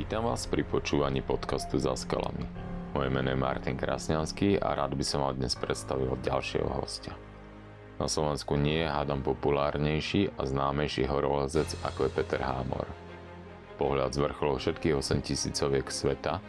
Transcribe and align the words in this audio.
Vítam 0.00 0.24
vás 0.24 0.48
pri 0.48 0.64
počúvaní 0.64 1.20
podcastu 1.20 1.76
Za 1.76 1.92
skalami. 1.92 2.48
Moje 2.96 3.12
meno 3.12 3.36
je 3.36 3.36
Martin 3.36 3.76
Krasňanský 3.76 4.56
a 4.56 4.72
rád 4.72 4.96
by 4.96 5.04
som 5.04 5.20
vám 5.20 5.36
dnes 5.36 5.52
predstavil 5.52 6.16
ďalšieho 6.24 6.72
hostia. 6.72 7.12
Na 8.00 8.08
Slovensku 8.08 8.56
nie 8.56 8.80
je 8.80 8.88
hádam 8.88 9.20
populárnejší 9.20 10.32
a 10.40 10.48
známejší 10.48 11.04
horolezec 11.04 11.68
ako 11.84 12.08
je 12.08 12.16
Peter 12.16 12.40
Hámor. 12.40 12.88
Pohľad 13.76 14.16
z 14.16 14.24
vrcholov 14.24 14.64
všetkých 14.64 14.96
8 14.96 15.20
tisícoviek 15.20 15.92
sveta, 15.92 16.40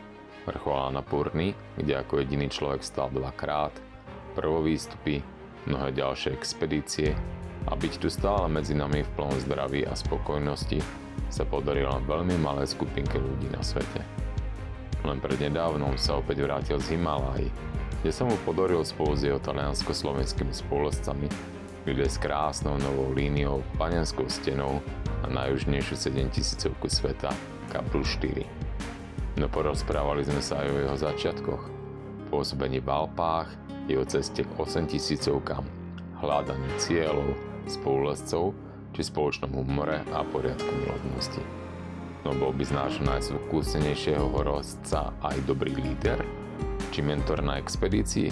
vrchol 0.48 0.95
Purny, 1.04 1.52
kde 1.76 1.99
ako 1.99 2.23
jediný 2.23 2.48
človek 2.48 2.88
stal 2.88 3.12
dvakrát, 3.12 3.76
prvo 4.31 4.63
výstupy, 4.63 5.20
mnohé 5.68 5.91
ďalšie 5.91 6.31
expedície 6.31 7.12
a 7.68 7.76
byť 7.76 7.99
tu 7.99 8.08
stále 8.08 8.48
medzi 8.48 8.80
nami 8.80 9.04
v 9.04 9.12
plnom 9.20 9.36
zdraví 9.44 9.84
a 9.84 9.91
spokojnosti 9.91 11.01
sa 11.32 11.48
podarilo 11.48 11.96
veľmi 12.04 12.36
malé 12.40 12.68
skupinke 12.68 13.16
ľudí 13.16 13.48
na 13.52 13.64
svete. 13.64 14.04
Len 15.02 15.18
prednedávnom 15.18 15.98
sa 15.98 16.20
opäť 16.20 16.46
vrátil 16.46 16.78
z 16.78 16.94
Himaláji, 17.00 17.50
kde 18.02 18.12
sa 18.14 18.28
mu 18.28 18.38
podarilo 18.46 18.86
spolu 18.86 19.18
s 19.18 19.26
jeho 19.26 19.42
taliansko-slovenskými 19.42 20.54
spolescami 20.54 21.30
vyliesť 21.86 22.22
krásnou 22.22 22.78
novou 22.78 23.10
líniou, 23.10 23.66
panenskou 23.82 24.30
stenou 24.30 24.86
na 25.26 25.46
najjužnejšiu 25.46 25.96
7000 25.98 26.70
sveta, 26.86 27.34
Kapru 27.73 28.06
4. 28.06 28.46
No 29.42 29.50
porozprávali 29.50 30.22
sme 30.28 30.44
sa 30.44 30.62
aj 30.62 30.68
o 30.70 30.78
jeho 30.86 30.98
začiatkoch, 30.98 31.64
pôsobení 32.30 32.84
v 32.84 32.90
Alpách, 32.92 33.50
jeho 33.90 34.06
ceste 34.06 34.46
k 34.46 34.52
8000 34.59 35.26
hľadaní 36.22 36.70
cieľov, 36.78 37.34
spolulescov 37.66 38.54
či 38.91 39.02
spoločnom 39.08 39.52
humore 39.55 40.04
a 40.12 40.23
poriadku 40.23 40.68
milovnosti. 40.68 41.41
No 42.22 42.38
bol 42.38 42.54
by 42.54 42.63
z 42.68 42.73
nášho 42.77 43.03
najskúsenejšieho 43.08 44.30
horolezca 44.30 45.16
aj 45.25 45.42
dobrý 45.50 45.73
líder? 45.73 46.22
Či 46.94 47.02
mentor 47.02 47.42
na 47.42 47.58
expedícii? 47.58 48.30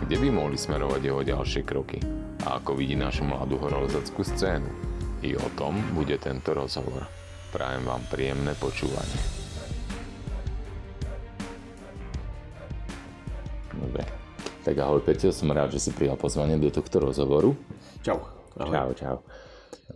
Kde 0.00 0.16
by 0.16 0.28
mohli 0.32 0.56
smerovať 0.56 1.00
jeho 1.04 1.22
ďalšie 1.22 1.62
kroky? 1.62 2.00
A 2.48 2.58
ako 2.58 2.74
vidí 2.80 2.96
našu 2.96 3.28
mladú 3.28 3.60
horolezeckú 3.60 4.24
scénu? 4.24 4.66
I 5.20 5.36
o 5.36 5.48
tom 5.54 5.76
bude 5.92 6.16
tento 6.16 6.56
rozhovor. 6.56 7.04
Prajem 7.52 7.84
vám 7.84 8.00
príjemné 8.08 8.56
počúvanie. 8.56 9.20
Dobre. 13.76 14.04
Tak 14.64 14.76
ahoj 14.76 15.04
Peťo, 15.04 15.28
som 15.32 15.52
rád, 15.52 15.76
že 15.76 15.88
si 15.88 15.90
prijal 15.92 16.16
pozvanie 16.16 16.56
do 16.56 16.72
tohto 16.72 17.00
rozhovoru. 17.00 17.52
Čau. 18.00 18.24
Ahoj. 18.56 18.72
Čau, 18.72 18.88
čau. 18.96 19.16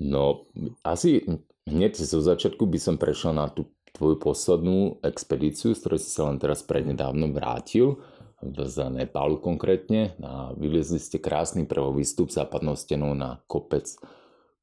No, 0.01 0.49
asi 0.83 1.23
hneď 1.69 1.99
zo 1.99 2.21
začiatku 2.21 2.67
by 2.67 2.79
som 2.79 2.97
prešiel 2.97 3.37
na 3.37 3.51
tú 3.51 3.69
tvoju 3.95 4.19
poslednú 4.19 4.99
expedíciu, 5.07 5.73
z 5.73 5.81
ktorej 5.87 6.01
si 6.03 6.11
sa 6.11 6.27
len 6.27 6.43
teraz 6.43 6.67
prednedávno 6.67 7.31
vrátil, 7.31 8.03
z 8.45 8.77
Nepálu 8.93 9.41
konkrétne. 9.41 10.13
A 10.21 10.53
vyliezli 10.53 11.01
ste 11.01 11.23
krásny 11.23 11.65
prvý 11.65 12.05
výstup 12.05 12.29
západnou 12.29 12.77
stenou 12.77 13.17
na 13.17 13.41
kopec 13.49 13.89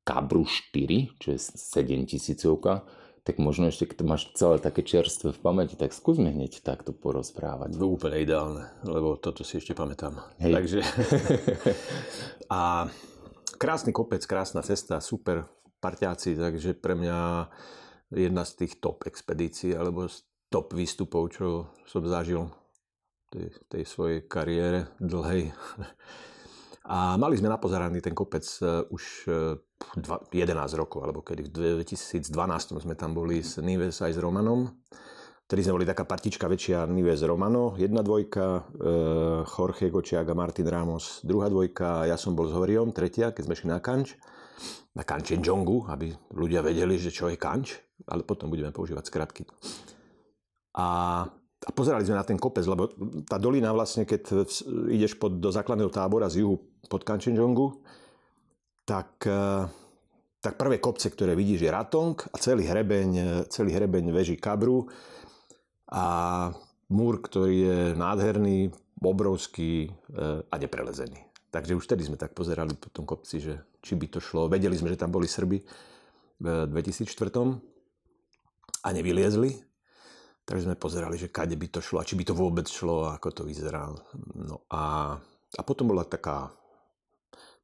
Kabru 0.06 0.46
4, 0.46 1.18
čo 1.18 1.28
je 1.34 1.40
7 1.40 2.06
tisícovka. 2.06 2.86
Tak 3.22 3.38
možno 3.38 3.70
ešte, 3.70 3.86
keď 3.86 3.98
to 4.02 4.06
máš 4.10 4.24
celé 4.34 4.58
také 4.58 4.82
čerstvé 4.82 5.30
v 5.30 5.44
pamäti, 5.46 5.78
tak 5.78 5.94
skúsme 5.94 6.34
hneď 6.34 6.66
takto 6.66 6.90
porozprávať. 6.90 7.78
No 7.78 7.94
úplne 7.94 8.18
ideálne, 8.18 8.74
lebo 8.82 9.14
toto 9.14 9.46
si 9.46 9.62
ešte 9.62 9.78
pamätám. 9.78 10.18
Hej. 10.42 10.54
Takže... 10.58 10.80
a 12.50 12.90
krásny 13.62 13.94
kopec, 13.94 14.26
krásna 14.26 14.66
cesta, 14.66 14.98
super 14.98 15.46
parťáci, 15.78 16.34
takže 16.34 16.74
pre 16.74 16.98
mňa 16.98 17.46
jedna 18.10 18.42
z 18.42 18.66
tých 18.66 18.82
top 18.82 19.06
expedícií 19.06 19.78
alebo 19.78 20.10
z 20.10 20.26
top 20.50 20.74
výstupov, 20.74 21.30
čo 21.30 21.70
som 21.86 22.02
zažil 22.10 22.50
tej, 23.30 23.54
tej 23.70 23.84
svojej 23.86 24.26
kariére 24.26 24.90
dlhej. 24.98 25.54
A 26.82 27.14
mali 27.22 27.38
sme 27.38 27.54
napozeraný 27.54 28.02
ten 28.02 28.18
kopec 28.18 28.42
uh, 28.66 28.82
už 28.90 29.04
uh, 29.30 29.54
11 30.34 30.82
rokov, 30.82 31.06
alebo 31.06 31.22
kedy 31.22 31.46
v 31.46 31.78
2012 31.86 32.26
sme 32.82 32.98
tam 32.98 33.14
boli 33.14 33.46
s 33.46 33.62
Nives 33.62 34.02
aj 34.02 34.18
s 34.18 34.20
Romanom. 34.20 34.66
Vtedy 35.52 35.68
sme 35.68 35.84
boli 35.84 35.92
taká 35.92 36.08
partička 36.08 36.48
väčšia 36.48 36.88
Nives 36.88 37.28
Romano, 37.28 37.76
jedna 37.76 38.00
dvojka, 38.00 38.72
uh, 38.72 39.44
Jorge 39.44 39.92
Gočiak 39.92 40.24
a 40.24 40.32
Martin 40.32 40.64
Ramos, 40.64 41.20
druhá 41.28 41.52
dvojka, 41.52 42.08
ja 42.08 42.16
som 42.16 42.32
bol 42.40 42.48
s 42.48 42.56
Horiom, 42.56 42.96
tretia, 42.96 43.36
keď 43.36 43.52
sme 43.52 43.56
šli 43.60 43.68
na 43.68 43.84
Kanč, 43.84 44.16
na 44.96 45.04
Kanchenjongu, 45.04 45.92
aby 45.92 46.08
ľudia 46.32 46.64
vedeli, 46.64 46.96
že 46.96 47.12
čo 47.12 47.28
je 47.28 47.36
Kanč, 47.36 47.76
ale 48.08 48.24
potom 48.24 48.48
budeme 48.48 48.72
používať 48.72 49.12
skratky. 49.12 49.44
A 50.80 50.88
a 51.62 51.70
pozerali 51.76 52.08
sme 52.08 52.16
na 52.16 52.24
ten 52.24 52.40
kopec, 52.40 52.64
lebo 52.64 52.88
tá 53.28 53.36
dolina 53.36 53.76
vlastne, 53.76 54.08
keď 54.08 54.48
ideš 54.88 55.20
pod, 55.20 55.36
do 55.38 55.52
základného 55.52 55.92
tábora 55.92 56.32
z 56.32 56.48
juhu 56.48 56.58
pod 56.88 57.04
Kanchenjongu, 57.06 57.86
tak, 58.82 59.20
e, 59.30 59.70
tak 60.42 60.58
prvé 60.58 60.82
kopce, 60.82 61.14
ktoré 61.14 61.38
vidíš, 61.38 61.62
je 61.62 61.70
Ratong 61.70 62.18
a 62.18 62.36
celý 62.42 62.66
hrebeň, 62.66 63.46
celý 63.52 63.78
hrebeň 63.78 64.10
veží 64.10 64.42
Kabru 64.42 64.90
a 65.92 66.06
múr, 66.90 67.20
ktorý 67.20 67.56
je 67.56 67.80
nádherný, 68.00 68.72
obrovský 69.02 69.88
e, 69.88 69.90
a 70.46 70.56
neprelezený. 70.56 71.20
Takže 71.52 71.76
už 71.76 71.84
vtedy 71.84 72.08
sme 72.08 72.16
tak 72.16 72.32
pozerali 72.32 72.78
po 72.78 72.88
tom 72.94 73.04
kopci, 73.04 73.44
že 73.44 73.60
či 73.84 74.00
by 74.00 74.08
to 74.08 74.24
šlo. 74.24 74.48
Vedeli 74.48 74.78
sme, 74.78 74.94
že 74.94 75.02
tam 75.02 75.12
boli 75.12 75.28
Srby 75.28 75.60
v 76.42 76.48
2004 76.70 77.12
a 78.82 78.88
nevyliezli, 78.94 79.72
Takže 80.52 80.68
sme 80.68 80.76
pozerali, 80.76 81.16
že 81.16 81.30
kade 81.30 81.54
by 81.54 81.68
to 81.70 81.80
šlo 81.80 82.02
a 82.02 82.08
či 82.08 82.18
by 82.18 82.24
to 82.26 82.34
vôbec 82.34 82.66
šlo 82.66 83.08
a 83.08 83.16
ako 83.16 83.30
to 83.32 83.42
vyzerá. 83.46 83.88
No 84.36 84.66
a, 84.74 85.16
a 85.56 85.62
potom 85.62 85.94
bola 85.94 86.02
taká 86.02 86.50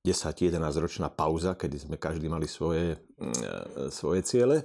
10-11 0.05 0.55
ročná 0.77 1.09
pauza, 1.09 1.57
kedy 1.57 1.83
sme 1.83 1.95
každý 1.97 2.29
mali 2.29 2.45
svoje, 2.45 2.95
e, 3.17 3.89
svoje 3.89 4.21
ciele. 4.23 4.63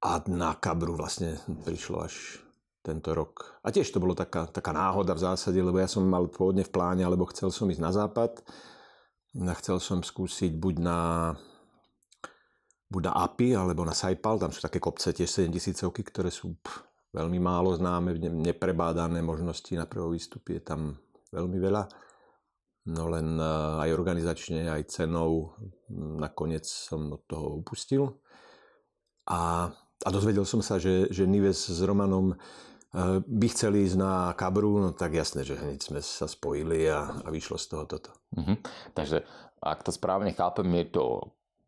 A 0.00 0.20
na 0.32 0.56
Kabru 0.56 0.96
vlastne 0.96 1.36
prišlo 1.64 2.04
až 2.04 2.40
tento 2.80 3.12
rok. 3.12 3.60
A 3.60 3.68
tiež 3.68 3.92
to 3.92 4.00
bolo 4.00 4.16
taká, 4.16 4.48
taká 4.48 4.72
náhoda 4.72 5.12
v 5.12 5.24
zásade, 5.28 5.60
lebo 5.60 5.76
ja 5.76 5.84
som 5.84 6.08
mal 6.08 6.24
pôvodne 6.32 6.64
v 6.64 6.72
pláne, 6.72 7.04
alebo 7.04 7.28
chcel 7.28 7.52
som 7.52 7.68
ísť 7.68 7.82
na 7.84 7.92
západ. 7.92 8.40
A 9.36 9.52
chcel 9.60 9.76
som 9.78 10.00
skúsiť 10.00 10.56
buď 10.56 10.74
na 10.80 10.98
buď 12.90 13.02
na 13.06 13.12
API 13.22 13.54
alebo 13.54 13.86
na 13.86 13.94
Saipal, 13.94 14.42
tam 14.42 14.50
sú 14.50 14.58
také 14.66 14.82
kopce 14.82 15.14
tiež 15.14 15.30
7000 15.46 15.94
ktoré 15.94 16.26
sú 16.26 16.58
pff, 16.58 16.82
veľmi 17.14 17.38
málo 17.38 17.74
známe, 17.78 18.18
neprebádané 18.18 19.22
možnosti 19.22 19.70
na 19.78 19.86
prvý 19.86 20.18
výstup 20.18 20.42
je 20.50 20.58
tam 20.58 20.98
veľmi 21.30 21.58
veľa. 21.62 21.86
No 22.90 23.06
len 23.06 23.38
e, 23.38 23.46
aj 23.86 23.90
organizačne, 23.94 24.66
aj 24.66 24.90
cenou 24.90 25.54
nakoniec 26.18 26.66
som 26.66 27.14
od 27.14 27.22
toho 27.30 27.62
upustil. 27.62 28.10
A, 29.30 29.70
a 30.00 30.08
dozvedel 30.08 30.48
som 30.48 30.64
sa, 30.64 30.80
že, 30.80 31.12
že 31.12 31.28
Nives 31.28 31.68
s 31.68 31.80
Romanom 31.84 32.32
e, 32.32 32.36
by 33.20 33.46
chceli 33.52 33.84
ísť 33.84 33.96
na 34.00 34.32
Kabru, 34.32 34.80
no 34.80 34.90
tak 34.96 35.12
jasné, 35.12 35.44
že 35.44 35.60
hneď 35.60 35.80
sme 35.80 36.00
sa 36.00 36.24
spojili 36.24 36.88
a, 36.88 37.20
a 37.20 37.28
vyšlo 37.28 37.60
z 37.60 37.66
toho 37.68 37.84
toto. 37.84 38.10
Mhm. 38.36 38.64
Takže 38.96 39.22
ak 39.60 39.84
to 39.84 39.92
správne 39.92 40.32
chápem, 40.32 40.68
je 40.80 40.86
to 40.96 41.04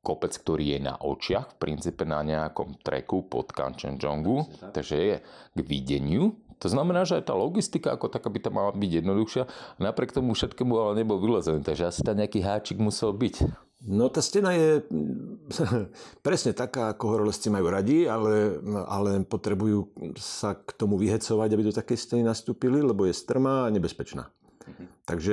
kopec, 0.03 0.35
ktorý 0.35 0.77
je 0.77 0.81
na 0.83 0.99
očiach, 0.99 1.55
v 1.55 1.61
princípe 1.63 2.03
na 2.03 2.27
nejakom 2.27 2.83
treku 2.83 3.23
pod 3.31 3.55
Kanchenjongu, 3.55 4.51
takže 4.75 4.97
je 4.99 5.17
k 5.55 5.59
videniu. 5.63 6.35
To 6.63 6.69
znamená, 6.71 7.03
že 7.03 7.19
aj 7.19 7.27
tá 7.27 7.35
logistika 7.35 7.93
ako 7.93 8.07
taká 8.07 8.31
by 8.31 8.39
tam 8.39 8.55
mala 8.57 8.71
byť 8.71 9.03
jednoduchšia. 9.03 9.45
Napriek 9.83 10.15
tomu 10.15 10.39
všetkému 10.39 10.73
ale 10.79 11.03
nebol 11.03 11.19
vylezený, 11.19 11.67
takže 11.67 11.91
asi 11.91 12.01
tam 12.07 12.17
nejaký 12.23 12.39
háčik 12.39 12.79
musel 12.79 13.11
byť. 13.11 13.35
No 13.83 14.07
tá 14.07 14.23
stena 14.23 14.55
je 14.55 14.87
presne 16.27 16.55
taká, 16.55 16.95
ako 16.95 17.19
horolezci 17.19 17.51
majú 17.51 17.67
radi, 17.67 18.07
ale, 18.07 18.63
ale 18.87 19.27
potrebujú 19.27 19.91
sa 20.15 20.55
k 20.55 20.71
tomu 20.79 20.95
vyhecovať, 21.03 21.49
aby 21.51 21.63
do 21.67 21.75
takej 21.75 21.99
steny 21.99 22.23
nastúpili, 22.23 22.79
lebo 22.79 23.11
je 23.11 23.15
strmá 23.15 23.67
a 23.67 23.73
nebezpečná. 23.75 24.31
Mhm. 24.63 24.85
Takže 25.03 25.33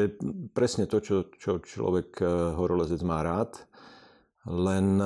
presne 0.57 0.89
to, 0.89 0.97
čo, 0.97 1.29
čo 1.37 1.61
človek 1.61 2.17
eh, 2.19 2.27
horolezec 2.57 3.05
má 3.05 3.21
rád 3.21 3.69
len 4.49 4.97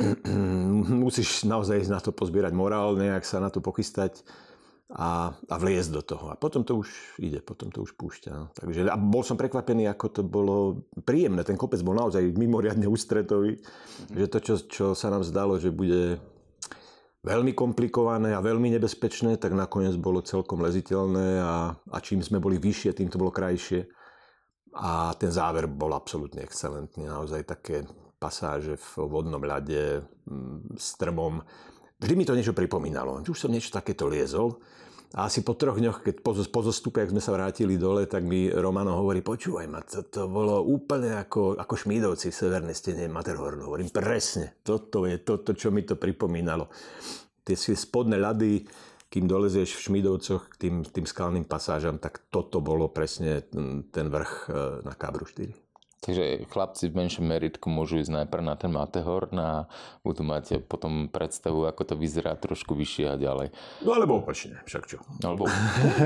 musíš 1.04 1.44
naozaj 1.44 1.88
na 1.90 2.00
to 2.00 2.14
pozbierať 2.14 2.54
morál, 2.54 2.96
nejak 2.96 3.26
sa 3.26 3.42
na 3.42 3.50
to 3.50 3.58
pochystať 3.58 4.22
a, 4.90 5.30
a 5.30 5.54
vliesť 5.54 5.90
do 5.94 6.02
toho. 6.02 6.34
A 6.34 6.34
potom 6.34 6.66
to 6.66 6.82
už 6.82 6.90
ide, 7.22 7.38
potom 7.38 7.70
to 7.70 7.86
už 7.86 7.94
púšťa. 7.94 8.58
Takže 8.58 8.90
a 8.90 8.98
bol 8.98 9.22
som 9.22 9.38
prekvapený, 9.38 9.86
ako 9.86 10.06
to 10.10 10.22
bolo 10.26 10.82
príjemné. 11.06 11.46
Ten 11.46 11.54
kopec 11.54 11.78
bol 11.86 11.94
naozaj 11.94 12.34
mimoriadne 12.34 12.90
ústretový, 12.90 13.54
mm. 13.54 14.18
že 14.18 14.26
to, 14.26 14.38
čo, 14.42 14.54
čo 14.66 14.86
sa 14.98 15.14
nám 15.14 15.22
zdalo, 15.22 15.62
že 15.62 15.70
bude 15.70 16.18
veľmi 17.22 17.52
komplikované 17.54 18.34
a 18.34 18.42
veľmi 18.42 18.72
nebezpečné, 18.74 19.38
tak 19.38 19.54
nakoniec 19.54 19.94
bolo 19.94 20.24
celkom 20.26 20.64
leziteľné 20.64 21.38
a, 21.38 21.54
a 21.70 21.96
čím 22.02 22.24
sme 22.24 22.42
boli 22.42 22.58
vyššie, 22.58 22.96
tým 22.96 23.12
to 23.12 23.20
bolo 23.20 23.30
krajšie. 23.30 23.86
A 24.74 25.14
ten 25.18 25.30
záver 25.34 25.66
bol 25.66 25.94
absolútne 25.94 26.46
excelentný, 26.46 27.06
naozaj 27.06 27.42
také 27.42 27.82
pasáže 28.20 28.76
v 28.76 28.90
vodnom 29.08 29.42
ľade, 29.42 30.04
strmom, 30.76 31.42
vždy 32.00 32.14
mi 32.16 32.24
to 32.24 32.34
niečo 32.34 32.56
pripomínalo. 32.56 33.22
Už 33.22 33.38
som 33.38 33.52
niečo 33.52 33.70
takéto 33.70 34.08
liezol. 34.08 34.58
A 35.10 35.26
asi 35.26 35.42
po 35.42 35.58
troch 35.58 35.74
dňoch, 35.74 36.06
keď 36.06 36.22
po, 36.22 36.38
po 36.38 36.60
zostupe, 36.62 37.02
ak 37.02 37.10
sme 37.10 37.18
sa 37.18 37.34
vrátili 37.34 37.74
dole, 37.74 38.06
tak 38.06 38.22
mi 38.22 38.46
Romano 38.46 38.94
hovorí, 38.94 39.26
počúvaj 39.26 39.66
ma, 39.66 39.82
to, 39.82 40.06
to 40.06 40.30
bolo 40.30 40.62
úplne 40.62 41.18
ako, 41.18 41.58
ako 41.58 41.74
Šmídovci 41.74 42.30
v 42.30 42.38
severnej 42.38 42.78
stene 42.78 43.10
Matterhornu. 43.10 43.66
Hovorím, 43.66 43.90
presne, 43.90 44.62
toto 44.62 45.10
je 45.10 45.18
toto, 45.18 45.50
čo 45.58 45.74
mi 45.74 45.82
to 45.82 45.98
pripomínalo. 45.98 46.70
Tie 47.42 47.58
spodné 47.58 48.22
ľady, 48.22 48.62
kým 49.10 49.26
dolezieš 49.26 49.74
v 49.74 49.84
Šmídovcoch 49.90 50.54
k 50.54 50.54
tým, 50.54 50.86
tým 50.86 51.02
skalným 51.10 51.42
pasážam, 51.42 51.98
tak 51.98 52.30
toto 52.30 52.62
bolo 52.62 52.86
presne 52.94 53.42
ten 53.90 54.06
vrch 54.06 54.32
e, 54.46 54.50
na 54.86 54.94
Kábru 54.94 55.26
4. 55.26 55.69
Takže 56.00 56.48
chlapci 56.48 56.88
v 56.88 56.96
menšom 56.96 57.28
meritku 57.28 57.68
môžu 57.68 58.00
ísť 58.00 58.24
najprv 58.24 58.40
na 58.40 58.56
ten 58.56 58.72
Matehorn 58.72 59.36
a 59.36 59.68
budú 60.00 60.24
mať 60.24 60.64
potom 60.64 61.12
predstavu, 61.12 61.68
ako 61.68 61.92
to 61.92 61.94
vyzerá 62.00 62.32
trošku 62.40 62.72
vyššie 62.72 63.04
a 63.04 63.20
ďalej. 63.20 63.52
No 63.84 63.92
alebo 63.92 64.24
opačne, 64.24 64.64
však 64.64 64.88
čo. 64.88 65.04
Alebo 65.20 65.44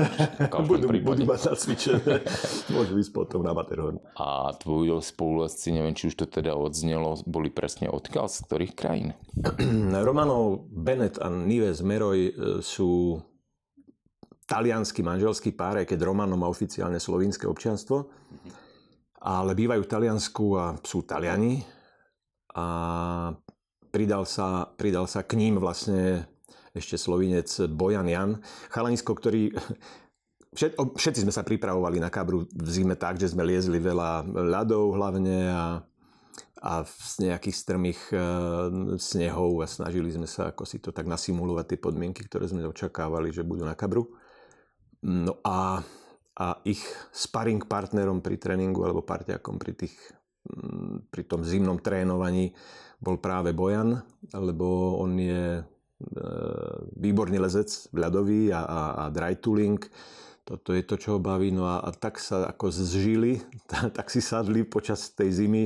budú, 0.67 0.91
budú 0.99 1.23
mať 1.23 1.47
nacvičené, 1.47 2.27
môžu 2.75 2.99
ísť 2.99 3.11
potom 3.15 3.47
na 3.47 3.55
Matterhorn. 3.55 4.03
A 4.19 4.51
tvoji 4.59 4.91
spolulasci, 4.99 5.71
neviem, 5.71 5.95
či 5.95 6.11
už 6.11 6.19
to 6.19 6.27
teda 6.27 6.59
odznelo, 6.59 7.15
boli 7.23 7.47
presne 7.47 7.87
odkiaľ, 7.87 8.27
z 8.27 8.37
ktorých 8.51 8.73
krajín? 8.75 9.15
Romanov 10.07 10.67
Bennett 10.75 11.23
a 11.23 11.31
Nives 11.31 11.79
Meroj 11.79 12.19
e, 12.19 12.31
sú 12.59 13.23
talianský 14.43 15.07
manželský 15.07 15.55
pár, 15.55 15.87
keď 15.87 16.03
Romano 16.03 16.35
má 16.35 16.51
oficiálne 16.51 16.99
slovinské 16.99 17.47
občianstvo. 17.47 18.11
Mm-hmm 18.11 18.64
ale 19.25 19.57
bývajú 19.57 19.81
v 19.81 19.91
Taliansku 19.91 20.45
a 20.53 20.77
sú 20.85 21.01
Taliani 21.01 21.65
a 22.53 22.65
pridal 23.89 24.29
sa, 24.29 24.69
pridal 24.69 25.09
sa 25.09 25.25
k 25.25 25.33
ním 25.33 25.57
vlastne 25.57 26.29
ešte 26.77 26.99
slovinec 27.01 27.49
Bojan 27.73 28.05
Jan, 28.05 28.37
chalanisko, 28.69 29.17
ktorý 29.17 29.49
všetci 31.01 31.25
sme 31.25 31.33
sa 31.33 31.41
pripravovali 31.41 31.97
na 31.97 32.13
kabru 32.13 32.45
v 32.45 32.69
zime 32.69 32.93
tak, 32.93 33.17
že 33.17 33.33
sme 33.33 33.41
liezli 33.41 33.81
veľa 33.81 34.29
ľadov 34.29 34.93
hlavne 34.93 35.37
a, 35.49 35.65
a 36.61 36.73
z 36.85 37.25
nejakých 37.25 37.55
strmých 37.57 37.99
e, 38.13 38.17
snehov 39.01 39.65
a 39.65 39.67
snažili 39.67 40.13
sme 40.13 40.29
sa 40.29 40.53
ako 40.53 40.63
si 40.69 40.77
to 40.77 40.93
tak 40.93 41.09
nasimulovať 41.09 41.75
tie 41.75 41.79
podmienky, 41.81 42.29
ktoré 42.29 42.45
sme 42.45 42.67
očakávali, 42.69 43.33
že 43.33 43.41
budú 43.41 43.65
na 43.65 43.73
kabru. 43.73 44.15
No 45.01 45.39
a 45.43 45.83
a 46.35 46.59
ich 46.67 46.83
sparring 47.15 47.63
partnerom 47.63 48.19
pri 48.19 48.35
tréningu 48.35 48.83
alebo 48.83 49.07
parťakom 49.07 49.55
pri, 49.55 49.73
tých, 49.75 49.95
mm, 50.51 51.07
pri 51.07 51.23
tom 51.23 51.47
zimnom 51.47 51.79
trénovaní 51.79 52.51
bol 52.99 53.19
práve 53.19 53.55
Bojan, 53.55 54.03
lebo 54.35 54.99
on 54.99 55.15
je 55.15 55.59
e, 55.59 55.63
výborný 56.99 57.39
lezec 57.39 57.71
ľadový 57.95 58.51
a, 58.51 58.61
a, 58.63 58.81
a 58.99 59.03
dry 59.11 59.39
tooling. 59.39 59.79
Toto 60.45 60.75
je 60.75 60.83
to, 60.85 60.95
čo 60.99 61.17
ho 61.17 61.19
baví. 61.23 61.49
No 61.55 61.67
a, 61.71 61.83
a 61.83 61.89
tak 61.95 62.19
sa 62.19 62.51
ako 62.51 62.71
zžili, 62.71 63.39
tak 63.95 64.11
si 64.11 64.19
sadli 64.19 64.67
počas 64.67 65.11
tej 65.15 65.31
zimy, 65.31 65.63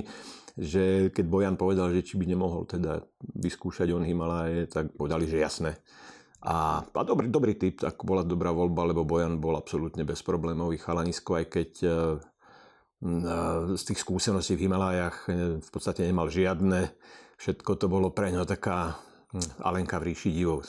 že 0.59 1.09
keď 1.15 1.25
Bojan 1.25 1.55
povedal, 1.55 1.89
že 1.95 2.03
či 2.03 2.19
by 2.19 2.29
nemohol 2.29 2.67
teda 2.67 3.01
vyskúšať 3.39 3.89
on 3.95 4.03
Himalaje, 4.03 4.67
tak 4.67 4.91
povedali, 4.93 5.25
že 5.25 5.41
jasné. 5.41 5.79
A, 6.39 6.79
a 6.87 7.01
dobrý, 7.03 7.27
dobrý 7.27 7.53
typ, 7.59 7.83
tak 7.83 7.99
bola 8.07 8.23
dobrá 8.23 8.55
voľba, 8.55 8.95
lebo 8.95 9.03
Bojan 9.03 9.43
bol 9.43 9.59
absolútne 9.59 10.07
bezproblémový 10.07 10.79
chalanisko, 10.79 11.35
aj 11.35 11.45
keď 11.51 11.71
e, 11.83 11.89
e, 11.91 11.95
z 13.75 13.83
tých 13.83 13.99
skúseností 13.99 14.55
v 14.55 14.71
Himalajach 14.71 15.27
e, 15.27 15.59
v 15.59 15.69
podstate 15.69 16.07
nemal 16.07 16.31
žiadne. 16.31 16.95
Všetko 17.35 17.71
to 17.75 17.91
bolo 17.91 18.15
pre 18.15 18.31
ňo 18.31 18.47
taká 18.47 18.95
hm, 19.35 19.67
Alenka 19.67 19.99
v 19.99 20.15
ríši 20.15 20.31
divov. 20.31 20.63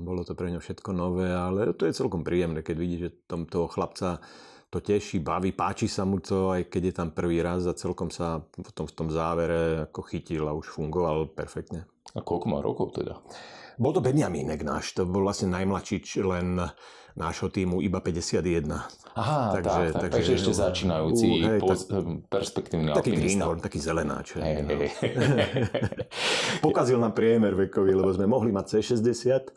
Bolo 0.00 0.24
to 0.24 0.32
pre 0.32 0.48
ňo 0.56 0.60
všetko 0.64 0.96
nové, 0.96 1.28
ale 1.28 1.76
to 1.76 1.84
je 1.84 1.92
celkom 1.92 2.24
príjemné, 2.24 2.64
keď 2.64 2.76
vidí, 2.80 2.96
že 2.96 3.12
tom 3.28 3.44
toho 3.44 3.68
chlapca 3.68 4.24
to 4.70 4.78
teší, 4.78 5.18
baví, 5.18 5.50
páči 5.50 5.90
sa 5.90 6.06
mu 6.06 6.22
to, 6.22 6.54
aj 6.54 6.70
keď 6.70 6.82
je 6.88 6.94
tam 6.94 7.08
prvý 7.10 7.42
raz 7.42 7.66
a 7.66 7.74
celkom 7.74 8.08
sa 8.08 8.38
potom 8.54 8.86
v 8.86 8.94
tom 8.94 9.08
závere 9.10 9.90
ako 9.90 10.00
chytil 10.06 10.46
a 10.46 10.54
už 10.54 10.70
fungoval 10.70 11.26
perfektne. 11.34 11.90
A 12.14 12.22
koľko 12.22 12.46
má 12.46 12.62
rokov 12.62 12.94
teda? 12.94 13.18
Bol 13.80 13.96
to 13.96 14.04
Benjamínek 14.04 14.60
náš, 14.60 14.92
to 14.92 15.08
bol 15.08 15.24
vlastne 15.24 15.48
najmladší 15.56 16.04
len 16.20 16.60
nášho 17.16 17.48
týmu 17.48 17.80
iba 17.80 18.04
51. 18.04 18.68
Aha, 19.16 19.56
takže, 19.56 19.82
tak, 19.90 19.92
tak, 19.96 20.00
takže, 20.00 20.14
takže 20.14 20.32
ešte 20.36 20.52
začínajúci, 20.52 21.26
uh, 21.26 21.48
hej, 21.48 21.58
poz, 21.58 21.80
tak, 21.88 22.04
perspektívny 22.30 22.94
taký 22.94 23.16
greenhorn, 23.16 23.58
taký 23.58 23.80
zelenáč. 23.82 24.38
Hej, 24.38 24.68
hej, 24.68 24.76
hej. 24.84 24.90
Pokazil 26.64 27.00
nám 27.00 27.16
priemer 27.16 27.56
vekový, 27.56 27.96
lebo 27.96 28.12
sme 28.14 28.30
mohli 28.30 28.54
mať 28.54 28.78
C60, 28.78 29.50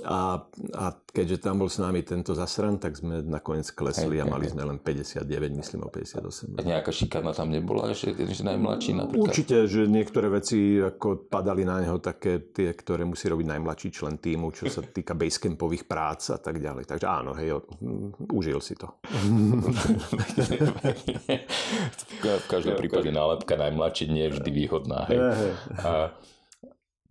a, 0.00 0.40
a 0.72 0.84
keďže 1.12 1.44
tam 1.44 1.60
bol 1.60 1.68
s 1.68 1.76
nami 1.76 2.00
tento 2.00 2.32
zasran, 2.32 2.80
tak 2.80 2.96
sme 2.96 3.20
nakoniec 3.20 3.68
klesli 3.76 4.16
hej, 4.16 4.24
a 4.24 4.24
mali 4.24 4.48
hej. 4.48 4.56
sme 4.56 4.64
len 4.64 4.80
59, 4.80 5.28
myslím 5.52 5.84
o 5.84 5.92
58. 5.92 6.56
A 6.56 6.64
nejaká 6.64 6.88
šikana 6.88 7.36
tam 7.36 7.52
nebola 7.52 7.92
ešte, 7.92 8.16
že 8.16 8.40
najmladší 8.40 8.96
napríklad? 8.96 9.28
Určite, 9.28 9.68
že 9.68 9.84
niektoré 9.84 10.32
veci 10.32 10.80
ako 10.80 11.28
padali 11.28 11.68
na 11.68 11.84
neho 11.84 12.00
také 12.00 12.40
tie, 12.40 12.72
ktoré 12.72 13.04
musí 13.04 13.28
robiť 13.28 13.52
najmladší 13.52 13.92
člen 13.92 14.16
týmu, 14.16 14.48
čo 14.56 14.72
sa 14.72 14.80
týka 14.96 15.12
basecampových 15.12 15.84
prác 15.84 16.32
a 16.32 16.40
tak 16.40 16.56
ďalej. 16.56 16.88
Takže 16.88 17.06
áno, 17.12 17.36
hej, 17.36 17.60
užil 18.32 18.64
si 18.64 18.72
to. 18.80 18.88
v 22.22 22.46
každom 22.48 22.80
prípade 22.80 23.12
nálepka 23.12 23.60
najmladší 23.60 24.08
nie 24.08 24.24
je 24.32 24.40
vždy 24.40 24.50
výhodná. 24.56 25.04
Hej. 25.04 25.20
A, 25.84 26.16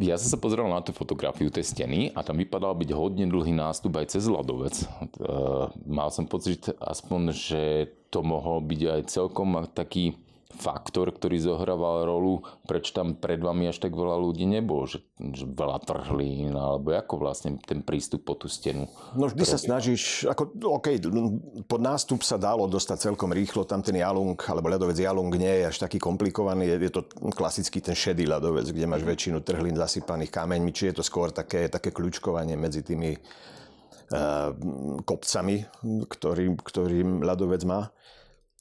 ja 0.02 0.18
som 0.18 0.34
sa 0.34 0.42
pozrel 0.42 0.66
na 0.66 0.82
tú 0.82 0.92
fotografiu 0.92 1.54
tej 1.54 1.70
steny 1.70 2.10
a 2.18 2.26
tam 2.26 2.42
vypadal 2.42 2.74
byť 2.74 2.90
hodne 2.98 3.30
dlhý 3.30 3.54
nástup 3.54 4.02
aj 4.02 4.18
cez 4.18 4.26
ľadovec. 4.26 4.76
E, 4.82 4.86
mal 5.86 6.10
som 6.10 6.26
pocit 6.26 6.74
aspoň, 6.82 7.22
že 7.32 7.62
to 8.10 8.26
mohol 8.26 8.60
byť 8.66 8.82
aj 8.82 9.02
celkom 9.08 9.62
taký 9.72 10.18
faktor, 10.52 11.10
ktorý 11.12 11.40
zohrával 11.40 12.06
rolu, 12.06 12.44
prečo 12.68 12.92
tam 12.92 13.16
pred 13.16 13.40
vami 13.40 13.72
až 13.72 13.82
tak 13.82 13.96
veľa 13.96 14.20
ľudí 14.20 14.44
nebolo, 14.44 14.86
že, 14.86 15.02
že 15.20 15.48
veľa 15.48 15.82
trhlín, 15.88 16.54
alebo 16.54 16.94
ako 16.94 17.16
vlastne 17.18 17.58
ten 17.64 17.82
prístup 17.82 18.28
po 18.28 18.36
tú 18.36 18.52
stenu? 18.52 18.86
No 19.16 19.32
vždy 19.32 19.44
sa 19.48 19.58
snažíš, 19.58 20.28
ako, 20.28 20.56
OK, 20.78 21.02
pod 21.66 21.82
nástup 21.82 22.22
sa 22.22 22.36
dalo 22.36 22.68
dostať 22.68 23.12
celkom 23.12 23.32
rýchlo, 23.32 23.64
tam 23.64 23.82
ten 23.82 23.98
jalung, 23.98 24.36
alebo 24.36 24.70
ľadovec 24.70 25.00
jalung 25.00 25.32
nie 25.34 25.64
je 25.64 25.64
až 25.72 25.78
taký 25.82 25.98
komplikovaný, 25.98 26.68
je, 26.76 26.76
je 26.88 26.92
to 26.92 27.02
klasický 27.34 27.80
ten 27.82 27.96
šedý 27.98 28.28
ľadovec, 28.28 28.70
kde 28.70 28.86
máš 28.86 29.04
väčšinu 29.08 29.42
trhlín 29.42 29.76
zasypaných 29.80 30.32
kameňmi, 30.32 30.72
či 30.76 30.92
je 30.92 31.00
to 31.00 31.04
skôr 31.04 31.32
také, 31.34 31.72
také 31.72 31.90
kľúčkovanie 31.90 32.60
medzi 32.60 32.84
tými 32.84 33.16
uh, 33.16 34.52
kopcami, 35.08 35.66
ktorým 36.62 37.24
ľadovec 37.26 37.64
má. 37.66 37.90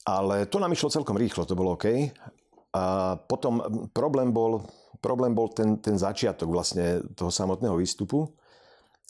Ale 0.05 0.49
to 0.49 0.57
nám 0.57 0.73
išlo 0.73 0.89
celkom 0.89 1.17
rýchlo, 1.17 1.45
to 1.45 1.53
bolo 1.53 1.77
OK. 1.77 2.09
A 2.71 3.15
potom 3.19 3.61
problém 3.91 4.31
bol, 4.33 4.65
problém 5.03 5.35
bol 5.35 5.51
ten, 5.51 5.77
ten 5.83 5.99
začiatok 5.99 6.47
vlastne 6.49 7.03
toho 7.13 7.29
samotného 7.29 7.75
výstupu, 7.75 8.25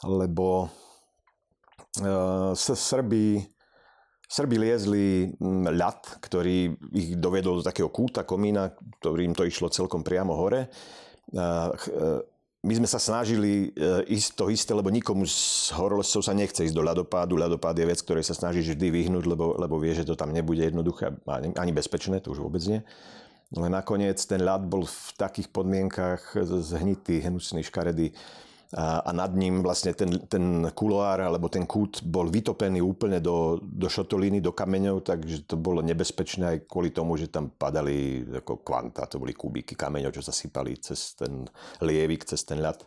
lebo 0.04 0.68
uh, 2.02 2.52
Srby, 2.58 3.46
Srby 4.26 4.56
liezli 4.58 5.30
ľad, 5.70 6.20
ktorý 6.20 6.74
ich 6.98 7.16
dovedol 7.16 7.62
do 7.62 7.68
takého 7.68 7.94
kúta 7.94 8.26
komína, 8.26 8.74
ktorým 9.00 9.38
to 9.38 9.46
išlo 9.46 9.70
celkom 9.70 10.02
priamo 10.02 10.34
hore. 10.34 10.68
Uh, 11.32 11.72
my 12.62 12.74
sme 12.78 12.86
sa 12.86 13.02
snažili 13.02 13.74
e, 13.74 14.06
ísť 14.06 14.38
to 14.38 14.54
isté, 14.54 14.72
lebo 14.78 14.94
nikomu 14.94 15.26
z 15.26 15.74
horolezcov 15.74 16.22
sa 16.22 16.38
nechce 16.38 16.62
ísť 16.62 16.78
do 16.78 16.86
ľadopádu. 16.86 17.34
Ľadopád 17.34 17.74
je 17.74 17.90
vec, 17.90 17.98
ktorej 18.06 18.22
sa 18.22 18.38
snažíš 18.38 18.78
vždy 18.78 18.88
vyhnúť, 19.02 19.26
lebo, 19.26 19.58
lebo 19.58 19.82
vie, 19.82 19.98
že 19.98 20.06
to 20.06 20.14
tam 20.14 20.30
nebude 20.30 20.62
jednoduché 20.62 21.10
ani 21.58 21.74
bezpečné, 21.74 22.22
to 22.22 22.38
už 22.38 22.46
vôbec 22.46 22.62
nie. 22.70 22.86
Ale 23.58 23.66
nakoniec 23.66 24.22
ten 24.30 24.46
ľad 24.46 24.70
bol 24.70 24.86
v 24.86 25.10
takých 25.18 25.50
podmienkach 25.50 26.38
zhnitý, 26.38 27.26
hnusný, 27.26 27.66
škaredý, 27.66 28.14
a, 28.72 29.04
a 29.04 29.12
nad 29.12 29.36
ním 29.36 29.60
vlastne 29.60 29.92
ten, 29.92 30.16
ten 30.32 30.64
kuloár 30.72 31.20
alebo 31.20 31.52
ten 31.52 31.68
kút 31.68 32.00
bol 32.08 32.32
vytopený 32.32 32.80
úplne 32.80 33.20
do, 33.20 33.60
do 33.60 33.92
šotolíny, 33.92 34.40
do 34.40 34.56
kameňov, 34.56 35.04
takže 35.04 35.44
to 35.44 35.60
bolo 35.60 35.84
nebezpečné 35.84 36.44
aj 36.48 36.58
kvôli 36.72 36.96
tomu, 36.96 37.20
že 37.20 37.28
tam 37.28 37.52
padali 37.52 38.24
ako 38.32 38.64
kvanta, 38.64 39.12
to 39.12 39.20
boli 39.20 39.36
kubíky 39.36 39.76
kameňov, 39.76 40.16
čo 40.16 40.24
sa 40.24 40.32
sypali 40.32 40.80
cez 40.80 41.20
ten 41.20 41.44
lievik, 41.84 42.24
cez 42.24 42.48
ten 42.48 42.64
ľad. 42.64 42.80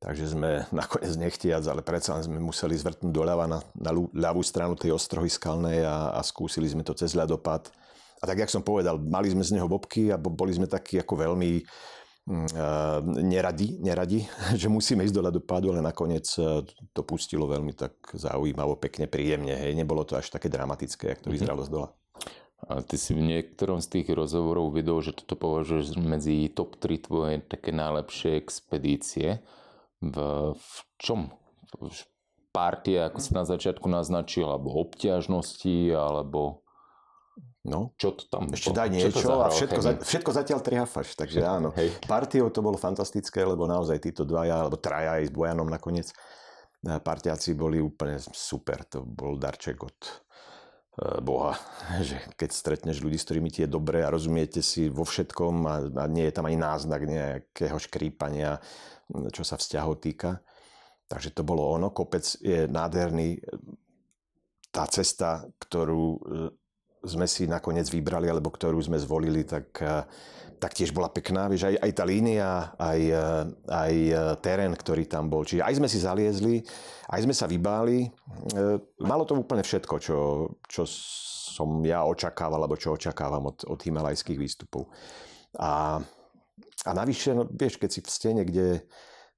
Takže 0.00 0.36
sme 0.36 0.64
nakoniec 0.84 1.16
nechtiac, 1.16 1.64
ale 1.64 1.80
predsa 1.80 2.20
sme 2.20 2.36
museli 2.36 2.76
zvrtnúť 2.76 3.08
doľava 3.08 3.48
na, 3.48 3.58
na 3.80 3.96
ľavú 3.96 4.44
stranu 4.44 4.76
tej 4.76 4.92
ostrohy 4.92 5.32
skalnej 5.32 5.80
a, 5.80 6.12
a 6.12 6.20
skúsili 6.20 6.68
sme 6.68 6.84
to 6.84 6.92
cez 6.92 7.16
ľadopad. 7.16 7.72
A 8.20 8.28
tak, 8.28 8.36
jak 8.36 8.52
som 8.52 8.60
povedal, 8.60 9.00
mali 9.00 9.32
sme 9.32 9.40
z 9.40 9.56
neho 9.56 9.64
bobky 9.64 10.12
a 10.12 10.20
boli 10.20 10.52
sme 10.52 10.68
takí 10.68 11.00
ako 11.00 11.24
veľmi 11.24 11.64
neradi, 13.20 13.80
neradi, 13.80 14.26
že 14.60 14.68
musíme 14.68 15.04
ísť 15.04 15.16
do 15.16 15.24
ľadopádu, 15.24 15.72
ale 15.72 15.80
nakoniec 15.82 16.26
eh, 16.38 16.62
to 16.92 17.02
pustilo 17.02 17.48
veľmi 17.48 17.72
tak 17.74 17.96
zaujímavo, 18.12 18.76
pekne, 18.78 19.10
príjemne. 19.10 19.56
Hej. 19.56 19.74
Nebolo 19.74 20.04
to 20.04 20.18
až 20.18 20.30
také 20.30 20.52
dramatické, 20.52 21.16
jak 21.16 21.20
to 21.24 21.30
mhm. 21.32 21.34
vyzeralo 21.36 21.62
z 21.66 21.70
dola. 21.70 21.88
A 22.68 22.84
ty 22.84 23.00
si 23.00 23.16
v 23.16 23.24
niektorom 23.24 23.80
z 23.80 23.88
tých 23.88 24.12
rozhovorov 24.12 24.76
videl, 24.76 25.00
že 25.00 25.16
toto 25.16 25.32
považuješ 25.32 25.96
medzi 25.96 26.44
top 26.52 26.76
3 26.76 27.08
tvoje 27.08 27.34
také 27.40 27.72
najlepšie 27.72 28.36
expedície. 28.36 29.40
V, 30.04 30.16
v 30.52 30.76
čom? 31.00 31.32
V 31.80 31.88
partie, 32.52 33.00
ako 33.00 33.16
si 33.16 33.32
na 33.32 33.48
začiatku 33.48 33.88
naznačil, 33.88 34.44
alebo 34.44 34.76
obťažnosti, 34.76 35.88
alebo 35.96 36.60
No. 37.60 37.92
Čo 38.00 38.16
to 38.16 38.24
tam 38.32 38.48
Ešte 38.48 38.72
daj 38.72 38.88
niečo 38.88 39.20
čo 39.20 39.36
a 39.36 39.52
všetko, 39.52 39.80
za, 39.84 39.92
všetko 40.00 40.30
zatiaľ 40.32 40.60
triafaš. 40.64 41.12
Takže 41.12 41.44
áno. 41.44 41.76
Hej. 41.76 41.92
Partiou 42.08 42.48
to 42.48 42.64
bolo 42.64 42.80
fantastické, 42.80 43.44
lebo 43.44 43.68
naozaj 43.68 44.00
títo 44.00 44.24
dvaja, 44.24 44.64
alebo 44.64 44.80
traja 44.80 45.20
aj 45.20 45.28
s 45.28 45.32
Bojanom 45.32 45.68
nakoniec, 45.68 46.08
eh, 46.08 46.96
partiaci 46.96 47.52
boli 47.52 47.76
úplne 47.76 48.16
super. 48.32 48.88
To 48.96 49.04
bol 49.04 49.36
darček 49.36 49.76
od 49.76 49.98
eh, 50.00 51.20
Boha, 51.20 51.52
že 52.08 52.16
keď 52.32 52.48
stretneš 52.48 53.04
ľudí, 53.04 53.20
s 53.20 53.28
ktorými 53.28 53.52
ti 53.52 53.68
je 53.68 53.68
dobré 53.68 54.08
a 54.08 54.12
rozumiete 54.12 54.64
si 54.64 54.88
vo 54.88 55.04
všetkom 55.04 55.54
a, 55.68 55.76
a 56.00 56.04
nie 56.08 56.24
je 56.32 56.34
tam 56.40 56.48
ani 56.48 56.56
náznak 56.56 57.04
nejakého 57.04 57.76
škrípania, 57.76 58.56
čo 59.36 59.44
sa 59.44 59.60
vzťahov 59.60 60.00
týka. 60.00 60.40
Takže 61.12 61.36
to 61.36 61.44
bolo 61.44 61.76
ono. 61.76 61.92
Kopec 61.92 62.24
je 62.40 62.64
nádherný. 62.70 63.44
Tá 64.70 64.86
cesta, 64.86 65.42
ktorú 65.58 66.22
sme 67.04 67.24
si 67.24 67.48
nakoniec 67.48 67.88
vybrali, 67.88 68.28
alebo 68.28 68.52
ktorú 68.52 68.76
sme 68.80 69.00
zvolili, 69.00 69.44
tak, 69.44 69.72
eh, 69.80 70.04
tak 70.60 70.76
tiež 70.76 70.92
bola 70.92 71.08
pekná. 71.08 71.48
Vieš, 71.48 71.72
aj, 71.72 71.76
aj 71.80 71.92
tá 71.96 72.04
línia, 72.04 72.72
aj, 72.76 73.00
eh, 73.00 73.44
aj 73.68 73.94
eh, 73.94 74.18
terén, 74.44 74.72
ktorý 74.76 75.08
tam 75.08 75.32
bol. 75.32 75.48
Čiže 75.48 75.64
aj 75.64 75.74
sme 75.80 75.88
si 75.88 75.98
zaliezli, 76.00 76.56
aj 77.08 77.20
sme 77.24 77.34
sa 77.34 77.48
vybáli. 77.48 78.12
Malo 79.00 79.24
to 79.24 79.34
úplne 79.34 79.64
všetko, 79.64 79.94
čo, 79.98 80.18
čo 80.68 80.82
som 81.60 81.82
ja 81.84 82.06
očakával, 82.06 82.62
alebo 82.62 82.78
čo 82.78 82.94
očakávam 82.94 83.50
od, 83.50 83.66
od 83.66 83.80
himalajských 83.80 84.38
výstupov. 84.38 84.88
A, 85.58 85.98
a 86.86 86.90
navyše, 86.94 87.34
no, 87.34 87.44
vieš, 87.50 87.76
keď 87.76 87.90
si 87.90 88.00
v 88.00 88.08
stene, 88.08 88.42
kde, 88.46 88.86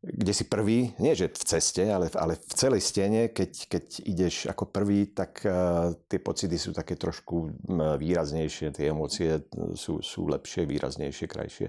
kde 0.03 0.33
si 0.35 0.51
prvý, 0.51 0.91
nie 0.99 1.15
že 1.15 1.31
v 1.31 1.45
ceste, 1.47 1.87
ale, 1.87 2.11
ale 2.19 2.35
v 2.35 2.53
celej 2.59 2.83
stene, 2.83 3.31
keď, 3.31 3.51
keď 3.71 3.85
ideš 4.03 4.35
ako 4.51 4.67
prvý, 4.67 5.15
tak 5.15 5.47
uh, 5.47 5.95
tie 6.11 6.19
pocity 6.19 6.59
sú 6.59 6.75
také 6.75 6.99
trošku 6.99 7.55
výraznejšie, 8.03 8.75
tie 8.75 8.91
emócie 8.91 9.47
sú, 9.79 10.03
sú 10.03 10.27
lepšie, 10.27 10.67
výraznejšie, 10.67 11.27
krajšie. 11.31 11.67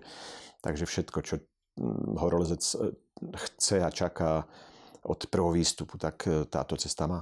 Takže 0.65 0.89
všetko, 0.89 1.19
čo 1.21 1.35
horolezec 2.17 2.61
e, 2.61 2.93
chce 3.33 3.81
a 3.81 3.89
čaká 3.89 4.45
od 5.03 5.19
prvého 5.27 5.51
výstupu, 5.51 5.99
tak 5.99 6.23
táto 6.47 6.79
cesta 6.79 7.09
má. 7.09 7.21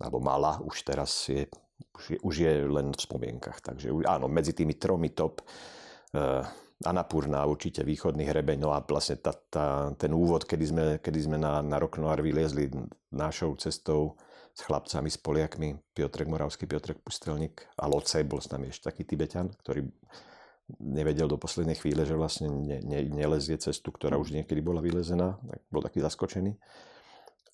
Alebo 0.00 0.16
mala, 0.22 0.58
už 0.64 0.80
teraz 0.80 1.28
je, 1.28 1.44
už 1.92 2.04
je, 2.08 2.18
už 2.24 2.34
je 2.40 2.52
len 2.64 2.88
v 2.88 3.00
spomienkach. 3.00 3.60
Takže 3.60 3.92
áno, 4.08 4.32
medzi 4.32 4.56
tými 4.56 4.80
tromi 4.80 5.12
top 5.12 5.44
uh, 5.44 6.40
Anapurna, 6.82 7.46
určite 7.46 7.86
východný 7.86 8.26
hrebeň, 8.26 8.58
no 8.62 8.70
a 8.74 8.82
vlastne 8.82 9.18
tá, 9.18 9.32
tá, 9.32 9.90
ten 9.94 10.10
úvod, 10.10 10.44
kedy 10.46 10.64
sme, 10.64 10.84
kedy 10.98 11.18
sme 11.30 11.36
na, 11.38 11.62
na 11.62 11.78
Roknoar 11.78 12.20
vyliezli 12.20 12.70
našou 13.14 13.54
cestou 13.56 14.18
s 14.52 14.60
chlapcami, 14.66 15.08
s 15.08 15.16
Poliakmi, 15.16 15.78
Piotrek 15.96 16.28
Moravský, 16.28 16.68
Piotrek 16.68 17.00
Pustelník 17.00 17.64
a 17.80 17.88
Loce, 17.88 18.20
bol 18.26 18.42
s 18.42 18.52
nami 18.52 18.68
ešte 18.68 18.92
taký 18.92 19.02
Tibetan, 19.08 19.48
ktorý 19.48 19.88
nevedel 20.80 21.28
do 21.28 21.40
poslednej 21.40 21.76
chvíle, 21.76 22.04
že 22.04 22.16
vlastne 22.16 22.48
ne, 22.48 22.78
ne, 22.84 23.00
nelezie 23.08 23.56
cestu, 23.58 23.92
ktorá 23.92 24.16
už 24.20 24.32
niekedy 24.32 24.60
bola 24.60 24.84
vylezená, 24.84 25.40
tak 25.40 25.60
bol 25.72 25.82
taký 25.84 26.00
zaskočený. 26.04 26.56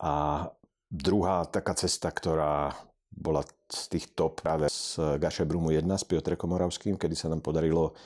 A 0.02 0.46
druhá 0.90 1.46
taká 1.46 1.74
cesta, 1.74 2.10
ktorá 2.10 2.74
bola 3.10 3.42
z 3.66 3.82
tých 3.90 4.14
top 4.14 4.44
práve 4.44 4.70
z 4.70 5.18
Gašebrumu 5.18 5.74
1 5.74 5.84
s 5.84 6.04
Piotrekom 6.06 6.54
Moravským, 6.54 6.94
kedy 6.94 7.16
sa 7.18 7.26
nám 7.32 7.42
podarilo 7.42 7.96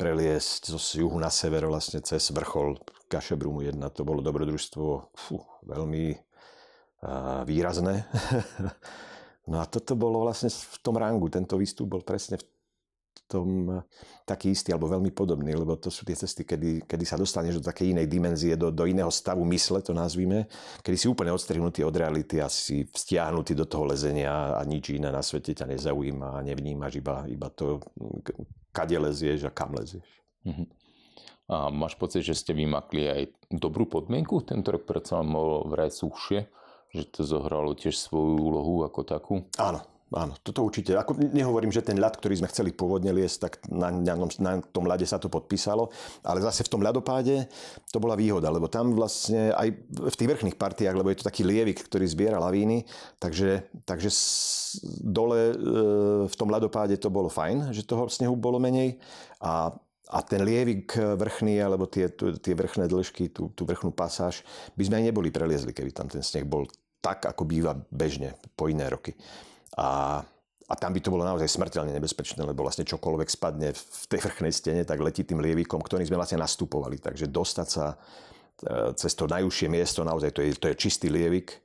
preliesť 0.00 0.72
zo 0.72 0.80
juhu 0.80 1.20
na 1.20 1.28
sever 1.28 1.68
vlastne 1.68 2.00
cez 2.00 2.32
vrchol 2.32 2.80
Kašebrumu 3.12 3.60
1. 3.68 3.76
To 3.92 4.02
bolo 4.08 4.24
dobrodružstvo 4.24 5.12
fú, 5.12 5.36
veľmi 5.68 6.16
uh, 6.16 7.44
výrazné. 7.44 8.08
no 9.50 9.60
a 9.60 9.68
toto 9.68 9.92
bolo 9.92 10.24
vlastne 10.24 10.48
v 10.48 10.76
tom 10.80 10.96
rangu. 10.96 11.28
Tento 11.28 11.60
výstup 11.60 11.92
bol 11.92 12.00
presne 12.00 12.40
v 12.40 12.48
tom 13.32 13.80
taký 14.28 14.52
istý 14.52 14.76
alebo 14.76 14.92
veľmi 14.92 15.08
podobný, 15.16 15.56
lebo 15.56 15.80
to 15.80 15.88
sú 15.88 16.04
tie 16.04 16.12
cesty, 16.12 16.44
kedy, 16.44 16.84
kedy 16.84 17.04
sa 17.08 17.16
dostaneš 17.16 17.58
do 17.58 17.64
takej 17.64 17.96
inej 17.96 18.06
dimenzie, 18.12 18.52
do, 18.60 18.68
do 18.68 18.84
iného 18.84 19.08
stavu 19.08 19.40
mysle, 19.48 19.80
to 19.80 19.96
nazvime, 19.96 20.44
kedy 20.84 20.96
si 21.00 21.06
úplne 21.08 21.32
odstrihnutý 21.32 21.80
od 21.88 21.96
reality 21.96 22.44
a 22.44 22.52
si 22.52 22.84
vztiahnutý 22.84 23.56
do 23.56 23.64
toho 23.64 23.88
lezenia 23.88 24.60
a 24.60 24.62
nič 24.68 24.92
iné 24.92 25.08
na 25.08 25.24
svete 25.24 25.56
ťa 25.56 25.72
nezaujíma 25.72 26.36
a 26.36 26.44
nevnímaš 26.44 27.00
iba, 27.00 27.24
iba 27.24 27.48
to, 27.48 27.80
kade 28.76 29.00
lezieš 29.00 29.48
a 29.48 29.52
kam 29.52 29.72
lezieš. 29.72 30.08
Uh-huh. 30.44 30.68
A 31.52 31.68
máš 31.68 31.98
pocit, 31.98 32.24
že 32.24 32.38
ste 32.38 32.52
vymakli 32.56 33.08
aj 33.08 33.22
dobrú 33.52 33.84
podmienku? 33.84 34.40
Tento 34.46 34.72
rok 34.72 34.88
predsa 34.88 35.20
bolo 35.20 35.68
vraj 35.68 35.92
suchšie, 35.92 36.48
že 36.92 37.02
to 37.08 37.24
zohralo 37.24 37.72
tiež 37.76 37.96
svoju 37.96 38.36
úlohu 38.40 38.84
ako 38.84 39.00
takú? 39.04 39.34
Áno, 39.60 39.80
Áno, 40.12 40.36
toto 40.44 40.60
určite. 40.60 40.92
Ako 40.92 41.16
nehovorím, 41.16 41.72
že 41.72 41.80
ten 41.80 41.96
ľad, 41.96 42.20
ktorý 42.20 42.44
sme 42.44 42.50
chceli 42.52 42.76
pôvodne 42.76 43.08
liesť, 43.16 43.36
tak 43.40 43.52
na, 43.72 43.88
na, 43.88 44.14
na 44.40 44.52
tom 44.60 44.84
ľade 44.84 45.08
sa 45.08 45.16
to 45.16 45.32
podpísalo, 45.32 45.88
ale 46.20 46.44
zase 46.44 46.68
v 46.68 46.72
tom 46.72 46.84
ľadopáde 46.84 47.48
to 47.88 47.96
bola 47.96 48.12
výhoda, 48.12 48.52
lebo 48.52 48.68
tam 48.68 48.92
vlastne 48.92 49.56
aj 49.56 49.72
v 49.88 50.14
tých 50.14 50.30
vrchných 50.36 50.60
partiách, 50.60 50.92
lebo 50.92 51.08
je 51.08 51.24
to 51.24 51.28
taký 51.28 51.48
lievik, 51.48 51.80
ktorý 51.88 52.04
zbiera 52.04 52.36
lavíny, 52.36 52.84
takže, 53.16 53.72
takže 53.88 54.12
dole 55.00 55.40
e, 55.48 55.54
v 56.28 56.34
tom 56.36 56.52
ľadopáde 56.52 57.00
to 57.00 57.08
bolo 57.08 57.32
fajn, 57.32 57.72
že 57.72 57.88
toho 57.88 58.04
snehu 58.12 58.36
bolo 58.36 58.60
menej 58.60 59.00
a 59.40 59.72
a 60.12 60.20
ten 60.20 60.44
lievik 60.44 60.92
vrchný, 60.92 61.56
alebo 61.56 61.88
tie, 61.88 62.04
tie 62.12 62.52
vrchné 62.52 62.84
dĺžky, 62.84 63.32
tú, 63.32 63.48
tú 63.56 63.64
vrchnú 63.64 63.96
pasáž, 63.96 64.44
by 64.76 64.84
sme 64.84 65.00
aj 65.00 65.04
neboli 65.08 65.32
preliezli, 65.32 65.72
keby 65.72 65.88
tam 65.88 66.04
ten 66.12 66.20
sneh 66.20 66.44
bol 66.44 66.68
tak, 67.00 67.24
ako 67.24 67.48
býva 67.48 67.72
bežne 67.88 68.36
po 68.52 68.68
iné 68.68 68.92
roky. 68.92 69.16
A, 69.78 70.20
a 70.68 70.74
tam 70.76 70.92
by 70.92 71.00
to 71.00 71.12
bolo 71.12 71.24
naozaj 71.24 71.48
smrteľne 71.48 71.96
nebezpečné, 71.96 72.44
lebo 72.44 72.64
vlastne 72.64 72.84
čokoľvek 72.84 73.28
spadne 73.28 73.72
v 73.72 74.04
tej 74.08 74.20
vrchnej 74.20 74.52
stene, 74.52 74.82
tak 74.84 75.00
letí 75.00 75.24
tým 75.24 75.40
lievikom, 75.40 75.80
ktorým 75.80 76.04
sme 76.04 76.20
vlastne 76.20 76.40
nastupovali. 76.40 77.00
Takže 77.00 77.32
dostať 77.32 77.68
sa 77.68 77.86
e, 77.92 77.96
cez 78.96 79.12
to 79.16 79.24
najúžšie 79.24 79.68
miesto, 79.72 80.04
naozaj 80.04 80.30
to 80.36 80.40
je, 80.44 80.52
to 80.56 80.66
je 80.68 80.76
čistý 80.76 81.08
lievik, 81.08 81.56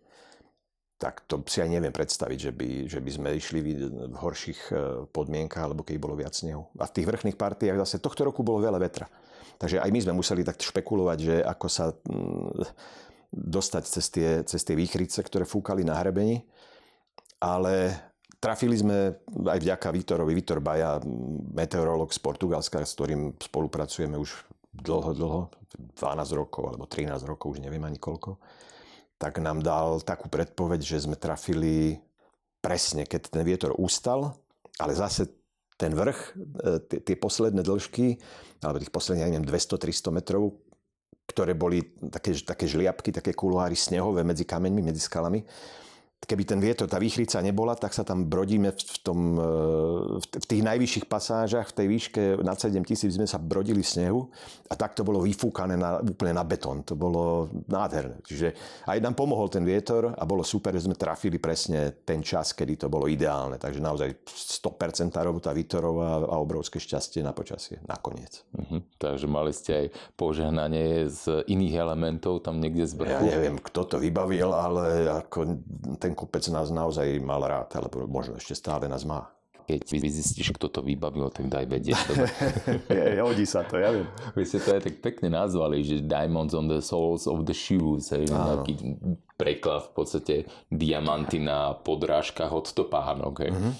tak 0.97 1.29
to 1.29 1.45
si 1.45 1.61
aj 1.61 1.69
neviem 1.69 1.93
predstaviť, 1.93 2.49
že 2.49 2.51
by, 2.51 2.69
že 2.89 2.99
by 3.03 3.11
sme 3.13 3.29
išli 3.37 3.59
v 4.09 4.15
horších 4.17 4.61
e, 4.71 4.75
podmienkach, 5.13 5.69
alebo 5.69 5.85
keď 5.85 5.95
bolo 6.01 6.17
viac 6.17 6.33
snehu. 6.33 6.65
A 6.81 6.89
v 6.89 6.95
tých 6.95 7.05
vrchných 7.05 7.37
partiách 7.37 7.77
zase 7.85 8.01
tohto 8.01 8.25
roku 8.25 8.41
bolo 8.41 8.63
veľa 8.63 8.81
vetra. 8.81 9.05
Takže 9.61 9.81
aj 9.81 9.89
my 9.93 9.99
sme 10.01 10.13
museli 10.17 10.41
tak 10.41 10.57
špekulovať, 10.57 11.17
že 11.21 11.35
ako 11.45 11.67
sa 11.69 11.93
mm, 11.93 12.65
dostať 13.29 13.83
cez 13.85 14.05
tie, 14.09 14.29
cez 14.41 14.61
tie 14.65 14.73
výchrice, 14.73 15.21
ktoré 15.21 15.45
fúkali 15.45 15.85
na 15.85 15.97
hrebení 16.01 16.41
ale 17.37 17.93
trafili 18.41 18.77
sme 18.77 19.17
aj 19.45 19.59
vďaka 19.61 19.87
Vítorovi, 19.93 20.33
Vítor 20.37 20.61
Baja, 20.61 21.01
meteorológ 21.53 22.13
z 22.13 22.19
Portugalska, 22.21 22.81
s 22.81 22.97
ktorým 22.97 23.37
spolupracujeme 23.37 24.17
už 24.17 24.45
dlho, 24.73 25.11
dlho, 25.13 25.41
12 25.97 26.39
rokov 26.39 26.63
alebo 26.73 26.85
13 26.85 27.17
rokov, 27.25 27.57
už 27.57 27.59
neviem 27.65 27.81
ani 27.85 27.97
koľko, 27.97 28.37
tak 29.17 29.41
nám 29.41 29.65
dal 29.65 30.01
takú 30.05 30.29
predpoveď, 30.29 30.79
že 30.81 31.09
sme 31.09 31.17
trafili 31.17 31.97
presne, 32.61 33.05
keď 33.05 33.33
ten 33.33 33.43
vietor 33.45 33.73
ustal, 33.77 34.37
ale 34.77 34.93
zase 34.93 35.29
ten 35.77 35.93
vrch, 35.93 36.19
e, 36.89 37.01
tie 37.01 37.17
posledné 37.17 37.61
dĺžky, 37.61 38.17
alebo 38.61 38.81
tých 38.81 38.93
posledných, 38.93 39.29
neviem, 39.29 39.45
200-300 39.45 40.09
metrov, 40.09 40.57
ktoré 41.29 41.53
boli 41.53 41.85
také, 42.09 42.33
také 42.41 42.65
žliapky, 42.65 43.13
také 43.13 43.33
kuloáry 43.33 43.77
snehové 43.77 44.25
medzi 44.25 44.45
kameňmi, 44.45 44.81
medzi 44.89 45.01
skalami, 45.01 45.45
keby 46.25 46.43
ten 46.49 46.59
vietor, 46.59 46.89
tá 46.89 46.97
výchrica 46.97 47.37
nebola, 47.45 47.77
tak 47.77 47.93
sa 47.93 48.01
tam 48.01 48.25
brodíme 48.25 48.73
v, 48.73 48.97
tom, 49.05 49.37
e, 49.37 49.49
v 50.17 50.45
tých 50.49 50.65
najvyšších 50.65 51.05
pasážach, 51.05 51.69
v 51.71 51.75
tej 51.77 51.87
výške 51.87 52.21
nad 52.41 52.57
7 52.57 52.81
tisíc 52.81 53.13
sme 53.13 53.29
sa 53.29 53.37
brodili 53.37 53.85
v 53.85 53.87
snehu 53.87 54.21
a 54.67 54.73
tak 54.73 54.97
to 54.97 55.05
bolo 55.05 55.21
vyfúkané 55.21 55.77
na, 55.77 56.01
úplne 56.01 56.33
na 56.33 56.41
betón. 56.41 56.81
To 56.89 56.97
bolo 56.97 57.53
nádherné. 57.69 58.19
Čiže 58.25 58.47
aj 58.89 58.97
nám 58.97 59.13
pomohol 59.13 59.47
ten 59.47 59.61
vietor 59.61 60.11
a 60.11 60.23
bolo 60.25 60.41
super, 60.41 60.73
že 60.73 60.89
sme 60.89 60.97
trafili 60.97 61.37
presne 61.37 62.01
ten 62.01 62.25
čas, 62.25 62.57
kedy 62.57 62.75
to 62.75 62.87
bolo 62.89 63.05
ideálne. 63.05 63.61
Takže 63.61 63.77
naozaj 63.77 64.25
100% 64.25 65.13
robota 65.21 65.53
Vítorova 65.53 66.25
a 66.25 66.35
obrovské 66.41 66.81
šťastie 66.81 67.21
na 67.21 67.31
počasie 67.31 67.79
nakoniec. 67.85 68.41
Uh-huh. 68.57 68.81
Takže 68.97 69.29
mali 69.29 69.53
ste 69.53 69.85
aj 69.85 69.87
požehnanie 70.17 71.07
z 71.07 71.45
iných 71.45 71.73
elementov 71.77 72.41
tam 72.41 72.57
niekde 72.57 72.89
z 72.89 72.93
vrchu? 72.97 73.23
Ja 73.29 73.37
neviem, 73.37 73.57
kto 73.61 73.85
to 73.85 73.95
vybavil, 74.01 74.49
ale 74.51 75.07
ako 75.23 75.61
ten 76.07 76.15
kopec 76.15 76.47
nás 76.47 76.71
naozaj 76.71 77.19
mal 77.19 77.43
rád, 77.43 77.75
alebo 77.75 78.07
možno 78.07 78.39
ešte 78.39 78.55
stále 78.55 78.87
nás 78.87 79.03
má. 79.03 79.27
Keď 79.67 79.83
zistíš, 79.83 80.55
kto 80.55 80.71
to 80.71 80.79
vybavil, 80.79 81.27
tak 81.27 81.51
daj 81.51 81.67
vedieť. 81.67 81.99
Hodí 83.27 83.43
sa 83.43 83.67
to, 83.67 83.75
ja 83.75 83.91
viem. 83.91 84.07
Vy 84.31 84.47
ste 84.47 84.63
to 84.63 84.79
aj 84.79 84.87
tak 84.87 85.03
pekne 85.03 85.27
nazvali, 85.27 85.83
že 85.83 86.07
Diamonds 86.07 86.55
on 86.55 86.71
the 86.71 86.79
soles 86.79 87.27
of 87.27 87.43
the 87.43 87.51
shoes, 87.51 88.15
hej, 88.15 88.31
nejaký 88.31 88.95
preklad 89.35 89.91
v 89.91 89.91
podstate 89.91 90.35
diamanty 90.71 91.43
na 91.43 91.75
podrážkach 91.75 92.47
od 92.55 92.71
topánok. 92.71 93.43
Hej. 93.43 93.51
Uh-huh. 93.51 93.73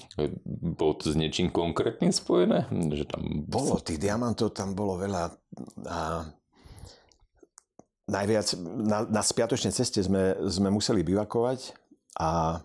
Bolo 0.76 0.92
to 1.00 1.08
s 1.08 1.16
niečím 1.16 1.48
konkrétnym 1.48 2.12
spojené? 2.12 2.68
Že 2.68 3.04
tam... 3.08 3.20
Bolo, 3.48 3.80
tých 3.80 3.96
diamantov 3.96 4.52
tam 4.52 4.76
bolo 4.76 5.00
veľa. 5.00 5.32
A 5.88 6.28
najviac 8.12 8.60
na, 8.60 9.08
na 9.08 9.22
spiatočnej 9.24 9.72
ceste 9.72 10.04
sme, 10.04 10.36
sme 10.52 10.68
museli 10.68 11.00
bivakovať 11.00 11.87
a, 12.16 12.56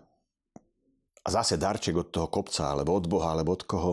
a 1.20 1.28
zase 1.28 1.60
darček 1.60 1.98
od 2.00 2.08
toho 2.08 2.28
kopca, 2.32 2.72
alebo 2.72 2.96
od 2.96 3.04
Boha, 3.04 3.36
alebo 3.36 3.52
od 3.52 3.62
koho. 3.68 3.92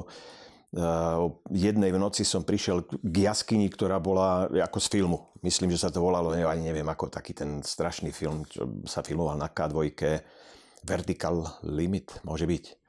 Uh, 0.71 1.35
jednej 1.51 1.91
v 1.91 1.99
noci 1.99 2.23
som 2.23 2.47
prišiel 2.47 2.87
k 2.87 3.15
jaskyni, 3.27 3.67
ktorá 3.67 3.99
bola 3.99 4.47
ako 4.47 4.79
z 4.79 4.87
filmu. 4.87 5.19
Myslím, 5.43 5.67
že 5.75 5.83
sa 5.83 5.91
to 5.91 5.99
volalo, 5.99 6.31
ani 6.31 6.63
neviem 6.63 6.87
ako, 6.87 7.11
taký 7.11 7.35
ten 7.35 7.59
strašný 7.59 8.15
film, 8.15 8.47
čo 8.47 8.79
sa 8.87 9.03
filmoval 9.03 9.35
na 9.35 9.51
K2. 9.51 9.91
Vertical 10.81 11.61
Limit, 11.61 12.23
môže 12.25 12.49
byť 12.49 12.81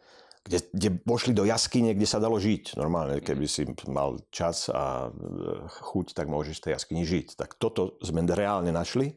kde, 0.43 0.59
kde 0.75 0.89
pošli 1.07 1.33
do 1.33 1.47
jaskyne, 1.47 1.95
kde 1.95 2.09
sa 2.09 2.19
dalo 2.19 2.35
žiť. 2.35 2.75
Normálne, 2.75 3.23
keby 3.23 3.47
si 3.47 3.63
mal 3.87 4.19
čas 4.35 4.67
a 4.67 5.07
e, 5.07 5.11
chuť, 5.71 6.19
tak 6.19 6.27
môžeš 6.27 6.59
v 6.59 6.65
tej 6.67 6.73
jaskyni 6.75 7.03
žiť. 7.07 7.39
Tak 7.39 7.63
toto 7.63 7.95
sme 8.03 8.27
reálne 8.27 8.75
našli. 8.75 9.15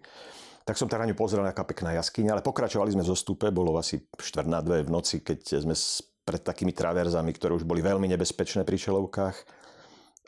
Tak 0.66 0.82
som 0.82 0.90
teda 0.90 1.06
ňu 1.06 1.14
pozrel, 1.14 1.46
aká 1.46 1.62
pekná 1.62 1.94
jaskyňa, 1.94 2.34
ale 2.34 2.42
pokračovali 2.42 2.98
sme 2.98 3.06
zo 3.06 3.14
stupe, 3.14 3.54
bolo 3.54 3.78
asi 3.78 4.02
štvrt 4.02 4.50
na 4.50 4.66
dve 4.66 4.82
v 4.82 4.90
noci, 4.90 5.22
keď 5.22 5.62
sme 5.62 5.78
pred 6.26 6.42
takými 6.42 6.74
traverzami, 6.74 7.30
ktoré 7.38 7.54
už 7.54 7.70
boli 7.70 7.86
veľmi 7.86 8.10
nebezpečné 8.10 8.66
pri 8.66 8.82
čelovkách 8.82 9.38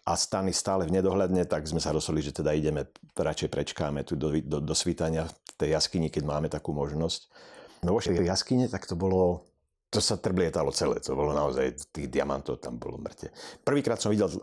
a 0.07 0.13
stany 0.13 0.53
stále 0.53 0.85
v 0.85 0.93
nedohľadne, 1.01 1.41
tak 1.49 1.65
sme 1.65 1.81
sa 1.81 1.89
rozhodli, 1.89 2.21
že 2.21 2.37
teda 2.37 2.53
ideme, 2.53 2.85
radšej 3.17 3.49
prečkáme 3.49 4.05
tu 4.05 4.13
do, 4.13 4.29
do, 4.39 4.61
do 4.61 4.75
svítania 4.77 5.25
v 5.25 5.51
tej 5.57 5.69
jaskyni, 5.73 6.13
keď 6.13 6.23
máme 6.23 6.47
takú 6.53 6.69
možnosť. 6.69 7.33
No 7.81 7.97
vošli 7.97 8.21
v 8.21 8.29
jaskyne, 8.29 8.69
tak 8.69 8.85
to 8.85 8.93
bolo 8.93 9.41
to 9.87 10.03
sa 10.03 10.19
trblietalo 10.19 10.67
celé, 10.75 10.99
to 10.99 11.15
bolo 11.15 11.31
naozaj, 11.31 11.95
tých 11.95 12.11
diamantov 12.11 12.59
tam 12.59 12.75
bolo 12.75 12.99
mŕte. 12.99 13.31
Prvýkrát 13.63 13.95
som 13.95 14.11
videl 14.11 14.27
e, 14.27 14.37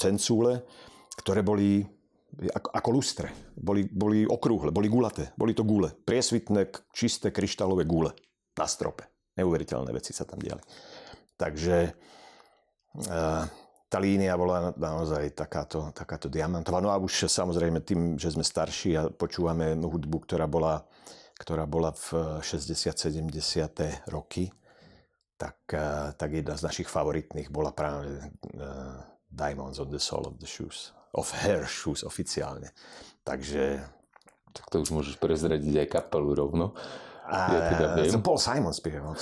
cencúle, 0.00 0.64
ktoré 1.20 1.44
boli 1.44 1.84
ako, 2.36 2.68
ako 2.72 2.88
lustre. 2.92 3.28
Boli, 3.56 3.88
boli 3.88 4.28
okrúhle, 4.28 4.72
boli 4.72 4.92
gulaté, 4.92 5.32
boli 5.38 5.56
to 5.56 5.64
gule. 5.64 5.88
Priesvitné, 5.88 6.68
čisté, 6.92 7.32
kryštálové 7.32 7.88
gule 7.88 8.12
na 8.56 8.66
strope. 8.68 9.08
Neuveriteľné 9.36 9.90
veci 9.92 10.12
sa 10.12 10.24
tam 10.24 10.40
diali. 10.40 10.60
Takže 11.36 11.76
e, 11.84 11.92
tá 13.86 13.98
línia 14.02 14.34
bola 14.34 14.74
naozaj 14.74 15.32
takáto, 15.36 15.94
takáto 15.94 16.26
diamantová. 16.26 16.82
No 16.82 16.90
a 16.90 16.98
už 16.98 17.30
samozrejme 17.30 17.80
tým, 17.86 18.18
že 18.18 18.34
sme 18.34 18.42
starší 18.42 18.90
a 18.98 19.02
počúvame 19.08 19.78
hudbu, 19.78 20.26
ktorá 20.26 20.50
bola, 20.50 20.82
ktorá 21.38 21.64
bola 21.64 21.94
v 21.94 22.40
60-70. 22.42 24.10
roky, 24.10 24.50
tak, 25.36 25.68
eh, 25.70 26.12
tak 26.16 26.32
jedna 26.32 26.56
z 26.56 26.66
našich 26.66 26.88
favoritných 26.88 27.52
bola 27.52 27.70
práve 27.70 28.08
uh, 28.56 29.04
Diamonds 29.28 29.76
on 29.78 29.92
the 29.92 30.00
Sole 30.00 30.32
of 30.32 30.40
the 30.40 30.48
Shoes. 30.48 30.96
Of 31.16 31.32
Her 31.42 31.64
Shoes 31.64 32.04
oficiálne. 32.04 32.70
Takže... 33.24 33.80
Tak 34.56 34.72
to 34.72 34.80
už 34.80 34.92
môžeš 34.92 35.16
prezradiť 35.20 35.84
aj 35.84 35.88
kapelu 36.00 36.32
rovno. 36.32 36.72
A, 37.26 37.50
ja 37.50 37.60
teda 37.74 37.86
viem. 37.98 38.14
To 38.14 38.22
Paul 38.22 38.38
Simon 38.38 38.70
spieval. 38.70 39.18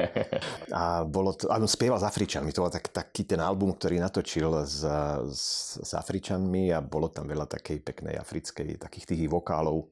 a 0.72 1.04
bolo 1.04 1.36
to, 1.36 1.52
on 1.52 1.68
spieval 1.68 2.00
s 2.00 2.06
Afričanmi. 2.08 2.48
To 2.56 2.64
bol 2.64 2.72
tak, 2.72 2.88
taký 2.88 3.28
ten 3.28 3.44
album, 3.44 3.76
ktorý 3.76 4.00
natočil 4.00 4.64
s, 4.64 4.80
s, 5.36 5.76
s 5.84 5.90
Afričanmi 5.92 6.72
a 6.72 6.80
bolo 6.80 7.12
tam 7.12 7.28
veľa 7.28 7.44
takej 7.44 7.84
peknej 7.84 8.16
africkej, 8.16 8.80
takých 8.80 9.04
tých 9.12 9.28
vokálov 9.28 9.84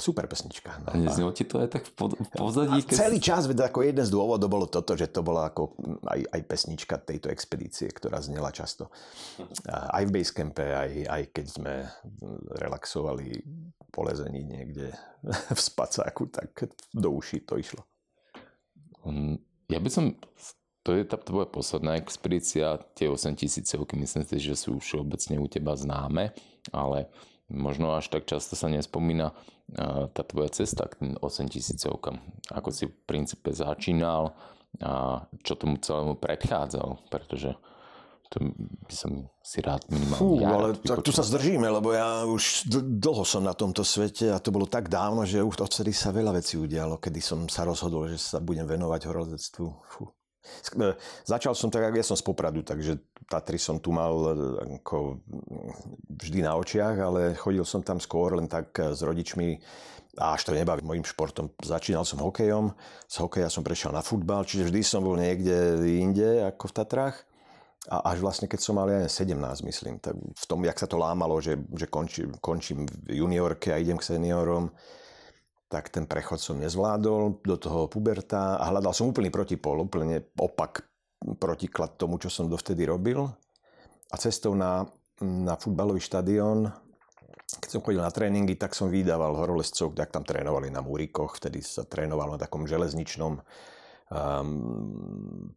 super 0.00 0.24
pesnička. 0.24 0.80
No. 0.80 0.88
A 0.92 0.96
neznelo 0.96 1.28
ti 1.36 1.44
to 1.44 1.60
aj 1.60 1.68
tak 1.68 1.84
v 1.84 1.92
pozadí? 2.32 2.80
Keď... 2.88 2.96
Celý 2.96 3.18
čas, 3.20 3.44
ako 3.44 3.84
jeden 3.84 4.00
z 4.00 4.08
dôvodov 4.08 4.48
bolo 4.48 4.64
toto, 4.64 4.96
že 4.96 5.12
to 5.12 5.20
bola 5.20 5.52
ako 5.52 5.76
aj, 6.08 6.24
aj 6.24 6.40
pesnička 6.48 6.96
tejto 6.96 7.28
expedície, 7.28 7.92
ktorá 7.92 8.24
znela 8.24 8.48
často. 8.48 8.88
Aj 9.68 10.00
v 10.08 10.10
Basecampe, 10.10 10.64
aj, 10.72 10.92
aj 11.04 11.22
keď 11.36 11.46
sme 11.52 11.74
relaxovali 12.56 13.44
po 13.92 14.08
lezení 14.08 14.40
niekde 14.40 14.88
v 15.56 15.60
spacáku, 15.60 16.32
tak 16.32 16.72
do 16.96 17.08
uší 17.12 17.44
to 17.44 17.60
išlo. 17.60 17.84
Mm, 19.04 19.36
ja 19.68 19.78
by 19.84 19.90
som, 19.92 20.16
to 20.80 20.96
je 20.96 21.04
tá 21.04 21.20
tvoja 21.20 21.44
posledná 21.44 22.00
expedícia, 22.00 22.80
tie 22.96 23.12
8 23.12 23.36
tisícovky, 23.36 24.00
myslím 24.00 24.24
si, 24.24 24.40
že 24.40 24.56
sú 24.56 24.80
všeobecne 24.80 25.36
u 25.36 25.44
teba 25.44 25.76
známe, 25.76 26.32
ale 26.72 27.12
možno 27.52 27.92
až 27.92 28.08
tak 28.12 28.24
často 28.24 28.56
sa 28.56 28.72
nespomína 28.72 29.36
tá 29.76 30.22
tvoja 30.24 30.48
cesta 30.52 30.88
k 30.88 30.96
tým 31.04 31.12
8 31.20 31.52
tisícovkám. 31.52 32.16
Ako 32.56 32.72
si 32.72 32.88
v 32.88 32.94
princípe 33.04 33.52
začínal 33.52 34.32
a 34.80 35.24
čo 35.44 35.56
tomu 35.56 35.80
celému 35.80 36.16
predchádzal, 36.20 37.08
pretože 37.08 37.56
to 38.28 38.52
by 38.84 38.92
som 38.92 39.24
si 39.40 39.64
rád 39.64 39.88
minimálne 39.88 40.20
Fú, 40.20 40.36
ja 40.36 40.52
ale 40.52 40.76
tak 40.76 41.00
tu 41.00 41.08
sa 41.08 41.24
zdržíme, 41.24 41.64
lebo 41.64 41.96
ja 41.96 42.28
už 42.28 42.68
dlho 42.84 43.24
som 43.24 43.40
na 43.40 43.56
tomto 43.56 43.80
svete 43.80 44.28
a 44.28 44.36
to 44.36 44.52
bolo 44.52 44.68
tak 44.68 44.92
dávno, 44.92 45.24
že 45.24 45.40
už 45.40 45.64
odtedy 45.64 45.96
sa 45.96 46.12
veľa 46.12 46.36
vecí 46.36 46.60
udialo, 46.60 47.00
kedy 47.00 47.20
som 47.24 47.48
sa 47.48 47.64
rozhodol, 47.64 48.12
že 48.12 48.20
sa 48.20 48.36
budem 48.44 48.68
venovať 48.68 49.08
horolezectvu. 49.08 49.66
Fú. 49.80 50.12
E, 50.74 50.96
začal 51.24 51.54
som 51.54 51.68
tak, 51.70 51.92
ja 51.92 52.04
som 52.04 52.16
z 52.16 52.24
Popradu, 52.24 52.62
takže 52.62 52.98
Tatry 53.28 53.60
som 53.60 53.76
tu 53.82 53.92
mal 53.92 54.14
e, 54.14 54.32
ako 54.80 55.20
vždy 56.08 56.44
na 56.44 56.56
očiach, 56.56 56.96
ale 56.96 57.20
chodil 57.36 57.64
som 57.64 57.84
tam 57.84 58.00
skôr 58.00 58.36
len 58.36 58.48
tak 58.48 58.72
e, 58.80 58.96
s 58.96 59.00
rodičmi 59.04 59.60
a 60.18 60.34
až 60.34 60.50
to 60.50 60.56
nebaví 60.56 60.82
mojim 60.82 61.06
športom. 61.06 61.54
Začínal 61.62 62.02
som 62.02 62.18
hokejom, 62.18 62.74
z 63.06 63.16
hokeja 63.22 63.46
som 63.52 63.62
prešiel 63.62 63.94
na 63.94 64.02
futbal, 64.02 64.42
čiže 64.42 64.66
vždy 64.66 64.80
som 64.82 65.04
bol 65.04 65.14
niekde 65.14 65.78
inde 65.86 66.42
ako 66.42 66.74
v 66.74 66.76
Tatrách. 66.82 67.16
A 67.88 68.12
až 68.12 68.20
vlastne, 68.20 68.50
keď 68.50 68.60
som 68.60 68.76
mal 68.76 68.90
ja 68.90 69.06
17, 69.06 69.32
myslím, 69.64 69.96
tak 70.02 70.12
v 70.18 70.44
tom, 70.44 70.60
jak 70.60 70.76
sa 70.76 70.84
to 70.84 71.00
lámalo, 71.00 71.40
že, 71.40 71.56
že 71.72 71.88
končím, 71.88 72.36
končím 72.42 72.84
v 72.84 73.22
juniorke 73.24 73.72
a 73.72 73.80
idem 73.80 73.96
k 73.96 74.12
seniorom, 74.12 74.68
tak 75.68 75.92
ten 75.92 76.08
prechod 76.08 76.40
som 76.40 76.56
nezvládol, 76.56 77.44
do 77.44 77.56
toho 77.60 77.92
puberta 77.92 78.56
a 78.56 78.72
hľadal 78.72 78.96
som 78.96 79.12
úplný 79.12 79.28
protipol, 79.28 79.84
úplne 79.84 80.24
opak 80.40 80.88
protiklad 81.36 82.00
tomu, 82.00 82.16
čo 82.16 82.32
som 82.32 82.48
dovtedy 82.48 82.88
robil. 82.88 83.28
A 84.08 84.16
cestou 84.16 84.56
na, 84.56 84.88
na 85.20 85.60
futbalový 85.60 86.00
štadión, 86.00 86.72
keď 87.60 87.68
som 87.68 87.84
chodil 87.84 88.00
na 88.00 88.08
tréningy, 88.08 88.56
tak 88.56 88.72
som 88.72 88.88
vydával 88.88 89.36
horolezcov, 89.36 89.92
tak 89.92 90.08
tam 90.08 90.24
trénovali 90.24 90.72
na 90.72 90.80
múrikoch, 90.80 91.36
vtedy 91.36 91.60
sa 91.60 91.84
trénovalo 91.84 92.36
na 92.36 92.40
takom 92.40 92.64
železničnom 92.64 93.36
um, 94.08 95.52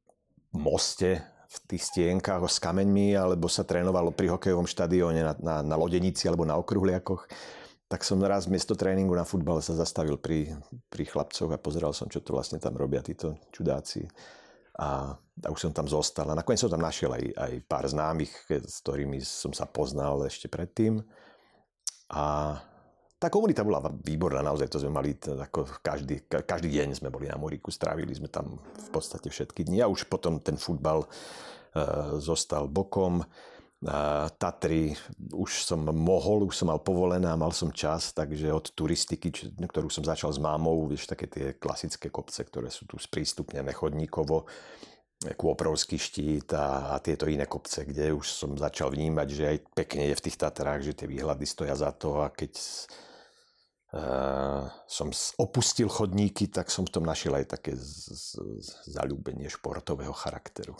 moste 0.52 1.24
v 1.52 1.58
tých 1.76 1.84
stienkách 1.88 2.48
s 2.48 2.60
kameňmi, 2.64 3.16
alebo 3.16 3.48
sa 3.52 3.64
trénovalo 3.64 4.12
pri 4.12 4.32
hokejovom 4.32 4.68
štadióne 4.68 5.24
na, 5.24 5.34
na, 5.40 5.56
na 5.64 5.76
lodenici 5.76 6.28
alebo 6.28 6.48
na 6.48 6.56
okruhliakoch 6.60 7.28
tak 7.92 8.08
som 8.08 8.24
raz 8.24 8.48
miesto 8.48 8.72
tréningu 8.72 9.12
na 9.12 9.28
futbal 9.28 9.60
sa 9.60 9.76
zastavil 9.76 10.16
pri, 10.16 10.56
pri 10.88 11.04
chlapcoch 11.04 11.52
a 11.52 11.60
pozeral 11.60 11.92
som, 11.92 12.08
čo 12.08 12.24
to 12.24 12.32
vlastne 12.32 12.56
tam 12.56 12.80
robia 12.80 13.04
títo 13.04 13.36
čudáci. 13.52 14.08
A, 14.80 15.12
a 15.20 15.48
už 15.52 15.68
som 15.68 15.76
tam 15.76 15.92
zostal. 15.92 16.24
A 16.32 16.40
nakoniec 16.40 16.64
som 16.64 16.72
tam 16.72 16.80
našiel 16.80 17.12
aj, 17.12 17.26
aj 17.36 17.54
pár 17.68 17.84
známych, 17.92 18.32
s 18.48 18.80
ktorými 18.80 19.20
som 19.20 19.52
sa 19.52 19.68
poznal 19.68 20.24
ešte 20.24 20.48
predtým. 20.48 21.04
A 22.16 22.56
tá 23.20 23.28
komunita 23.28 23.62
bola 23.62 23.84
výborná, 23.86 24.40
naozaj 24.42 24.72
to 24.72 24.82
sme 24.82 24.96
mali, 24.96 25.14
ako 25.20 25.84
každý, 25.84 26.26
každý 26.26 26.72
deň 26.72 26.98
sme 26.98 27.14
boli 27.14 27.28
na 27.30 27.38
Moriku, 27.38 27.70
strávili 27.70 28.16
sme 28.16 28.32
tam 28.32 28.58
v 28.58 28.90
podstate 28.90 29.28
všetky 29.30 29.68
dni 29.68 29.84
a 29.84 29.92
už 29.92 30.08
potom 30.08 30.42
ten 30.42 30.58
futbal 30.58 31.06
e, 31.06 31.08
zostal 32.18 32.66
bokom. 32.66 33.22
Tatry 34.38 34.94
už 35.34 35.66
som 35.66 35.82
mohol, 35.90 36.46
už 36.46 36.62
som 36.62 36.70
mal 36.70 36.78
povolené 36.86 37.26
a 37.26 37.40
mal 37.40 37.50
som 37.50 37.74
čas, 37.74 38.14
takže 38.14 38.54
od 38.54 38.70
turistiky, 38.78 39.34
ktorú 39.58 39.90
som 39.90 40.06
začal 40.06 40.30
s 40.30 40.38
mámou, 40.38 40.86
vieš, 40.86 41.10
také 41.10 41.26
tie 41.26 41.58
klasické 41.58 42.14
kopce, 42.14 42.46
ktoré 42.46 42.70
sú 42.70 42.86
tu 42.86 43.02
sprístupnené 43.02 43.74
chodníkovo, 43.74 44.46
Kôprovský 45.22 46.02
štít 46.02 46.50
a, 46.58 46.94
a 46.94 46.96
tieto 46.98 47.30
iné 47.30 47.46
kopce, 47.46 47.86
kde 47.86 48.10
už 48.10 48.26
som 48.26 48.58
začal 48.58 48.90
vnímať, 48.90 49.28
že 49.30 49.44
aj 49.54 49.58
pekne 49.78 50.10
je 50.10 50.18
v 50.18 50.24
tých 50.26 50.38
Tatrách, 50.42 50.82
že 50.82 50.98
tie 50.98 51.06
výhľady 51.06 51.46
stoja 51.46 51.78
za 51.78 51.94
to 51.94 52.26
a 52.26 52.34
keď 52.34 52.58
som 54.88 55.12
opustil 55.36 55.92
chodníky, 55.92 56.48
tak 56.48 56.72
som 56.72 56.88
v 56.88 56.96
tom 56.96 57.04
našiel 57.04 57.36
aj 57.36 57.60
také 57.60 57.76
z, 57.76 58.08
z, 58.16 58.28
zalúbenie 58.88 59.52
športového 59.52 60.16
charakteru. 60.16 60.80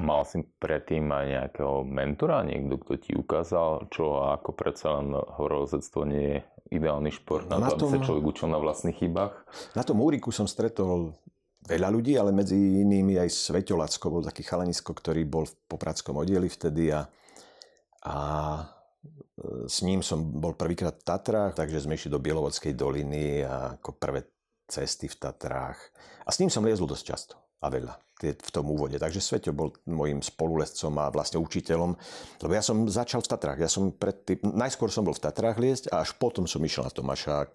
Mal 0.00 0.24
si 0.24 0.40
predtým 0.56 1.04
aj 1.12 1.24
nejakého 1.28 1.84
mentora, 1.84 2.40
niekto, 2.40 2.80
kto 2.80 2.92
ti 2.96 3.12
ukázal, 3.12 3.92
čo 3.92 4.24
a 4.24 4.40
ako 4.40 4.56
predsa 4.56 5.04
len 5.04 5.12
horolezectvo 5.12 6.00
nie 6.08 6.24
je 6.24 6.38
ideálny 6.80 7.12
šport, 7.12 7.44
na, 7.44 7.60
na 7.60 7.68
to, 7.68 7.92
aby 7.92 8.00
sa 8.00 8.06
človek 8.08 8.24
učil 8.24 8.48
na 8.48 8.56
vlastných 8.56 9.04
chybách? 9.04 9.36
Na 9.76 9.84
tom 9.84 10.00
úriku 10.00 10.32
som 10.32 10.48
stretol 10.48 11.12
veľa 11.68 11.92
ľudí, 11.92 12.16
ale 12.16 12.32
medzi 12.32 12.56
inými 12.56 13.20
aj 13.20 13.28
Sveťolacko 13.28 14.08
bol 14.08 14.24
taký 14.24 14.48
chalanisko, 14.48 14.96
ktorý 14.96 15.28
bol 15.28 15.44
v 15.44 15.54
popradskom 15.68 16.16
oddieli 16.16 16.48
vtedy 16.48 16.88
a, 16.88 17.04
a 18.00 18.16
s 19.66 19.82
ním 19.82 20.00
som 20.00 20.22
bol 20.22 20.54
prvýkrát 20.54 20.94
v 20.94 21.06
Tatrách, 21.06 21.58
takže 21.58 21.84
sme 21.84 21.98
išli 21.98 22.12
do 22.12 22.22
Bielovodskej 22.22 22.72
doliny 22.72 23.42
a 23.42 23.76
ako 23.76 23.98
prvé 23.98 24.24
cesty 24.70 25.10
v 25.10 25.16
Tatrách. 25.18 25.78
A 26.24 26.32
s 26.32 26.40
ním 26.40 26.48
som 26.48 26.64
liezol 26.64 26.88
dosť 26.88 27.04
často. 27.04 27.34
a 27.64 27.68
veľa 27.72 27.94
v 28.24 28.50
tom 28.54 28.70
úvode. 28.72 28.96
Takže 28.96 29.20
Sveťo 29.20 29.52
bol 29.52 29.74
môjim 29.84 30.22
spolulescom 30.24 30.94
a 30.96 31.12
vlastne 31.12 31.36
učiteľom. 31.42 31.92
Lebo 32.40 32.52
ja 32.54 32.62
som 32.64 32.88
začal 32.88 33.20
v 33.20 33.28
Tatrách. 33.28 33.60
Ja 33.60 33.68
som 33.68 33.92
predtým, 33.92 34.40
najskôr 34.54 34.88
som 34.88 35.04
bol 35.04 35.12
v 35.12 35.24
Tatrách 35.28 35.60
liesť 35.60 35.92
a 35.92 36.00
až 36.00 36.16
potom 36.16 36.48
som 36.48 36.62
išiel 36.64 36.88
na 36.88 36.92
Tomašák 36.94 37.50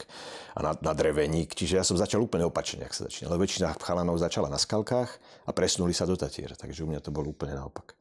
a 0.54 0.60
na, 0.60 0.72
na 0.78 0.94
Dreveník. 0.94 1.58
Čiže 1.58 1.80
ja 1.80 1.86
som 1.86 1.98
začal 1.98 2.22
úplne 2.22 2.46
opačne, 2.46 2.86
ak 2.86 2.94
sa 2.94 3.10
začínal. 3.10 3.34
Lebo 3.34 3.50
väčšina 3.50 3.74
chalanov 3.82 4.22
začala 4.22 4.52
na 4.52 4.60
skalkách 4.62 5.10
a 5.48 5.52
presunuli 5.56 5.96
sa 5.96 6.06
do 6.06 6.14
Tatier. 6.14 6.54
Takže 6.54 6.86
u 6.86 6.88
mňa 6.92 7.02
to 7.02 7.10
bolo 7.10 7.34
úplne 7.34 7.58
naopak. 7.58 7.98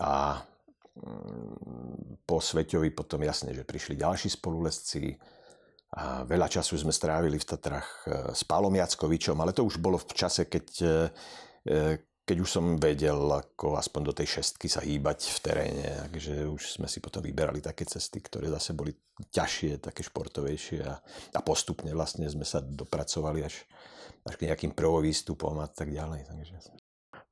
A 0.00 0.40
po 2.26 2.36
Sveťovi 2.42 2.92
potom 2.92 3.24
jasne, 3.24 3.56
že 3.56 3.64
prišli 3.64 3.96
ďalší 3.96 4.28
spolulesci, 4.28 5.16
a 5.92 6.24
veľa 6.24 6.48
času 6.48 6.80
sme 6.80 6.88
strávili 6.88 7.36
v 7.36 7.44
Tatrách 7.44 7.90
e, 8.08 8.32
s 8.32 8.48
Pálom 8.48 8.72
Jackovičom, 8.72 9.36
ale 9.36 9.52
to 9.52 9.60
už 9.60 9.76
bolo 9.76 10.00
v 10.00 10.08
čase, 10.16 10.48
keď 10.48 10.66
e, 10.80 10.88
E, 11.62 11.98
keď 12.22 12.38
už 12.38 12.50
som 12.54 12.78
vedel 12.78 13.18
ako 13.18 13.74
aspoň 13.74 14.02
do 14.06 14.14
tej 14.14 14.38
šestky 14.38 14.70
sa 14.70 14.78
hýbať 14.78 15.26
v 15.26 15.38
teréne, 15.42 15.86
takže 16.06 16.46
už 16.46 16.78
sme 16.78 16.86
si 16.86 17.02
potom 17.02 17.18
vyberali 17.18 17.58
také 17.58 17.82
cesty, 17.82 18.22
ktoré 18.22 18.46
zase 18.46 18.78
boli 18.78 18.94
ťažšie, 19.34 19.82
také 19.82 20.06
športovejšie 20.06 20.86
a, 20.86 21.02
a 21.34 21.40
postupne 21.42 21.90
vlastne 21.90 22.30
sme 22.30 22.46
sa 22.46 22.62
dopracovali 22.62 23.42
až, 23.42 23.66
až 24.22 24.34
k 24.38 24.46
nejakým 24.46 24.70
prvovýstupom 24.70 25.58
a 25.58 25.66
tak 25.66 25.90
ďalej. 25.90 26.30
Takže... 26.30 26.81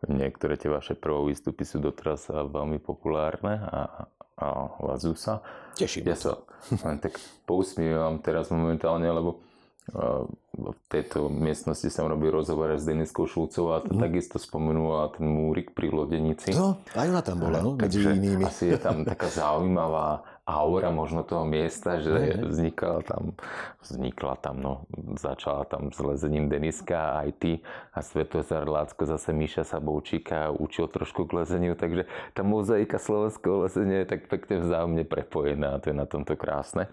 Niektoré 0.09 0.57
tie 0.57 0.73
vaše 0.73 0.97
prvovýstupy 0.97 1.61
sú 1.69 1.77
doteraz 1.77 2.33
veľmi 2.33 2.81
populárne 2.81 3.61
a, 3.61 3.81
a 4.41 4.47
vazú 4.81 5.13
sa. 5.13 5.45
Teším 5.77 6.09
ja 6.09 6.17
sa. 6.17 6.33
Len 6.85 6.97
tak 7.01 7.21
pousmievam 7.45 8.17
teraz 8.25 8.49
momentálne, 8.49 9.13
lebo 9.13 9.45
v 10.61 10.77
tejto 10.93 11.33
miestnosti 11.33 11.89
som 11.91 12.07
robil 12.07 12.31
rozhovor 12.31 12.71
s 12.77 12.87
Deniskou 12.87 13.27
Šulcovou 13.27 13.75
a 13.75 13.83
to 13.83 13.97
mm. 13.97 14.01
takisto 14.01 14.37
spomenula 14.39 15.11
ten 15.17 15.27
múrik 15.27 15.73
pri 15.75 15.91
Lodenici. 15.91 16.53
No, 16.55 16.79
aj 16.95 17.07
ona 17.11 17.23
tam 17.25 17.43
bola, 17.43 17.59
no, 17.65 17.75
medzi 17.75 18.05
inými. 18.05 18.45
Asi 18.45 18.71
je 18.71 18.79
tam 18.79 19.03
taká 19.03 19.27
zaujímavá 19.27 20.23
aura 20.51 20.91
možno 20.91 21.23
toho 21.23 21.47
miesta, 21.47 22.03
že 22.03 22.11
mm. 22.11 22.51
vznikla 22.51 23.01
tam, 23.07 23.23
vznikla 23.81 24.35
tam, 24.43 24.57
no, 24.59 24.73
začala 25.15 25.63
tam 25.65 25.95
s 25.95 26.03
lezením 26.03 26.51
Deniska 26.51 26.99
a 26.99 27.27
aj 27.27 27.31
ty 27.39 27.53
a 27.95 28.03
Svetozar 28.03 28.67
Lácko 28.67 29.07
zase 29.07 29.31
Míša 29.31 29.63
Saboučíka 29.63 30.51
učil 30.51 30.91
trošku 30.91 31.31
k 31.31 31.47
lezeniu, 31.47 31.79
takže 31.79 32.11
tá 32.35 32.43
mozaika 32.43 32.99
slovenského 32.99 33.65
lezenia 33.65 34.03
je 34.03 34.11
tak 34.17 34.27
pekne 34.27 34.61
vzájomne 34.61 35.07
prepojená 35.07 35.79
a 35.79 35.81
to 35.81 35.95
je 35.95 35.97
na 35.97 36.05
tomto 36.11 36.35
krásne 36.35 36.91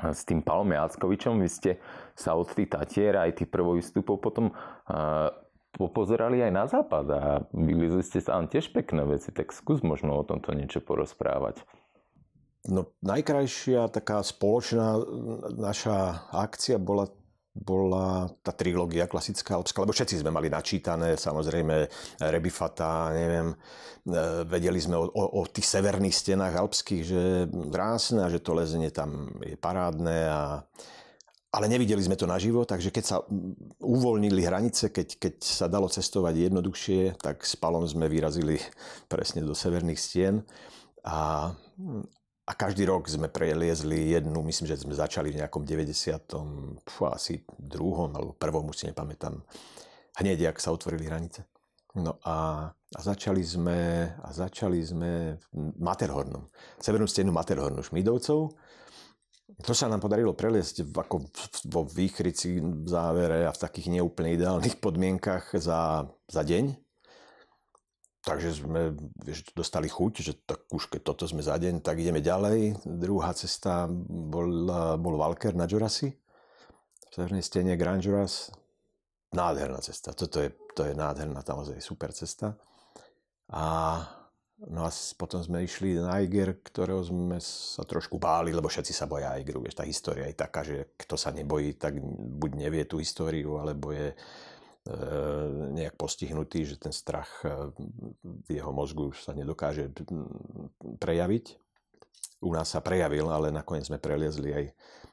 s 0.00 0.26
tým 0.26 0.42
Palom 0.42 0.72
Jackovičom. 0.74 1.38
Vy 1.38 1.48
ste 1.52 1.70
sa 2.18 2.34
od 2.34 2.50
tých 2.50 2.72
Tatier 2.72 3.14
aj 3.14 3.44
tých 3.44 3.50
prvovýstupov 3.52 4.18
potom 4.18 4.50
popozerali 5.74 6.38
aj 6.42 6.52
na 6.54 6.64
západ 6.70 7.06
a 7.10 7.22
vylizli 7.50 8.02
ste 8.06 8.22
tam 8.22 8.46
tiež 8.46 8.70
pekné 8.70 9.02
veci, 9.06 9.34
tak 9.34 9.50
skús 9.50 9.82
možno 9.82 10.14
o 10.14 10.26
tomto 10.26 10.54
niečo 10.54 10.78
porozprávať. 10.78 11.66
No, 12.64 12.96
najkrajšia 13.04 13.92
taká 13.92 14.24
spoločná 14.24 14.96
naša 15.52 16.28
akcia 16.32 16.80
bola 16.80 17.12
bola 17.54 18.26
tá 18.42 18.50
trilógia 18.50 19.06
klasická 19.06 19.54
alpská, 19.54 19.86
lebo 19.86 19.94
všetci 19.94 20.26
sme 20.26 20.34
mali 20.34 20.50
načítané, 20.50 21.14
samozrejme 21.14 21.86
Rebifata, 22.18 23.14
neviem, 23.14 23.54
e, 23.54 23.56
vedeli 24.42 24.82
sme 24.82 24.98
o, 24.98 25.06
o, 25.06 25.24
o 25.38 25.42
tých 25.46 25.70
severných 25.70 26.18
stenách 26.18 26.58
alpských, 26.58 27.02
že 27.06 27.22
krásne 27.70 28.26
a 28.26 28.28
že 28.28 28.42
to 28.42 28.58
lezenie 28.58 28.90
tam 28.90 29.30
je 29.38 29.54
parádne 29.54 30.18
a 30.26 30.40
ale 31.54 31.70
nevideli 31.70 32.02
sme 32.02 32.18
to 32.18 32.26
naživo, 32.26 32.66
takže 32.66 32.90
keď 32.90 33.04
sa 33.06 33.22
uvoľnili 33.78 34.42
hranice, 34.42 34.90
keď, 34.90 35.22
keď 35.22 35.34
sa 35.38 35.70
dalo 35.70 35.86
cestovať 35.86 36.50
jednoduchšie, 36.50 37.14
tak 37.22 37.46
s 37.46 37.54
Palom 37.54 37.86
sme 37.86 38.10
vyrazili 38.10 38.58
presne 39.12 39.46
do 39.46 39.54
severných 39.54 40.02
stien 40.02 40.42
a 41.06 41.54
a 42.44 42.52
každý 42.52 42.84
rok 42.84 43.08
sme 43.08 43.32
preliezli 43.32 44.12
jednu, 44.12 44.44
myslím, 44.44 44.68
že 44.68 44.76
sme 44.76 44.92
začali 44.92 45.32
v 45.32 45.40
nejakom 45.40 45.64
90. 45.64 46.84
Pú, 46.84 47.08
asi 47.08 47.40
druhom 47.56 48.12
alebo 48.12 48.36
prvom, 48.36 48.68
už 48.68 48.84
si 48.84 48.88
nepamätám, 48.92 49.40
hneď, 50.20 50.52
ak 50.52 50.60
sa 50.60 50.76
otvorili 50.76 51.08
hranice. 51.08 51.48
No 51.96 52.20
a, 52.26 52.68
a 52.74 53.00
začali 53.00 53.40
sme, 53.40 54.12
a 54.20 54.28
začali 54.28 54.82
sme 54.84 55.40
v 55.40 55.78
Materhornom, 55.80 56.50
severnú 56.76 57.08
stenu 57.08 57.32
Materhornu 57.32 57.80
Šmídovcov. 57.80 58.52
To 59.64 59.72
sa 59.72 59.86
nám 59.86 60.02
podarilo 60.02 60.34
preliesť 60.34 60.84
ako 60.84 61.30
vo 61.70 61.86
výchrici 61.86 62.58
v 62.60 62.88
závere 62.90 63.46
a 63.46 63.54
v 63.54 63.62
takých 63.62 63.88
neúplne 63.94 64.34
ideálnych 64.34 64.82
podmienkach 64.84 65.54
za, 65.56 66.10
za 66.28 66.42
deň. 66.42 66.83
Takže 68.24 68.64
sme 68.64 68.96
vieš, 69.20 69.52
dostali 69.52 69.84
chuť, 69.84 70.12
že 70.24 70.32
tak 70.48 70.64
už 70.72 70.88
keď 70.88 71.12
toto 71.12 71.28
sme 71.28 71.44
za 71.44 71.60
deň, 71.60 71.84
tak 71.84 72.00
ideme 72.00 72.24
ďalej. 72.24 72.80
Druhá 72.88 73.36
cesta 73.36 73.84
bol, 74.08 74.64
bol 74.96 75.20
Valker 75.20 75.52
na 75.52 75.68
Jurasi. 75.68 76.08
V 76.08 77.12
severnej 77.12 77.44
stene 77.44 77.76
Grand 77.76 78.00
Juras. 78.00 78.48
Nádherná 79.36 79.84
cesta. 79.84 80.16
Toto 80.16 80.40
je, 80.40 80.56
to 80.72 80.88
je 80.88 80.96
nádherná, 80.96 81.44
je 81.76 81.84
super 81.84 82.16
cesta. 82.16 82.56
A, 83.52 84.00
no 84.72 84.88
a 84.88 84.90
potom 85.20 85.44
sme 85.44 85.68
išli 85.68 86.00
na 86.00 86.16
Eiger, 86.16 86.64
ktorého 86.64 87.04
sme 87.04 87.36
sa 87.44 87.84
trošku 87.84 88.16
báli, 88.16 88.56
lebo 88.56 88.72
všetci 88.72 88.96
sa 88.96 89.04
boja 89.04 89.36
Eigeru. 89.36 89.60
Vieš, 89.60 89.76
tá 89.76 89.84
história 89.84 90.32
je 90.32 90.36
taká, 90.38 90.64
že 90.64 90.96
kto 90.96 91.20
sa 91.20 91.28
nebojí, 91.28 91.76
tak 91.76 92.00
buď 92.40 92.50
nevie 92.56 92.88
tú 92.88 93.04
históriu, 93.04 93.60
alebo 93.60 93.92
je 93.92 94.16
nejak 95.72 95.96
postihnutý, 95.96 96.68
že 96.68 96.76
ten 96.76 96.92
strach 96.92 97.40
e, 97.40 97.72
v 98.20 98.48
jeho 98.52 98.68
mozgu 98.68 99.16
sa 99.16 99.32
nedokáže 99.32 99.88
prejaviť. 101.00 101.44
U 102.44 102.52
nás 102.52 102.68
sa 102.68 102.84
prejavil, 102.84 103.32
ale 103.32 103.48
nakoniec 103.48 103.88
sme 103.88 103.96
preliezli 103.96 104.52
aj 104.52 104.64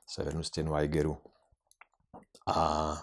severnú 0.04 0.44
stenu 0.44 0.76
Aigeru. 0.76 1.16
A 2.52 3.00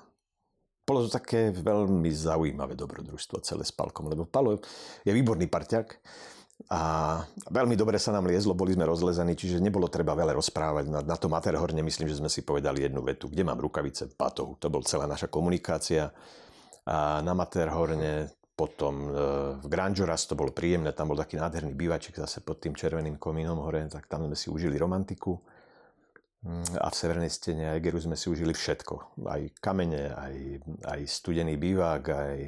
bolo 0.84 1.08
to 1.08 1.10
také 1.12 1.56
veľmi 1.56 2.12
zaujímavé 2.12 2.76
dobrodružstvo 2.76 3.40
celé 3.40 3.64
s 3.64 3.72
Palkom, 3.72 4.08
lebo 4.12 4.28
Palo 4.28 4.60
je 5.04 5.12
výborný 5.12 5.48
parťak 5.48 5.96
a 6.68 6.80
veľmi 7.48 7.78
dobre 7.80 7.96
sa 7.96 8.12
nám 8.12 8.28
liezlo, 8.28 8.52
boli 8.52 8.76
sme 8.76 8.84
rozlezení, 8.84 9.38
čiže 9.38 9.62
nebolo 9.62 9.88
treba 9.88 10.12
veľa 10.12 10.36
rozprávať. 10.36 10.84
Na, 10.90 11.00
na 11.00 11.16
tom 11.16 11.32
Materhorne 11.32 11.80
myslím, 11.80 12.12
že 12.12 12.20
sme 12.20 12.28
si 12.28 12.44
povedali 12.44 12.84
jednu 12.84 13.00
vetu, 13.00 13.32
kde 13.32 13.46
mám 13.46 13.56
rukavice, 13.56 14.12
patohu. 14.12 14.58
To 14.60 14.68
bol 14.68 14.84
celá 14.84 15.08
naša 15.08 15.32
komunikácia 15.32 16.12
a 16.88 17.20
na 17.20 17.36
Materhorne, 17.36 18.32
potom 18.56 19.06
e, 19.06 19.10
v 19.60 19.66
Granžoras 19.68 20.26
to 20.26 20.34
bolo 20.34 20.50
príjemné, 20.50 20.90
tam 20.96 21.12
bol 21.12 21.20
taký 21.20 21.36
nádherný 21.36 21.76
bývaček 21.76 22.16
zase 22.16 22.40
pod 22.40 22.58
tým 22.58 22.72
červeným 22.74 23.20
komínom 23.20 23.60
hore, 23.60 23.84
tak 23.86 24.08
tam 24.10 24.24
sme 24.26 24.34
si 24.34 24.48
užili 24.48 24.74
romantiku. 24.80 25.36
Mm, 26.42 26.80
a 26.80 26.88
v 26.90 26.98
severnej 26.98 27.30
stene 27.30 27.76
Egeru 27.76 28.00
sme 28.00 28.16
si 28.16 28.32
užili 28.32 28.56
všetko. 28.56 29.22
Aj 29.28 29.42
kamene, 29.60 30.10
aj, 30.10 30.34
aj 30.90 31.00
studený 31.06 31.54
bývák, 31.60 32.02
aj, 32.08 32.38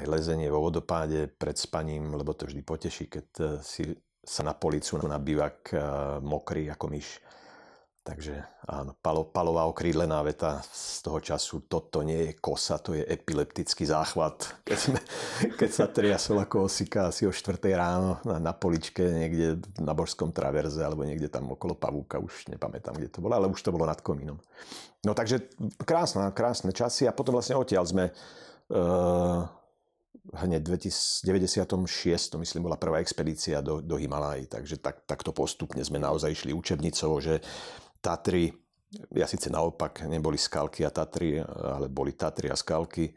aj 0.00 0.04
lezenie 0.06 0.48
vo 0.48 0.64
vodopáde 0.64 1.28
pred 1.28 1.58
spaním, 1.58 2.14
lebo 2.14 2.32
to 2.32 2.48
vždy 2.48 2.62
poteší, 2.64 3.10
keď 3.10 3.26
e, 3.36 3.44
si 3.60 3.82
sa 4.22 4.46
na 4.46 4.54
policu 4.54 5.02
na 5.02 5.18
bývak 5.18 5.74
e, 5.74 5.76
mokrý 6.22 6.70
ako 6.70 6.86
myš 6.88 7.20
Takže 8.02 8.34
áno, 8.66 8.98
palo, 8.98 9.22
palová 9.22 9.62
okrídlená 9.70 10.18
veta 10.26 10.58
z 10.74 11.06
toho 11.06 11.22
času, 11.22 11.62
toto 11.70 12.02
nie 12.02 12.18
je 12.18 12.32
kosa, 12.34 12.82
to 12.82 12.98
je 12.98 13.06
epileptický 13.06 13.86
záchvat. 13.86 14.58
Keď, 14.66 14.78
sme, 14.78 14.98
keď 15.62 15.70
sa 15.70 15.86
triasol 15.86 16.42
ako 16.42 16.66
osika 16.66 17.14
asi 17.14 17.30
o 17.30 17.32
4 17.32 17.62
ráno 17.70 18.18
na, 18.26 18.42
na 18.42 18.50
poličke 18.50 19.06
niekde 19.06 19.62
na 19.78 19.94
Božskom 19.94 20.34
traverze 20.34 20.82
alebo 20.82 21.06
niekde 21.06 21.30
tam 21.30 21.54
okolo 21.54 21.78
Pavúka, 21.78 22.18
už 22.18 22.50
nepamätám, 22.50 22.98
kde 22.98 23.06
to 23.06 23.22
bolo, 23.22 23.38
ale 23.38 23.46
už 23.46 23.62
to 23.62 23.70
bolo 23.70 23.86
nad 23.86 24.02
komínom. 24.02 24.42
No 25.06 25.14
takže 25.14 25.54
krásna, 25.86 26.34
krásne 26.34 26.74
časy 26.74 27.06
a 27.06 27.14
potom 27.14 27.38
vlastne 27.38 27.54
odtiaľ 27.54 27.86
sme 27.86 28.10
uh, 28.10 29.46
hneď 30.30 30.62
v 30.66 30.74
96. 30.78 32.34
myslím 32.34 32.62
bola 32.66 32.78
prvá 32.78 32.98
expedícia 33.02 33.62
do, 33.62 33.82
do 33.82 33.94
Himalají, 33.94 34.46
takže 34.46 34.78
tak, 34.78 35.02
takto 35.06 35.34
postupne 35.34 35.82
sme 35.82 35.98
naozaj 35.98 36.30
išli 36.30 36.54
učebnicou, 36.54 37.18
že 37.18 37.42
Tatry, 38.02 38.50
ja 39.14 39.24
síce 39.30 39.46
naopak, 39.48 40.04
neboli 40.10 40.36
skalky 40.36 40.82
a 40.82 40.90
Tatry, 40.90 41.38
ale 41.46 41.86
boli 41.86 42.12
Tatry 42.18 42.50
a 42.50 42.58
skalky. 42.58 43.14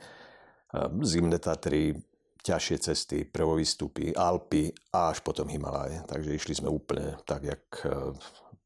Zimné 1.01 1.41
Tatry, 1.41 1.97
ťažšie 2.45 2.77
cesty, 2.77 3.17
prvovýstupy, 3.25 4.13
Alpy 4.13 4.69
a 4.93 5.09
až 5.09 5.25
potom 5.25 5.49
Himalaje. 5.49 6.05
Takže 6.05 6.37
išli 6.37 6.53
sme 6.53 6.69
úplne 6.69 7.17
tak, 7.25 7.41
jak 7.41 7.65
e, 7.81 8.13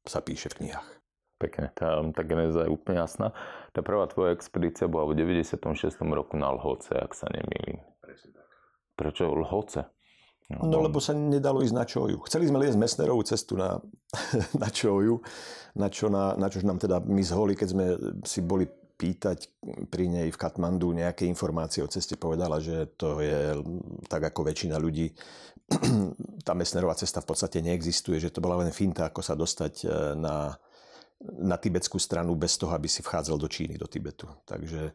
sa 0.03 0.19
píše 0.19 0.51
v 0.51 0.57
knihách. 0.67 0.89
Pekne, 1.39 1.71
tá, 1.71 2.03
tá 2.11 2.21
genéza 2.27 2.67
je 2.67 2.73
úplne 2.75 2.99
jasná. 2.99 3.31
Tá 3.71 3.79
prvá 3.79 4.03
tvoja 4.11 4.35
expedícia 4.35 4.91
bola 4.91 5.07
v 5.07 5.23
96. 5.23 5.55
roku 6.11 6.35
na 6.35 6.51
Lhoce, 6.51 6.99
ak 6.99 7.15
sa 7.15 7.31
nemýlim. 7.31 7.79
Prečo 8.99 9.31
Lhoce? 9.31 9.87
No, 10.49 10.65
no 10.65 10.77
lebo 10.81 10.97
sa 10.97 11.13
nedalo 11.13 11.61
ísť 11.61 11.75
na 11.77 11.85
Čoju. 11.85 12.25
Chceli 12.25 12.49
sme 12.49 12.57
liesť 12.57 12.81
Mesnerovú 12.81 13.21
cestu 13.21 13.53
na, 13.53 13.77
na 14.61 14.69
Čoju, 14.69 15.21
na 15.77 15.87
čo, 15.93 16.09
na, 16.09 16.33
na 16.33 16.49
čož 16.49 16.65
nám 16.65 16.81
teda 16.81 16.97
my 17.05 17.21
zholi, 17.21 17.53
keď 17.53 17.67
sme 17.69 17.85
si 18.25 18.41
boli 18.41 18.65
pýtať 18.99 19.47
pri 19.87 20.11
nej 20.11 20.27
v 20.27 20.41
Katmandu 20.41 20.91
nejaké 20.91 21.23
informácie 21.23 21.79
o 21.79 21.87
ceste, 21.87 22.19
povedala, 22.19 22.59
že 22.59 22.89
to 22.99 23.23
je 23.23 23.55
tak 24.11 24.27
ako 24.27 24.43
väčšina 24.51 24.75
ľudí, 24.75 25.15
tá 26.47 26.51
Mesnerová 26.57 26.97
cesta 26.99 27.23
v 27.23 27.29
podstate 27.29 27.63
neexistuje, 27.63 28.19
že 28.19 28.33
to 28.33 28.43
bola 28.43 28.65
len 28.65 28.73
finta, 28.75 29.07
ako 29.07 29.21
sa 29.23 29.39
dostať 29.39 29.73
e, 29.83 29.87
na, 30.19 30.57
na 31.39 31.55
tibetskú 31.55 31.95
stranu 31.95 32.35
bez 32.35 32.59
toho, 32.59 32.73
aby 32.75 32.91
si 32.91 32.99
vchádzal 32.99 33.37
do 33.39 33.47
Číny, 33.47 33.79
do 33.79 33.87
Tibetu. 33.87 34.27
Takže, 34.43 34.91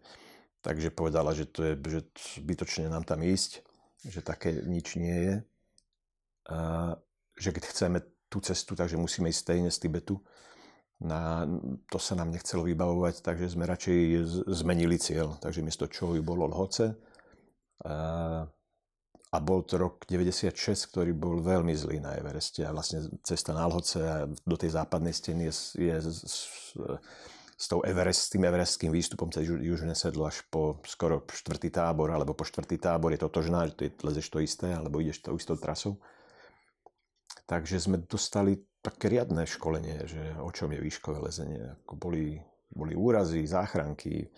takže 0.61 0.93
povedala, 0.93 1.33
že 1.33 1.49
to 1.49 1.64
je 1.64 1.73
že 1.79 2.01
zbytočne 2.43 2.93
nám 2.93 3.09
tam 3.09 3.25
ísť, 3.25 3.64
že 4.07 4.21
také 4.21 4.53
nič 4.64 4.97
nie 5.01 5.19
je. 5.19 5.37
A, 6.53 6.57
že 7.35 7.51
keď 7.51 7.64
chceme 7.73 7.99
tú 8.29 8.38
cestu, 8.45 8.77
takže 8.77 9.01
musíme 9.01 9.31
ísť 9.31 9.40
stejne 9.40 9.71
z 9.73 9.81
Tibetu 9.81 10.21
na, 11.03 11.43
to 11.90 11.99
sa 11.99 12.14
nám 12.14 12.31
nechcelo 12.31 12.64
vybavovať, 12.64 13.21
takže 13.21 13.53
sme 13.53 13.67
radšej 13.67 13.99
zmenili 14.49 14.97
cieľ. 14.97 15.37
Takže 15.43 15.61
miesto 15.61 15.90
čo 15.90 16.14
bolo 16.23 16.47
Lhoce. 16.47 16.95
A, 17.85 17.95
a 19.35 19.37
bol 19.43 19.67
to 19.67 19.77
rok 19.77 20.07
96, 20.07 20.55
ktorý 20.95 21.11
bol 21.12 21.43
veľmi 21.43 21.75
zlý 21.75 21.99
na 21.99 22.14
Evereste. 22.14 22.62
A 22.62 22.71
vlastne 22.71 23.05
cesta 23.27 23.51
na 23.51 23.67
Lhoce 23.67 24.01
a 24.01 24.17
do 24.31 24.57
tej 24.57 24.79
západnej 24.79 25.12
steny 25.12 25.51
je, 25.51 25.55
je 25.83 25.97
s, 25.99 26.47
s, 27.55 27.67
tou 27.71 27.81
Everest, 27.87 28.29
s 28.29 28.31
tým 28.35 28.45
everestským 28.45 28.90
výstupom 28.90 29.31
cez 29.31 29.47
južné 29.47 29.95
sedlo 29.95 30.27
až 30.27 30.43
po 30.51 30.83
skoro 30.85 31.23
štvrtý 31.31 31.71
tábor, 31.71 32.11
alebo 32.11 32.35
po 32.35 32.43
štvrtý 32.43 32.79
tábor 32.83 33.14
je 33.14 33.21
to 33.23 33.31
totožná, 33.31 33.67
že 33.71 33.75
ty 33.79 33.87
lezeš 34.03 34.27
to 34.31 34.38
isté, 34.43 34.75
alebo 34.75 34.99
ideš 34.99 35.23
tou 35.23 35.38
istou 35.38 35.55
trasou. 35.55 36.03
Takže 37.45 37.77
sme 37.79 38.03
dostali 38.03 38.59
také 38.85 39.09
riadne 39.09 39.49
školenie, 39.49 40.05
že 40.05 40.23
o 40.40 40.51
čom 40.53 40.73
je 40.73 40.81
výškové 40.81 41.19
lezenie. 41.25 41.77
Ako 41.85 41.97
boli, 41.97 42.40
boli 42.73 42.93
úrazy, 42.93 43.45
záchranky, 43.49 44.29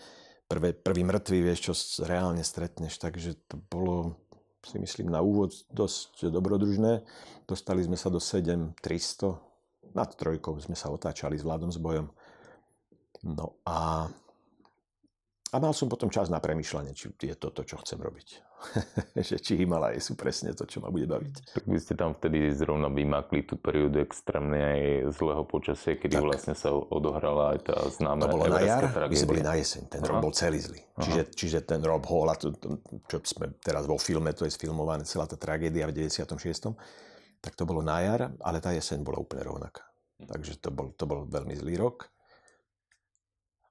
prvé, 0.47 0.75
prvý 0.75 1.03
mŕtvy, 1.03 1.39
vieš, 1.43 1.61
čo 1.71 1.73
reálne 2.07 2.43
stretneš. 2.47 2.99
Takže 2.99 3.47
to 3.51 3.59
bolo, 3.71 4.19
si 4.63 4.79
myslím, 4.79 5.11
na 5.11 5.23
úvod 5.23 5.55
dosť 5.71 6.31
dobrodružné. 6.31 7.03
Dostali 7.47 7.83
sme 7.83 7.99
sa 7.99 8.11
do 8.11 8.23
7300, 8.23 8.75
nad 9.97 10.11
trojkou 10.13 10.55
sme 10.61 10.77
sa 10.77 10.93
otáčali 10.93 11.41
s 11.41 11.47
vládom 11.47 11.73
s 11.73 11.81
bojom. 11.81 12.11
No 13.27 13.59
a 13.67 14.07
a 15.55 15.63
mal 15.63 15.71
som 15.71 15.87
potom 15.87 16.11
čas 16.11 16.27
na 16.27 16.43
premyšľanie, 16.43 16.91
či 16.93 17.15
je 17.17 17.37
to 17.39 17.55
to, 17.55 17.63
čo 17.63 17.79
chcem 17.81 18.03
robiť. 18.03 18.29
že 19.29 19.39
či 19.39 19.55
Himalaje 19.55 20.03
sú 20.03 20.19
presne 20.19 20.51
to, 20.53 20.67
čo 20.67 20.83
ma 20.83 20.91
bude 20.91 21.07
baviť. 21.07 21.55
Tak 21.55 21.65
vy 21.65 21.79
ste 21.79 21.95
tam 21.95 22.13
vtedy 22.19 22.51
zrovna 22.51 22.91
vymakli 22.91 23.47
tú 23.47 23.55
periódu 23.55 24.03
extrémnej 24.03 25.07
zlého 25.15 25.47
počasia, 25.47 25.95
kedy 25.95 26.19
tak. 26.19 26.25
vlastne 26.27 26.55
sa 26.59 26.75
odohrala 26.75 27.57
aj 27.57 27.59
tá 27.63 27.77
známa 27.89 28.27
To 28.27 28.37
bolo 28.37 28.51
na 28.51 28.61
jar, 28.65 28.91
tragédia. 28.91 29.13
my 29.13 29.17
sme 29.17 29.31
boli 29.31 29.45
na 29.47 29.55
jeseň, 29.55 29.83
ten 29.87 30.01
Aha. 30.03 30.09
rok 30.11 30.17
bol 30.19 30.35
celý 30.35 30.59
zlý. 30.59 30.81
Čiže, 30.99 31.23
čiže 31.33 31.59
ten 31.63 31.81
Rob 31.81 32.05
Hall, 32.05 32.29
čo 33.07 33.17
sme 33.23 33.55
teraz 33.63 33.87
vo 33.87 33.97
filme, 34.03 34.35
to 34.35 34.45
je 34.45 34.53
sfilmované, 34.53 35.07
celá 35.07 35.31
tá 35.31 35.39
tragédia 35.39 35.87
v 35.87 35.95
96. 35.95 36.75
Tak 37.39 37.53
to 37.55 37.63
bolo 37.63 37.87
na 37.87 38.03
jar, 38.03 38.35
ale 38.43 38.59
tá 38.59 38.75
jeseň 38.75 39.07
bola 39.07 39.23
úplne 39.23 39.47
rovnaká. 39.47 39.87
Hm. 40.21 40.27
Takže 40.27 40.53
to 40.59 40.69
bol, 40.75 40.91
to 40.97 41.05
bol 41.07 41.23
veľmi 41.25 41.55
zlý 41.55 41.79
rok. 41.79 42.11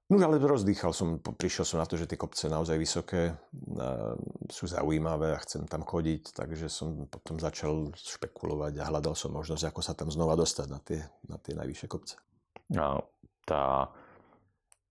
No 0.06 0.22
ale 0.22 0.38
rozdýchal 0.38 0.94
som, 0.94 1.18
prišiel 1.18 1.66
som 1.66 1.82
na 1.82 1.86
to, 1.88 1.98
že 1.98 2.06
tie 2.06 2.14
kopce 2.14 2.46
naozaj 2.46 2.78
vysoké 2.78 3.34
sú 4.46 4.64
zaujímavé 4.70 5.34
a 5.34 5.42
chcem 5.42 5.66
tam 5.66 5.82
chodiť, 5.82 6.30
takže 6.30 6.70
som 6.70 7.10
potom 7.10 7.42
začal 7.42 7.90
špekulovať 7.90 8.78
a 8.78 8.86
hľadal 8.86 9.18
som 9.18 9.34
možnosť, 9.34 9.66
ako 9.66 9.80
sa 9.82 9.98
tam 9.98 10.06
znova 10.06 10.38
dostať 10.38 10.66
na 10.70 10.78
tie, 10.78 11.02
na 11.26 11.42
tie 11.42 11.58
najvyššie 11.58 11.88
kopce. 11.90 12.22
A 12.78 13.02
tá 13.42 13.90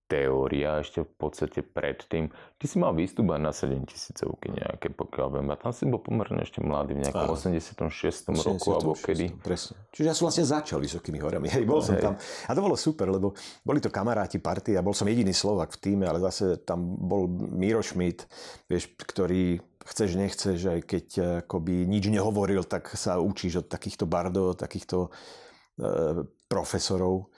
teória 0.06 0.86
ešte 0.86 1.02
v 1.02 1.12
podstate 1.18 1.60
predtým. 1.66 2.30
Ty 2.62 2.66
si 2.70 2.78
mal 2.78 2.94
výstup 2.94 3.26
aj 3.34 3.42
na 3.42 3.50
7000 3.50 4.22
nejaké, 4.54 4.94
pokiaľ 4.94 5.28
viem. 5.38 5.48
A 5.50 5.58
tam 5.58 5.74
si 5.74 5.90
bol 5.90 5.98
pomerne 5.98 6.46
ešte 6.46 6.62
mladý 6.62 6.94
v 6.94 7.10
nejakom 7.10 7.34
86. 7.34 8.30
86. 8.30 8.30
roku, 8.46 8.68
alebo 8.78 8.94
kedy. 8.94 9.34
Presne. 9.42 9.90
Čiže 9.90 10.06
ja 10.06 10.14
som 10.14 10.30
vlastne 10.30 10.46
začal 10.46 10.78
vysokými 10.78 11.18
horami. 11.18 11.50
Hej, 11.58 11.66
bol 11.66 11.82
som 11.82 11.98
tam. 11.98 12.14
A 12.22 12.52
to 12.54 12.62
bolo 12.62 12.78
super, 12.78 13.10
lebo 13.10 13.34
boli 13.66 13.82
to 13.82 13.90
kamaráti 13.90 14.38
party 14.38 14.78
a 14.78 14.86
bol 14.86 14.94
som 14.94 15.10
jediný 15.10 15.34
Slovak 15.34 15.74
v 15.74 15.82
týme, 15.82 16.06
ale 16.06 16.22
zase 16.22 16.62
tam 16.62 16.86
bol 16.86 17.26
Miro 17.30 17.82
Schmidt, 17.82 18.30
vieš, 18.70 18.94
ktorý 19.02 19.58
chceš, 19.86 20.18
nechceš, 20.18 20.58
aj 20.70 20.80
keď 20.86 21.06
eh, 21.18 21.26
akoby 21.46 21.86
nič 21.90 22.10
nehovoril, 22.14 22.62
tak 22.66 22.94
sa 22.94 23.18
učíš 23.18 23.66
od 23.66 23.68
takýchto 23.70 24.10
bardov, 24.10 24.58
takýchto 24.58 25.14
e, 25.78 26.26
profesorov 26.50 27.30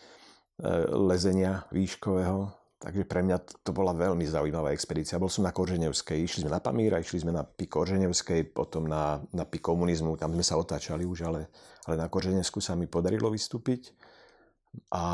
E, 0.58 0.90
lezenia 0.90 1.70
výškového. 1.70 2.50
Takže 2.78 3.10
pre 3.10 3.26
mňa 3.26 3.66
to 3.66 3.74
bola 3.74 3.90
veľmi 3.90 4.22
zaujímavá 4.22 4.70
expedícia. 4.70 5.18
Bol 5.18 5.34
som 5.34 5.42
na 5.42 5.50
Korženevskej, 5.50 6.22
išli 6.22 6.46
sme 6.46 6.54
na 6.54 6.62
Pamíra, 6.62 7.02
išli 7.02 7.26
sme 7.26 7.34
na 7.34 7.42
pik 7.42 7.74
Korženevskej, 7.74 8.54
potom 8.54 8.86
na, 8.86 9.18
na 9.34 9.50
pik 9.50 9.66
komunizmu, 9.66 10.14
tam 10.14 10.38
sme 10.38 10.46
sa 10.46 10.62
otáčali 10.62 11.02
už, 11.02 11.26
ale, 11.26 11.50
ale 11.90 11.96
na 11.98 12.06
Korženevsku 12.06 12.62
sa 12.62 12.78
mi 12.78 12.86
podarilo 12.86 13.34
vystúpiť. 13.34 13.98
A, 14.94 15.06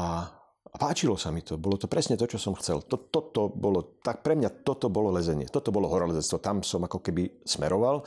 a 0.60 0.76
páčilo 0.76 1.15
sa 1.15 1.32
mi 1.32 1.39
to, 1.39 1.56
bolo 1.56 1.80
to 1.80 1.88
presne 1.88 2.19
to, 2.19 2.28
čo 2.28 2.36
som 2.36 2.52
chcel. 2.60 2.84
To, 2.84 2.99
toto 2.99 3.47
bolo, 3.47 3.95
tak 4.04 4.28
pre 4.28 4.36
mňa 4.36 4.67
toto 4.67 4.91
bolo 4.91 5.15
lezenie, 5.15 5.47
toto 5.47 5.71
bolo 5.71 5.88
horolezectvo, 5.88 6.43
tam 6.43 6.67
som 6.67 6.84
ako 6.84 6.99
keby 6.99 7.47
smeroval. 7.47 8.04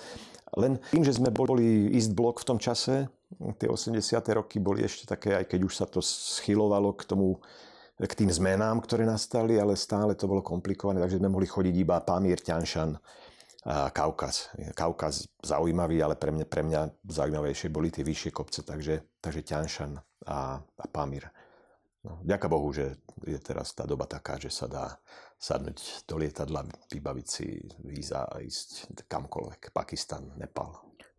Len 0.61 0.77
tým, 0.93 1.01
že 1.01 1.17
sme 1.17 1.33
boli 1.33 1.97
East 1.97 2.13
Block 2.13 2.45
v 2.45 2.49
tom 2.53 2.59
čase, 2.61 3.09
tie 3.57 3.73
80. 3.73 4.05
roky 4.37 4.61
boli 4.61 4.85
ešte 4.85 5.09
také, 5.09 5.33
aj 5.33 5.49
keď 5.49 5.61
už 5.65 5.75
sa 5.81 5.89
to 5.89 6.05
schylovalo 6.05 6.93
k 6.93 7.09
tomu, 7.09 7.41
k 7.97 8.13
tým 8.13 8.29
zmenám, 8.29 8.85
ktoré 8.85 9.09
nastali, 9.09 9.57
ale 9.57 9.73
stále 9.73 10.13
to 10.13 10.29
bolo 10.29 10.45
komplikované, 10.45 11.01
takže 11.01 11.17
sme 11.17 11.33
mohli 11.33 11.49
chodiť 11.49 11.75
iba 11.81 11.97
Pamír, 12.05 12.37
Ťanšan, 12.45 12.93
Kaukaz. 13.67 14.53
Kaukaz 14.77 15.27
zaujímavý, 15.41 15.99
ale 16.05 16.15
pre 16.15 16.31
mňa, 16.31 16.47
pre 16.47 16.63
mňa 16.63 17.03
zaujímavejšie 17.09 17.73
boli 17.73 17.89
tie 17.89 18.05
vyššie 18.05 18.31
kopce, 18.31 18.63
takže, 18.63 19.01
takže 19.19 19.43
Ťanšan 19.43 19.97
a, 20.29 20.61
a 20.61 20.87
Pamír. 20.93 21.27
No, 22.07 22.23
ďaká 22.23 22.47
Bohu, 22.47 22.71
že 22.71 23.03
je 23.27 23.41
teraz 23.43 23.75
tá 23.75 23.83
doba 23.83 24.07
taká, 24.07 24.39
že 24.39 24.53
sa 24.53 24.71
dá 24.71 24.95
sadnúť 25.41 26.07
do 26.07 26.21
lietadla, 26.21 26.63
vybaviť 26.93 27.27
si 27.27 27.59
víza 27.83 28.29
a 28.29 28.39
ísť 28.39 29.03
kamkoľvek. 29.11 29.75
Pakistan, 29.75 30.31
Nepal. 30.39 30.71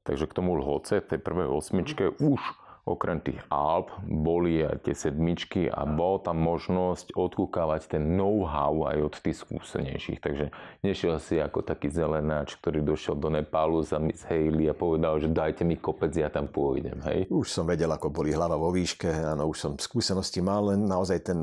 Takže 0.08 0.30
k 0.30 0.36
tomu 0.40 0.56
Lhoce, 0.56 1.04
tej 1.04 1.20
prvej 1.20 1.52
osmičke, 1.52 2.16
už 2.24 2.40
okrem 2.88 3.20
tých 3.20 3.44
Alp 3.52 3.92
boli 4.08 4.64
aj 4.64 4.88
tie 4.88 4.96
sedmičky 4.96 5.68
a 5.68 5.84
bol 5.84 6.24
tam 6.24 6.40
možnosť 6.40 7.12
odkúkavať 7.12 8.00
ten 8.00 8.16
know-how 8.16 8.88
aj 8.88 8.98
od 9.12 9.16
tých 9.20 9.44
skúsenejších. 9.44 10.24
Takže 10.24 10.46
nešiel 10.88 11.20
si 11.20 11.44
ako 11.44 11.68
taký 11.68 11.92
zelenáč, 11.92 12.56
ktorý 12.64 12.80
došiel 12.88 13.20
do 13.20 13.28
Nepálu 13.28 13.84
za 13.84 14.00
Miss 14.00 14.24
Haley 14.24 14.72
a 14.72 14.76
povedal, 14.76 15.20
že 15.20 15.28
dajte 15.28 15.68
mi 15.68 15.76
kopec, 15.76 16.16
ja 16.16 16.32
tam 16.32 16.48
pôjdem. 16.48 17.04
Hej? 17.04 17.28
Už 17.28 17.52
som 17.52 17.68
vedel, 17.68 17.92
ako 17.92 18.08
boli 18.08 18.32
hlava 18.32 18.56
vo 18.56 18.72
výške, 18.72 19.12
áno, 19.12 19.52
už 19.52 19.58
som 19.60 19.72
skúsenosti 19.76 20.40
mal, 20.40 20.72
len 20.72 20.88
naozaj 20.88 21.20
ten, 21.28 21.40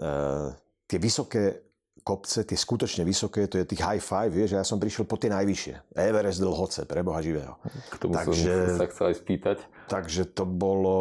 uh, 0.00 0.48
tie 0.88 0.96
vysoké 0.96 1.73
kopce, 2.02 2.44
tie 2.44 2.58
skutočne 2.58 3.06
vysoké, 3.06 3.48
to 3.48 3.56
je 3.62 3.64
tých 3.64 3.80
high 3.80 4.02
five, 4.02 4.34
vieš, 4.34 4.58
ja 4.58 4.66
som 4.66 4.76
prišiel 4.76 5.08
po 5.08 5.16
tie 5.16 5.32
najvyššie. 5.32 5.96
Everest 5.96 6.42
dlhoce, 6.42 6.84
pre 6.84 7.00
Boha 7.00 7.24
živého. 7.24 7.56
K 7.88 7.94
tomu 7.96 8.18
takže, 8.18 8.76
som 8.76 8.80
sa 8.82 8.88
chcel 8.92 9.06
aj 9.14 9.16
spýtať. 9.24 9.58
Takže 9.88 10.22
to 10.36 10.44
bolo 10.44 10.98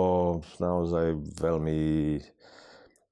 naozaj 0.63 1.17
veľmi 1.39 1.82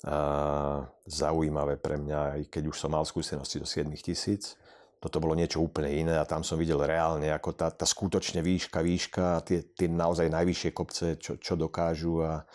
uh, 0.07 0.87
zaujímavé 1.03 1.75
pre 1.81 1.99
mňa, 1.99 2.19
aj 2.39 2.41
keď 2.47 2.63
už 2.71 2.77
som 2.79 2.95
mal 2.95 3.03
skúsenosti 3.03 3.59
do 3.59 3.67
7 3.67 3.91
tisíc. 3.99 4.55
Toto 5.01 5.17
bolo 5.17 5.33
niečo 5.33 5.57
úplne 5.59 5.89
iné 5.89 6.13
a 6.13 6.29
tam 6.29 6.45
som 6.45 6.61
videl 6.61 6.77
reálne, 6.77 7.33
ako 7.33 7.57
tá, 7.57 7.73
tá 7.73 7.89
skutočne 7.89 8.45
výška, 8.45 8.85
výška 8.85 9.41
a 9.41 9.43
tie, 9.43 9.65
tie 9.73 9.89
naozaj 9.89 10.29
najvyššie 10.29 10.71
kopce, 10.77 11.17
čo, 11.17 11.41
čo 11.41 11.57
dokážu 11.57 12.21
a 12.21 12.45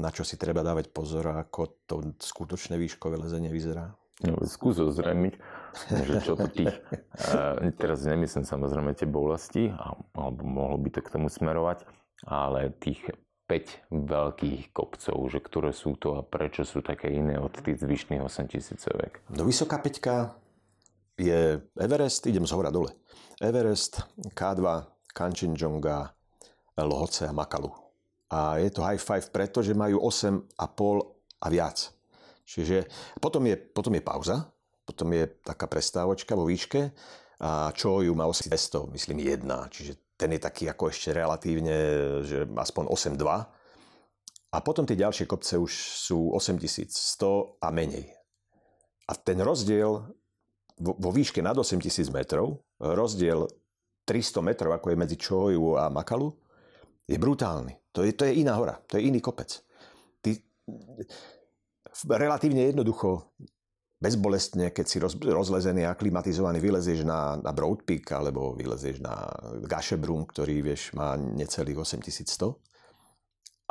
na 0.00 0.08
čo 0.08 0.24
si 0.24 0.40
treba 0.40 0.64
dávať 0.64 0.88
pozor, 0.88 1.28
ako 1.36 1.84
to 1.84 2.16
skutočné 2.16 2.80
výškové 2.80 3.20
lezenie 3.20 3.52
vyzerá. 3.52 3.92
No, 4.22 4.38
skús 4.46 4.78
ozrejmiť, 4.78 5.34
že 5.90 6.14
čo 6.22 6.38
to 6.38 6.46
tých, 6.46 6.70
teraz 7.82 8.06
nemyslím 8.06 8.46
samozrejme 8.46 8.94
tie 8.94 9.08
bolesti, 9.08 9.74
alebo 10.14 10.42
mohlo 10.46 10.78
by 10.78 10.88
to 10.94 11.00
k 11.02 11.12
tomu 11.12 11.26
smerovať, 11.26 11.82
ale 12.26 12.70
tých 12.78 13.02
5 13.50 13.92
veľkých 13.92 14.72
kopcov, 14.72 15.16
že 15.28 15.38
ktoré 15.42 15.74
sú 15.74 15.98
to 15.98 16.16
a 16.16 16.22
prečo 16.24 16.62
sú 16.64 16.80
také 16.80 17.10
iné 17.12 17.36
od 17.36 17.52
tých 17.52 17.82
zvyšných 17.82 18.22
8000 18.24 19.34
No 19.34 19.42
vysoká 19.44 19.82
peťka 19.82 20.38
je 21.20 21.60
Everest, 21.76 22.24
idem 22.30 22.46
z 22.48 22.52
hora 22.56 22.72
dole. 22.72 22.94
Everest, 23.42 24.00
K2, 24.32 24.86
Kanchenjunga, 25.12 26.14
Lhoce 26.80 27.28
a 27.28 27.34
Makalu. 27.36 27.68
A 28.32 28.56
je 28.56 28.72
to 28.72 28.80
high 28.80 28.96
five 28.96 29.28
preto, 29.28 29.60
že 29.60 29.76
majú 29.76 30.00
8,5 30.08 30.56
a 31.42 31.46
viac. 31.52 31.92
Čiže 32.42 32.90
potom 33.22 33.46
je, 33.46 33.56
potom 33.56 33.94
je 33.94 34.02
pauza, 34.02 34.50
potom 34.82 35.14
je 35.14 35.30
taká 35.46 35.70
prestávočka 35.70 36.34
vo 36.34 36.46
výške 36.50 36.90
a 37.42 37.70
čo 37.74 38.02
ju 38.02 38.14
má 38.14 38.26
8200, 38.26 38.94
myslím 38.94 39.26
jedna, 39.26 39.66
čiže 39.66 39.98
ten 40.14 40.30
je 40.30 40.40
taký 40.42 40.70
ako 40.70 40.94
ešte 40.94 41.10
relatívne, 41.10 41.76
že 42.22 42.46
aspoň 42.46 42.86
8,2. 42.86 43.18
A 44.52 44.56
potom 44.60 44.86
tie 44.86 44.94
ďalšie 44.94 45.26
kopce 45.26 45.58
už 45.58 45.72
sú 46.06 46.30
8100 46.38 47.58
a 47.58 47.68
menej. 47.74 48.06
A 49.10 49.18
ten 49.18 49.42
rozdiel 49.42 50.06
vo, 50.78 50.92
vo 50.94 51.10
výške 51.10 51.42
nad 51.42 51.58
8000 51.58 52.14
metrov, 52.14 52.62
rozdiel 52.78 53.50
300 54.06 54.46
metrov, 54.46 54.70
ako 54.78 54.94
je 54.94 55.00
medzi 55.00 55.16
Čoju 55.18 55.74
a 55.74 55.90
Makalu, 55.90 56.30
je 57.10 57.18
brutálny. 57.18 57.74
To 57.90 58.06
je, 58.06 58.14
to 58.14 58.22
je 58.28 58.38
iná 58.38 58.54
hora, 58.54 58.78
to 58.86 58.98
je 58.98 59.10
iný 59.10 59.18
kopec. 59.18 59.50
Ty 60.22 60.38
relatívne 62.08 62.68
jednoducho, 62.68 63.32
bezbolestne, 64.02 64.74
keď 64.74 64.86
si 64.88 64.96
roz, 64.98 65.14
rozlezený 65.20 65.86
a 65.86 65.94
aklimatizovaný, 65.94 66.58
vylezieš 66.58 67.06
na, 67.06 67.38
na 67.38 67.54
Broad 67.54 67.86
Peak 67.86 68.10
alebo 68.10 68.58
vylezieš 68.58 68.98
na 68.98 69.30
Gašebrum, 69.62 70.26
ktorý 70.26 70.58
vieš, 70.58 70.90
má 70.98 71.14
necelých 71.14 71.86
8100. 71.86 72.50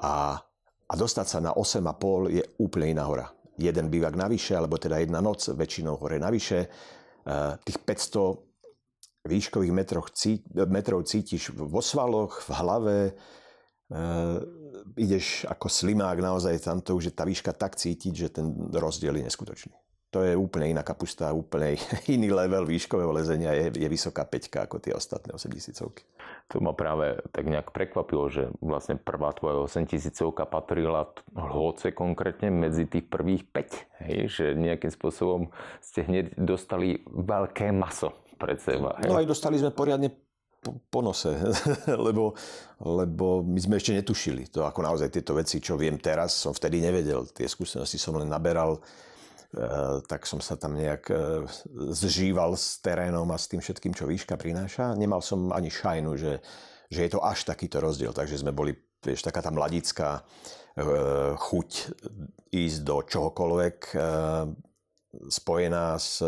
A, 0.01 0.39
a 0.87 0.93
dostať 0.95 1.27
sa 1.27 1.39
na 1.43 1.51
8,5 1.51 2.31
je 2.31 2.43
úplne 2.63 2.95
iná 2.95 3.03
hora. 3.11 3.27
Jeden 3.59 3.91
bývak 3.91 4.15
navyše, 4.15 4.55
alebo 4.55 4.79
teda 4.79 5.03
jedna 5.03 5.19
noc, 5.19 5.51
väčšinou 5.51 5.99
hore 5.99 6.17
navyše. 6.17 6.71
Uh, 7.21 7.53
tých 7.61 7.77
500 7.85 8.51
výškových 9.21 9.73
metrov 9.73 11.05
cítiš 11.05 11.53
vo 11.53 11.81
svaloch, 11.81 12.41
v 12.41 12.49
hlave, 12.57 12.97
e, 13.05 13.13
ideš 14.97 15.47
ako 15.47 15.67
slimák 15.69 16.17
naozaj 16.19 16.61
tam 16.61 16.81
to 16.81 16.97
už 16.97 17.11
je 17.11 17.13
tá 17.13 17.23
výška 17.23 17.53
tak 17.55 17.79
cítiť, 17.79 18.13
že 18.13 18.27
ten 18.29 18.47
rozdiel 18.71 19.17
je 19.19 19.27
neskutočný. 19.27 19.75
To 20.11 20.27
je 20.27 20.35
úplne 20.35 20.75
iná 20.75 20.83
kapusta, 20.83 21.31
úplne 21.31 21.79
iný 22.15 22.35
level 22.35 22.67
výškového 22.67 23.15
lezenia, 23.15 23.55
je, 23.55 23.79
je 23.79 23.87
vysoká 23.87 24.27
peťka 24.27 24.67
ako 24.67 24.83
tie 24.83 24.91
ostatné 24.91 25.31
8000 25.31 25.87
To 26.51 26.59
ma 26.59 26.75
práve 26.75 27.15
tak 27.31 27.47
nejak 27.47 27.71
prekvapilo, 27.71 28.27
že 28.27 28.51
vlastne 28.59 28.99
prvá 28.99 29.31
tvoja 29.31 29.63
8000 29.63 30.11
patrila 30.51 31.07
hlhoce 31.31 31.95
konkrétne 31.95 32.51
medzi 32.51 32.83
tých 32.91 33.07
prvých 33.07 33.47
5. 33.55 34.03
Hej? 34.03 34.19
Že 34.27 34.45
nejakým 34.59 34.91
spôsobom 34.91 35.47
ste 35.79 36.03
hneď 36.03 36.35
dostali 36.35 37.07
veľké 37.07 37.71
maso 37.71 38.11
pred 38.35 38.59
seba. 38.59 38.99
Hej? 38.99 39.07
No 39.07 39.15
aj 39.15 39.31
dostali 39.31 39.63
sme 39.63 39.71
poriadne 39.71 40.11
po, 40.61 40.77
po 40.77 40.99
nose, 41.01 41.33
lebo, 42.07 42.37
lebo 42.79 43.41
my 43.41 43.59
sme 43.59 43.81
ešte 43.81 43.97
netušili. 43.97 44.53
To 44.53 44.63
ako 44.63 44.85
naozaj 44.85 45.09
tieto 45.09 45.33
veci, 45.33 45.57
čo 45.57 45.75
viem 45.75 45.97
teraz, 45.97 46.37
som 46.37 46.53
vtedy 46.53 46.79
nevedel. 46.79 47.25
Tie 47.33 47.49
skúsenosti 47.49 47.97
som 47.97 48.15
len 48.15 48.29
naberal, 48.29 48.77
e, 48.77 48.81
tak 50.05 50.29
som 50.29 50.37
sa 50.37 50.55
tam 50.55 50.77
nejak 50.77 51.03
e, 51.09 51.15
zžíval 51.91 52.53
s 52.53 52.79
terénom 52.79 53.27
a 53.33 53.37
s 53.41 53.49
tým 53.49 53.59
všetkým, 53.59 53.97
čo 53.97 54.05
výška 54.05 54.37
prináša. 54.37 54.93
Nemal 54.93 55.25
som 55.25 55.49
ani 55.49 55.73
šajnu, 55.73 56.11
že, 56.15 56.39
že 56.87 57.09
je 57.09 57.11
to 57.11 57.19
až 57.25 57.43
takýto 57.43 57.81
rozdiel. 57.81 58.13
Takže 58.13 58.39
sme 58.39 58.53
boli, 58.53 58.77
vieš, 59.01 59.25
taká 59.25 59.41
tá 59.41 59.49
mladická 59.49 60.21
e, 60.21 60.21
chuť 61.35 61.69
ísť 62.51 62.79
do 62.85 63.01
čohokoľvek 63.01 63.77
spojená 65.31 65.95
s 65.95 66.19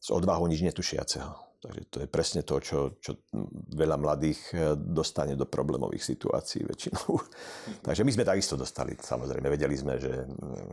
s 0.00 0.08
odvahou 0.10 0.46
nič 0.46 0.62
netušiaceho. 0.62 1.47
Takže 1.58 1.82
to 1.90 1.98
je 1.98 2.08
presne 2.08 2.46
to, 2.46 2.62
čo, 2.62 2.78
čo 3.02 3.18
veľa 3.74 3.98
mladých 3.98 4.40
eh, 4.54 4.78
dostane 4.78 5.34
do 5.34 5.42
problémových 5.42 6.06
situácií 6.06 6.62
väčšinou. 6.62 7.18
Takže 7.86 8.06
my 8.06 8.10
sme 8.14 8.24
takisto 8.24 8.54
dostali, 8.54 8.94
samozrejme, 8.94 9.50
vedeli 9.50 9.74
sme, 9.74 9.98
že 9.98 10.22
mm, 10.22 10.70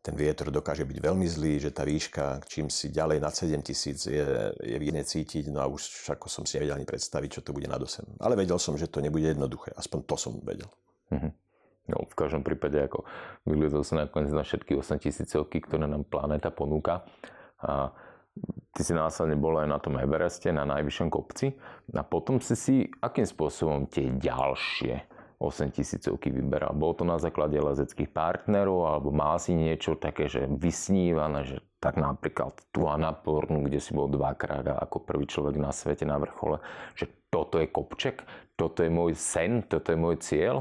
ten 0.00 0.16
vietor 0.16 0.48
dokáže 0.48 0.84
byť 0.88 0.98
veľmi 1.00 1.28
zlý, 1.28 1.60
že 1.60 1.76
tá 1.76 1.84
výška, 1.84 2.40
čím 2.48 2.72
si 2.72 2.88
ďalej 2.88 3.20
nad 3.20 3.32
7000 3.36 4.08
je, 4.08 4.26
je 4.56 4.76
vidne 4.80 5.04
cítiť, 5.04 5.52
no 5.52 5.60
a 5.60 5.68
už 5.68 6.08
ako 6.08 6.28
som 6.28 6.44
si 6.48 6.56
nevedel 6.56 6.80
ani 6.80 6.88
predstaviť, 6.88 7.40
čo 7.40 7.44
to 7.44 7.52
bude 7.52 7.68
nad 7.68 7.80
8. 7.80 8.20
Ale 8.20 8.36
vedel 8.36 8.56
som, 8.56 8.80
že 8.80 8.88
to 8.88 9.04
nebude 9.04 9.28
jednoduché, 9.28 9.76
aspoň 9.76 9.98
to 10.08 10.16
som 10.16 10.40
vedel. 10.40 10.68
Mm-hmm. 11.12 11.32
No, 11.90 12.06
v 12.06 12.14
každom 12.16 12.46
prípade, 12.46 12.78
ako 12.80 13.02
vylezol 13.44 13.82
sa 13.82 14.06
nakoniec 14.06 14.30
na 14.30 14.46
všetky 14.46 14.78
8000 14.78 15.26
ktoré 15.48 15.84
nám 15.84 16.06
planéta 16.06 16.48
ponúka. 16.54 17.02
A 17.60 17.92
ty 18.74 18.80
si 18.86 18.96
následne 18.96 19.36
bol 19.36 19.60
aj 19.60 19.68
na 19.68 19.78
tom 19.82 20.00
Evereste, 20.00 20.54
na 20.54 20.64
najvyššom 20.64 21.08
kopci 21.12 21.52
a 21.92 22.02
potom 22.06 22.40
si 22.40 22.56
si 22.56 22.76
akým 23.02 23.28
spôsobom 23.28 23.90
tie 23.90 24.08
ďalšie 24.08 25.04
8 25.40 25.72
tisícovky 25.72 26.28
vyberal? 26.28 26.76
Bolo 26.76 27.00
to 27.00 27.04
na 27.08 27.16
základe 27.16 27.56
lezeckých 27.56 28.12
partnerov 28.12 28.88
alebo 28.88 29.08
mal 29.08 29.40
si 29.40 29.56
niečo 29.56 29.96
také, 29.96 30.28
že 30.28 30.48
vysnívané, 30.48 31.48
že 31.48 31.56
tak 31.80 31.96
napríklad 31.96 32.52
tu 32.76 32.84
a 32.84 33.00
na 33.00 33.16
Pornu, 33.16 33.64
kde 33.64 33.80
si 33.80 33.96
bol 33.96 34.08
dvakrát 34.08 34.68
ako 34.68 35.00
prvý 35.00 35.24
človek 35.24 35.56
na 35.56 35.72
svete 35.72 36.04
na 36.04 36.20
vrchole, 36.20 36.60
že 36.92 37.08
toto 37.32 37.56
je 37.56 37.72
kopček, 37.72 38.20
toto 38.56 38.84
je 38.84 38.92
môj 38.92 39.16
sen, 39.16 39.64
toto 39.64 39.92
je 39.92 39.98
môj 39.98 40.20
cieľ. 40.20 40.60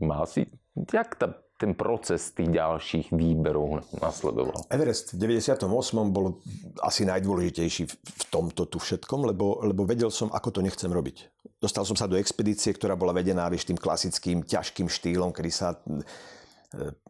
Mal 0.00 0.24
si, 0.24 0.48
jak 0.88 1.16
tá 1.16 1.36
ten 1.58 1.74
proces 1.74 2.30
tých 2.32 2.54
ďalších 2.54 3.10
výberov 3.10 3.82
nasledoval? 3.98 4.70
Everest 4.70 5.18
v 5.18 5.26
98. 5.26 5.66
bol 6.08 6.38
asi 6.80 7.02
najdôležitejší 7.02 7.82
v 7.90 8.22
tomto 8.30 8.70
tu 8.70 8.78
všetkom, 8.78 9.26
lebo, 9.26 9.58
lebo 9.66 9.82
vedel 9.82 10.14
som, 10.14 10.30
ako 10.30 10.54
to 10.54 10.60
nechcem 10.62 10.88
robiť. 10.88 11.26
Dostal 11.58 11.82
som 11.82 11.98
sa 11.98 12.06
do 12.06 12.14
expedície, 12.14 12.70
ktorá 12.70 12.94
bola 12.94 13.10
vedená 13.10 13.50
vieš, 13.50 13.66
tým 13.66 13.76
klasickým 13.76 14.46
ťažkým 14.46 14.86
štýlom, 14.86 15.34
kedy 15.34 15.50
sa 15.50 15.74
e, 15.74 15.78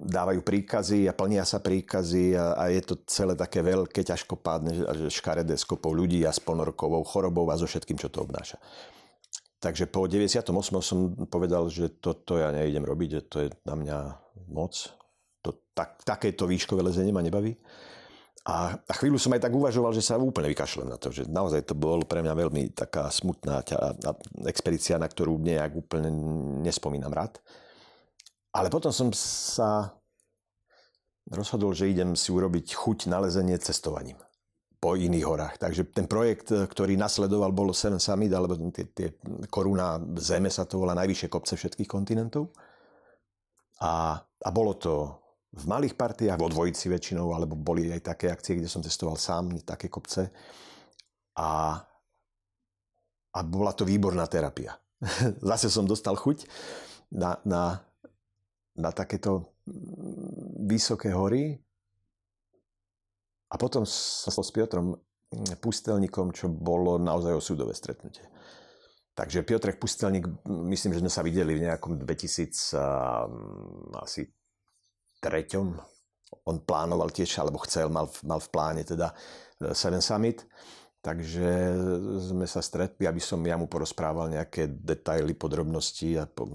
dávajú 0.01 0.41
príkazy 0.41 1.05
a 1.05 1.13
plnia 1.13 1.45
sa 1.45 1.61
príkazy 1.61 2.33
a, 2.33 2.57
a 2.57 2.65
je 2.73 2.81
to 2.89 3.05
celé 3.05 3.37
také 3.37 3.61
veľké, 3.61 4.01
ťažkopádne, 4.01 4.89
škaredé 5.13 5.61
skopov 5.61 5.93
ľudí 5.93 6.25
a 6.25 6.33
s 6.33 6.41
plnorokovou 6.41 7.05
chorobou 7.05 7.45
a 7.53 7.61
so 7.61 7.69
všetkým, 7.69 8.01
čo 8.01 8.09
to 8.09 8.25
obnáša. 8.25 8.57
Takže 9.59 9.91
po 9.91 10.07
98. 10.07 10.55
som 10.79 10.99
povedal, 11.27 11.67
že 11.67 11.91
toto 11.99 12.39
ja 12.39 12.55
neidem 12.55 12.87
robiť, 12.87 13.09
že 13.11 13.23
to 13.27 13.37
je 13.43 13.49
na 13.67 13.75
mňa 13.75 13.99
moc. 14.47 14.75
To, 15.43 15.51
tak, 15.75 16.03
takéto 16.07 16.47
výškové 16.47 16.83
lezenie 16.87 17.11
ma 17.11 17.25
nebaví. 17.25 17.59
A, 18.49 18.73
a 18.81 18.93
chvíľu 18.97 19.21
som 19.21 19.35
aj 19.37 19.45
tak 19.45 19.53
uvažoval, 19.53 19.93
že 19.93 20.01
sa 20.01 20.17
úplne 20.17 20.49
vykašlem 20.49 20.89
na 20.89 20.97
to, 20.97 21.13
že 21.13 21.29
naozaj 21.29 21.69
to 21.69 21.77
bol 21.77 22.01
pre 22.09 22.25
mňa 22.25 22.33
veľmi 22.33 22.73
taká 22.73 23.13
smutná 23.13 23.61
ťa, 23.61 24.01
expedícia, 24.49 24.97
na 24.97 25.05
ktorú 25.05 25.37
nejak 25.37 25.77
úplne 25.77 26.09
nespomínam 26.65 27.13
rád. 27.13 27.37
Ale 28.57 28.73
potom 28.73 28.89
som 28.89 29.13
sa 29.13 29.93
rozhodol, 31.29 31.77
že 31.77 31.93
idem 31.93 32.17
si 32.17 32.33
urobiť 32.33 32.73
chuť 32.73 33.13
na 33.13 33.21
lezenie 33.21 33.61
cestovaním 33.61 34.17
po 34.79 34.95
iných 34.95 35.27
horách. 35.27 35.55
Takže 35.61 35.91
ten 35.91 36.07
projekt, 36.07 36.55
ktorý 36.55 36.95
nasledoval, 36.97 37.51
bolo 37.53 37.75
Seven 37.75 38.01
Summit, 38.01 38.33
alebo 38.33 38.57
tie, 38.71 38.87
tie 38.95 39.09
koruna 39.51 39.99
Zeme 40.17 40.49
sa 40.49 40.65
to 40.65 40.81
volá, 40.81 40.95
najvyššie 40.97 41.29
kopce 41.29 41.59
všetkých 41.59 41.91
kontinentov. 41.91 42.55
A, 43.83 44.19
a 44.23 44.49
bolo 44.51 44.75
to 44.75 45.15
v 45.55 45.65
malých 45.65 45.95
partiách, 45.97 46.39
vo 46.39 46.51
dvojici 46.53 46.93
väčšinou, 46.93 47.33
alebo 47.33 47.57
boli 47.57 47.89
aj 47.89 48.15
také 48.15 48.29
akcie, 48.29 48.59
kde 48.59 48.69
som 48.69 48.85
cestoval 48.85 49.17
sám, 49.17 49.59
také 49.65 49.89
kopce. 49.89 50.29
A, 51.39 51.81
a 53.33 53.39
bola 53.47 53.73
to 53.73 53.89
výborná 53.89 54.27
terapia. 54.27 54.77
Zase 55.51 55.71
som 55.71 55.89
dostal 55.89 56.19
chuť 56.19 56.45
na, 57.15 57.39
na, 57.47 57.81
na 58.77 58.91
takéto 58.93 59.57
vysoké 60.69 61.15
hory, 61.15 61.57
a 63.49 63.55
potom 63.57 63.89
sa 63.89 64.29
s 64.29 64.53
Piotrom 64.53 64.97
Pustelníkom, 65.61 66.33
čo 66.33 66.53
bolo 66.53 67.01
naozaj 67.01 67.37
osudové 67.37 67.73
stretnutie. 67.73 68.25
Takže 69.19 69.43
Piotrek 69.43 69.83
Pustelník, 69.83 70.31
myslím, 70.47 70.95
že 70.95 71.03
sme 71.03 71.11
sa 71.11 71.27
videli 71.27 71.59
v 71.59 71.67
nejakom 71.67 71.99
2000 71.99 72.79
asi 73.99 74.31
treťom. 75.19 75.75
On 76.47 76.57
plánoval 76.63 77.11
tiež, 77.11 77.43
alebo 77.43 77.59
chcel, 77.67 77.91
mal, 77.91 78.07
mal 78.23 78.39
v 78.39 78.51
pláne 78.55 78.87
teda 78.87 79.11
e, 79.59 79.75
Seven 79.75 79.99
Summit. 79.99 80.47
Takže 81.03 81.51
sme 82.31 82.47
sa 82.47 82.63
stretli, 82.63 83.11
aby 83.11 83.19
som 83.19 83.43
ja 83.43 83.59
mu 83.59 83.67
porozprával 83.67 84.31
nejaké 84.31 84.71
detaily, 84.71 85.35
podrobnosti 85.35 86.15
a 86.15 86.31
po, 86.31 86.47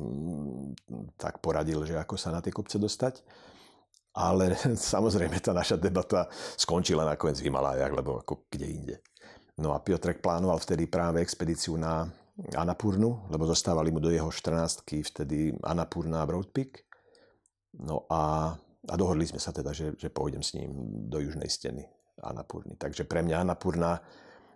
tak 1.19 1.43
poradil, 1.43 1.84
že 1.84 1.99
ako 1.99 2.15
sa 2.15 2.32
na 2.32 2.39
tie 2.39 2.56
kopce 2.56 2.80
dostať. 2.80 3.28
Ale 4.15 4.56
samozrejme 4.95 5.36
tá 5.43 5.52
naša 5.52 5.76
debata 5.76 6.32
skončila 6.56 7.04
nakoniec 7.04 7.43
v 7.43 7.52
Himalájach, 7.52 7.91
lebo 7.91 8.23
ako 8.23 8.47
kde 8.47 8.67
inde. 8.71 8.95
No 9.59 9.76
a 9.76 9.84
Piotrek 9.84 10.24
plánoval 10.24 10.64
vtedy 10.64 10.88
práve 10.88 11.20
expedíciu 11.20 11.76
na 11.76 12.22
Anapurnu, 12.58 13.30
lebo 13.30 13.46
zostávali 13.46 13.94
mu 13.94 14.02
do 14.02 14.10
jeho 14.10 14.30
14 14.34 14.82
vtedy 14.86 15.54
Anapurna 15.62 16.26
a 16.26 16.28
Broad 16.30 16.50
Peak. 16.50 16.82
No 17.78 18.10
a, 18.10 18.54
a 18.90 18.94
dohodli 18.98 19.30
sme 19.30 19.38
sa 19.38 19.54
teda, 19.54 19.70
že, 19.70 19.94
že 19.98 20.10
pôjdem 20.10 20.42
s 20.42 20.58
ním 20.58 20.74
do 21.10 21.22
južnej 21.22 21.50
steny 21.50 21.86
Anapurny. 22.26 22.74
Takže 22.78 23.06
pre 23.06 23.22
mňa 23.22 23.46
Anapurna 23.46 24.02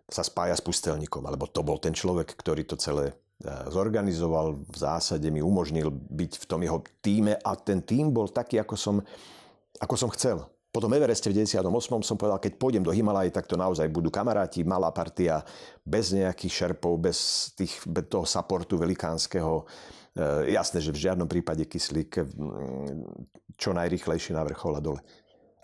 sa 0.10 0.24
spája 0.26 0.58
s 0.58 0.64
pustelníkom, 0.66 1.22
alebo 1.30 1.46
to 1.46 1.62
bol 1.62 1.78
ten 1.78 1.94
človek, 1.94 2.34
ktorý 2.34 2.66
to 2.66 2.80
celé 2.80 3.12
e, 3.12 3.16
zorganizoval, 3.70 4.56
v 4.58 4.78
zásade 4.78 5.28
mi 5.30 5.44
umožnil 5.44 5.92
byť 5.92 6.32
v 6.42 6.46
tom 6.48 6.64
jeho 6.64 6.80
týme 7.04 7.36
a 7.38 7.52
ten 7.60 7.84
tým 7.84 8.10
bol 8.10 8.32
taký, 8.32 8.58
ako 8.58 8.76
som 8.80 8.96
ako 9.78 9.96
som 9.96 10.10
chcel. 10.14 10.42
Po 10.78 10.86
tom 10.86 10.94
Evereste 10.94 11.34
v 11.34 11.42
98. 11.42 11.66
som 12.06 12.22
povedal, 12.22 12.38
keď 12.38 12.54
pôjdem 12.62 12.86
do 12.86 12.94
Himalaj, 12.94 13.34
tak 13.34 13.50
to 13.50 13.58
naozaj 13.58 13.90
budú 13.90 14.14
kamaráti, 14.14 14.62
malá 14.62 14.94
partia, 14.94 15.42
bez 15.82 16.14
nejakých 16.14 16.54
šerpov, 16.54 17.02
bez, 17.02 17.50
tých, 17.58 17.82
bez 17.90 18.06
toho 18.06 18.30
supportu 18.30 18.78
velikánskeho. 18.78 19.66
E, 20.14 20.54
jasné, 20.54 20.78
že 20.78 20.94
v 20.94 21.02
žiadnom 21.10 21.26
prípade 21.26 21.66
kyslík 21.66 22.22
čo 23.58 23.74
najrychlejšie 23.74 24.38
na 24.38 24.46
vrchol 24.46 24.78
a 24.78 24.82
dole. 24.86 25.02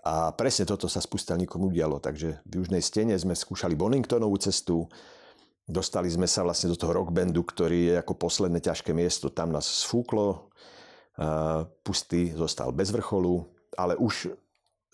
A 0.02 0.34
presne 0.34 0.66
toto 0.66 0.90
sa 0.90 0.98
s 0.98 1.06
pustelníkom 1.06 1.62
udialo. 1.62 2.02
Takže 2.02 2.42
v 2.42 2.66
južnej 2.66 2.82
stene 2.82 3.14
sme 3.14 3.38
skúšali 3.38 3.78
Boningtonovú 3.78 4.34
cestu, 4.42 4.90
dostali 5.62 6.10
sme 6.10 6.26
sa 6.26 6.42
vlastne 6.42 6.74
do 6.74 6.76
toho 6.76 6.90
rockbandu, 6.90 7.46
ktorý 7.46 7.78
je 7.86 7.94
ako 8.02 8.18
posledné 8.18 8.58
ťažké 8.58 8.90
miesto. 8.90 9.30
Tam 9.30 9.54
nás 9.54 9.62
sfúklo, 9.62 10.50
pustý 11.86 12.34
zostal 12.34 12.74
bez 12.74 12.90
vrcholu, 12.90 13.46
ale 13.78 13.94
už 13.94 14.42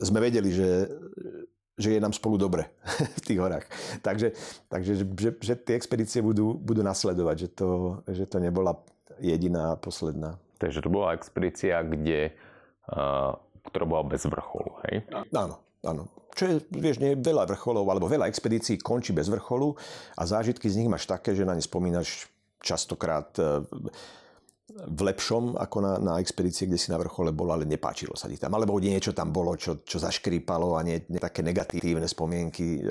sme 0.01 0.19
vedeli, 0.21 0.51
že, 0.51 0.89
že 1.77 1.97
je 1.97 2.01
nám 2.01 2.17
spolu 2.17 2.41
dobre 2.41 2.69
v 3.21 3.25
tých 3.25 3.39
horách. 3.39 3.67
Takže, 4.01 4.33
takže 4.67 4.93
že, 4.97 5.31
že 5.39 5.55
tie 5.57 5.77
expedície 5.77 6.25
budú, 6.25 6.57
budú 6.57 6.81
nasledovať, 6.83 7.37
že 7.37 7.49
to, 7.53 7.71
že 8.09 8.25
to 8.27 8.41
nebola 8.41 8.81
jediná 9.21 9.77
posledná. 9.77 10.41
Takže 10.61 10.85
to 10.85 10.93
bola 10.93 11.17
expedícia, 11.17 11.81
kde 11.81 12.37
uh, 12.93 13.33
ktorá 13.71 13.85
bola 13.85 14.05
bez 14.09 14.25
vrcholu, 14.25 14.81
hej? 14.89 15.05
Áno, 15.33 15.61
áno. 15.85 16.05
Čo 16.35 16.45
je, 16.47 16.55
vieš, 16.73 17.03
nie 17.03 17.19
veľa 17.19 17.45
vrcholov, 17.51 17.85
alebo 17.91 18.09
veľa 18.09 18.31
expedícií 18.31 18.81
končí 18.81 19.13
bez 19.13 19.29
vrcholu 19.29 19.75
a 20.17 20.23
zážitky 20.25 20.71
z 20.71 20.83
nich 20.83 20.91
máš 20.91 21.05
také, 21.05 21.35
že 21.37 21.45
na 21.45 21.53
ne 21.53 21.63
spomínaš 21.63 22.31
častokrát 22.63 23.35
e, 23.37 23.67
v 24.71 25.01
lepšom 25.03 25.59
ako 25.59 25.79
na, 25.83 25.93
na 25.99 26.13
expedície, 26.23 26.65
kde 26.65 26.79
si 26.79 26.89
na 26.95 26.99
vrchole 27.01 27.35
bol, 27.35 27.51
ale 27.51 27.67
nepáčilo 27.67 28.15
sa 28.15 28.31
ti 28.31 28.39
tam. 28.39 28.55
Alebo 28.55 28.79
niečo 28.79 29.11
tam 29.11 29.35
bolo, 29.35 29.59
čo, 29.59 29.83
čo 29.83 29.99
zaškrípalo 29.99 30.79
a 30.79 30.81
nie, 30.87 31.03
nie 31.11 31.21
také 31.21 31.43
negatívne 31.43 32.07
spomienky 32.07 32.81
e, 32.81 32.83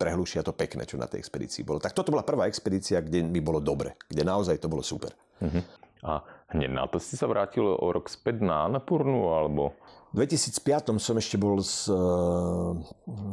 prehlušia 0.00 0.40
to 0.40 0.56
pekné, 0.56 0.88
čo 0.88 0.96
na 0.96 1.06
tej 1.06 1.20
expedícii 1.20 1.62
bolo. 1.62 1.78
Tak 1.78 1.92
toto 1.92 2.10
bola 2.10 2.24
prvá 2.24 2.48
expedícia, 2.48 3.04
kde 3.04 3.22
mi 3.22 3.44
bolo 3.44 3.60
dobre, 3.60 4.00
kde 4.08 4.24
naozaj 4.24 4.58
to 4.58 4.72
bolo 4.72 4.80
super. 4.80 5.12
Uh-huh. 5.44 5.62
A 6.00 6.24
hneď 6.56 6.70
na 6.72 6.88
to 6.88 6.96
si 6.96 7.14
sa 7.20 7.28
vrátil 7.28 7.68
o 7.68 7.86
rok 7.92 8.08
späť 8.08 8.40
na 8.40 8.64
Annapurnu, 8.66 9.36
alebo... 9.36 9.76
V 10.10 10.26
2005 10.26 10.98
som 10.98 11.14
ešte 11.14 11.38
bol 11.38 11.62
z, 11.62 11.86
eh, 11.86 12.70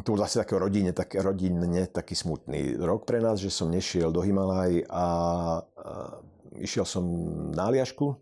to 0.05 0.07
bol 0.13 0.21
zase 0.21 0.45
také 0.45 0.61
rodine, 0.61 0.93
tak, 0.93 1.17
rodinne 1.17 1.89
taký 1.89 2.13
smutný 2.13 2.77
rok 2.77 3.01
pre 3.01 3.17
nás, 3.17 3.41
že 3.41 3.49
som 3.49 3.65
nešiel 3.73 4.13
do 4.13 4.21
Himalaj 4.21 4.85
a, 4.85 4.93
a 4.93 5.05
išiel 6.61 6.85
som 6.85 7.03
na 7.53 7.69
Aliašku, 7.69 8.15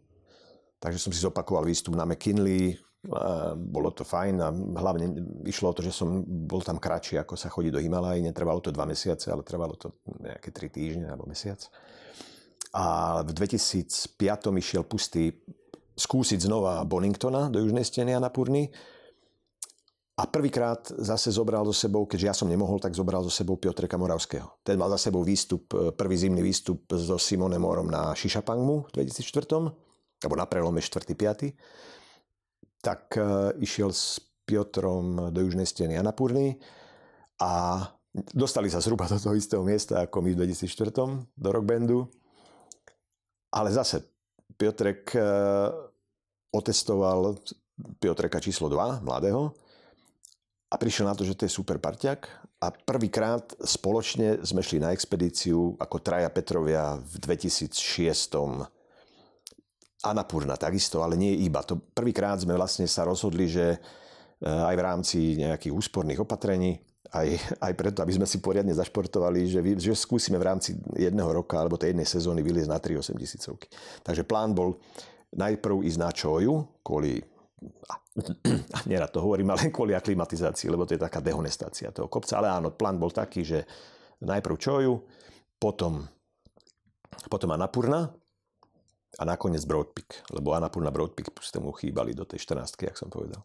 takže 0.80 1.00
som 1.00 1.12
si 1.12 1.24
zopakoval 1.24 1.66
výstup 1.66 1.96
na 1.96 2.06
McKinley, 2.06 2.76
a 3.06 3.54
bolo 3.54 3.94
to 3.94 4.02
fajn 4.02 4.36
a 4.42 4.50
hlavne 4.82 5.14
išlo 5.46 5.70
o 5.70 5.76
to, 5.78 5.86
že 5.86 5.94
som 5.94 6.26
bol 6.26 6.66
tam 6.66 6.82
kratšie, 6.82 7.22
ako 7.22 7.38
sa 7.38 7.54
chodí 7.54 7.70
do 7.70 7.78
Himalaj. 7.78 8.18
Netrvalo 8.18 8.58
to 8.66 8.74
dva 8.74 8.90
mesiace, 8.90 9.30
ale 9.30 9.46
trvalo 9.46 9.78
to 9.78 10.02
nejaké 10.26 10.50
tri 10.50 10.74
týždne 10.74 11.14
alebo 11.14 11.30
mesiac. 11.30 11.62
A 12.74 13.22
v 13.22 13.30
2005 13.30 14.10
išiel 14.58 14.84
pustý 14.90 15.38
skúsiť 15.96 16.50
znova 16.50 16.82
Boningtona 16.84 17.48
do 17.54 17.62
južnej 17.62 17.86
steny 17.86 18.18
Anapurny. 18.18 18.74
A 20.16 20.24
prvýkrát 20.24 20.80
zase 20.96 21.28
zobral 21.28 21.68
so 21.68 21.76
sebou, 21.76 22.08
keďže 22.08 22.28
ja 22.28 22.36
som 22.36 22.48
nemohol, 22.48 22.80
tak 22.80 22.96
zobral 22.96 23.20
so 23.20 23.28
sebou 23.28 23.60
Piotreka 23.60 24.00
Moravského. 24.00 24.48
Ten 24.64 24.80
mal 24.80 24.88
za 24.96 25.12
sebou 25.12 25.28
výstup, 25.28 25.68
prvý 26.00 26.16
zimný 26.16 26.40
výstup 26.40 26.88
so 26.96 27.20
Simonem 27.20 27.60
Morom 27.60 27.92
na 27.92 28.16
Šišapangmu 28.16 28.88
v 28.88 28.92
2004, 28.96 30.24
alebo 30.24 30.36
na 30.40 30.48
prelome 30.48 30.80
4. 30.80 31.04
5. 31.12 32.80
Tak 32.80 33.02
uh, 33.20 33.52
išiel 33.60 33.92
s 33.92 34.24
Piotrom 34.48 35.36
do 35.36 35.40
južnej 35.44 35.68
steny 35.68 36.00
Anapurny 36.00 36.56
a 37.44 37.84
dostali 38.32 38.72
sa 38.72 38.80
zhruba 38.80 39.12
do 39.12 39.20
toho 39.20 39.36
istého 39.36 39.66
miesta 39.66 40.08
ako 40.08 40.22
my 40.24 40.32
v 40.32 40.48
2004 40.56 40.96
do 41.36 41.50
rockbandu 41.52 42.08
ale 43.56 43.72
zase 43.72 44.04
Piotrek 44.58 45.16
eh, 45.16 45.24
otestoval 46.52 47.36
Piotreka 48.00 48.40
číslo 48.40 48.72
2, 48.72 49.04
mladého, 49.04 49.52
a 50.70 50.76
prišiel 50.76 51.06
na 51.06 51.16
to, 51.16 51.24
že 51.24 51.38
to 51.38 51.46
je 51.46 51.54
super 51.54 51.78
parťak 51.78 52.26
a 52.60 52.74
prvýkrát 52.74 53.46
spoločne 53.62 54.42
sme 54.42 54.66
šli 54.66 54.82
na 54.82 54.92
expedíciu 54.92 55.78
ako 55.78 56.02
traja 56.02 56.30
Petrovia 56.34 56.98
v 56.98 57.14
2006 57.22 57.72
Anapurna 60.06 60.54
takisto, 60.58 61.02
ale 61.02 61.18
nie 61.18 61.34
iba. 61.46 61.66
To 61.66 61.78
prvýkrát 61.78 62.38
sme 62.38 62.54
vlastne 62.54 62.86
sa 62.86 63.06
rozhodli, 63.06 63.50
že 63.50 63.74
eh, 63.74 63.80
aj 64.46 64.76
v 64.78 64.86
rámci 64.86 65.18
nejakých 65.42 65.74
úsporných 65.74 66.22
opatrení 66.22 66.78
aj, 67.16 67.28
aj 67.64 67.74
preto, 67.78 68.04
aby 68.04 68.14
sme 68.18 68.28
si 68.28 68.44
poriadne 68.44 68.76
zašportovali, 68.76 69.48
že, 69.48 69.60
že 69.80 69.96
skúsime 69.96 70.36
v 70.36 70.48
rámci 70.52 70.76
jedného 71.00 71.32
roka 71.32 71.56
alebo 71.56 71.80
tej 71.80 71.96
jednej 71.96 72.08
sezóny 72.08 72.42
vyliezť 72.44 72.72
na 72.72 72.80
3 72.82 73.00
8 73.00 73.16
tisícovky. 73.16 73.68
Takže 74.04 74.28
plán 74.28 74.52
bol 74.52 74.76
najprv 75.32 75.86
ísť 75.88 76.00
na 76.00 76.10
Čoju, 76.12 76.84
kvôli 76.84 77.24
nerad 78.92 79.12
to 79.12 79.20
hovorím, 79.20 79.52
ale 79.52 79.68
kvôli 79.76 79.92
aklimatizácii, 79.92 80.72
lebo 80.72 80.88
to 80.88 80.96
je 80.96 81.02
taká 81.04 81.20
dehonestácia 81.20 81.92
toho 81.92 82.08
kopca. 82.08 82.40
Ale 82.40 82.48
áno, 82.52 82.72
plán 82.72 82.96
bol 82.96 83.12
taký, 83.12 83.44
že 83.44 83.68
najprv 84.24 84.56
Čoju, 84.56 84.94
potom, 85.60 86.04
potom 87.28 87.50
Anapurna 87.52 88.08
a 89.16 89.24
nakoniec 89.24 89.64
Broadpeak, 89.64 90.32
lebo 90.36 90.56
Anapurna 90.56 90.92
Broadpeak 90.92 91.32
mu 91.60 91.72
chýbali 91.76 92.12
do 92.16 92.28
tej 92.28 92.44
14 92.44 92.76
jak 92.80 92.96
som 93.00 93.12
povedal. 93.12 93.44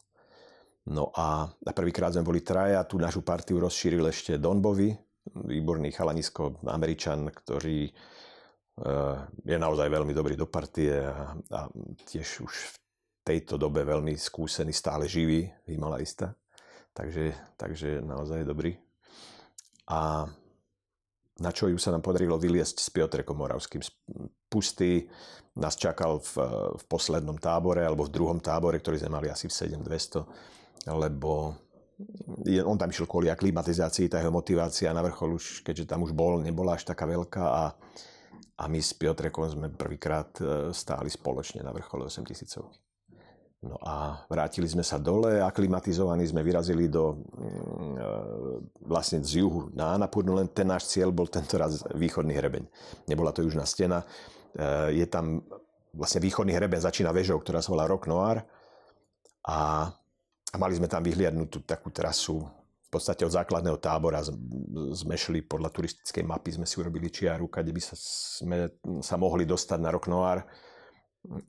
No 0.90 1.12
a 1.14 1.46
prvýkrát 1.70 2.10
sme 2.10 2.26
boli 2.26 2.40
traja, 2.40 2.82
tú 2.88 2.96
našu 2.98 3.22
partiu 3.22 3.60
rozšíril 3.62 4.10
ešte 4.10 4.40
Don 4.40 4.58
Bovi, 4.58 4.90
výborný 5.30 5.92
chalanisko, 5.92 6.64
Američan, 6.66 7.28
ktorý 7.30 7.86
eh, 7.86 9.16
je 9.44 9.56
naozaj 9.60 9.86
veľmi 9.86 10.10
dobrý 10.16 10.34
do 10.34 10.48
partie 10.48 10.90
a, 10.90 11.36
a 11.52 11.60
tiež 12.08 12.42
už 12.42 12.54
tejto 13.24 13.60
dobe 13.60 13.84
veľmi 13.84 14.16
skúsený, 14.16 14.72
stále 14.72 15.06
živý 15.06 15.48
Himalajista. 15.68 16.34
Takže, 16.90 17.56
takže 17.56 18.02
naozaj 18.02 18.42
dobrý. 18.42 18.74
A 19.90 20.26
na 21.40 21.50
čo 21.54 21.72
ju 21.72 21.78
sa 21.80 21.94
nám 21.94 22.04
podarilo 22.04 22.36
vyliesť 22.36 22.76
s 22.82 22.88
Piotrekom 22.92 23.38
Moravským. 23.38 23.80
Pustý 24.50 25.08
nás 25.56 25.78
čakal 25.78 26.20
v, 26.20 26.32
v 26.76 26.82
poslednom 26.84 27.38
tábore, 27.40 27.86
alebo 27.86 28.04
v 28.04 28.12
druhom 28.12 28.38
tábore, 28.42 28.78
ktorý 28.78 29.00
sme 29.00 29.16
mali 29.18 29.28
asi 29.32 29.48
v 29.48 29.54
7200 29.80 30.60
lebo 30.88 31.52
on 32.64 32.80
tam 32.80 32.88
išiel 32.88 33.04
kvôli 33.04 33.28
aklimatizácii, 33.28 34.08
tá 34.08 34.24
jeho 34.24 34.32
motivácia 34.32 34.88
na 34.96 35.04
vrchol 35.04 35.36
už, 35.36 35.60
keďže 35.60 35.84
tam 35.84 36.00
už 36.00 36.16
bol, 36.16 36.40
nebola 36.40 36.80
až 36.80 36.88
taká 36.88 37.04
veľká 37.04 37.44
a, 37.44 37.64
a 38.56 38.64
my 38.64 38.80
s 38.80 38.96
Piotrekom 38.96 39.44
sme 39.44 39.68
prvýkrát 39.68 40.32
e, 40.40 40.72
stáli 40.72 41.12
spoločne 41.12 41.60
na 41.60 41.76
vrchole 41.76 42.08
8000. 42.08 42.89
No 43.60 43.76
a 43.84 44.24
vrátili 44.24 44.64
sme 44.64 44.80
sa 44.80 44.96
dole, 44.96 45.36
aklimatizovaní 45.44 46.24
sme 46.24 46.40
vyrazili 46.40 46.88
do 46.88 47.12
mm, 47.12 47.92
e, 47.92 48.08
vlastne 48.88 49.20
z 49.20 49.44
juhu 49.44 49.68
na 49.76 50.00
Anapurnu, 50.00 50.32
len 50.32 50.48
ten 50.48 50.64
náš 50.64 50.88
cieľ 50.88 51.12
bol 51.12 51.28
tento 51.28 51.60
raz 51.60 51.84
východný 51.92 52.32
hrebeň. 52.40 52.64
Nebola 53.04 53.36
to 53.36 53.44
južná 53.44 53.68
stena. 53.68 54.00
E, 54.56 54.96
je 54.96 55.04
tam 55.04 55.44
vlastne 55.92 56.24
východný 56.24 56.56
hrebeň 56.56 56.88
začína 56.88 57.12
vežou, 57.12 57.36
ktorá 57.36 57.60
sa 57.60 57.76
volá 57.76 57.84
Rock 57.84 58.08
Noir 58.08 58.40
a 59.44 59.92
a 60.50 60.58
mali 60.58 60.74
sme 60.74 60.90
tam 60.90 61.06
vyhliadnutú 61.06 61.62
takú 61.62 61.94
trasu 61.94 62.42
v 62.90 62.98
podstate 62.98 63.22
od 63.22 63.30
základného 63.30 63.78
tábora 63.78 64.18
sme 64.98 65.14
šli 65.14 65.46
podľa 65.46 65.70
turistickej 65.70 66.26
mapy, 66.26 66.58
sme 66.58 66.66
si 66.66 66.74
urobili 66.82 67.06
čiaru, 67.06 67.46
kde 67.46 67.70
by 67.70 67.78
sa, 67.78 67.94
sme 67.94 68.66
sa 68.98 69.14
mohli 69.14 69.46
dostať 69.46 69.78
na 69.78 69.94
Rok 69.94 70.10
Noir 70.10 70.42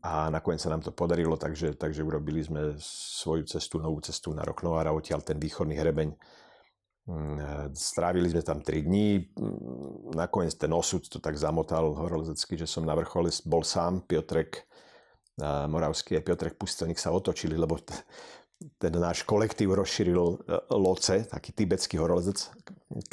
a 0.03 0.27
nakoniec 0.27 0.59
sa 0.59 0.71
nám 0.71 0.83
to 0.83 0.91
podarilo, 0.91 1.39
takže, 1.39 1.79
takže 1.79 2.03
urobili 2.03 2.43
sme 2.43 2.75
svoju 2.81 3.47
cestu, 3.47 3.79
novú 3.79 4.03
cestu 4.03 4.35
na 4.35 4.43
Rok 4.43 4.67
a 4.67 4.91
odtiaľ 4.91 5.23
ten 5.23 5.39
východný 5.39 5.79
hrebeň. 5.79 6.11
Mm, 7.07 7.73
strávili 7.73 8.29
sme 8.29 8.43
tam 8.43 8.59
3 8.61 8.83
dní, 8.83 9.31
nakoniec 10.13 10.53
ten 10.53 10.69
osud 10.69 11.07
to 11.07 11.17
tak 11.17 11.39
zamotal 11.39 11.95
horolezecky, 11.97 12.59
že 12.59 12.69
som 12.69 12.85
na 12.85 12.93
vrchole 12.93 13.31
bol 13.47 13.63
sám, 13.63 14.03
Piotrek 14.05 14.67
Moravský 15.41 16.19
a 16.19 16.25
Piotrek 16.25 16.59
Pustelník 16.59 17.01
sa 17.01 17.09
otočili, 17.09 17.57
lebo 17.57 17.79
ten 18.77 18.93
náš 18.93 19.25
kolektív 19.25 19.73
rozšíril 19.73 20.21
e, 20.21 20.35
Loce, 20.77 21.25
taký 21.25 21.49
tibetský 21.49 21.97
horolezec, 21.97 22.45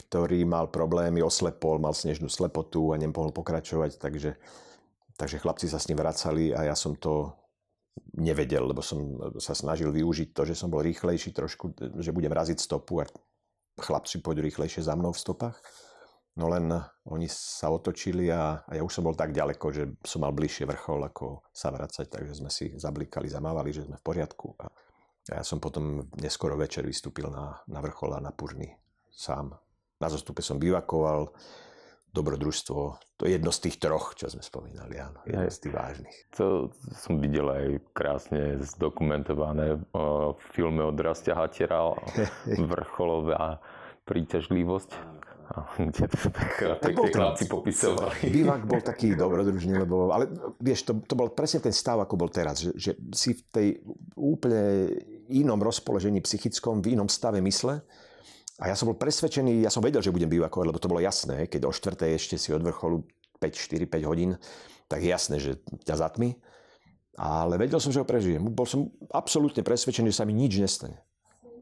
ktorý 0.04 0.44
mal 0.44 0.68
problémy, 0.68 1.24
oslepol, 1.24 1.80
mal 1.80 1.96
snežnú 1.96 2.28
slepotu 2.28 2.92
a 2.92 3.00
nemohol 3.00 3.32
pokračovať, 3.32 3.96
takže, 3.96 4.36
takže 5.18 5.42
chlapci 5.42 5.66
sa 5.66 5.82
s 5.82 5.90
ním 5.90 5.98
vracali 5.98 6.54
a 6.54 6.70
ja 6.70 6.78
som 6.78 6.94
to 6.94 7.34
nevedel, 8.14 8.70
lebo 8.70 8.78
som 8.78 9.18
sa 9.42 9.52
snažil 9.52 9.90
využiť 9.90 10.30
to, 10.30 10.46
že 10.46 10.54
som 10.54 10.70
bol 10.70 10.80
rýchlejší 10.86 11.34
trošku, 11.34 11.74
že 11.98 12.14
budem 12.14 12.30
raziť 12.30 12.58
stopu 12.62 13.02
a 13.02 13.10
chlapci 13.78 14.22
pôjdu 14.22 14.46
rýchlejšie 14.46 14.86
za 14.86 14.94
mnou 14.94 15.10
v 15.10 15.18
stopách. 15.18 15.58
No 16.38 16.46
len 16.46 16.70
oni 17.10 17.26
sa 17.26 17.66
otočili 17.66 18.30
a, 18.30 18.62
a 18.62 18.78
ja 18.78 18.86
už 18.86 18.94
som 18.94 19.02
bol 19.02 19.18
tak 19.18 19.34
ďaleko, 19.34 19.66
že 19.74 19.90
som 20.06 20.22
mal 20.22 20.30
bližšie 20.30 20.70
vrchol, 20.70 21.10
ako 21.10 21.42
sa 21.50 21.74
vracať, 21.74 22.06
takže 22.06 22.38
sme 22.38 22.46
si 22.46 22.70
zablikali, 22.78 23.26
zamávali, 23.26 23.74
že 23.74 23.82
sme 23.82 23.98
v 23.98 24.06
poriadku. 24.06 24.54
A 24.62 24.70
a 25.28 25.40
ja 25.40 25.44
som 25.44 25.60
potom 25.60 26.08
neskoro 26.16 26.56
večer 26.56 26.88
vystúpil 26.88 27.28
na, 27.28 27.60
na 27.68 27.84
vrchol 27.84 28.16
a 28.16 28.24
na 28.24 28.32
Purny 28.32 28.72
sám. 29.12 29.52
Na 30.00 30.08
zostupe 30.08 30.40
som 30.40 30.56
bivakoval, 30.56 31.28
dobrodružstvo. 32.12 32.80
To 33.18 33.22
je 33.26 33.34
jedno 33.34 33.50
z 33.50 33.68
tých 33.68 33.76
troch, 33.82 34.14
čo 34.14 34.30
sme 34.30 34.42
spomínali, 34.42 34.96
áno. 34.98 35.20
Jedno 35.26 35.50
z 35.50 35.60
tých 35.60 35.74
vážnych. 35.74 36.16
To 36.38 36.70
som 36.94 37.18
videl 37.18 37.46
aj 37.50 37.66
krásne 37.92 38.58
zdokumentované 38.62 39.82
v 39.92 40.42
filme 40.54 40.82
od 40.86 40.96
Rastia 40.98 41.34
Hatera, 41.34 41.92
vrcholová 42.72 43.58
príťažlivosť 44.08 45.18
kde 45.78 46.04
to 46.12 46.16
tak, 46.28 46.92
chlapci 46.92 47.48
popisovali. 47.48 48.28
Bývak 48.28 48.68
bol 48.68 48.84
taký 48.92 49.16
dobrodružný, 49.16 49.80
lebo, 49.80 50.12
ale 50.12 50.28
vieš, 50.60 50.84
to, 50.84 51.00
to 51.00 51.16
bol 51.16 51.32
presne 51.32 51.64
ten 51.64 51.72
stav, 51.72 51.96
ako 52.04 52.14
bol 52.20 52.28
teraz, 52.28 52.60
že, 52.60 52.72
že 52.76 52.92
si 53.16 53.32
v 53.32 53.42
tej 53.48 53.68
úplne 54.12 54.92
inom 55.32 55.56
rozpoložení 55.60 56.20
psychickom, 56.20 56.84
v 56.84 56.96
inom 56.96 57.08
stave 57.08 57.40
mysle. 57.40 57.80
A 58.58 58.70
ja 58.70 58.74
som 58.74 58.90
bol 58.90 58.98
presvedčený, 58.98 59.62
ja 59.62 59.70
som 59.70 59.78
vedel, 59.78 60.02
že 60.02 60.10
budem 60.10 60.26
bývakovať, 60.26 60.66
lebo 60.66 60.82
to 60.82 60.90
bolo 60.90 60.98
jasné, 60.98 61.46
keď 61.46 61.70
o 61.70 61.72
4. 61.72 61.94
ešte 62.18 62.34
si 62.34 62.50
od 62.50 62.62
vrcholu 62.62 63.06
5, 63.38 63.54
4, 63.54 63.86
5 63.86 64.10
hodín, 64.10 64.34
tak 64.90 65.06
je 65.06 65.10
jasné, 65.14 65.36
že 65.38 65.62
ťa 65.86 65.94
zatmi. 65.94 66.34
Ale 67.18 67.58
vedel 67.58 67.78
som, 67.78 67.90
že 67.90 68.02
ho 68.02 68.06
prežijem. 68.06 68.42
Bol 68.50 68.66
som 68.66 68.90
absolútne 69.10 69.62
presvedčený, 69.62 70.10
že 70.10 70.18
sa 70.22 70.26
mi 70.26 70.34
nič 70.34 70.58
nestane. 70.58 71.02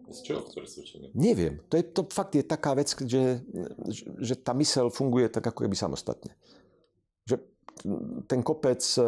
Z 0.07 0.23
čoho 0.23 0.41
presvedčenie? 0.47 1.11
Neviem. 1.17 1.65
To, 1.73 1.75
je, 1.81 1.85
to 1.85 2.07
fakt 2.13 2.39
je 2.39 2.45
taká 2.47 2.77
vec, 2.79 2.93
že, 2.93 3.43
že 4.21 4.35
tá 4.39 4.55
mysel 4.55 4.93
funguje 4.93 5.27
tak 5.33 5.43
ako 5.43 5.67
keby 5.67 5.75
samostatne. 5.75 6.37
Že 7.27 7.43
ten 8.31 8.41
kopec 8.41 8.81
e, 8.81 9.03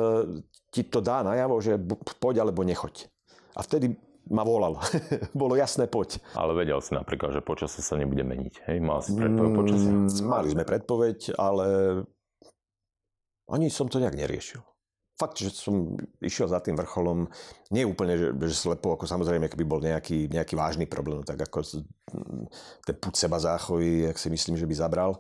ti 0.75 0.83
to 0.89 0.99
dá 0.99 1.23
najavo, 1.23 1.63
že 1.63 1.79
poď 2.19 2.43
alebo 2.43 2.67
nechoď. 2.67 3.07
A 3.55 3.63
vtedy 3.63 3.95
ma 4.29 4.45
volal. 4.45 4.81
Bolo 5.37 5.57
jasné, 5.59 5.91
poď. 5.91 6.23
Ale 6.37 6.57
vedel 6.57 6.79
si 6.81 6.95
napríklad, 6.97 7.37
že 7.37 7.41
počasie 7.45 7.81
sa 7.85 7.97
nebude 7.97 8.25
meniť. 8.25 8.55
Hej? 8.69 8.79
Mal 8.81 8.99
si 9.05 9.17
predpoveď 9.17 9.51
počasie? 9.53 9.91
Mm, 9.91 10.09
mali 10.29 10.49
sme 10.53 10.65
predpoveď, 10.65 11.19
ale 11.37 11.67
ani 13.49 13.73
som 13.73 13.89
to 13.89 14.01
nejak 14.01 14.17
neriešil 14.17 14.61
fakt, 15.19 15.43
že 15.43 15.51
som 15.51 15.99
išiel 16.23 16.47
za 16.47 16.63
tým 16.63 16.79
vrcholom, 16.79 17.27
nie 17.75 17.83
úplne, 17.83 18.15
že, 18.15 18.29
že 18.39 18.55
slepo, 18.55 18.95
ako 18.95 19.05
samozrejme, 19.11 19.51
keby 19.51 19.67
bol 19.67 19.83
nejaký, 19.83 20.31
nejaký 20.31 20.55
vážny 20.55 20.87
problém, 20.87 21.27
tak 21.27 21.43
ako 21.43 21.67
ten 22.87 22.97
put 23.03 23.19
seba 23.19 23.43
záchovy, 23.43 24.07
jak 24.07 24.17
si 24.17 24.31
myslím, 24.31 24.55
že 24.55 24.71
by 24.71 24.75
zabral, 24.79 25.19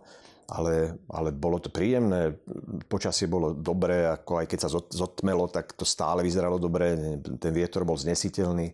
ale, 0.49 0.97
ale 1.11 1.35
bolo 1.35 1.59
to 1.59 1.69
príjemné, 1.69 2.39
počasie 2.87 3.27
bolo 3.27 3.53
dobré, 3.53 4.07
ako 4.07 4.39
aj 4.39 4.47
keď 4.47 4.59
sa 4.65 4.71
zotmelo, 4.71 5.51
tak 5.51 5.75
to 5.75 5.83
stále 5.83 6.23
vyzeralo 6.23 6.63
dobre, 6.63 6.95
ten 7.19 7.53
vietor 7.53 7.83
bol 7.83 7.99
znesiteľný. 7.99 8.71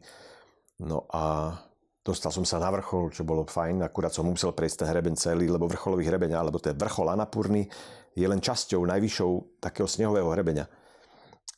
No 0.82 1.06
a 1.12 1.54
dostal 2.02 2.34
som 2.34 2.42
sa 2.42 2.58
na 2.58 2.72
vrchol, 2.74 3.14
čo 3.14 3.22
bolo 3.22 3.46
fajn, 3.46 3.86
akurát 3.86 4.10
som 4.10 4.26
musel 4.26 4.50
prejsť 4.50 4.82
ten 4.82 4.88
hreben 4.90 5.14
celý, 5.14 5.46
lebo 5.46 5.70
vrcholový 5.70 6.06
hrebeň, 6.08 6.34
alebo 6.34 6.58
ten 6.58 6.74
vrchol 6.74 7.14
Anapurny 7.14 7.70
je 8.14 8.26
len 8.26 8.42
časťou 8.42 8.82
najvyššou 8.82 9.62
takého 9.62 9.86
snehového 9.86 10.26
hrebeňa 10.30 10.66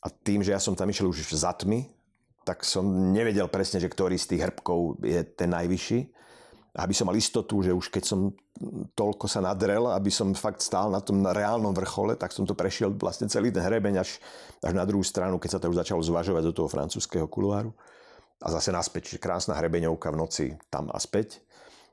a 0.06 0.08
tým, 0.08 0.44
že 0.46 0.54
ja 0.54 0.60
som 0.62 0.78
tam 0.78 0.86
išiel 0.86 1.10
už 1.10 1.34
za 1.34 1.50
tmy, 1.50 1.90
tak 2.46 2.62
som 2.62 2.86
nevedel 3.10 3.50
presne, 3.50 3.82
že 3.82 3.90
ktorý 3.90 4.14
z 4.14 4.36
tých 4.36 4.42
hrbkov 4.46 5.02
je 5.02 5.18
ten 5.34 5.50
najvyšší. 5.50 6.14
Aby 6.76 6.92
som 6.92 7.08
mal 7.10 7.18
istotu, 7.18 7.64
že 7.64 7.72
už 7.74 7.88
keď 7.88 8.04
som 8.04 8.36
toľko 8.94 9.26
sa 9.26 9.40
nadrel, 9.42 9.88
aby 9.90 10.12
som 10.12 10.36
fakt 10.36 10.62
stál 10.62 10.92
na 10.92 11.00
tom 11.00 11.24
reálnom 11.24 11.72
vrchole, 11.72 12.14
tak 12.14 12.30
som 12.30 12.44
to 12.46 12.52
prešiel 12.52 12.92
vlastne 12.94 13.26
celý 13.26 13.50
ten 13.50 13.64
hrebeň 13.64 14.04
až, 14.04 14.20
až 14.62 14.72
na 14.76 14.84
druhú 14.84 15.02
stranu, 15.02 15.40
keď 15.40 15.56
sa 15.56 15.58
to 15.58 15.72
už 15.72 15.80
začalo 15.82 16.04
zvažovať 16.04 16.42
do 16.44 16.52
toho 16.54 16.68
francúzského 16.68 17.26
kuloáru. 17.26 17.72
A 18.44 18.52
zase 18.52 18.68
naspäť, 18.68 19.16
krásna 19.16 19.56
hrebeňovka 19.56 20.12
v 20.12 20.20
noci 20.20 20.46
tam 20.68 20.92
a 20.92 21.00
späť. 21.00 21.40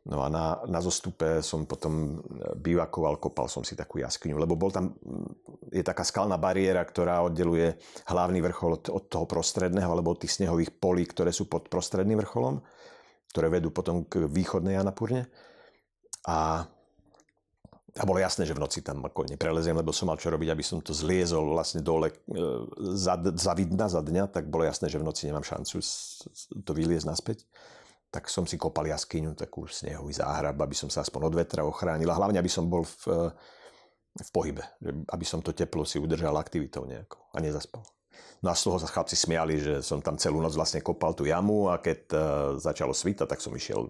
No 0.03 0.19
a 0.19 0.27
na, 0.27 0.59
na 0.67 0.83
zostupe 0.83 1.39
som 1.39 1.63
potom 1.63 2.19
e, 2.19 2.59
bivakoval, 2.59 3.23
kopal 3.23 3.47
som 3.47 3.63
si 3.63 3.71
takú 3.71 4.03
jaskyňu, 4.03 4.35
lebo 4.35 4.59
bol 4.59 4.67
tam, 4.67 4.91
mm, 4.99 5.71
je 5.71 5.79
taká 5.79 6.03
skalná 6.03 6.35
bariéra, 6.35 6.83
ktorá 6.83 7.23
oddeluje 7.23 7.79
hlavný 8.11 8.43
vrchol 8.43 8.83
od, 8.83 8.91
od 8.91 9.07
toho 9.07 9.23
prostredného, 9.23 9.87
alebo 9.87 10.11
od 10.11 10.19
tých 10.19 10.43
snehových 10.43 10.75
polí, 10.75 11.07
ktoré 11.07 11.31
sú 11.31 11.47
pod 11.47 11.71
prostredným 11.71 12.19
vrcholom, 12.19 12.59
ktoré 13.31 13.47
vedú 13.47 13.71
potom 13.71 14.03
k 14.03 14.27
východnej 14.27 14.75
Anapurne. 14.75 15.31
A, 16.27 16.67
a 17.93 18.03
bolo 18.09 18.17
jasné, 18.17 18.49
že 18.49 18.57
v 18.57 18.63
noci 18.63 18.81
tam 18.81 19.05
ako 19.05 19.29
nepreleziem, 19.29 19.77
lebo 19.77 19.93
som 19.93 20.09
mal 20.09 20.17
čo 20.17 20.33
robiť, 20.33 20.49
aby 20.49 20.65
som 20.65 20.81
to 20.81 20.97
zliezol 20.97 21.53
vlastne 21.53 21.85
dole 21.85 22.09
e, 22.09 22.15
za, 22.97 23.21
za 23.21 23.53
vidna, 23.53 23.85
za 23.85 24.01
dňa, 24.01 24.33
tak 24.33 24.49
bolo 24.49 24.65
jasné, 24.65 24.89
že 24.89 24.97
v 24.97 25.05
noci 25.05 25.29
nemám 25.29 25.45
šancu 25.45 25.77
to 26.65 26.71
vyliezť 26.73 27.05
naspäť 27.05 27.45
tak 28.13 28.29
som 28.29 28.45
si 28.45 28.61
kopal 28.61 28.85
jaskyňu, 28.85 29.33
takú 29.33 29.65
snehový 29.65 30.13
záhrab, 30.13 30.53
aby 30.61 30.77
som 30.77 30.85
sa 30.85 31.01
aspoň 31.01 31.33
od 31.33 31.35
vetra 31.41 31.65
ochránil 31.65 32.05
a 32.13 32.17
hlavne, 32.21 32.37
aby 32.37 32.45
som 32.45 32.69
bol 32.69 32.85
v, 32.85 33.33
v 34.13 34.29
pohybe, 34.29 34.61
aby 35.09 35.25
som 35.25 35.41
to 35.41 35.49
teplo 35.49 35.81
si 35.81 35.97
udržal 35.97 36.37
aktivitou 36.37 36.85
nejako 36.85 37.17
a 37.33 37.41
nezaspal. 37.41 37.81
No 38.45 38.53
a 38.53 38.59
z 38.59 38.69
toho 38.69 38.77
sa 38.77 38.85
chlapci 38.85 39.17
smiali, 39.17 39.57
že 39.57 39.73
som 39.81 39.97
tam 39.97 40.21
celú 40.21 40.37
noc 40.45 40.53
vlastne 40.53 40.85
kopal 40.85 41.17
tú 41.17 41.25
jamu 41.25 41.73
a 41.73 41.81
keď 41.81 41.99
uh, 42.13 42.19
začalo 42.61 42.93
svítať, 42.93 43.25
tak 43.25 43.41
som 43.41 43.55
išiel 43.57 43.89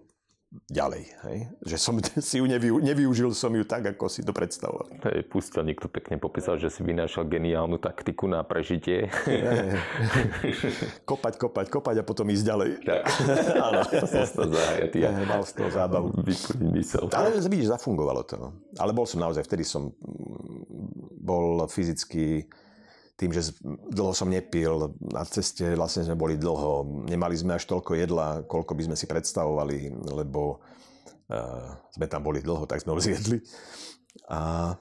ďalej. 0.70 1.04
Hej? 1.26 1.38
Že 1.66 1.78
som 1.78 1.96
si 2.30 2.36
ju 2.38 2.46
nevy, 2.46 2.70
nevyužil 2.70 3.34
som 3.34 3.50
ju 3.54 3.66
tak, 3.66 3.86
ako 3.96 4.06
si 4.10 4.22
to 4.22 4.32
predstavoval. 4.32 4.90
Hej, 5.10 5.26
pustil, 5.30 5.66
niekto 5.66 5.90
pekne 5.90 6.22
popísal, 6.22 6.62
že 6.62 6.70
si 6.70 6.86
vynášal 6.86 7.26
geniálnu 7.26 7.82
taktiku 7.82 8.30
na 8.30 8.46
prežitie. 8.46 9.10
kopať, 11.10 11.34
kopať, 11.42 11.68
kopať 11.74 11.96
a 12.02 12.04
potom 12.06 12.30
ísť 12.30 12.46
ďalej. 12.46 12.70
Tak. 12.86 13.04
Áno. 13.68 13.80
som 14.06 14.24
z 14.26 14.34
toho 14.34 14.50
zahajatý. 14.54 14.98
Ja. 15.02 15.12
Mal 15.26 15.42
z 15.44 15.54
toho 15.58 15.70
zábavu. 15.74 16.08
Vyplniť 16.22 16.72
mysel. 16.78 17.04
Ale 17.12 17.34
vidíš, 17.34 17.74
zafungovalo 17.74 18.22
to. 18.26 18.36
No. 18.38 18.50
Ale 18.78 18.94
bol 18.94 19.10
som 19.10 19.22
naozaj, 19.22 19.46
vtedy 19.46 19.66
som 19.66 19.90
bol 21.24 21.64
fyzicky 21.72 22.46
tým, 23.24 23.32
že 23.32 23.56
dlho 23.88 24.12
som 24.12 24.28
nepil, 24.28 24.92
na 25.00 25.24
ceste 25.24 25.64
vlastne 25.80 26.04
sme 26.04 26.20
boli 26.20 26.36
dlho, 26.36 27.08
nemali 27.08 27.40
sme 27.40 27.56
až 27.56 27.64
toľko 27.72 27.96
jedla, 27.96 28.44
koľko 28.44 28.76
by 28.76 28.84
sme 28.92 28.96
si 29.00 29.08
predstavovali, 29.08 29.96
lebo 30.12 30.60
uh, 31.32 31.80
sme 31.96 32.12
tam 32.12 32.20
boli 32.20 32.44
dlho, 32.44 32.68
tak 32.68 32.84
sme 32.84 32.92
ho 32.92 33.00
zjedli. 33.00 33.40
A 34.28 34.76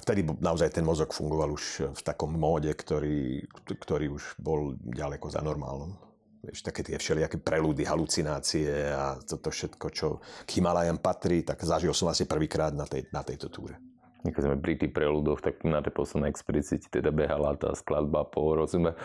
vtedy 0.00 0.24
naozaj 0.24 0.72
ten 0.72 0.88
mozog 0.88 1.12
fungoval 1.12 1.52
už 1.52 1.92
v 1.92 2.00
takom 2.00 2.32
móde, 2.32 2.72
ktorý, 2.72 3.44
ktorý 3.68 4.16
už 4.16 4.40
bol 4.40 4.72
ďaleko 4.80 5.28
za 5.28 5.44
normálnom. 5.44 5.92
Vieš, 6.40 6.64
také 6.64 6.80
tie 6.80 6.96
všelijaké 6.96 7.36
prelúdy, 7.36 7.84
halucinácie 7.84 8.96
a 8.96 9.20
toto 9.20 9.52
všetko, 9.52 9.86
čo 9.92 10.24
k 10.48 10.56
Himalajam 10.56 11.02
patrí, 11.04 11.44
tak 11.44 11.60
zažil 11.60 11.92
som 11.92 12.08
asi 12.08 12.24
prvýkrát 12.24 12.72
na, 12.72 12.88
tej, 12.88 13.12
na 13.12 13.20
tejto 13.20 13.52
túre 13.52 13.76
keď 14.26 14.42
sme 14.50 14.56
pri 14.58 14.74
tých 14.74 14.90
preľudoch, 14.90 15.38
tak 15.38 15.62
na 15.62 15.78
tej 15.78 15.94
poslednej 15.94 16.34
expedícii 16.34 16.82
ti 16.82 16.88
teda 16.90 17.14
behala 17.14 17.54
tá 17.54 17.70
skladba 17.78 18.26
po 18.26 18.58
rozume. 18.58 18.98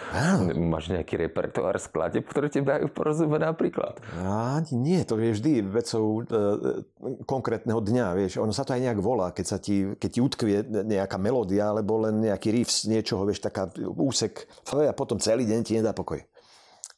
Máš 0.57 0.89
nejaký 0.89 1.22
repertoár 1.30 1.78
skladeb, 1.78 2.26
ktoré 2.26 2.49
ti 2.49 2.66
dajú 2.66 2.89
porozume 2.89 3.38
napríklad? 3.38 4.01
Ani 4.26 4.74
nie, 4.74 5.01
to 5.05 5.22
je 5.22 5.38
vždy 5.38 5.61
vecou 5.70 6.26
e, 6.26 6.84
konkrétneho 7.30 7.78
dňa, 7.78 8.07
vieš. 8.18 8.41
Ono 8.41 8.49
sa 8.49 8.66
to 8.66 8.74
aj 8.74 8.82
nejak 8.82 8.99
volá, 8.99 9.30
keď, 9.30 9.45
sa 9.45 9.57
ti, 9.61 9.86
keď 9.93 10.09
ti 10.09 10.20
utkvie 10.20 10.57
nejaká 10.66 11.22
melódia, 11.22 11.70
alebo 11.70 12.01
len 12.01 12.26
nejaký 12.26 12.49
riff 12.49 12.74
z 12.74 12.89
niečoho, 12.89 13.30
vieš, 13.30 13.45
taká 13.45 13.70
úsek. 13.78 14.49
A 14.74 14.93
potom 14.97 15.22
celý 15.22 15.45
deň 15.45 15.59
ti 15.61 15.78
nedá 15.78 15.93
pokoj. 15.93 16.26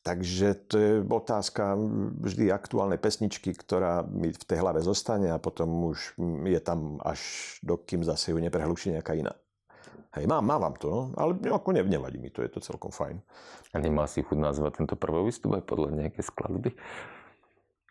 Takže 0.06 0.70
to 0.70 0.76
je 0.78 0.92
otázka 1.02 1.74
vždy 2.22 2.54
aktuálnej 2.54 3.02
pesničky, 3.02 3.58
ktorá 3.58 4.06
mi 4.06 4.30
v 4.30 4.46
tej 4.46 4.62
hlave 4.62 4.86
zostane 4.86 5.34
a 5.34 5.42
potom 5.42 5.90
už 5.90 6.14
je 6.46 6.62
tam 6.62 7.02
až 7.02 7.18
dokým 7.66 8.06
zase 8.06 8.30
ju 8.30 8.38
neprehluší 8.38 8.94
nejaká 8.94 9.18
iná. 9.18 9.34
Hej, 10.14 10.30
mám, 10.30 10.46
mávam 10.46 10.78
to, 10.78 10.88
no, 10.88 11.02
ale 11.18 11.34
ako 11.50 11.74
ne, 11.74 11.82
nevadí 11.82 12.22
mi 12.22 12.30
to, 12.30 12.46
je 12.46 12.54
to 12.54 12.62
celkom 12.62 12.94
fajn. 12.94 13.18
A 13.74 13.82
nemá 13.82 14.06
si 14.06 14.22
chuť 14.22 14.38
nazvať 14.38 14.86
tento 14.86 14.94
prvý 14.94 15.26
výstup 15.26 15.58
aj 15.58 15.66
podľa 15.66 15.90
nejaké 15.98 16.22
skladby? 16.22 16.70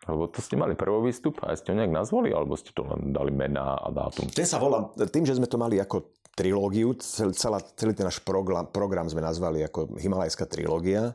Lebo 0.07 0.23
to 0.31 0.39
ste 0.39 0.55
mali 0.55 0.73
prvý 0.73 1.11
výstup 1.11 1.43
a 1.43 1.51
ste 1.53 1.75
ho 1.75 1.77
nejak 1.77 1.91
nazvali, 1.91 2.31
alebo 2.31 2.55
ste 2.55 2.71
to 2.71 2.87
len 2.87 3.11
dali 3.11 3.29
mená 3.29 3.75
a 3.75 3.91
dátum? 3.91 4.31
Ten 4.31 4.47
sa 4.47 4.57
volá, 4.57 4.87
tým, 5.11 5.27
že 5.27 5.35
sme 5.35 5.51
to 5.51 5.59
mali 5.59 5.83
ako 5.83 6.15
trilógiu, 6.31 6.95
celá, 7.35 7.59
celý 7.75 7.91
ten 7.91 8.07
náš 8.07 8.23
program, 8.23 8.71
program 8.71 9.05
sme 9.11 9.19
nazvali 9.19 9.67
ako 9.67 9.99
Himalajská 9.99 10.47
trilógia, 10.47 11.11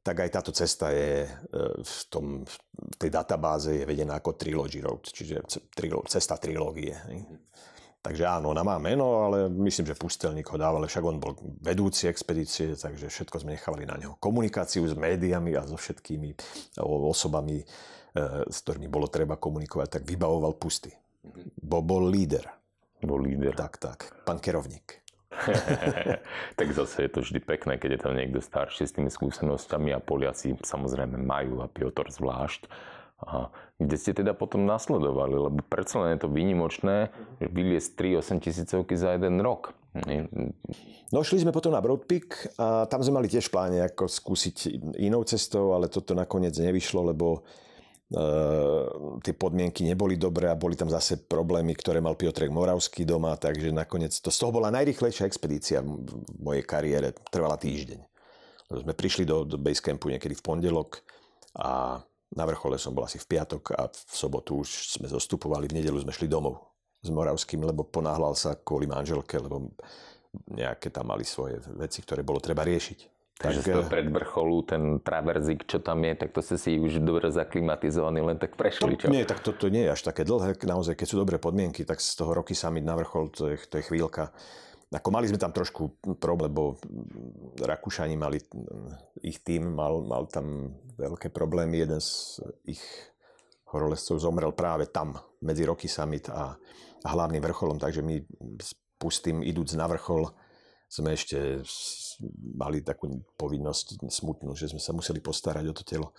tak 0.00 0.16
aj 0.24 0.30
táto 0.32 0.52
cesta 0.52 0.88
je 0.92 1.24
e, 1.24 1.30
v, 1.80 2.00
tom, 2.08 2.40
v 2.40 2.94
tej 2.96 3.10
databáze 3.12 3.70
je 3.76 3.84
vedená 3.84 4.16
ako 4.16 4.32
Trilogy 4.32 4.80
Road, 4.80 5.04
čiže 5.12 5.44
cesta 6.08 6.40
trilógie. 6.40 6.96
Takže 8.00 8.24
áno, 8.24 8.56
ona 8.56 8.64
má 8.64 8.80
meno, 8.80 9.28
ale 9.28 9.52
myslím, 9.52 9.92
že 9.92 10.00
Pustelník 10.00 10.48
ho 10.48 10.56
dával, 10.56 10.88
však 10.88 11.04
on 11.04 11.20
bol 11.20 11.36
vedúci 11.60 12.08
expedície, 12.08 12.72
takže 12.72 13.12
všetko 13.12 13.44
sme 13.44 13.60
nechávali 13.60 13.84
na 13.84 14.00
neho. 14.00 14.16
Komunikáciu 14.16 14.88
s 14.88 14.96
médiami 14.96 15.52
a 15.52 15.68
so 15.68 15.76
všetkými 15.76 16.32
osobami, 16.80 17.60
e, 17.60 17.64
s 18.48 18.64
ktorými 18.64 18.88
bolo 18.88 19.12
treba 19.12 19.36
komunikovať, 19.36 20.00
tak 20.00 20.02
vybavoval 20.08 20.56
Pusty. 20.56 20.96
Bo 21.60 21.84
bol 21.84 22.08
líder. 22.08 22.48
Bol 23.04 23.20
líder. 23.20 23.52
Tak, 23.52 23.76
tak. 23.76 23.98
Pán 24.24 24.40
kerovník. 24.40 25.04
tak 26.58 26.68
zase 26.74 27.06
je 27.06 27.10
to 27.10 27.22
vždy 27.22 27.38
pekné, 27.38 27.78
keď 27.78 27.90
je 27.96 28.00
tam 28.02 28.12
niekto 28.18 28.42
starší 28.42 28.84
s 28.86 28.94
tými 28.98 29.08
skúsenosťami 29.08 29.94
a 29.94 30.02
Poliaci 30.02 30.58
samozrejme 30.58 31.22
majú 31.22 31.62
a 31.62 31.70
Piotr 31.70 32.10
zvlášť 32.10 32.66
A 33.20 33.52
kde 33.76 33.96
ste 34.00 34.12
teda 34.16 34.32
potom 34.32 34.64
nasledovali? 34.64 35.36
Lebo 35.36 35.60
predsa 35.68 36.00
len 36.00 36.16
je 36.16 36.24
to 36.24 36.32
výnimočné, 36.32 37.12
že 37.36 37.46
vyliesť 37.52 38.16
3-8 38.18 38.44
tisícovky 38.44 38.94
za 38.96 39.14
jeden 39.16 39.44
rok. 39.44 39.76
No 41.10 41.26
šli 41.26 41.42
sme 41.42 41.52
potom 41.52 41.74
na 41.74 41.82
Broadpeak 41.82 42.54
a 42.56 42.86
tam 42.86 43.02
sme 43.02 43.18
mali 43.20 43.28
tiež 43.28 43.50
pláne 43.50 43.82
ako 43.82 44.06
skúsiť 44.06 44.56
inou 45.02 45.26
cestou, 45.26 45.74
ale 45.74 45.90
toto 45.90 46.14
nakoniec 46.14 46.54
nevyšlo, 46.54 47.10
lebo 47.10 47.42
tie 49.22 49.34
podmienky 49.38 49.86
neboli 49.86 50.18
dobré 50.18 50.50
a 50.50 50.58
boli 50.58 50.74
tam 50.74 50.90
zase 50.90 51.22
problémy, 51.30 51.78
ktoré 51.78 52.02
mal 52.02 52.18
Piotrek 52.18 52.50
Moravský 52.50 53.06
doma, 53.06 53.38
takže 53.38 53.70
nakoniec 53.70 54.10
to 54.18 54.34
z 54.34 54.38
toho 54.42 54.50
bola 54.50 54.74
najrychlejšia 54.74 55.30
expedícia 55.30 55.78
v 55.78 56.10
mojej 56.42 56.66
kariére, 56.66 57.14
trvala 57.30 57.54
týždeň. 57.54 58.02
Sme 58.82 58.94
prišli 58.98 59.22
do, 59.22 59.46
do 59.46 59.54
Basecampu 59.58 60.10
niekedy 60.10 60.34
v 60.34 60.42
pondelok 60.42 61.06
a 61.54 62.02
na 62.34 62.44
vrchole 62.46 62.78
som 62.82 62.94
bol 62.94 63.06
asi 63.06 63.18
v 63.18 63.30
piatok 63.30 63.78
a 63.78 63.86
v 63.90 64.14
sobotu 64.14 64.62
už 64.62 64.98
sme 64.98 65.06
zostupovali, 65.06 65.70
v 65.70 65.78
nedelu 65.78 65.98
sme 66.02 66.14
šli 66.14 66.26
domov 66.26 66.58
s 67.02 67.10
Moravským, 67.14 67.62
lebo 67.62 67.86
ponáhľal 67.86 68.34
sa 68.34 68.58
kvôli 68.58 68.90
manželke, 68.90 69.38
lebo 69.38 69.70
nejaké 70.50 70.90
tam 70.90 71.10
mali 71.10 71.22
svoje 71.26 71.62
veci, 71.78 72.02
ktoré 72.02 72.26
bolo 72.26 72.42
treba 72.42 72.66
riešiť. 72.66 73.19
Takže 73.40 73.64
z 73.64 73.72
toho 73.72 73.88
predvrcholu, 73.88 74.68
ten 74.68 74.82
traverzik, 75.00 75.64
čo 75.64 75.80
tam 75.80 76.04
je, 76.04 76.12
tak 76.12 76.36
to 76.36 76.44
ste 76.44 76.60
si 76.60 76.76
už 76.76 77.00
dobre 77.00 77.32
zaklimatizovaní, 77.32 78.20
len 78.20 78.36
tak 78.36 78.52
prešli, 78.52 79.00
čo? 79.00 79.08
Nie, 79.08 79.24
tak 79.24 79.40
to, 79.40 79.56
to 79.56 79.72
nie 79.72 79.88
je 79.88 79.96
až 79.96 80.04
také 80.04 80.28
dlhé. 80.28 80.60
Naozaj, 80.60 80.92
keď 80.92 81.06
sú 81.08 81.16
dobré 81.16 81.40
podmienky, 81.40 81.88
tak 81.88 82.04
z 82.04 82.20
toho 82.20 82.36
roky 82.36 82.52
summit 82.52 82.84
na 82.84 83.00
vrchol, 83.00 83.32
to 83.32 83.48
je, 83.48 83.56
to 83.64 83.80
je 83.80 83.88
chvíľka. 83.88 84.28
Ako 84.92 85.08
mali 85.08 85.24
sme 85.24 85.40
tam 85.40 85.56
trošku 85.56 86.04
problém, 86.20 86.52
lebo 86.52 86.76
Rakúšani 87.56 88.20
mali, 88.20 88.44
ich 89.24 89.40
tým 89.40 89.72
mal, 89.72 90.04
mal 90.04 90.28
tam 90.28 90.76
veľké 91.00 91.32
problémy. 91.32 91.80
Jeden 91.80 92.02
z 92.02 92.44
ich 92.68 92.84
horolezcov 93.72 94.20
zomrel 94.20 94.52
práve 94.52 94.90
tam, 94.92 95.16
medzi 95.40 95.64
Roky 95.64 95.88
Summit 95.88 96.28
a, 96.28 96.60
a 97.00 97.08
hlavným 97.08 97.40
vrcholom, 97.40 97.80
takže 97.80 98.04
my 98.04 98.20
s 98.60 98.76
pustým 99.00 99.40
idúc 99.40 99.72
na 99.80 99.88
vrchol 99.88 100.28
sme 100.90 101.14
ešte 101.14 101.62
mali 102.58 102.82
takú 102.82 103.06
povinnosť 103.38 104.02
smutnú, 104.10 104.58
že 104.58 104.74
sme 104.74 104.82
sa 104.82 104.90
museli 104.90 105.22
postarať 105.22 105.64
o 105.70 105.74
to 105.74 105.86
telo. 105.86 106.10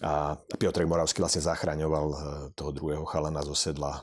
A 0.00 0.38
Piotrek 0.56 0.88
Moravský 0.88 1.20
vlastne 1.20 1.44
zachraňoval 1.44 2.06
eh, 2.08 2.18
toho 2.56 2.70
druhého 2.72 3.04
chalana 3.04 3.44
zo 3.44 3.52
sedla 3.52 4.00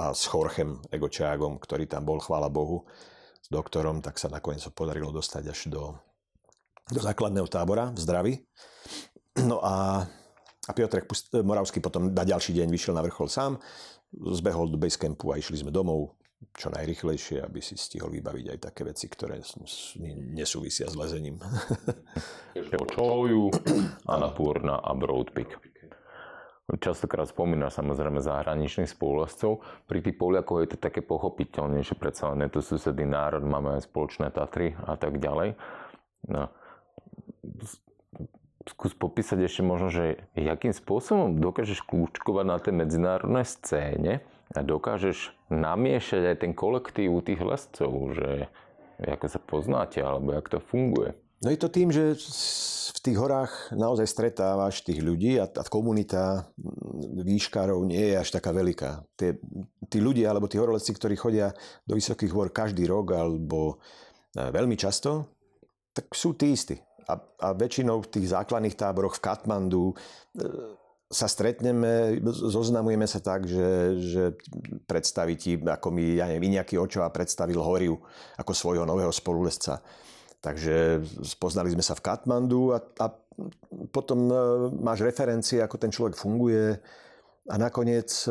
a 0.00 0.10
s 0.10 0.26
Chorchem 0.26 0.82
Egočágom, 0.90 1.62
ktorý 1.62 1.86
tam 1.86 2.02
bol, 2.02 2.18
chvála 2.18 2.50
Bohu, 2.50 2.88
s 3.38 3.46
doktorom, 3.46 4.02
tak 4.02 4.18
sa 4.18 4.26
nakoniec 4.26 4.64
ho 4.66 4.72
podarilo 4.74 5.14
dostať 5.14 5.44
až 5.46 5.60
do, 5.70 5.94
do 6.90 7.00
základného 7.00 7.46
tábora 7.46 7.94
v 7.94 7.98
zdraví. 8.02 8.34
No 9.38 9.62
a, 9.62 10.02
a 10.66 10.70
Piotrek 10.74 11.06
Moravský 11.30 11.78
potom 11.78 12.10
na 12.10 12.26
ďalší 12.26 12.58
deň 12.58 12.68
vyšiel 12.74 12.96
na 12.96 13.04
vrchol 13.06 13.30
sám, 13.30 13.52
zbehol 14.10 14.66
do 14.72 14.80
basecampu 14.80 15.30
a 15.30 15.38
išli 15.38 15.62
sme 15.62 15.70
domov 15.70 16.17
čo 16.54 16.70
najrychlejšie, 16.70 17.42
aby 17.42 17.58
si 17.58 17.74
stihol 17.74 18.14
vybaviť 18.14 18.46
aj 18.54 18.58
také 18.70 18.86
veci, 18.86 19.10
ktoré 19.10 19.42
nesúvisia 20.34 20.86
s 20.86 20.94
lezením. 20.94 21.38
Počoju, 22.78 23.50
Anapurna 24.06 24.78
a 24.78 24.90
Broadpeak. 24.94 25.58
Častokrát 26.68 27.24
spomína 27.24 27.72
samozrejme 27.72 28.20
zahraničných 28.20 28.92
spoluvlastcov. 28.92 29.64
Pri 29.88 30.04
tých 30.04 30.20
Poliakoch 30.20 30.60
je 30.60 30.76
to 30.76 30.78
také 30.78 31.00
pochopiteľnejšie, 31.00 31.96
predsa 31.96 32.28
len 32.28 32.44
je 32.44 32.50
to 32.52 32.60
susedný 32.60 33.08
národ, 33.08 33.40
máme 33.40 33.80
aj 33.80 33.88
spoločné 33.88 34.28
Tatry 34.28 34.76
a 34.84 35.00
tak 35.00 35.16
ďalej. 35.16 35.56
No. 36.28 36.52
Skús 38.68 38.92
popísať 38.92 39.48
ešte 39.48 39.64
možno, 39.64 39.88
že 39.88 40.28
jakým 40.36 40.76
spôsobom 40.76 41.40
dokážeš 41.40 41.80
kľúčkovať 41.88 42.44
na 42.44 42.60
tej 42.60 42.76
medzinárodnej 42.76 43.48
scéne, 43.48 44.20
dokážeš 44.56 45.32
namiešať 45.52 46.22
aj 46.34 46.36
ten 46.40 46.52
kolektív 46.56 47.20
tých 47.24 47.40
lescov, 47.40 47.92
že 48.16 48.48
ako 48.98 49.26
sa 49.30 49.40
poznáte, 49.40 50.02
alebo 50.02 50.34
jak 50.34 50.48
to 50.48 50.58
funguje. 50.58 51.14
No 51.38 51.54
je 51.54 51.58
to 51.60 51.70
tým, 51.70 51.94
že 51.94 52.18
v 52.90 52.98
tých 52.98 53.14
horách 53.14 53.70
naozaj 53.70 54.10
stretávaš 54.10 54.82
tých 54.82 54.98
ľudí 54.98 55.38
a 55.38 55.46
tá 55.46 55.62
komunita 55.62 56.50
výškarov 57.22 57.86
nie 57.86 58.10
je 58.10 58.14
až 58.18 58.28
taká 58.34 58.50
veľká. 58.50 59.06
Tie, 59.14 59.38
tí 59.86 60.02
ľudia 60.02 60.34
alebo 60.34 60.50
tí 60.50 60.58
horolezci, 60.58 60.90
ktorí 60.98 61.14
chodia 61.14 61.54
do 61.86 61.94
vysokých 61.94 62.34
hor 62.34 62.50
každý 62.50 62.90
rok 62.90 63.14
alebo 63.14 63.78
e, 64.34 64.50
veľmi 64.50 64.74
často, 64.74 65.30
tak 65.94 66.10
sú 66.10 66.34
tí 66.34 66.58
istí. 66.58 66.74
A, 67.06 67.14
a 67.22 67.54
väčšinou 67.54 68.02
v 68.02 68.10
tých 68.18 68.34
základných 68.34 68.74
táboroch 68.74 69.14
v 69.14 69.22
Katmandu 69.22 69.94
e, 69.94 69.96
sa 71.08 71.24
stretneme, 71.24 72.20
zoznamujeme 72.28 73.08
sa 73.08 73.16
tak, 73.24 73.48
že, 73.48 73.96
že 73.96 74.22
predstaví 74.84 75.40
ti, 75.40 75.56
ako 75.56 75.88
mi, 75.88 76.20
ja 76.20 76.28
neviem, 76.28 76.52
nejaký 76.52 76.76
Očova 76.76 77.08
predstavil 77.08 77.56
Horiu 77.56 77.96
ako 78.36 78.52
svojho 78.52 78.84
nového 78.84 79.08
spolulesca. 79.08 79.80
Takže 80.44 81.00
spoznali 81.24 81.72
sme 81.72 81.80
sa 81.80 81.96
v 81.96 82.04
Katmandu 82.04 82.76
a, 82.76 82.84
a 83.00 83.06
potom 83.88 84.28
e, 84.28 84.34
máš 84.84 85.00
referencie, 85.00 85.64
ako 85.64 85.80
ten 85.80 85.88
človek 85.88 86.14
funguje 86.14 86.76
a 87.48 87.54
nakoniec 87.56 88.12
e, 88.28 88.30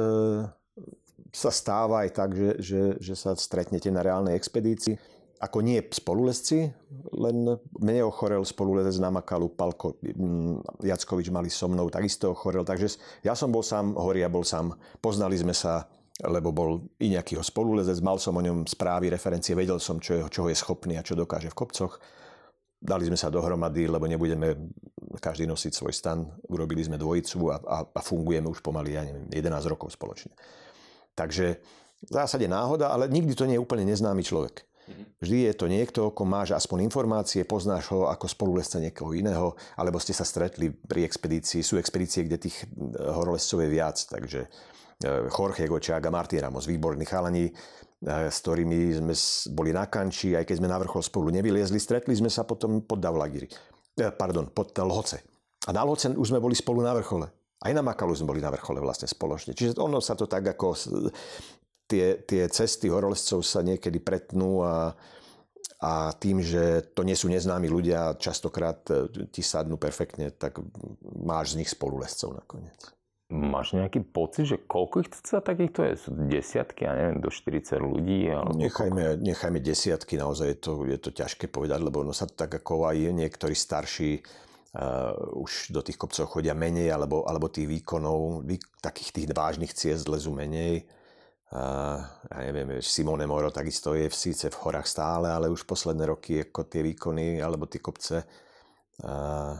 sa 1.33 1.49
stáva 1.49 2.05
aj 2.05 2.09
tak, 2.13 2.29
že, 2.37 2.51
že, 2.61 2.81
že 3.01 3.13
sa 3.17 3.33
stretnete 3.33 3.89
na 3.89 4.05
reálnej 4.05 4.37
expedícii 4.37 5.16
ako 5.37 5.61
nie 5.61 5.77
spolulesci, 5.85 6.69
len 7.13 7.37
mne 7.77 8.01
ochorel 8.05 8.41
spolulezec 8.41 8.97
na 8.97 9.13
Makalu, 9.13 9.53
Palko 9.53 10.01
Jackovič 10.81 11.29
mali 11.29 11.53
so 11.53 11.69
mnou, 11.69 11.93
takisto 11.93 12.33
ochorel, 12.33 12.65
takže 12.65 12.97
ja 13.21 13.37
som 13.37 13.53
bol 13.53 13.61
sám, 13.61 13.93
Horia 13.93 14.29
bol 14.29 14.41
sám, 14.41 14.73
poznali 14.97 15.37
sme 15.37 15.53
sa, 15.53 15.85
lebo 16.25 16.49
bol 16.49 16.89
i 16.97 17.13
nejaký 17.13 17.37
spolulezec, 17.37 18.01
mal 18.01 18.17
som 18.17 18.33
o 18.33 18.41
ňom 18.41 18.65
správy, 18.65 19.13
referencie, 19.13 19.53
vedel 19.53 19.77
som, 19.77 20.01
čo 20.01 20.17
je, 20.17 20.21
čoho 20.33 20.49
je 20.49 20.57
schopný 20.57 20.97
a 20.97 21.05
čo 21.05 21.13
dokáže 21.13 21.53
v 21.53 21.57
kopcoch. 21.57 22.01
Dali 22.77 23.09
sme 23.09 23.17
sa 23.17 23.33
dohromady, 23.33 23.89
lebo 23.89 24.05
nebudeme 24.05 24.53
každý 25.17 25.49
nosiť 25.49 25.73
svoj 25.73 25.93
stan. 25.93 26.29
Urobili 26.45 26.85
sme 26.85 27.01
dvojicu 27.01 27.49
a, 27.49 27.57
a, 27.57 27.77
a 27.89 28.01
fungujeme 28.05 28.45
už 28.49 28.61
pomaly, 28.61 28.93
ja 28.93 29.01
neviem, 29.01 29.25
11 29.33 29.65
rokov 29.65 29.97
spoločne. 29.97 30.33
Takže 31.17 31.57
v 32.05 32.11
zásade 32.13 32.45
náhoda, 32.45 32.93
ale 32.93 33.09
nikdy 33.09 33.33
to 33.33 33.49
nie 33.49 33.57
je 33.57 33.63
úplne 33.65 33.89
neznámy 33.89 34.21
človek. 34.21 34.61
Mhm. 34.87 35.03
Vždy 35.19 35.37
je 35.51 35.53
to 35.53 35.65
niekto, 35.67 35.99
ako 36.07 36.23
máš 36.23 36.55
aspoň 36.55 36.87
informácie, 36.87 37.43
poznáš 37.43 37.91
ho 37.91 38.07
ako 38.07 38.25
spolulesca 38.31 38.79
niekoho 38.79 39.11
iného, 39.11 39.53
alebo 39.75 39.99
ste 39.99 40.15
sa 40.15 40.23
stretli 40.23 40.71
pri 40.71 41.03
expedícii. 41.03 41.59
Sú 41.59 41.75
expedície, 41.75 42.23
kde 42.23 42.39
tých 42.39 42.63
eh, 42.63 42.67
horolescov 43.11 43.59
je 43.59 43.69
viac, 43.69 43.99
takže 43.99 44.47
eh, 44.47 45.27
Jorge 45.27 45.67
Gočák 45.67 46.07
a 46.07 46.11
Martin 46.11 46.39
Ramos, 46.39 46.65
výborní 46.65 47.03
chalani, 47.03 47.51
eh, 47.51 48.31
s 48.31 48.39
ktorými 48.39 49.03
sme 49.03 49.13
boli 49.51 49.75
na 49.75 49.91
kanči, 49.91 50.39
aj 50.39 50.47
keď 50.47 50.55
sme 50.63 50.71
na 50.71 50.79
vrchol 50.79 51.03
spolu 51.03 51.27
nevyliezli, 51.35 51.77
stretli 51.77 52.15
sme 52.15 52.31
sa 52.31 52.47
potom 52.47 52.87
pod 52.87 53.03
Davlagiri. 53.03 53.51
Pardon, 53.97 54.53
pod 54.53 54.77
Lhoce. 54.77 55.25
A 55.65 55.73
na 55.73 55.81
Lhoce 55.81 56.13
už 56.13 56.29
sme 56.29 56.37
boli 56.37 56.53
spolu 56.53 56.85
na 56.85 56.93
vrchole. 56.93 57.27
Aj 57.57 57.73
na 57.73 57.81
Makalu 57.81 58.13
sme 58.13 58.29
boli 58.29 58.45
na 58.45 58.53
vrchole 58.53 58.77
vlastne 58.77 59.09
spoločne. 59.09 59.57
Čiže 59.57 59.81
ono 59.81 59.97
sa 59.97 60.13
to 60.13 60.29
tak 60.29 60.45
ako 60.45 60.77
tie, 61.87 62.21
tie 62.21 62.43
cesty 62.51 62.91
horolezcov 62.91 63.41
sa 63.41 63.63
niekedy 63.63 64.03
pretnú 64.03 64.61
a, 64.61 64.93
a 65.79 66.11
tým, 66.19 66.43
že 66.43 66.83
to 66.93 67.07
nie 67.07 67.15
sú 67.15 67.31
neznámi 67.31 67.71
ľudia, 67.71 68.19
častokrát 68.19 68.83
e, 68.91 69.27
ti 69.31 69.41
sadnú 69.41 69.79
perfektne, 69.79 70.35
tak 70.35 70.59
máš 71.01 71.55
z 71.55 71.63
nich 71.63 71.71
spolulezcov 71.71 72.35
nakoniec. 72.35 72.77
Máš 73.27 73.75
nejaký 73.75 74.07
pocit, 74.07 74.47
že 74.47 74.55
koľko 74.55 75.03
ich 75.03 75.11
sa 75.19 75.43
takýchto 75.43 75.83
je? 75.83 75.93
Sú 75.99 76.15
desiatky, 76.15 76.87
ja 76.87 76.95
neviem, 76.95 77.19
do 77.19 77.27
40 77.27 77.75
ľudí? 77.75 78.31
Alebo 78.31 78.55
nechajme, 78.55 79.19
nechajme 79.19 79.59
desiatky, 79.59 80.15
naozaj 80.15 80.47
je 80.47 80.57
to, 80.63 80.71
je 80.87 80.95
to 80.95 81.11
ťažké 81.11 81.51
povedať, 81.51 81.83
lebo 81.83 82.07
ono 82.07 82.15
sa 82.15 82.23
tak 82.23 82.55
ako 82.55 82.87
aj 82.87 83.11
niektorí 83.11 83.51
starší 83.51 84.23
uh, 84.79 85.11
už 85.43 85.75
do 85.75 85.83
tých 85.83 85.99
kopcov 85.99 86.39
chodia 86.39 86.55
menej, 86.55 86.87
alebo, 86.87 87.27
alebo 87.27 87.51
tých 87.51 87.67
výkonov, 87.67 88.47
vý, 88.47 88.63
takých 88.79 89.11
tých 89.11 89.27
vážnych 89.35 89.75
ciest 89.75 90.07
lezu 90.07 90.31
menej. 90.31 90.87
Ja 91.47 92.43
neviem, 92.43 92.83
Simone 92.83 93.23
Moro 93.23 93.47
takisto 93.55 93.95
je 93.95 94.11
v 94.11 94.15
síce 94.15 94.51
v 94.51 94.59
horách 94.67 94.83
stále, 94.83 95.31
ale 95.31 95.47
už 95.47 95.63
posledné 95.63 96.03
roky 96.03 96.43
ako 96.43 96.67
tie 96.67 96.83
výkony 96.83 97.39
alebo 97.39 97.71
tie 97.71 97.79
kopce 97.79 98.19
uh, 99.07 99.55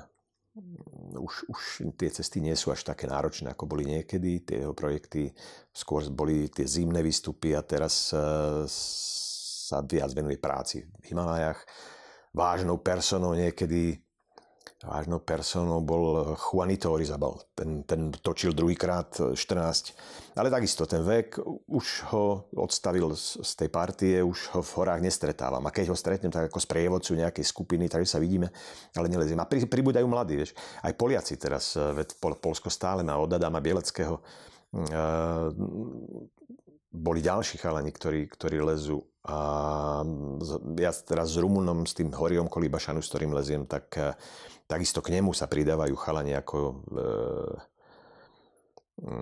už, 1.16 1.34
už 1.48 1.62
tie 1.96 2.10
cesty 2.10 2.42
nie 2.42 2.56
sú 2.58 2.74
až 2.74 2.84
také 2.84 3.06
náročné, 3.06 3.54
ako 3.54 3.70
boli 3.70 3.86
niekedy. 3.86 4.44
Tie 4.44 4.66
jeho 4.66 4.74
projekty 4.74 5.30
skôr 5.72 6.04
boli 6.10 6.50
tie 6.50 6.66
zimné 6.66 7.00
výstupy 7.06 7.54
a 7.54 7.62
teraz 7.62 8.12
uh, 8.12 8.66
sa 8.68 9.84
viac 9.86 10.12
venuje 10.12 10.42
práci 10.42 10.84
v 10.84 11.04
Himalajach. 11.14 11.62
Vážnou 12.34 12.82
personou 12.82 13.32
niekedy 13.38 13.96
vážnou 14.86 15.18
personou 15.26 15.82
bol 15.82 16.38
Juanito 16.38 16.94
Orizabal. 16.94 17.42
Ten, 17.58 17.82
ten 17.82 18.14
točil 18.14 18.54
druhýkrát 18.54 19.34
14. 19.34 20.38
Ale 20.38 20.54
takisto 20.54 20.86
ten 20.86 21.02
vek 21.02 21.42
už 21.66 22.14
ho 22.14 22.46
odstavil 22.54 23.10
z, 23.18 23.42
z 23.42 23.52
tej 23.66 23.70
partie, 23.74 24.22
už 24.22 24.54
ho 24.54 24.62
v 24.62 24.72
horách 24.78 25.02
nestretávam. 25.02 25.66
A 25.66 25.74
keď 25.74 25.90
ho 25.90 25.98
stretnem 25.98 26.30
tak 26.30 26.54
ako 26.54 26.62
sprievodcu 26.62 27.18
nejakej 27.18 27.46
skupiny, 27.46 27.90
takže 27.90 28.18
sa 28.18 28.22
vidíme, 28.22 28.54
ale 28.94 29.10
neleziem. 29.10 29.42
A 29.42 29.50
pri, 29.50 29.66
pribúdajú 29.66 30.06
mladí, 30.06 30.38
vieš. 30.38 30.54
Aj 30.86 30.94
Poliaci 30.94 31.42
teraz, 31.42 31.74
eh, 31.74 31.82
veď 31.82 32.14
Pol, 32.22 32.38
Polsko 32.38 32.70
stále 32.70 33.02
má 33.02 33.18
od 33.18 33.34
Adama 33.34 33.58
Bieleckého 33.58 34.22
uh, 34.22 35.50
boli 36.98 37.20
ďalší 37.22 37.62
chalani, 37.62 37.94
ktorí, 37.94 38.26
ktorí 38.32 38.58
lezú. 38.64 39.06
A 39.28 40.02
ja 40.80 40.92
teraz 41.04 41.36
s 41.36 41.38
Rumunom, 41.38 41.84
s 41.84 41.92
tým 41.92 42.10
Horiom 42.16 42.48
Kolíbašanu, 42.48 43.04
s 43.04 43.12
ktorým 43.12 43.36
leziem, 43.36 43.68
tak 43.68 43.86
eh, 44.00 44.16
takisto 44.68 45.00
k 45.00 45.16
nemu 45.16 45.32
sa 45.32 45.48
pridávajú 45.48 45.96
chalani 45.96 46.36
ako 46.36 46.58
e, 46.68 46.76
e, 49.02 49.16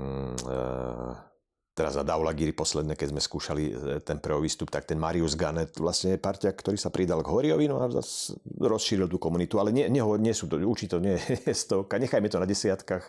teraz 1.76 1.94
na 2.00 2.08
Daulagiri 2.08 2.56
posledné, 2.56 2.96
keď 2.96 3.12
sme 3.12 3.22
skúšali 3.22 3.64
ten 4.08 4.18
prvý 4.24 4.48
výstup, 4.48 4.72
tak 4.72 4.88
ten 4.88 4.96
Marius 4.96 5.36
Ganet 5.36 5.76
vlastne 5.76 6.16
je 6.16 6.20
partia, 6.24 6.56
ktorý 6.56 6.80
sa 6.80 6.88
pridal 6.88 7.20
k 7.20 7.28
Horiovi, 7.28 7.68
no 7.68 7.84
a 7.84 7.92
rozšíril 8.64 9.12
tú 9.12 9.20
komunitu, 9.20 9.60
ale 9.60 9.76
nie, 9.76 9.86
nie, 9.92 10.00
nie 10.00 10.32
sú 10.32 10.48
to, 10.48 10.56
určite 10.56 10.96
to 10.96 11.04
nie 11.04 11.20
je 11.20 11.52
stovka, 11.68 12.00
nechajme 12.00 12.32
to 12.32 12.40
na 12.40 12.48
desiatkách, 12.48 13.04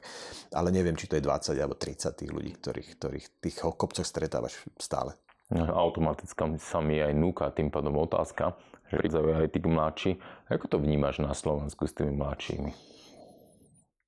ale 0.50 0.74
neviem, 0.74 0.98
či 0.98 1.06
to 1.06 1.14
je 1.14 1.22
20 1.22 1.54
alebo 1.56 1.78
30 1.78 2.20
tých 2.20 2.30
ľudí, 2.34 2.52
ktorých, 2.58 2.88
ktorých 2.98 3.26
tých 3.38 3.56
kopcoch 3.62 4.04
stretávaš 4.04 4.58
stále. 4.82 5.14
Automaticky 5.54 6.58
sa 6.58 6.82
mi 6.82 6.98
aj 6.98 7.14
núka 7.14 7.46
tým 7.54 7.70
pádom 7.70 7.94
otázka, 8.02 8.58
že 8.90 8.98
prichádzajú 8.98 9.26
aj 9.34 9.50
tí 9.50 9.58
mladší. 9.62 10.10
Ako 10.50 10.66
to 10.70 10.76
vnímaš 10.78 11.18
na 11.18 11.34
Slovensku 11.34 11.86
s 11.86 11.96
tými 11.96 12.14
mladšími? 12.14 12.96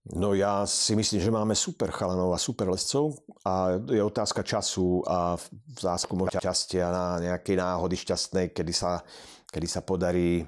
No 0.09 0.33
ja 0.33 0.65
si 0.65 0.97
myslím, 0.97 1.21
že 1.21 1.29
máme 1.29 1.53
super 1.53 1.93
chalanov 1.93 2.33
a 2.33 2.41
super 2.41 2.73
lescov 2.73 3.21
a 3.45 3.77
je 3.77 4.01
otázka 4.01 4.41
času 4.41 5.05
a 5.05 5.37
v 5.37 5.79
zásku 5.79 6.09
možno 6.17 6.41
šťastia 6.41 6.89
na 6.89 7.07
nejakej 7.21 7.61
náhody 7.61 7.93
šťastnej, 8.01 8.57
kedy 8.57 8.73
sa, 8.73 9.05
kedy 9.53 9.69
sa 9.69 9.85
podarí 9.85 10.41
e, 10.41 10.45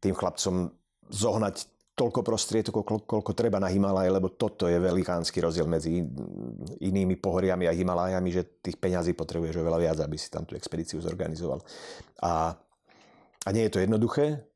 tým 0.00 0.16
chlapcom 0.16 0.72
zohnať 1.12 1.68
toľko 1.98 2.20
prostriedkov, 2.22 2.86
koľko, 2.86 3.04
koľko 3.04 3.32
treba 3.34 3.58
na 3.58 3.68
Himalaje, 3.68 4.08
lebo 4.08 4.30
toto 4.30 4.70
je 4.70 4.78
velikánsky 4.78 5.42
rozdiel 5.42 5.66
medzi 5.66 5.98
inými 6.78 7.18
pohoriami 7.18 7.66
a 7.66 7.74
Himalajami, 7.74 8.30
že 8.30 8.62
tých 8.62 8.78
peňazí 8.78 9.18
potrebuješ 9.18 9.58
oveľa 9.58 9.78
viac, 9.82 9.98
aby 9.98 10.14
si 10.14 10.30
tam 10.30 10.46
tú 10.46 10.54
expedíciu 10.54 11.02
zorganizoval. 11.02 11.58
A, 12.22 12.54
a 13.46 13.48
nie 13.52 13.66
je 13.66 13.72
to 13.76 13.82
jednoduché, 13.82 14.48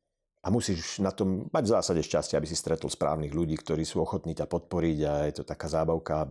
a 0.42 0.50
musíš 0.50 0.98
na 0.98 1.14
tom 1.14 1.46
mať 1.54 1.64
v 1.70 1.74
zásade 1.78 2.00
šťastie, 2.02 2.34
aby 2.34 2.50
si 2.50 2.58
stretol 2.58 2.90
správnych 2.90 3.30
ľudí, 3.30 3.54
ktorí 3.62 3.86
sú 3.86 4.02
ochotní 4.02 4.34
ťa 4.34 4.50
podporiť 4.50 4.98
a 5.06 5.12
je 5.30 5.34
to 5.38 5.44
taká 5.46 5.70
zábavka, 5.70 6.26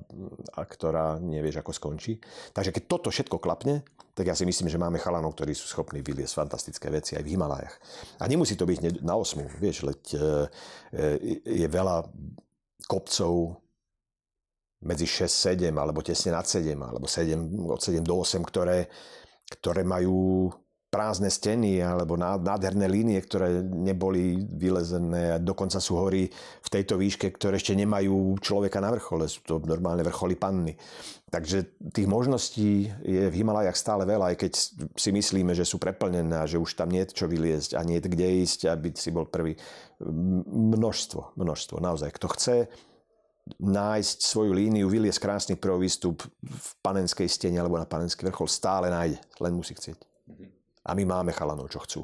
a 0.51 0.61
ktorá 0.67 1.15
nevieš, 1.15 1.63
ako 1.63 1.71
skončí. 1.71 2.19
Takže 2.51 2.75
keď 2.75 2.83
toto 2.91 3.07
všetko 3.07 3.39
klapne, 3.39 3.87
tak 4.11 4.27
ja 4.27 4.35
si 4.35 4.43
myslím, 4.43 4.67
že 4.67 4.75
máme 4.75 4.99
chalanov, 4.99 5.31
ktorí 5.39 5.55
sú 5.55 5.63
schopní 5.71 6.03
vyliesť 6.03 6.43
fantastické 6.43 6.91
veci 6.91 7.15
aj 7.15 7.23
v 7.23 7.31
Himalajach. 7.39 7.75
A 8.19 8.27
nemusí 8.27 8.59
to 8.59 8.67
byť 8.67 8.99
na 8.99 9.15
osmu, 9.15 9.47
vieš, 9.63 9.87
leď 9.87 10.01
e, 10.11 10.19
e, 10.19 11.03
je 11.47 11.67
veľa 11.71 12.03
kopcov 12.91 13.63
medzi 14.83 15.07
6, 15.07 15.55
7 15.55 15.71
alebo 15.71 16.03
tesne 16.03 16.35
nad 16.35 16.43
7 16.43 16.75
alebo 16.75 17.07
7, 17.07 17.47
od 17.63 17.79
7 17.79 18.03
do 18.03 18.15
8, 18.19 18.43
ktoré, 18.43 18.91
ktoré 19.47 19.87
majú 19.87 20.51
prázdne 20.91 21.31
steny 21.31 21.79
alebo 21.79 22.19
nádherné 22.19 22.91
línie, 22.91 23.23
ktoré 23.23 23.63
neboli 23.63 24.43
vylezené 24.43 25.39
a 25.39 25.41
dokonca 25.41 25.79
sú 25.79 25.95
hory 25.95 26.27
v 26.59 26.69
tejto 26.69 26.99
výške, 26.99 27.31
ktoré 27.31 27.55
ešte 27.55 27.71
nemajú 27.79 28.35
človeka 28.43 28.83
na 28.83 28.91
vrchole. 28.91 29.31
Sú 29.31 29.39
to 29.47 29.63
normálne 29.63 30.03
vrcholy 30.03 30.35
panny. 30.35 30.75
Takže 31.31 31.79
tých 31.95 32.11
možností 32.11 32.91
je 33.07 33.31
v 33.31 33.37
Himalajach 33.39 33.79
stále 33.79 34.03
veľa, 34.03 34.35
aj 34.35 34.37
keď 34.43 34.51
si 34.99 35.09
myslíme, 35.15 35.55
že 35.55 35.63
sú 35.63 35.79
preplnené 35.79 36.43
a 36.43 36.43
že 36.43 36.59
už 36.59 36.75
tam 36.75 36.91
nie 36.91 37.07
je 37.07 37.15
čo 37.15 37.31
vyliezť 37.31 37.79
a 37.79 37.87
nie 37.87 38.03
je 38.03 38.11
kde 38.11 38.27
ísť, 38.43 38.67
aby 38.67 38.91
si 38.91 39.15
bol 39.15 39.31
prvý. 39.31 39.55
Množstvo, 40.03 41.39
množstvo, 41.39 41.79
naozaj. 41.79 42.11
Kto 42.19 42.27
chce 42.35 42.55
nájsť 43.63 44.17
svoju 44.27 44.51
líniu, 44.51 44.91
vyliesť 44.91 45.23
krásny 45.23 45.53
prvý 45.55 45.87
výstup 45.87 46.19
v 46.43 46.69
panenskej 46.83 47.31
stene 47.31 47.63
alebo 47.63 47.79
na 47.79 47.87
panenský 47.87 48.27
vrchol, 48.27 48.51
stále 48.51 48.91
nájde, 48.91 49.23
len 49.39 49.55
musí 49.55 49.71
chcieť. 49.71 49.97
Mm-hmm. 49.97 50.60
A 50.85 50.97
my 50.97 51.03
máme 51.05 51.31
chalanov, 51.31 51.69
čo 51.69 51.79
chcú. 51.83 52.01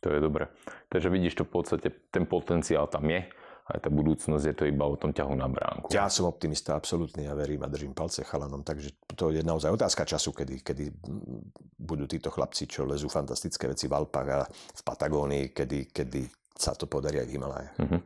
To 0.00 0.08
je 0.08 0.18
dobre. 0.18 0.48
Takže 0.88 1.12
vidíš 1.12 1.38
to 1.38 1.44
v 1.44 1.52
podstate, 1.60 1.88
ten 2.08 2.24
potenciál 2.24 2.88
tam 2.88 3.04
je, 3.06 3.28
aj 3.70 3.86
tá 3.86 3.90
budúcnosť 3.92 4.44
je 4.50 4.56
to 4.56 4.64
iba 4.66 4.82
o 4.82 4.98
tom 4.98 5.14
ťahu 5.14 5.34
na 5.38 5.46
bránku. 5.46 5.94
Ja 5.94 6.10
som 6.10 6.26
optimista, 6.26 6.74
absolútne, 6.74 7.30
ja 7.30 7.38
verím 7.38 7.62
a 7.62 7.70
držím 7.70 7.94
palce 7.94 8.26
chalanom, 8.26 8.66
takže 8.66 8.90
to 9.14 9.30
je 9.30 9.46
naozaj 9.46 9.70
otázka 9.70 10.02
času, 10.02 10.34
kedy, 10.34 10.66
kedy 10.66 10.84
budú 11.78 12.10
títo 12.10 12.34
chlapci, 12.34 12.66
čo 12.66 12.82
lezú 12.82 13.06
fantastické 13.06 13.70
veci 13.70 13.86
v 13.86 13.94
Alpách 13.94 14.28
a 14.34 14.40
v 14.50 14.82
Patagónii, 14.82 15.54
kedy, 15.54 15.94
kedy 15.94 16.26
sa 16.50 16.74
to 16.74 16.90
podarí 16.90 17.22
aj 17.22 17.28
v 17.30 17.34
Himalaje. 17.38 17.68
Uh-huh. 17.78 18.00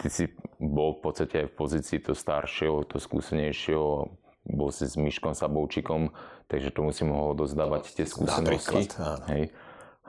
Ty 0.00 0.08
si 0.08 0.24
bol 0.56 0.96
v 0.96 1.00
podstate 1.04 1.44
aj 1.44 1.46
v 1.50 1.54
pozícii 1.56 1.98
to 2.00 2.14
staršieho, 2.16 2.86
to 2.88 2.96
skúsenejšieho, 2.96 4.19
bol 4.46 4.72
si 4.72 4.88
s 4.88 4.96
Myškom 4.96 5.36
Saboučikom, 5.36 6.12
takže 6.48 6.72
tomu 6.72 6.90
si 6.96 7.04
mohol 7.04 7.36
dozdávať 7.36 7.92
tie 7.92 8.06
skúsenosti. 8.08 8.88
Hej. 9.28 9.52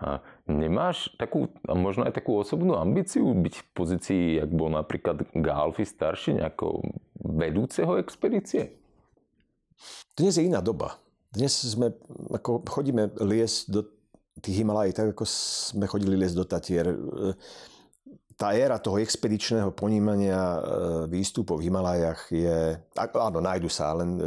A 0.02 0.18
nemáš 0.50 1.14
takú, 1.22 1.54
a 1.70 1.78
možno 1.78 2.10
aj 2.10 2.18
takú 2.18 2.42
osobnú 2.42 2.74
ambíciu 2.74 3.22
byť 3.38 3.54
v 3.54 3.66
pozícii, 3.78 4.24
jak 4.42 4.50
bol 4.50 4.74
napríklad 4.74 5.30
Galfi 5.38 5.86
starší, 5.86 6.42
nejako 6.42 6.82
vedúceho 7.22 8.02
expedície? 8.02 8.82
Dnes 10.18 10.42
je 10.42 10.50
iná 10.50 10.58
doba. 10.58 10.98
Dnes 11.30 11.54
sme, 11.54 11.94
ako 12.34 12.66
chodíme 12.66 13.14
liesť 13.14 13.60
do 13.70 13.82
tých 14.42 14.66
Himalají, 14.66 14.92
tak 14.92 15.14
ako 15.14 15.24
sme 15.30 15.86
chodili 15.86 16.18
liesť 16.18 16.36
do 16.36 16.46
Tatier 16.50 16.88
tá 18.42 18.58
éra 18.58 18.82
toho 18.82 18.98
expedičného 18.98 19.70
ponímania 19.78 20.42
e, 20.42 20.60
výstupov 21.06 21.62
v 21.62 21.70
Himalajach 21.70 22.34
je, 22.34 22.74
áno, 22.98 23.38
nájdu 23.38 23.70
sa, 23.70 23.94
len 23.94 24.18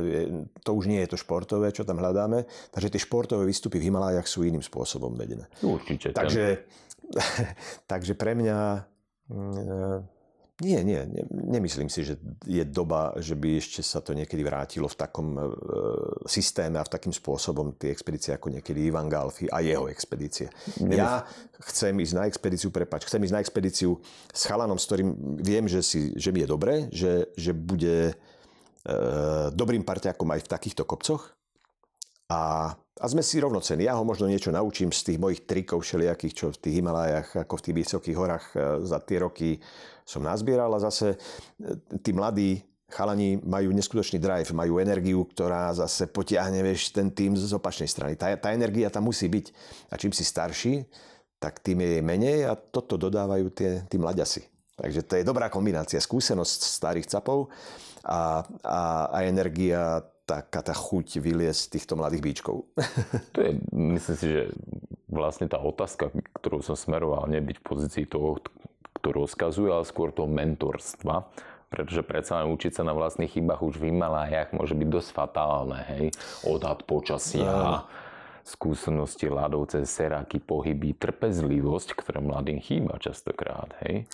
to 0.63 0.71
už 0.79 0.87
nie 0.87 1.03
je 1.03 1.11
to 1.11 1.19
športové, 1.19 1.75
čo 1.75 1.83
tam 1.83 1.99
hľadáme, 1.99 2.47
takže 2.71 2.95
tie 2.95 3.03
športové 3.03 3.43
výstupy 3.43 3.83
v 3.83 3.91
Himalajach 3.91 4.31
sú 4.31 4.47
iným 4.47 4.63
spôsobom 4.63 5.19
vedené. 5.19 5.51
Určite. 5.67 6.15
Takže, 6.15 6.63
takže 7.91 8.15
pre 8.15 8.39
mňa 8.39 8.87
nie, 10.63 10.79
nie, 10.87 11.03
nie, 11.11 11.25
nemyslím 11.31 11.91
si, 11.91 12.07
že 12.07 12.15
je 12.47 12.63
doba, 12.63 13.11
že 13.19 13.35
by 13.35 13.59
ešte 13.59 13.83
sa 13.83 13.99
to 13.99 14.15
niekedy 14.15 14.47
vrátilo 14.47 14.87
v 14.87 14.95
takom 14.95 15.35
e, 15.35 15.43
systéme 16.31 16.79
a 16.79 16.87
v 16.87 16.95
takým 16.95 17.11
spôsobom 17.11 17.75
tie 17.75 17.91
expedície 17.91 18.31
ako 18.39 18.55
niekedy 18.55 18.87
Ivan 18.87 19.11
Galfi 19.11 19.51
a 19.51 19.59
jeho 19.59 19.91
expedície. 19.91 20.47
Nemysl... 20.79 20.95
Ja 20.95 21.27
chcem 21.59 21.99
ísť 21.99 22.15
na 22.15 22.31
expedíciu, 22.31 22.71
prepač, 22.71 23.03
chcem 23.03 23.19
ísť 23.27 23.35
na 23.35 23.43
expedíciu 23.43 23.99
s 24.31 24.43
chalanom, 24.47 24.79
s 24.79 24.87
ktorým 24.87 25.43
viem, 25.43 25.67
že, 25.67 25.83
si, 25.83 26.15
že 26.15 26.31
mi 26.31 26.47
je 26.47 26.49
dobre, 26.49 26.87
že, 26.95 27.35
že 27.35 27.51
bude 27.51 28.15
e, 28.87 28.95
dobrým 29.51 29.83
parťákom 29.83 30.31
aj 30.39 30.47
v 30.47 30.51
takýchto 30.55 30.87
kopcoch 30.87 31.35
a, 32.31 32.71
a 32.79 33.05
sme 33.11 33.27
si 33.27 33.43
rovnocení. 33.43 33.91
Ja 33.91 33.99
ho 33.99 34.07
možno 34.07 34.31
niečo 34.31 34.55
naučím 34.55 34.95
z 34.95 35.03
tých 35.03 35.19
mojich 35.19 35.51
trikov 35.51 35.83
všelijakých, 35.83 36.35
čo 36.35 36.47
v 36.55 36.63
tých 36.63 36.79
Himalájach, 36.79 37.43
ako 37.43 37.59
v 37.59 37.65
tých 37.67 37.77
vysokých 37.83 38.17
horách 38.17 38.47
e, 38.55 38.87
za 38.87 39.03
tie 39.03 39.19
roky 39.19 39.59
som 40.05 40.21
nazbieral 40.21 40.71
a 40.77 40.85
zase 40.85 41.17
e, 41.17 41.19
tí 42.01 42.13
mladí 42.13 42.61
chalani 42.95 43.43
majú 43.43 43.75
neskutočný 43.75 44.23
drive, 44.23 44.55
majú 44.55 44.79
energiu, 44.79 45.27
ktorá 45.27 45.75
zase 45.75 46.07
potiahne 46.07 46.63
vieš, 46.63 46.95
ten 46.95 47.11
tým 47.11 47.35
z 47.35 47.51
opačnej 47.57 47.91
strany. 47.91 48.15
Tá, 48.15 48.31
tá 48.39 48.55
energia 48.55 48.93
tam 48.93 49.11
musí 49.11 49.27
byť. 49.27 49.47
A 49.91 49.99
čím 49.99 50.15
si 50.15 50.23
starší, 50.23 50.87
tak 51.43 51.59
tým 51.59 51.83
je 51.83 51.99
jej 51.99 52.05
menej 52.05 52.39
a 52.47 52.55
toto 52.55 52.95
dodávajú 52.95 53.51
tie, 53.51 53.83
tí 53.91 53.99
mladiasi. 53.99 54.47
Takže 54.79 55.01
to 55.07 55.13
je 55.19 55.27
dobrá 55.27 55.51
kombinácia. 55.51 55.99
Skúsenosť 55.99 56.61
starých 56.67 57.11
capov 57.11 57.51
a, 58.07 58.43
a, 58.63 58.81
a 59.11 59.19
energia, 59.27 60.03
taká 60.25 60.65
tá 60.65 60.73
chuť 60.73 61.21
vyliesť 61.21 61.79
týchto 61.79 61.95
mladých 61.99 62.23
bíčkov. 62.23 62.65
To 63.35 63.39
je, 63.43 63.51
myslím 63.75 64.17
si, 64.17 64.27
že 64.31 64.43
vlastne 65.11 65.47
tá 65.47 65.59
otázka, 65.61 66.11
ktorú 66.39 66.63
som 66.63 66.75
smeroval, 66.75 67.31
nebyť 67.31 67.57
v 67.61 67.67
pozícii 67.67 68.05
toho, 68.07 68.39
kto 69.05 69.13
rozkazuje, 69.13 69.69
ale 69.69 69.85
skôr 69.85 70.17
toho 70.17 70.25
mentorstva, 70.25 71.29
pretože 71.69 72.01
predsa 72.01 72.41
len 72.41 72.49
učiť 72.57 72.81
sa 72.81 72.89
na 72.89 72.97
vlastných 72.97 73.37
chybách 73.37 73.61
už 73.61 73.77
v 73.77 73.93
Himalájach 73.93 74.57
môže 74.57 74.73
byť 74.73 74.89
dosť 74.89 75.11
fatálne, 75.13 75.85
hej. 75.93 76.09
Odhad 76.49 76.89
počasia, 76.89 77.53
no. 77.53 77.85
skúsenosti 78.49 79.29
ľadovce, 79.29 79.85
seráky, 79.85 80.41
pohyby, 80.41 80.97
trpezlivosť, 80.97 82.01
ktorá 82.01 82.25
mladým 82.25 82.65
chýba 82.65 82.97
častokrát, 82.97 83.77
hej. 83.85 84.09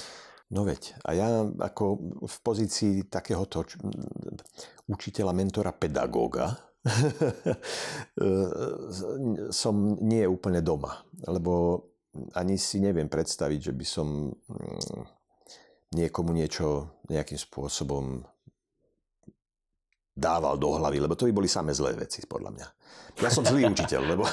No 0.51 0.67
veď, 0.67 0.99
a 1.07 1.15
ja 1.15 1.47
ako 1.47 1.85
v 2.27 2.37
pozícii 2.43 3.07
takéhoto 3.07 3.63
učiteľa, 4.91 5.31
mentora, 5.31 5.71
pedagóga 5.71 6.59
som 9.55 9.75
nie 10.03 10.27
úplne 10.27 10.59
doma, 10.59 11.07
lebo 11.31 11.87
ani 12.35 12.59
si 12.59 12.83
neviem 12.83 13.07
predstaviť, 13.07 13.71
že 13.71 13.73
by 13.73 13.87
som 13.87 14.31
mm, 14.31 15.03
niekomu 15.95 16.35
niečo 16.35 16.99
nejakým 17.11 17.39
spôsobom 17.39 18.23
dával 20.21 20.61
do 20.61 20.77
hlavy, 20.77 21.01
lebo 21.01 21.17
to 21.17 21.25
by 21.31 21.33
boli 21.33 21.49
samé 21.49 21.73
zlé 21.73 21.97
veci, 21.97 22.21
podľa 22.29 22.51
mňa. 22.53 22.67
Ja 23.25 23.31
som 23.33 23.47
zlý 23.47 23.65
učiteľ, 23.73 24.03
lebo... 24.05 24.29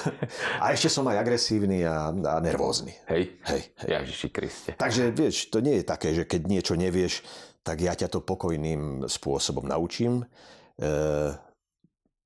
A 0.60 0.76
ešte 0.76 0.92
som 0.92 1.08
aj 1.08 1.22
agresívny 1.22 1.88
a, 1.88 2.12
a 2.12 2.34
nervózny. 2.44 2.92
Hej? 3.08 3.40
Hej, 3.48 3.62
hej. 3.86 3.88
Ježiši 3.88 4.28
Kriste. 4.34 4.72
Takže 4.76 5.16
vieš, 5.16 5.48
to 5.48 5.64
nie 5.64 5.80
je 5.82 5.86
také, 5.88 6.12
že 6.12 6.28
keď 6.28 6.42
niečo 6.50 6.74
nevieš, 6.76 7.24
tak 7.64 7.80
ja 7.80 7.96
ťa 7.96 8.12
to 8.12 8.20
pokojným 8.24 9.08
spôsobom 9.08 9.64
naučím. 9.64 10.24
E, 10.24 10.88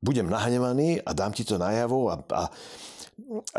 budem 0.02 0.30
nahnevaný 0.30 1.02
a 1.02 1.12
dám 1.14 1.34
ti 1.34 1.46
to 1.46 1.62
najavo 1.62 2.10
a, 2.10 2.16
a 2.34 2.44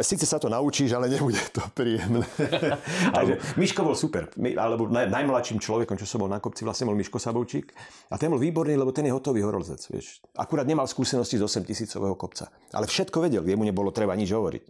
Sice 0.00 0.26
sa 0.28 0.36
to 0.36 0.52
naučíš, 0.52 0.92
ale 0.92 1.08
nebude 1.08 1.40
to 1.52 1.62
príjemné. 1.72 2.24
Takže 3.16 3.56
Miško 3.56 3.84
bol 3.84 3.96
super. 3.96 4.28
Alebo 4.36 4.88
naj, 4.88 5.08
najmladším 5.08 5.60
človekom, 5.62 5.96
čo 5.96 6.06
som 6.08 6.24
bol 6.24 6.30
na 6.30 6.42
kopci, 6.42 6.66
vlastne 6.66 6.88
bol 6.88 6.96
Miško 6.98 7.16
Sabovčík. 7.16 7.72
A 8.12 8.20
ten 8.20 8.28
bol 8.28 8.40
výborný, 8.40 8.76
lebo 8.76 8.92
ten 8.92 9.08
je 9.08 9.12
hotový 9.12 9.44
horolzec. 9.44 9.80
Vieš. 9.88 10.20
Akurát 10.36 10.68
nemal 10.68 10.84
skúsenosti 10.84 11.40
z 11.40 11.44
8 11.44 11.64
tisícového 11.64 12.16
kopca. 12.16 12.52
Ale 12.74 12.84
všetko 12.88 13.24
vedel, 13.24 13.44
jemu 13.44 13.64
nebolo 13.64 13.94
treba 13.94 14.12
nič 14.12 14.30
hovoriť. 14.32 14.64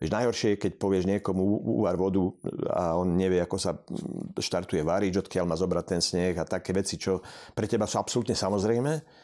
Vieš, 0.00 0.16
najhoršie 0.16 0.48
je, 0.56 0.60
keď 0.64 0.72
povieš 0.80 1.04
niekomu 1.04 1.44
úvar 1.60 1.92
vodu 2.00 2.24
a 2.72 2.96
on 2.96 3.20
nevie, 3.20 3.36
ako 3.36 3.56
sa 3.60 3.76
štartuje 4.40 4.80
várič, 4.80 5.12
odkiaľ 5.20 5.44
má 5.44 5.60
zobrať 5.60 5.84
ten 5.84 6.00
sneh 6.00 6.32
a 6.40 6.48
také 6.48 6.72
veci, 6.72 6.96
čo 6.96 7.20
pre 7.52 7.68
teba 7.68 7.84
sú 7.84 8.00
absolútne 8.00 8.32
samozrejme 8.32 9.19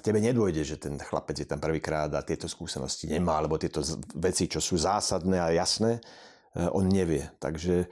a 0.00 0.04
tebe 0.04 0.16
nedôjde, 0.16 0.64
že 0.64 0.80
ten 0.80 0.96
chlapec 0.96 1.36
je 1.36 1.44
tam 1.44 1.60
prvýkrát 1.60 2.08
a 2.16 2.24
tieto 2.24 2.48
skúsenosti 2.48 3.04
nemá, 3.04 3.36
alebo 3.36 3.60
tieto 3.60 3.84
veci, 4.16 4.48
čo 4.48 4.56
sú 4.56 4.80
zásadné 4.80 5.36
a 5.36 5.52
jasné, 5.52 6.00
eh, 6.00 6.72
on 6.72 6.88
nevie. 6.88 7.28
Takže 7.36 7.84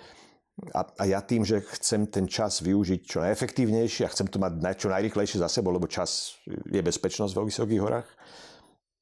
a, 0.72 0.80
a 0.88 1.04
ja 1.04 1.20
tým, 1.20 1.44
že 1.44 1.60
chcem 1.76 2.08
ten 2.08 2.24
čas 2.24 2.64
využiť 2.64 3.00
čo 3.04 3.20
najefektívnejšie 3.20 4.08
a 4.08 4.12
chcem 4.16 4.26
to 4.26 4.40
mať 4.40 4.58
čo 4.80 4.88
najrychlejšie 4.88 5.38
za 5.38 5.52
sebou, 5.52 5.70
lebo 5.70 5.84
čas 5.84 6.40
je 6.48 6.80
bezpečnosť 6.80 7.32
vo 7.36 7.44
vysokých 7.44 7.78
horách, 7.84 8.08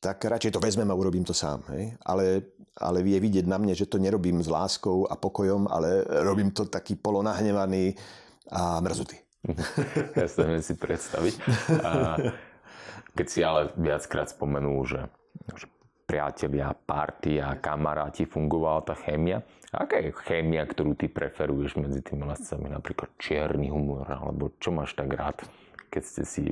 tak 0.03 0.21
radšej 0.21 0.59
to 0.59 0.61
vezmem 0.61 0.91
a 0.91 0.99
urobím 0.99 1.25
to 1.25 1.33
sám. 1.33 1.65
Hej? 1.73 1.95
Ale, 2.05 2.45
ale 2.77 3.07
je 3.07 3.23
vidieť 3.23 3.47
na 3.49 3.57
mne, 3.57 3.73
že 3.73 3.89
to 3.89 4.03
nerobím 4.03 4.45
s 4.45 4.51
láskou 4.51 5.09
a 5.09 5.17
pokojom, 5.17 5.71
ale 5.71 6.05
robím 6.27 6.53
to 6.53 6.69
taký 6.69 6.99
polonahnevaný 6.99 7.95
a 8.51 8.83
mrzutý. 8.83 9.17
Ja 10.19 10.27
sa 10.27 10.43
si 10.59 10.75
predstaviť. 10.75 11.35
A 11.87 11.91
keď 13.17 13.27
si 13.27 13.41
ale 13.41 13.73
viackrát 13.81 14.29
spomenul, 14.29 14.85
že, 14.85 15.09
že 15.57 15.67
priatelia, 16.07 16.71
party 16.71 17.43
a 17.43 17.59
kamaráti 17.59 18.29
fungovala 18.29 18.87
tá 18.87 18.95
chémia. 18.95 19.43
Aká 19.75 19.99
je 19.99 20.15
chémia, 20.23 20.63
ktorú 20.63 20.95
ty 20.95 21.11
preferuješ 21.11 21.81
medzi 21.81 22.05
tými 22.05 22.29
lescami? 22.29 22.71
Napríklad 22.71 23.11
čierny 23.19 23.73
humor, 23.73 24.07
alebo 24.07 24.55
čo 24.63 24.71
máš 24.71 24.95
tak 24.95 25.11
rád, 25.17 25.43
keď 25.91 26.03
ste 26.07 26.23
si 26.23 26.45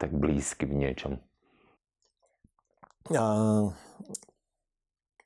tak 0.00 0.10
blízky 0.10 0.66
v 0.66 0.74
niečom? 0.82 1.12
A, 3.14 3.24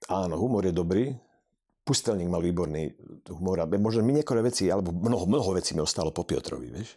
áno, 0.07 0.35
humor 0.37 0.69
je 0.69 0.75
dobrý. 0.77 1.05
Pustelník 1.83 2.31
mal 2.31 2.45
výborný 2.45 2.95
humor. 3.33 3.65
A 3.65 3.67
možno 3.67 4.07
mi 4.07 4.15
niektoré 4.15 4.39
veci, 4.45 4.71
alebo 4.71 4.95
mnoho, 4.95 5.27
mnoho 5.27 5.51
vecí 5.57 5.75
mi 5.75 5.83
ostalo 5.83 6.15
po 6.15 6.23
Piotrovi, 6.23 6.71
vieš. 6.71 6.95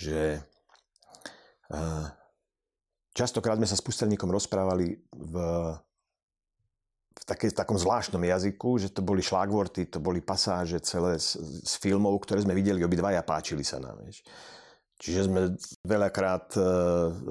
Že 0.00 0.42
a, 1.70 2.10
Častokrát 3.20 3.60
sme 3.60 3.68
sa 3.68 3.76
s 3.76 3.84
pustelníkom 3.84 4.32
rozprávali 4.32 4.96
v, 5.12 5.34
v, 7.12 7.22
také, 7.28 7.52
v 7.52 7.58
takom 7.60 7.76
zvláštnom 7.76 8.24
jazyku, 8.24 8.80
že 8.80 8.88
to 8.88 9.04
boli 9.04 9.20
šlágvorty, 9.20 9.92
to 9.92 10.00
boli 10.00 10.24
pasáže 10.24 10.80
celé 10.80 11.20
z, 11.20 11.36
z 11.60 11.72
filmov, 11.84 12.16
ktoré 12.24 12.40
sme 12.40 12.56
videli 12.56 12.80
obidvaja, 12.80 13.20
páčili 13.20 13.60
sa 13.60 13.76
nám. 13.76 14.00
Vieš. 14.08 14.24
Čiže 14.96 15.20
sme 15.28 15.52
veľakrát 15.84 16.56
uh, 16.56 16.64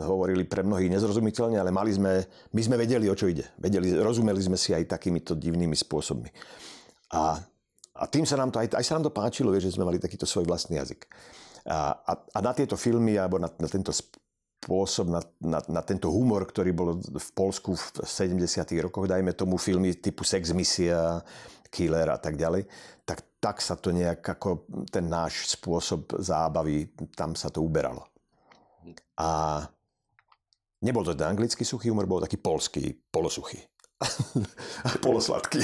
hovorili 0.06 0.46
pre 0.46 0.62
mnohých 0.62 0.94
nezrozumiteľne, 0.94 1.58
ale 1.58 1.74
mali 1.74 1.90
sme, 1.90 2.22
my 2.54 2.62
sme 2.62 2.78
vedeli, 2.78 3.10
o 3.10 3.18
čo 3.18 3.26
ide. 3.26 3.50
Vedeli, 3.58 3.90
rozumeli 3.98 4.42
sme 4.46 4.62
si 4.62 4.78
aj 4.78 4.94
takýmito 4.94 5.34
divnými 5.34 5.74
spôsobmi. 5.74 6.30
A, 7.18 7.34
a 7.98 8.04
tým 8.06 8.30
sa 8.30 8.38
nám 8.38 8.54
to, 8.54 8.62
aj, 8.62 8.78
aj 8.78 8.86
sa 8.86 8.94
nám 8.94 9.10
to 9.10 9.14
páčilo, 9.14 9.50
vieš, 9.50 9.74
že 9.74 9.82
sme 9.82 9.90
mali 9.90 9.98
takýto 9.98 10.30
svoj 10.30 10.46
vlastný 10.46 10.78
jazyk. 10.78 11.10
A, 11.66 11.98
a, 11.98 12.14
a 12.14 12.40
na 12.46 12.54
tieto 12.54 12.78
filmy, 12.78 13.18
alebo 13.18 13.42
na, 13.42 13.50
na 13.58 13.70
tento 13.70 13.90
spôsob 14.60 15.07
na, 15.07 15.22
na, 15.39 15.60
na 15.72 15.82
tento 15.82 16.12
humor, 16.12 16.43
ktorý 16.43 16.76
bol 16.76 16.99
v 16.99 17.30
Polsku 17.32 17.80
v 17.80 17.84
70. 18.03 18.43
rokoch, 18.84 19.07
dajme 19.07 19.32
tomu 19.32 19.55
filmy 19.55 19.95
typu 19.95 20.28
Sex 20.28 20.51
Misia, 20.51 21.24
Killer 21.72 22.12
a 22.12 22.20
tak 22.20 22.36
ďalej, 22.36 22.68
tak, 23.07 23.39
tak 23.39 23.64
sa 23.64 23.80
to 23.80 23.95
nejak 23.95 24.20
ako 24.20 24.68
ten 24.91 25.07
náš 25.07 25.55
spôsob 25.55 26.20
zábavy, 26.20 26.91
tam 27.16 27.39
sa 27.39 27.47
to 27.47 27.64
uberalo. 27.64 28.03
A 29.22 29.64
nebol 30.84 31.07
to 31.07 31.16
ten 31.16 31.32
anglický 31.32 31.64
suchý 31.64 31.93
humor, 31.93 32.10
bol 32.10 32.20
taký 32.20 32.36
polský, 32.36 32.91
polosuchý. 33.14 33.64
polosladký. 35.05 35.60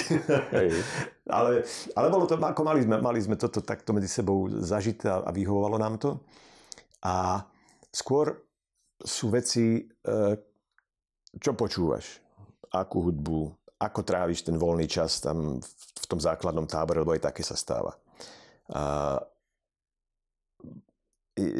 Ale, 1.35 1.65
ale 1.97 2.07
bolo 2.13 2.29
to, 2.29 2.37
ako 2.37 2.61
mali 2.61 2.85
sme, 2.85 3.01
mali 3.01 3.17
sme 3.17 3.33
toto 3.33 3.57
takto 3.65 3.97
medzi 3.97 4.05
sebou 4.05 4.45
zažité 4.61 5.09
a 5.09 5.25
vyhovovalo 5.33 5.81
nám 5.81 5.97
to. 5.97 6.21
A 7.01 7.41
skôr 7.89 8.45
sú 8.99 9.31
veci, 9.33 9.83
eh, 9.83 10.35
čo 11.35 11.51
počúvaš, 11.53 12.23
akú 12.71 13.11
hudbu, 13.11 13.51
ako 13.79 13.99
tráviš 14.07 14.47
ten 14.47 14.55
voľný 14.55 14.87
čas 14.87 15.19
tam 15.19 15.59
v 15.61 16.05
tom 16.07 16.19
základnom 16.19 16.63
tábore, 16.63 17.03
lebo 17.03 17.11
aj 17.11 17.27
také 17.31 17.43
sa 17.43 17.59
stáva. 17.59 17.91
A 18.71 19.19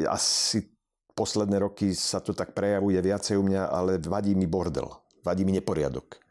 asi 0.08 0.64
posledné 1.12 1.60
roky 1.60 1.92
sa 1.92 2.24
to 2.24 2.32
tak 2.32 2.56
prejavuje 2.56 2.96
viacej 3.00 3.36
u 3.36 3.44
mňa, 3.44 3.62
ale 3.68 4.00
vadí 4.00 4.32
mi 4.32 4.48
bordel, 4.48 4.88
vadí 5.20 5.44
mi 5.44 5.52
neporiadok 5.52 6.25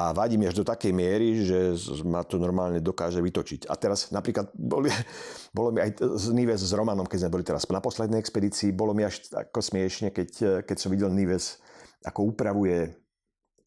a 0.00 0.16
vadí 0.16 0.40
mi 0.40 0.48
až 0.48 0.56
do 0.56 0.64
takej 0.64 0.96
miery, 0.96 1.44
že 1.44 1.76
ma 2.08 2.24
to 2.24 2.40
normálne 2.40 2.80
dokáže 2.80 3.20
vytočiť. 3.20 3.68
A 3.68 3.76
teraz 3.76 4.08
napríklad 4.08 4.48
boli, 4.56 4.88
bolo 5.56 5.76
mi 5.76 5.84
aj 5.84 6.00
z 6.00 6.26
Nives 6.32 6.64
s 6.64 6.72
Romanom, 6.72 7.04
keď 7.04 7.28
sme 7.28 7.34
boli 7.36 7.44
teraz 7.44 7.68
na 7.68 7.84
poslednej 7.84 8.16
expedícii, 8.16 8.72
bolo 8.72 8.96
mi 8.96 9.04
až 9.04 9.28
ako 9.28 9.60
smiešne, 9.60 10.08
keď, 10.08 10.62
keď 10.64 10.76
som 10.80 10.88
videl 10.88 11.12
Nives, 11.12 11.60
ako 12.04 12.32
upravuje 12.32 12.96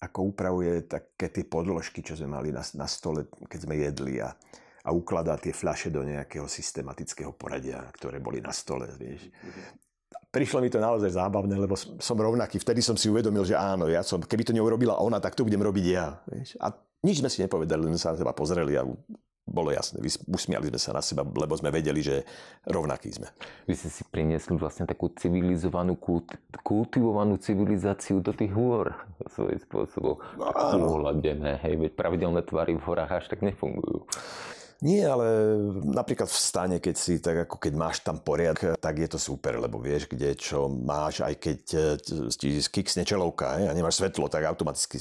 ako 0.03 0.35
upravuje 0.35 0.83
také 0.83 1.31
tie 1.31 1.47
podložky, 1.47 2.03
čo 2.03 2.19
sme 2.19 2.35
mali 2.35 2.51
na, 2.51 2.59
na 2.75 2.91
stole, 2.91 3.23
keď 3.47 3.59
sme 3.63 3.79
jedli 3.79 4.19
a, 4.19 4.35
a 4.83 4.91
ukladá 4.91 5.39
tie 5.39 5.55
fľaše 5.55 5.95
do 5.95 6.03
nejakého 6.03 6.43
systematického 6.43 7.31
poradia, 7.39 7.87
ktoré 7.95 8.19
boli 8.19 8.43
na 8.43 8.51
stole. 8.51 8.91
Vieš 8.99 9.31
prišlo 10.33 10.65
mi 10.65 10.73
to 10.73 10.81
naozaj 10.81 11.13
zábavné, 11.13 11.53
lebo 11.53 11.77
som 11.77 12.17
rovnaký. 12.17 12.57
Vtedy 12.57 12.81
som 12.81 12.97
si 12.97 13.13
uvedomil, 13.13 13.45
že 13.45 13.53
áno, 13.53 13.85
ja 13.85 14.01
som, 14.01 14.17
keby 14.17 14.49
to 14.49 14.57
neurobila 14.57 14.97
ona, 14.97 15.21
tak 15.21 15.37
to 15.37 15.45
budem 15.45 15.61
robiť 15.61 15.85
ja. 15.85 16.17
Vieš? 16.25 16.57
A 16.57 16.73
nič 17.05 17.21
sme 17.21 17.29
si 17.29 17.45
nepovedali, 17.45 17.85
len 17.85 18.01
sa 18.01 18.17
na 18.17 18.17
seba 18.17 18.33
pozreli 18.33 18.73
a 18.73 18.83
bolo 19.43 19.69
jasné. 19.75 19.99
Usmiali 20.25 20.71
sme 20.71 20.79
sa 20.79 20.95
na 20.95 21.03
seba, 21.03 21.21
lebo 21.21 21.53
sme 21.53 21.69
vedeli, 21.69 21.99
že 21.99 22.23
rovnakí 22.65 23.11
sme. 23.11 23.27
Vy 23.67 23.75
ste 23.75 23.89
si 23.91 24.01
priniesli 24.07 24.55
vlastne 24.55 24.87
takú 24.87 25.11
civilizovanú, 25.13 25.99
kult, 25.99 26.31
kultivovanú 26.63 27.37
civilizáciu 27.37 28.23
do 28.23 28.31
tých 28.31 28.55
hôr 28.55 28.95
svojím 29.29 29.59
spôsobom. 29.67 30.15
No, 30.39 30.47
Uhladené, 30.97 31.59
hej, 31.59 31.75
veď 31.75 31.91
pravidelné 31.93 32.41
tvary 32.47 32.79
v 32.79 32.83
horách 32.87 33.19
až 33.19 33.25
tak 33.29 33.43
nefungujú. 33.43 34.07
Nie, 34.83 35.07
ale 35.07 35.55
napríklad 35.79 36.27
v 36.27 36.35
stane, 36.35 36.77
keď 36.83 36.95
si, 36.99 37.23
tak 37.23 37.47
ako 37.47 37.55
keď 37.55 37.71
máš 37.71 38.03
tam 38.03 38.19
poriadok, 38.19 38.75
tak 38.75 38.99
je 38.99 39.07
to 39.07 39.15
super, 39.15 39.55
lebo 39.55 39.79
vieš, 39.79 40.11
kde 40.11 40.35
čo 40.35 40.67
máš, 40.67 41.23
aj 41.23 41.39
keď 41.39 41.59
e, 41.71 41.79
ti 42.35 42.59
kiksne 42.59 43.07
čelovka 43.07 43.63
a 43.63 43.71
nemáš 43.71 44.03
svetlo, 44.03 44.27
tak 44.27 44.43
automaticky 44.43 44.99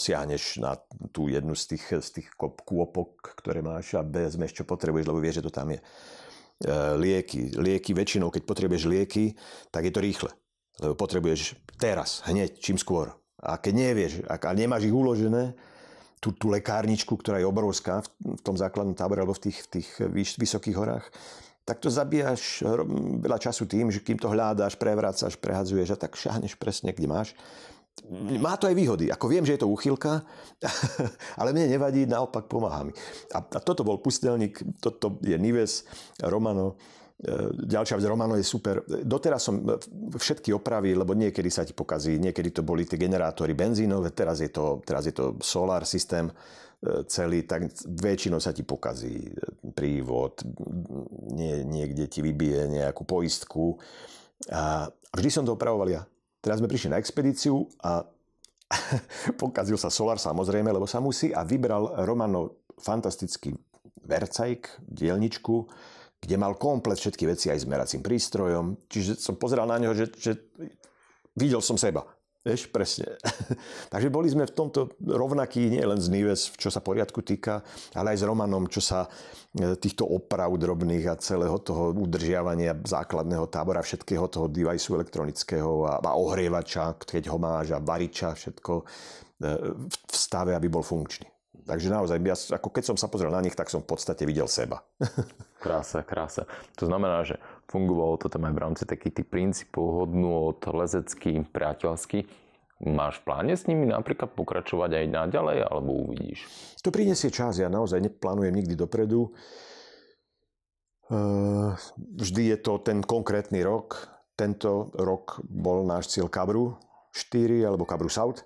siahneš 0.00 0.56
na 0.56 0.80
tú 1.12 1.28
jednu 1.28 1.52
z 1.52 1.76
tých, 1.76 1.84
z 2.00 2.08
tých 2.16 2.28
kôpok, 2.40 3.36
ktoré 3.36 3.60
máš 3.60 3.92
a 3.92 4.00
vezmeš, 4.00 4.56
čo 4.56 4.64
potrebuješ, 4.64 5.04
lebo 5.04 5.20
vieš, 5.20 5.44
že 5.44 5.46
to 5.46 5.52
tam 5.52 5.76
je. 5.76 5.84
E, 5.84 5.84
lieky. 6.96 7.60
Lieky 7.60 7.92
väčšinou, 7.92 8.32
keď 8.32 8.48
potrebuješ 8.48 8.88
lieky, 8.88 9.36
tak 9.68 9.84
je 9.84 9.92
to 9.92 10.00
rýchle. 10.00 10.32
Lebo 10.80 10.96
potrebuješ 10.96 11.60
teraz, 11.76 12.24
hneď, 12.24 12.56
čím 12.56 12.80
skôr. 12.80 13.12
A 13.44 13.60
keď 13.60 13.72
nevieš, 13.84 14.12
a 14.24 14.40
nemáš 14.56 14.88
ich 14.88 14.96
uložené, 14.96 15.52
tú, 16.24 16.32
tú 16.32 16.48
lekárničku, 16.48 17.12
ktorá 17.20 17.36
je 17.36 17.44
obrovská 17.44 18.00
v, 18.00 18.40
v 18.40 18.40
tom 18.40 18.56
základnom 18.56 18.96
tábore 18.96 19.20
alebo 19.20 19.36
v 19.36 19.52
tých, 19.52 19.68
v 19.68 19.68
tých 19.76 19.88
vyš, 20.08 20.40
vysokých 20.40 20.76
horách, 20.80 21.04
tak 21.68 21.84
to 21.84 21.92
zabíjaš 21.92 22.64
veľa 23.20 23.36
času 23.36 23.68
tým, 23.68 23.92
že 23.92 24.00
kým 24.00 24.16
to 24.16 24.32
hľadáš, 24.32 24.80
prevrácaš, 24.80 25.36
prehadzuješ 25.36 25.96
a 25.96 26.00
tak 26.00 26.16
šahneš 26.16 26.56
presne, 26.56 26.96
kde 26.96 27.08
máš. 27.08 27.28
Má 28.40 28.56
to 28.60 28.68
aj 28.68 28.76
výhody. 28.76 29.08
Ako 29.08 29.32
viem, 29.32 29.44
že 29.48 29.56
je 29.56 29.64
to 29.64 29.72
úchylka, 29.72 30.24
ale 31.40 31.56
mne 31.56 31.72
nevadí, 31.72 32.04
naopak 32.04 32.48
pomáha 32.48 32.84
mi. 32.84 32.92
A, 33.32 33.40
a 33.40 33.58
toto 33.60 33.80
bol 33.80 33.96
pustelník, 34.00 34.60
toto 34.80 35.16
je 35.24 35.36
Nives, 35.40 35.88
Romano, 36.20 36.76
ďalšia 37.56 37.96
vec, 37.96 38.04
Romano 38.04 38.36
je 38.36 38.44
super. 38.44 38.84
Doteraz 38.84 39.48
som 39.48 39.64
všetky 40.12 40.52
opravy, 40.52 40.92
lebo 40.92 41.16
niekedy 41.16 41.48
sa 41.48 41.64
ti 41.64 41.72
pokazí, 41.72 42.20
niekedy 42.20 42.52
to 42.52 42.60
boli 42.60 42.84
tie 42.84 43.00
generátory 43.00 43.56
benzínové, 43.56 44.12
teraz 44.12 44.44
je 44.44 44.52
to, 44.52 44.84
teraz 44.84 45.08
je 45.08 45.14
to 45.16 45.40
solar 45.40 45.88
systém 45.88 46.28
celý, 47.08 47.48
tak 47.48 47.72
väčšinou 47.88 48.36
sa 48.40 48.52
ti 48.52 48.60
pokazí 48.60 49.32
prívod, 49.72 50.44
nie, 51.32 51.64
niekde 51.64 52.04
ti 52.12 52.20
vybije 52.20 52.68
nejakú 52.68 53.08
poistku. 53.08 53.80
A 54.52 54.92
vždy 55.16 55.28
som 55.32 55.44
to 55.48 55.56
opravoval 55.56 55.88
ja. 55.88 56.04
Teraz 56.44 56.60
sme 56.60 56.68
prišli 56.68 56.92
na 56.92 57.00
expedíciu 57.00 57.64
a 57.80 58.04
pokazil 59.40 59.80
sa 59.80 59.88
Solar 59.88 60.20
samozrejme, 60.20 60.68
lebo 60.68 60.84
sa 60.84 61.00
musí 61.00 61.32
a 61.32 61.40
vybral 61.40 62.04
Romano 62.04 62.68
fantastický 62.76 63.56
vercajk, 64.04 64.84
dielničku, 64.84 65.64
kde 66.24 66.40
mal 66.40 66.56
komplet 66.56 66.96
všetky 66.96 67.28
veci 67.28 67.52
aj 67.52 67.60
s 67.60 67.68
meracím 67.68 68.00
prístrojom. 68.00 68.88
Čiže 68.88 69.20
som 69.20 69.36
pozeral 69.36 69.68
na 69.68 69.76
neho, 69.76 69.92
že, 69.92 70.08
že 70.16 70.40
videl 71.36 71.60
som 71.60 71.76
seba. 71.76 72.08
Vieš, 72.44 72.68
presne. 72.68 73.16
Takže 73.92 74.12
boli 74.12 74.28
sme 74.28 74.44
v 74.44 74.52
tomto 74.52 75.00
rovnakí, 75.00 75.64
nie 75.72 75.80
len 75.80 75.96
z 75.96 76.12
Nives, 76.12 76.52
čo 76.60 76.68
sa 76.68 76.84
poriadku 76.84 77.24
týka, 77.24 77.64
ale 77.96 78.12
aj 78.12 78.20
s 78.20 78.28
Romanom, 78.28 78.68
čo 78.68 78.84
sa 78.84 79.08
e, 79.56 79.72
týchto 79.80 80.04
oprav 80.04 80.52
drobných 80.52 81.08
a 81.08 81.16
celého 81.16 81.56
toho 81.64 81.96
udržiavania 81.96 82.76
základného 82.76 83.48
tábora, 83.48 83.80
všetkého 83.80 84.28
toho 84.28 84.52
deviceu 84.52 85.00
elektronického 85.00 85.88
a, 85.88 86.04
a 86.04 86.12
ohrievača, 86.20 87.00
keď 87.00 87.32
ho 87.32 87.40
máš 87.40 87.72
a 87.72 87.80
variča, 87.80 88.36
všetko 88.36 88.72
e, 88.76 88.84
v 89.88 90.12
stave, 90.12 90.52
aby 90.52 90.68
bol 90.68 90.84
funkčný. 90.84 91.33
Takže 91.64 91.88
naozaj, 91.88 92.20
ja, 92.20 92.36
ako 92.60 92.68
keď 92.68 92.84
som 92.92 92.96
sa 93.00 93.08
pozrel 93.08 93.32
na 93.32 93.40
nich, 93.40 93.56
tak 93.56 93.72
som 93.72 93.80
v 93.80 93.88
podstate 93.88 94.28
videl 94.28 94.44
seba. 94.44 94.84
krása, 95.64 96.04
krása. 96.04 96.44
To 96.76 96.84
znamená, 96.84 97.24
že 97.24 97.40
fungovalo 97.72 98.20
to 98.20 98.28
tam 98.28 98.44
aj 98.44 98.52
v 98.52 98.62
rámci 98.62 98.84
takých 98.84 99.20
tých 99.20 99.28
princípov 99.32 100.04
hodnú 100.04 100.52
od 100.52 100.60
lezecký, 100.60 101.40
priateľský. 101.48 102.28
Máš 102.84 103.24
v 103.24 103.32
pláne 103.32 103.56
s 103.56 103.64
nimi 103.64 103.88
napríklad 103.88 104.36
pokračovať 104.36 104.92
aj 104.92 105.06
naďalej, 105.08 105.58
alebo 105.64 106.04
uvidíš? 106.04 106.44
To 106.84 106.92
prinesie 106.92 107.32
čas, 107.32 107.56
ja 107.56 107.72
naozaj 107.72 107.96
neplánujem 107.96 108.52
nikdy 108.52 108.76
dopredu. 108.76 109.32
Ehm, 111.08 111.72
vždy 111.96 112.52
je 112.52 112.58
to 112.60 112.76
ten 112.84 113.00
konkrétny 113.00 113.64
rok. 113.64 114.12
Tento 114.36 114.92
rok 115.00 115.40
bol 115.48 115.88
náš 115.88 116.12
cieľ 116.12 116.28
Kabru 116.28 116.76
4 117.16 117.64
alebo 117.64 117.88
Kabru 117.88 118.12
South. 118.12 118.44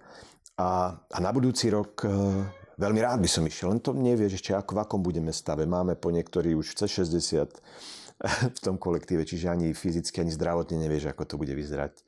A, 0.55 0.95
a 0.95 1.19
na 1.19 1.31
budúci 1.35 1.67
rok 1.73 2.05
Veľmi 2.79 3.03
rád 3.03 3.19
by 3.19 3.27
som 3.27 3.43
išiel, 3.43 3.75
len 3.75 3.83
to 3.83 3.91
nevieš 3.91 4.39
ešte, 4.39 4.55
ako 4.55 4.79
v 4.79 4.83
akom 4.87 5.01
budeme 5.03 5.35
stave. 5.35 5.67
Máme 5.67 5.99
po 5.99 6.15
niektorí 6.15 6.55
už 6.55 6.79
cez 6.79 7.03
60 7.03 7.51
v 8.57 8.59
tom 8.63 8.79
kolektíve, 8.79 9.27
čiže 9.27 9.51
ani 9.51 9.75
fyzicky, 9.75 10.23
ani 10.23 10.31
zdravotne 10.31 10.79
nevieš, 10.79 11.11
ako 11.11 11.27
to 11.27 11.35
bude 11.35 11.51
vyzerať. 11.51 11.99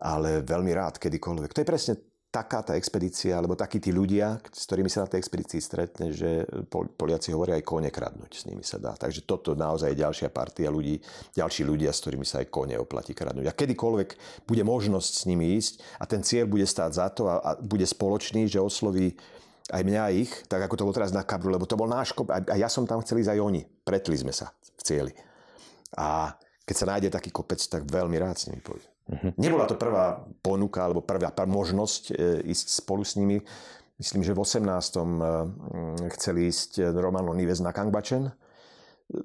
Ale 0.00 0.40
veľmi 0.40 0.72
rád, 0.72 0.96
kedykoľvek. 0.96 1.52
To 1.52 1.60
je 1.60 1.68
presne 1.68 1.94
taká 2.30 2.62
tá 2.62 2.78
expedícia, 2.78 3.34
alebo 3.34 3.58
takí 3.58 3.82
tí 3.82 3.90
ľudia, 3.90 4.38
s 4.54 4.64
ktorými 4.70 4.86
sa 4.86 5.02
na 5.02 5.10
tej 5.10 5.18
expedícii 5.18 5.58
stretne, 5.58 6.14
že 6.14 6.46
Poliaci 6.70 7.34
hovoria 7.34 7.58
aj 7.58 7.66
kone 7.66 7.90
kradnúť, 7.90 8.32
s 8.32 8.46
nimi 8.46 8.62
sa 8.62 8.78
dá. 8.78 8.94
Takže 8.94 9.26
toto 9.26 9.58
naozaj 9.58 9.92
je 9.92 10.02
ďalšia 10.06 10.30
partia 10.30 10.70
ľudí, 10.70 11.02
ďalší 11.34 11.66
ľudia, 11.66 11.90
s 11.90 12.00
ktorými 12.06 12.22
sa 12.22 12.40
aj 12.40 12.48
kone 12.48 12.78
oplatí 12.78 13.18
kradnúť. 13.18 13.50
A 13.50 13.56
kedykoľvek 13.58 14.08
bude 14.46 14.62
možnosť 14.62 15.12
s 15.12 15.22
nimi 15.26 15.58
ísť 15.58 15.82
a 15.98 16.06
ten 16.06 16.22
cieľ 16.22 16.46
bude 16.46 16.64
stáť 16.64 16.90
za 16.94 17.06
to 17.10 17.26
a, 17.26 17.42
a 17.42 17.50
bude 17.58 17.84
spoločný, 17.84 18.46
že 18.46 18.62
osloví 18.62 19.18
aj 19.70 19.82
mňa 19.86 20.00
a 20.02 20.10
ich, 20.10 20.32
tak 20.50 20.66
ako 20.66 20.74
to 20.76 20.84
bolo 20.86 20.96
teraz 20.98 21.14
na 21.14 21.22
Kabru, 21.22 21.54
lebo 21.54 21.64
to 21.64 21.78
bol 21.78 21.86
náš 21.86 22.10
kop 22.10 22.30
a 22.30 22.42
ja 22.58 22.66
som 22.66 22.84
tam 22.84 23.00
chcel 23.00 23.22
ísť 23.22 23.32
aj 23.34 23.40
oni. 23.40 23.62
Pretli 23.86 24.18
sme 24.18 24.34
sa 24.34 24.50
v 24.50 24.82
cieli. 24.82 25.12
A 25.94 26.34
keď 26.66 26.74
sa 26.76 26.86
nájde 26.90 27.08
taký 27.10 27.30
kopec, 27.34 27.58
tak 27.58 27.86
veľmi 27.86 28.14
rád 28.18 28.38
s 28.38 28.46
nimi 28.50 28.62
pôjdem. 28.62 28.90
Uh-huh. 29.10 29.30
Nebola 29.38 29.66
to 29.66 29.74
prvá 29.74 30.22
ponuka 30.38 30.86
alebo 30.86 31.02
prvá 31.02 31.34
možnosť 31.34 32.02
e, 32.14 32.46
ísť 32.46 32.66
spolu 32.82 33.02
s 33.02 33.18
nimi. 33.18 33.42
Myslím, 33.98 34.22
že 34.22 34.34
v 34.34 34.42
18. 34.42 34.62
E, 34.62 35.02
chceli 36.14 36.46
ísť 36.46 36.94
Romano 36.94 37.34
Nives 37.34 37.58
na 37.58 37.74
Kangbačen, 37.74 38.30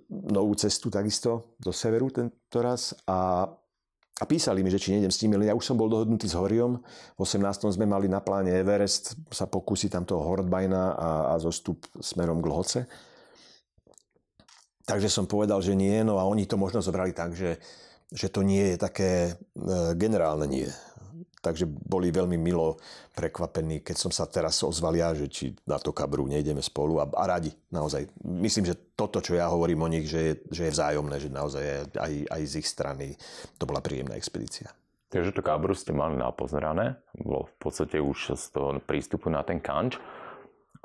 novú 0.09 0.57
cestu 0.57 0.89
takisto 0.89 1.53
do 1.61 1.69
severu 1.69 2.09
tento 2.09 2.57
raz 2.57 2.97
a 3.05 3.45
a 4.15 4.23
písali 4.23 4.63
mi, 4.63 4.71
že 4.71 4.79
či 4.79 4.95
nejdem 4.95 5.11
s 5.11 5.19
nimi, 5.19 5.35
ja 5.43 5.51
už 5.51 5.67
som 5.67 5.75
bol 5.75 5.91
dohodnutý 5.91 6.31
s 6.31 6.39
Horiom. 6.39 6.79
V 6.79 7.19
18. 7.19 7.75
sme 7.75 7.83
mali 7.83 8.07
na 8.07 8.23
pláne 8.23 8.47
Everest, 8.47 9.19
sa 9.27 9.43
pokúsiť 9.43 9.91
tam 9.91 10.07
toho 10.07 10.23
Hordbajna 10.23 10.83
a, 10.95 11.09
a 11.31 11.33
zostup 11.35 11.83
smerom 11.99 12.39
k 12.39 12.47
Lhoce. 12.47 12.81
Takže 14.87 15.11
som 15.11 15.27
povedal, 15.27 15.59
že 15.59 15.75
nie, 15.75 15.99
no 16.07 16.15
a 16.15 16.23
oni 16.23 16.47
to 16.47 16.55
možno 16.55 16.79
zobrali 16.79 17.11
tak, 17.11 17.35
že, 17.35 17.59
že 18.07 18.31
to 18.31 18.39
nie 18.39 18.71
je 18.71 18.77
také 18.79 19.11
e, 19.27 19.33
generálne 19.99 20.47
nie 20.47 20.69
takže 21.45 21.69
boli 21.69 22.09
veľmi 22.09 22.41
milo 22.41 22.81
prekvapení, 23.13 23.85
keď 23.85 23.95
som 24.01 24.09
sa 24.09 24.25
teraz 24.25 24.65
ozval 24.65 24.97
ja, 24.97 25.13
že 25.13 25.29
či 25.29 25.53
na 25.69 25.77
to 25.77 25.93
kabru 25.93 26.25
nejdeme 26.25 26.65
spolu 26.65 26.97
a, 26.97 27.05
a 27.05 27.23
radi, 27.29 27.53
naozaj. 27.69 28.09
Myslím, 28.25 28.73
že 28.73 28.97
toto, 28.97 29.21
čo 29.21 29.37
ja 29.37 29.45
hovorím 29.45 29.85
o 29.85 29.91
nich, 29.93 30.09
že 30.09 30.19
je, 30.19 30.33
že 30.49 30.61
je 30.65 30.73
vzájomné, 30.73 31.21
že 31.21 31.29
naozaj 31.29 31.93
aj, 31.93 32.13
aj 32.33 32.41
z 32.49 32.53
ich 32.57 32.67
strany 32.67 33.13
to 33.61 33.69
bola 33.69 33.85
príjemná 33.85 34.17
expedícia. 34.17 34.73
Takže 35.13 35.37
to 35.37 35.45
kabru 35.45 35.77
ste 35.77 35.93
mali 35.93 36.17
napozerané, 36.17 36.97
bolo 37.13 37.45
v 37.47 37.55
podstate 37.61 38.01
už 38.01 38.35
z 38.35 38.45
toho 38.51 38.81
prístupu 38.81 39.29
na 39.29 39.45
ten 39.45 39.61
kanč. 39.61 40.01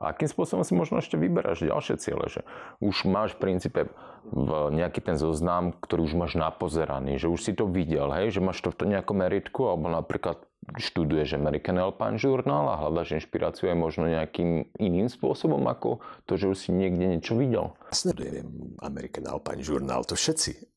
A 0.00 0.16
akým 0.16 0.32
spôsobom 0.32 0.64
si 0.64 0.72
možno 0.72 0.96
ešte 0.96 1.20
vyberáš 1.20 1.60
ďalšie 1.60 2.00
ciele? 2.00 2.24
Že 2.32 2.40
už 2.80 3.04
máš 3.04 3.36
v 3.36 3.44
princípe 3.44 3.80
v 4.24 4.50
nejaký 4.72 5.04
ten 5.04 5.20
zoznam, 5.20 5.76
ktorý 5.76 6.08
už 6.08 6.14
máš 6.16 6.32
napozeraný, 6.40 7.20
že 7.20 7.28
už 7.28 7.40
si 7.40 7.52
to 7.52 7.68
videl, 7.68 8.08
hej? 8.12 8.32
že 8.32 8.40
máš 8.40 8.64
to 8.64 8.72
v 8.72 8.96
nejakom 8.96 9.20
meritku, 9.20 9.68
alebo 9.68 9.92
napríklad 9.92 10.40
študuješ 10.76 11.40
American 11.40 11.80
Alpine 11.80 12.20
Journal 12.20 12.68
a 12.68 12.80
hľadaš 12.80 13.16
inšpiráciu 13.16 13.72
aj 13.72 13.76
možno 13.80 14.08
nejakým 14.08 14.68
iným 14.76 15.08
spôsobom, 15.08 15.64
ako 15.68 16.04
to, 16.28 16.36
že 16.36 16.52
už 16.52 16.56
si 16.56 16.70
niekde 16.72 17.16
niečo 17.16 17.36
videl? 17.36 17.76
Sledujem 17.92 18.76
American 18.84 19.24
Alpine 19.28 19.64
Journal, 19.64 20.04
to 20.04 20.16
všetci. 20.16 20.68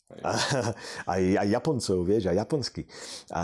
aj, 1.14 1.22
aj 1.42 1.48
Japoncov, 1.48 2.06
vieš, 2.06 2.32
aj 2.32 2.38
japonsky. 2.38 2.88
A 3.34 3.42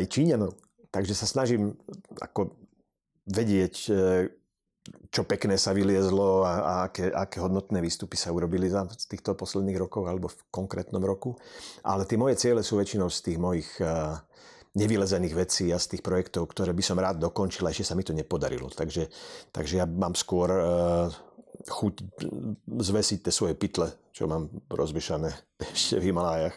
aj 0.00 0.04
Číňanov. 0.10 0.52
Takže 0.90 1.14
sa 1.14 1.26
snažím 1.28 1.78
ako 2.18 2.50
vedieť, 3.30 3.88
čo 5.10 5.26
pekné 5.28 5.60
sa 5.60 5.76
vyliezlo 5.76 6.46
a, 6.46 6.52
a 6.52 6.72
aké, 6.88 7.12
aké 7.12 7.42
hodnotné 7.42 7.82
výstupy 7.84 8.16
sa 8.16 8.32
urobili 8.32 8.70
za 8.70 8.88
týchto 8.88 9.36
posledných 9.36 9.76
rokov 9.76 10.08
alebo 10.08 10.30
v 10.30 10.38
konkrétnom 10.48 11.02
roku. 11.02 11.36
Ale 11.84 12.08
tie 12.08 12.16
moje 12.16 12.40
ciele 12.40 12.64
sú 12.64 12.80
väčšinou 12.80 13.12
z 13.12 13.18
tých 13.20 13.38
mojich 13.38 13.68
uh, 13.82 14.16
nevylezených 14.78 15.34
vecí 15.34 15.68
a 15.74 15.82
z 15.82 15.96
tých 15.96 16.02
projektov, 16.06 16.48
ktoré 16.48 16.70
by 16.72 16.82
som 16.84 16.96
rád 16.96 17.20
dokončil, 17.20 17.66
ešte 17.68 17.90
sa 17.90 17.98
mi 17.98 18.06
to 18.06 18.14
nepodarilo. 18.14 18.70
Takže, 18.70 19.10
takže 19.50 19.82
ja 19.82 19.86
mám 19.86 20.16
skôr 20.16 20.48
uh, 20.48 21.10
chuť 21.68 21.94
zvesiť 22.64 23.18
tie 23.26 23.32
svoje 23.34 23.58
pytle, 23.58 23.92
čo 24.14 24.30
mám 24.30 24.48
rozvyšané 24.70 25.28
ešte 25.76 26.00
v 26.00 26.08
Himalájach. 26.08 26.56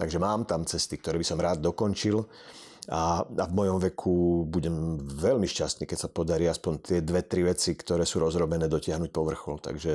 Takže 0.00 0.16
mám 0.16 0.48
tam 0.48 0.64
cesty, 0.64 0.96
ktoré 0.96 1.20
by 1.20 1.26
som 1.26 1.36
rád 1.36 1.60
dokončil 1.60 2.24
a, 2.88 3.20
a 3.26 3.44
v 3.44 3.52
mojom 3.52 3.78
veku 3.92 4.46
budem 4.48 4.96
veľmi 4.96 5.44
šťastný, 5.44 5.84
keď 5.84 5.98
sa 6.06 6.08
podarí 6.08 6.48
aspoň 6.48 6.72
tie 6.80 6.98
dve, 7.04 7.20
tri 7.26 7.44
veci, 7.44 7.76
ktoré 7.76 8.08
sú 8.08 8.22
rozrobené, 8.24 8.70
dotiahnuť 8.70 9.10
po 9.12 9.28
vrchol. 9.28 9.60
Takže 9.60 9.92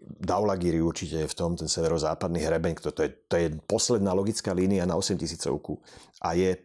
Daulagiri 0.00 0.80
určite 0.80 1.22
je 1.22 1.28
v 1.28 1.36
tom, 1.36 1.54
ten 1.60 1.68
severozápadný 1.68 2.40
hrebeň, 2.40 2.80
to, 2.80 2.90
to, 2.90 3.04
je, 3.04 3.10
to 3.28 3.34
je 3.36 3.48
posledná 3.68 4.16
logická 4.16 4.56
línia 4.56 4.88
na 4.88 4.96
8000 4.96 5.44
a 6.24 6.28
je 6.32 6.56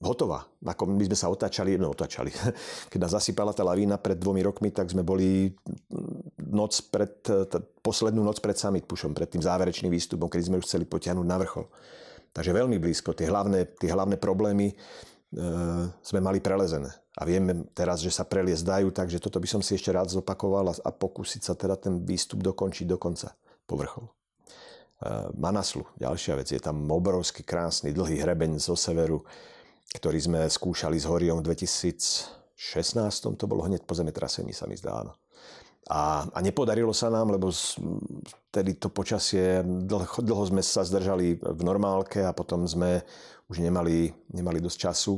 hotová. 0.00 0.48
Ako 0.64 0.88
my 0.88 1.04
sme 1.04 1.18
sa 1.18 1.28
otáčali, 1.28 1.76
no 1.76 1.92
otáčali. 1.92 2.32
Keď 2.90 2.98
nás 2.98 3.12
zasypala 3.12 3.52
tá 3.52 3.60
lavína 3.66 4.00
pred 4.00 4.16
dvomi 4.16 4.40
rokmi, 4.40 4.72
tak 4.72 4.88
sme 4.88 5.04
boli 5.04 5.52
noc 6.48 6.80
pred, 6.88 7.12
poslednú 7.84 8.24
noc 8.24 8.40
pred 8.40 8.56
summit 8.56 8.88
pušom, 8.88 9.12
pred 9.12 9.28
tým 9.28 9.44
záverečným 9.44 9.92
výstupom, 9.92 10.30
keď 10.32 10.48
sme 10.48 10.58
už 10.62 10.66
chceli 10.66 10.88
potiahnuť 10.88 11.26
na 11.28 11.36
vrchol. 11.44 11.68
Takže 12.32 12.52
veľmi 12.54 12.78
blízko. 12.78 13.16
Tie 13.16 13.26
hlavné, 13.28 13.66
tie 13.78 13.90
hlavné 13.90 14.16
problémy 14.20 14.72
e, 14.72 14.74
sme 16.02 16.20
mali 16.20 16.38
prelezené. 16.38 16.92
A 17.18 17.26
vieme 17.26 17.66
teraz, 17.74 17.98
že 17.98 18.14
sa 18.14 18.22
preliesť 18.22 18.64
dajú, 18.64 18.88
takže 18.94 19.18
toto 19.18 19.42
by 19.42 19.48
som 19.50 19.62
si 19.64 19.74
ešte 19.74 19.90
rád 19.90 20.06
zopakoval 20.12 20.70
a, 20.70 20.74
a 20.86 20.90
pokúsiť 20.94 21.42
sa 21.42 21.58
teda 21.58 21.74
ten 21.74 21.98
výstup 22.06 22.46
dokončiť 22.46 22.86
do 22.86 22.94
konca 22.94 23.34
povrchov. 23.66 24.06
E, 24.06 24.10
Manaslu, 25.34 25.82
ďalšia 25.98 26.38
vec, 26.38 26.48
je 26.54 26.62
tam 26.62 26.86
obrovský, 26.86 27.42
krásny, 27.42 27.90
dlhý 27.90 28.22
hrebeň 28.22 28.62
zo 28.62 28.78
severu, 28.78 29.26
ktorý 29.98 30.18
sme 30.20 30.40
skúšali 30.46 31.00
s 31.00 31.08
Horiom 31.08 31.42
v 31.42 31.54
2016, 31.54 33.34
to 33.34 33.44
bolo 33.50 33.66
hneď 33.66 33.82
po 33.82 33.96
zemetrasení, 33.96 34.54
sa 34.54 34.68
mi 34.68 34.76
zdá, 34.76 35.02
áno. 35.02 35.16
A, 35.88 36.28
a 36.28 36.38
nepodarilo 36.44 36.92
sa 36.92 37.08
nám, 37.08 37.32
lebo 37.32 37.48
vtedy 38.52 38.76
to 38.76 38.92
počasie, 38.92 39.64
dlho, 39.64 40.20
dlho 40.20 40.44
sme 40.44 40.60
sa 40.60 40.84
zdržali 40.84 41.40
v 41.40 41.62
normálke 41.64 42.20
a 42.20 42.36
potom 42.36 42.68
sme 42.68 43.00
už 43.48 43.64
nemali, 43.64 44.12
nemali 44.28 44.60
dosť 44.60 44.76
času 44.76 45.16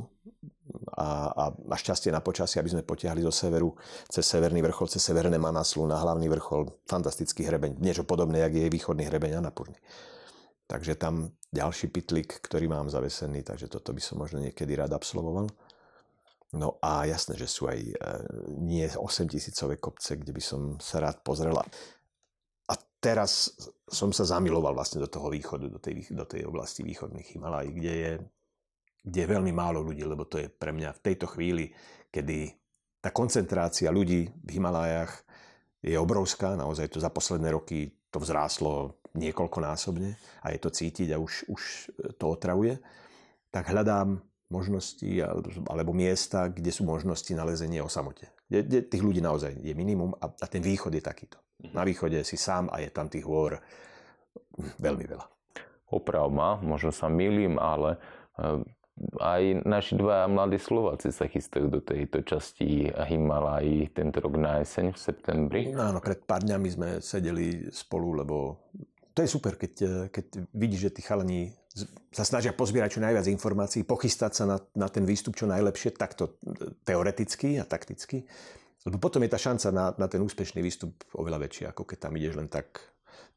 a, 0.94 1.34
a, 1.34 1.44
a 1.50 1.74
šťastie 1.74 2.14
na 2.14 2.22
počasie, 2.22 2.62
aby 2.62 2.70
sme 2.70 2.86
potiahli 2.86 3.26
zo 3.26 3.34
severu 3.34 3.74
cez 4.06 4.22
severný 4.22 4.62
vrchol, 4.62 4.86
cez 4.86 5.02
severné 5.02 5.34
Manaslu 5.42 5.82
na 5.90 5.98
hlavný 5.98 6.30
vrchol. 6.30 6.70
Fantastický 6.86 7.42
hrebeň, 7.50 7.82
niečo 7.82 8.06
podobné, 8.06 8.46
jak 8.46 8.54
je 8.54 8.70
východný 8.70 9.10
hrebeň 9.10 9.42
Anapurny. 9.42 9.78
Takže 10.70 10.94
tam 10.94 11.34
ďalší 11.50 11.90
pitlik, 11.90 12.38
ktorý 12.46 12.70
mám 12.70 12.86
zavesený, 12.86 13.42
takže 13.42 13.66
toto 13.66 13.90
by 13.90 13.98
som 13.98 14.22
možno 14.22 14.38
niekedy 14.38 14.78
rád 14.78 14.94
absolvoval. 14.94 15.50
No 16.50 16.82
a 16.82 17.06
jasné, 17.06 17.38
že 17.38 17.46
sú 17.46 17.70
aj 17.70 17.78
e, 17.78 17.94
nie 18.58 18.82
8 18.82 19.30
tisícové 19.30 19.78
kopce, 19.78 20.18
kde 20.18 20.34
by 20.34 20.42
som 20.42 20.60
sa 20.82 20.98
rád 20.98 21.22
pozrel. 21.22 21.54
A 21.54 22.74
teraz 22.98 23.54
som 23.86 24.10
sa 24.10 24.26
zamiloval 24.26 24.74
vlastne 24.74 24.98
do 24.98 25.06
toho 25.06 25.30
východu, 25.30 25.70
do 25.70 25.78
tej, 25.78 26.10
do 26.10 26.26
tej 26.26 26.42
oblasti 26.50 26.82
východných 26.82 27.38
Himalají, 27.38 27.70
kde 27.70 27.92
je, 27.94 28.12
kde 29.06 29.18
je 29.22 29.32
veľmi 29.32 29.52
málo 29.54 29.78
ľudí, 29.86 30.02
lebo 30.02 30.26
to 30.26 30.42
je 30.42 30.50
pre 30.50 30.74
mňa 30.74 30.90
v 30.98 31.04
tejto 31.06 31.30
chvíli, 31.30 31.70
kedy 32.10 32.50
tá 32.98 33.14
koncentrácia 33.14 33.88
ľudí 33.94 34.28
v 34.28 34.48
Himalájach 34.50 35.22
je 35.80 35.96
obrovská, 35.96 36.58
naozaj 36.58 36.92
to 36.92 37.00
za 37.00 37.08
posledné 37.08 37.48
roky 37.54 37.94
to 38.12 38.20
vzrástlo 38.20 39.00
niekoľkonásobne 39.16 40.10
a 40.44 40.46
je 40.52 40.58
to 40.60 40.70
cítiť 40.70 41.14
a 41.14 41.22
už, 41.22 41.48
už 41.48 41.62
to 42.20 42.24
otravuje, 42.26 42.78
tak 43.50 43.70
hľadám 43.70 44.20
možnosti 44.50 45.06
alebo 45.70 45.94
miesta, 45.94 46.50
kde 46.50 46.74
sú 46.74 46.82
možnosti 46.82 47.30
na 47.32 47.46
lezenie 47.46 47.78
o 47.80 47.88
samote. 47.88 48.28
Kde, 48.50 48.82
tých 48.82 49.02
ľudí 49.02 49.22
naozaj 49.22 49.62
je 49.62 49.74
minimum 49.78 50.12
a, 50.18 50.26
a 50.26 50.46
ten 50.50 50.60
východ 50.60 50.90
je 50.90 51.02
takýto. 51.02 51.38
Mhm. 51.62 51.72
Na 51.72 51.82
východe 51.86 52.18
si 52.26 52.34
sám 52.34 52.68
a 52.74 52.82
je 52.82 52.90
tam 52.90 53.06
tých 53.06 53.24
hôr 53.24 53.62
veľmi 54.82 55.06
veľa. 55.06 55.26
Oprav 55.90 56.30
ma, 56.30 56.58
možno 56.62 56.94
sa 56.94 57.10
milím, 57.10 57.58
ale 57.58 57.98
eh, 58.38 58.62
aj 59.18 59.64
naši 59.64 59.96
dva 59.96 60.28
mladí 60.28 60.60
Slováci 60.60 61.08
sa 61.08 61.24
chystajú 61.24 61.72
do 61.72 61.80
tejto 61.80 62.20
časti 62.20 62.90
Himalají 62.92 63.90
tento 63.96 64.20
rok 64.20 64.36
na 64.36 64.60
jeseň 64.60 64.92
v 64.92 64.98
septembri. 64.98 65.62
Áno, 65.72 66.04
pred 66.04 66.20
pár 66.28 66.44
dňami 66.44 66.68
sme 66.68 66.88
sedeli 67.00 67.72
spolu, 67.72 68.20
lebo 68.20 68.68
to 69.16 69.24
je 69.24 69.28
super, 69.30 69.56
keď, 69.56 70.06
keď 70.12 70.26
vidíš, 70.52 70.80
že 70.90 70.94
tí 70.94 71.02
chalani 71.02 71.50
sa 72.10 72.24
snažia 72.26 72.50
pozbierať 72.56 72.98
čo 72.98 73.04
najviac 73.04 73.26
informácií, 73.30 73.86
pochystať 73.86 74.32
sa 74.34 74.44
na, 74.46 74.56
na 74.74 74.88
ten 74.90 75.06
výstup 75.06 75.38
čo 75.38 75.46
najlepšie, 75.46 75.94
takto 75.94 76.40
teoreticky 76.82 77.60
a 77.60 77.64
takticky. 77.64 78.26
Lebo 78.88 78.96
potom 78.96 79.20
je 79.20 79.30
tá 79.30 79.36
šanca 79.36 79.68
na, 79.70 79.86
na 79.94 80.06
ten 80.08 80.24
úspešný 80.24 80.64
výstup 80.64 80.96
oveľa 81.12 81.44
väčšia, 81.44 81.66
ako 81.70 81.84
keď 81.84 81.98
tam 82.08 82.16
ideš 82.16 82.34
len 82.40 82.48
tak 82.48 82.80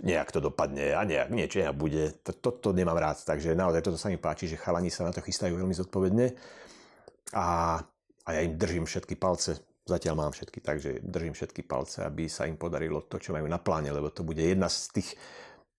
nejak 0.01 0.31
to 0.31 0.39
dopadne 0.39 0.95
a 0.95 1.03
nejak 1.03 1.29
niečo 1.29 1.59
nejak 1.61 1.75
bude. 1.75 2.03
Toto 2.23 2.55
to, 2.55 2.71
to 2.71 2.77
nemám 2.77 2.97
rád, 2.97 3.21
takže 3.21 3.53
naozaj 3.53 3.83
toto 3.83 3.99
sa 3.99 4.07
mi 4.09 4.17
páči, 4.17 4.49
že 4.49 4.57
chalani 4.57 4.89
sa 4.89 5.05
na 5.05 5.11
to 5.11 5.21
chystajú 5.21 5.53
veľmi 5.53 5.75
zodpovedne 5.75 6.33
a, 7.35 7.77
a 8.25 8.29
ja 8.33 8.41
im 8.41 8.55
držím 8.55 8.87
všetky 8.87 9.19
palce. 9.19 9.59
Zatiaľ 9.83 10.15
mám 10.15 10.31
všetky, 10.31 10.63
takže 10.63 10.89
držím 11.03 11.35
všetky 11.35 11.67
palce, 11.67 12.07
aby 12.07 12.31
sa 12.31 12.47
im 12.47 12.55
podarilo 12.55 13.03
to, 13.03 13.19
čo 13.19 13.35
majú 13.35 13.43
na 13.51 13.59
pláne, 13.59 13.91
lebo 13.91 14.07
to 14.15 14.23
bude 14.23 14.39
jedna 14.39 14.71
z 14.71 14.95
tých 14.95 15.19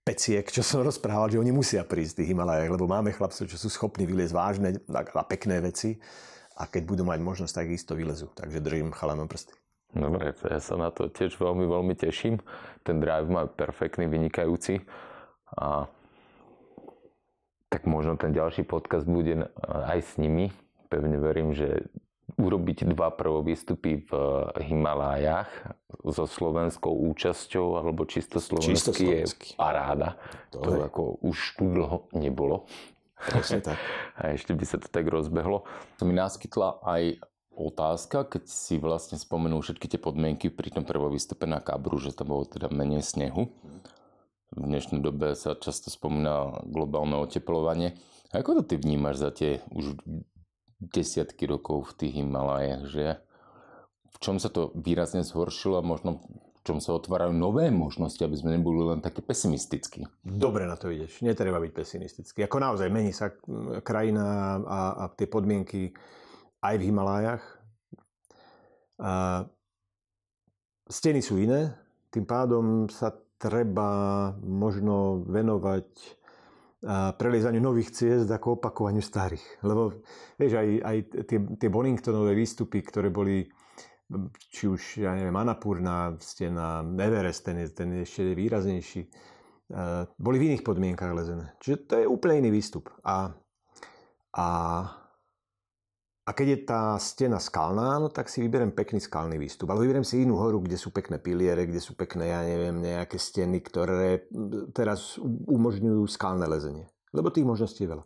peciek, 0.05 0.45
čo 0.45 0.61
som 0.61 0.85
rozprával, 0.85 1.33
že 1.33 1.41
oni 1.41 1.51
musia 1.51 1.81
prísť 1.81 2.21
tých 2.21 2.37
Himalajach, 2.37 2.69
lebo 2.77 2.85
máme 2.85 3.11
chlapcov, 3.11 3.49
čo 3.49 3.57
sú 3.57 3.73
schopní 3.73 4.05
vyliezť 4.05 4.35
vážne 4.37 4.77
a 4.93 5.25
pekné 5.25 5.65
veci 5.65 5.97
a 6.61 6.69
keď 6.69 6.83
budú 6.85 7.03
mať 7.09 7.25
možnosť, 7.25 7.55
tak 7.57 7.67
isto 7.73 7.97
vylezú. 7.97 8.29
Takže 8.37 8.61
držím 8.61 8.93
chalanom 8.93 9.27
prsty. 9.27 9.57
Dobre, 9.95 10.35
ja 10.35 10.61
sa 10.61 10.75
na 10.77 10.91
to 10.91 11.07
tiež 11.09 11.39
veľmi, 11.39 11.65
veľmi 11.71 11.95
teším. 11.97 12.43
Ten 12.83 12.99
drive 12.99 13.31
má 13.31 13.47
perfektný, 13.47 14.11
vynikajúci. 14.11 14.83
A 15.55 15.87
tak 17.71 17.87
možno 17.87 18.19
ten 18.19 18.35
ďalší 18.35 18.67
podcast 18.67 19.07
bude 19.07 19.47
aj 19.65 19.99
s 20.03 20.13
nimi. 20.19 20.51
Pevne 20.91 21.15
verím, 21.23 21.55
že 21.55 21.87
urobiť 22.35 22.91
dva 22.91 23.15
prvovýstupy 23.15 24.07
v 24.07 24.11
Himalájach 24.59 25.51
so 26.03 26.27
slovenskou 26.27 26.91
účasťou 26.91 27.79
alebo 27.79 28.05
čisto 28.05 28.43
slovenský 28.43 29.05
je 29.05 29.25
paráda. 29.55 30.19
To, 30.51 30.61
to 30.61 30.71
ako 30.85 31.03
už 31.23 31.59
tu 31.59 31.65
dlho 31.71 32.11
nebolo. 32.13 32.67
Presne 33.15 33.65
tak. 33.65 33.79
A 34.21 34.35
ešte 34.35 34.53
by 34.53 34.65
sa 34.67 34.77
to 34.83 34.91
tak 34.91 35.07
rozbehlo. 35.09 35.65
To 35.99 36.03
mi 36.05 36.13
naskytla 36.13 36.83
aj 36.85 37.23
otázka, 37.55 38.27
keď 38.27 38.51
si 38.51 38.77
vlastne 38.83 39.17
spomenul 39.17 39.63
všetky 39.63 39.87
tie 39.87 40.01
podmienky 40.03 40.51
pri 40.51 40.75
tom 40.75 40.83
prvom 40.83 41.15
výstupe 41.15 41.47
na 41.47 41.63
Kabru, 41.63 41.97
že 42.03 42.13
tam 42.13 42.35
bolo 42.35 42.45
teda 42.45 42.69
menej 42.69 43.07
snehu. 43.07 43.49
V 44.55 44.63
dnešnej 44.63 45.03
dobe 45.03 45.35
sa 45.35 45.59
často 45.59 45.91
spomína 45.91 46.63
globálne 46.67 47.19
oteplovanie. 47.19 47.99
Ako 48.35 48.59
to 48.59 48.63
ty 48.67 48.75
vnímaš 48.79 49.23
za 49.23 49.31
tie 49.31 49.63
už 49.71 49.99
desiatky 50.91 51.49
rokov 51.49 51.95
v 51.95 51.97
tých 52.05 52.13
Himalajach, 52.21 52.83
že 52.91 53.07
v 54.15 54.17
čom 54.23 54.37
sa 54.39 54.49
to 54.53 54.71
výrazne 54.77 55.25
zhoršilo 55.25 55.81
a 55.81 55.87
možno 55.87 56.23
v 56.25 56.61
čom 56.65 56.79
sa 56.81 56.97
otvárajú 56.97 57.37
nové 57.37 57.69
možnosti, 57.69 58.21
aby 58.25 58.37
sme 58.41 58.57
neboli 58.57 58.81
len 58.81 59.05
také 59.05 59.21
pesimistickí. 59.21 60.09
Dobre 60.25 60.65
na 60.65 60.81
to 60.81 60.89
ideš. 60.89 61.21
Netreba 61.21 61.61
byť 61.61 61.73
pesimistický. 61.77 62.49
Ako 62.49 62.57
naozaj 62.57 62.89
mení 62.89 63.13
sa 63.13 63.37
krajina 63.85 64.59
a, 64.65 64.81
a 64.97 65.05
tie 65.13 65.29
podmienky 65.29 65.93
aj 66.65 66.75
v 66.81 66.87
Himalájach. 66.89 67.45
A 69.05 69.45
steny 70.89 71.21
sú 71.21 71.37
iné, 71.37 71.77
tým 72.09 72.25
pádom 72.25 72.89
sa 72.89 73.13
treba 73.37 74.33
možno 74.41 75.21
venovať 75.29 75.85
preliezaniu 77.17 77.65
nových 77.65 77.97
ciest 77.97 78.29
ako 78.29 78.61
opakovaniu 78.61 79.01
starých. 79.01 79.65
Lebo 79.65 80.05
vieš, 80.37 80.61
aj, 80.61 80.69
aj 80.85 80.97
tie, 81.25 81.39
tie 81.57 81.69
Boningtonové 81.73 82.37
výstupy, 82.37 82.85
ktoré 82.85 83.09
boli 83.09 83.49
či 84.53 84.69
už, 84.69 85.01
ja 85.01 85.17
neviem, 85.17 85.35
Annapurna, 85.35 86.13
stena, 86.21 86.85
Everest, 86.85 87.49
ten 87.49 87.65
je, 87.65 87.73
ten 87.73 87.89
je 87.97 88.01
ešte 88.05 88.37
výraznejší, 88.37 89.03
boli 90.21 90.37
v 90.37 90.47
iných 90.53 90.63
podmienkach 90.63 91.17
lezené. 91.17 91.57
Čiže 91.65 91.77
to 91.89 91.95
je 92.05 92.07
úplne 92.07 92.45
iný 92.45 92.61
výstup. 92.61 92.93
A, 93.01 93.33
a 94.37 94.47
a 96.25 96.31
keď 96.33 96.47
je 96.49 96.59
tá 96.65 96.83
stena 96.97 97.37
skalná, 97.37 98.01
no 98.01 98.09
tak 98.09 98.33
si 98.33 98.41
vyberiem 98.41 98.73
pekný 98.73 98.97
skalný 98.97 99.37
výstup. 99.37 99.69
Ale 99.69 99.85
vyberiem 99.85 100.09
si 100.09 100.25
inú 100.25 100.41
horu, 100.41 100.65
kde 100.65 100.81
sú 100.81 100.89
pekné 100.89 101.21
piliere, 101.21 101.69
kde 101.69 101.85
sú 101.85 101.93
pekné, 101.93 102.33
ja 102.33 102.41
neviem, 102.41 102.81
nejaké 102.81 103.21
steny, 103.21 103.61
ktoré 103.61 104.25
teraz 104.73 105.21
umožňujú 105.21 106.09
skalné 106.09 106.49
lezenie. 106.49 106.89
Lebo 107.13 107.29
tých 107.29 107.45
možností 107.45 107.85
je 107.85 107.93
veľa. 107.93 108.05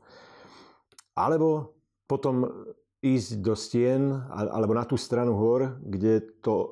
Alebo 1.14 1.78
potom 2.10 2.50
ísť 2.98 3.38
do 3.38 3.54
stien, 3.54 4.10
alebo 4.34 4.74
na 4.74 4.82
tú 4.82 4.98
stranu 4.98 5.38
hor, 5.38 5.78
kde 5.78 6.42
to, 6.42 6.54
e, 6.58 6.66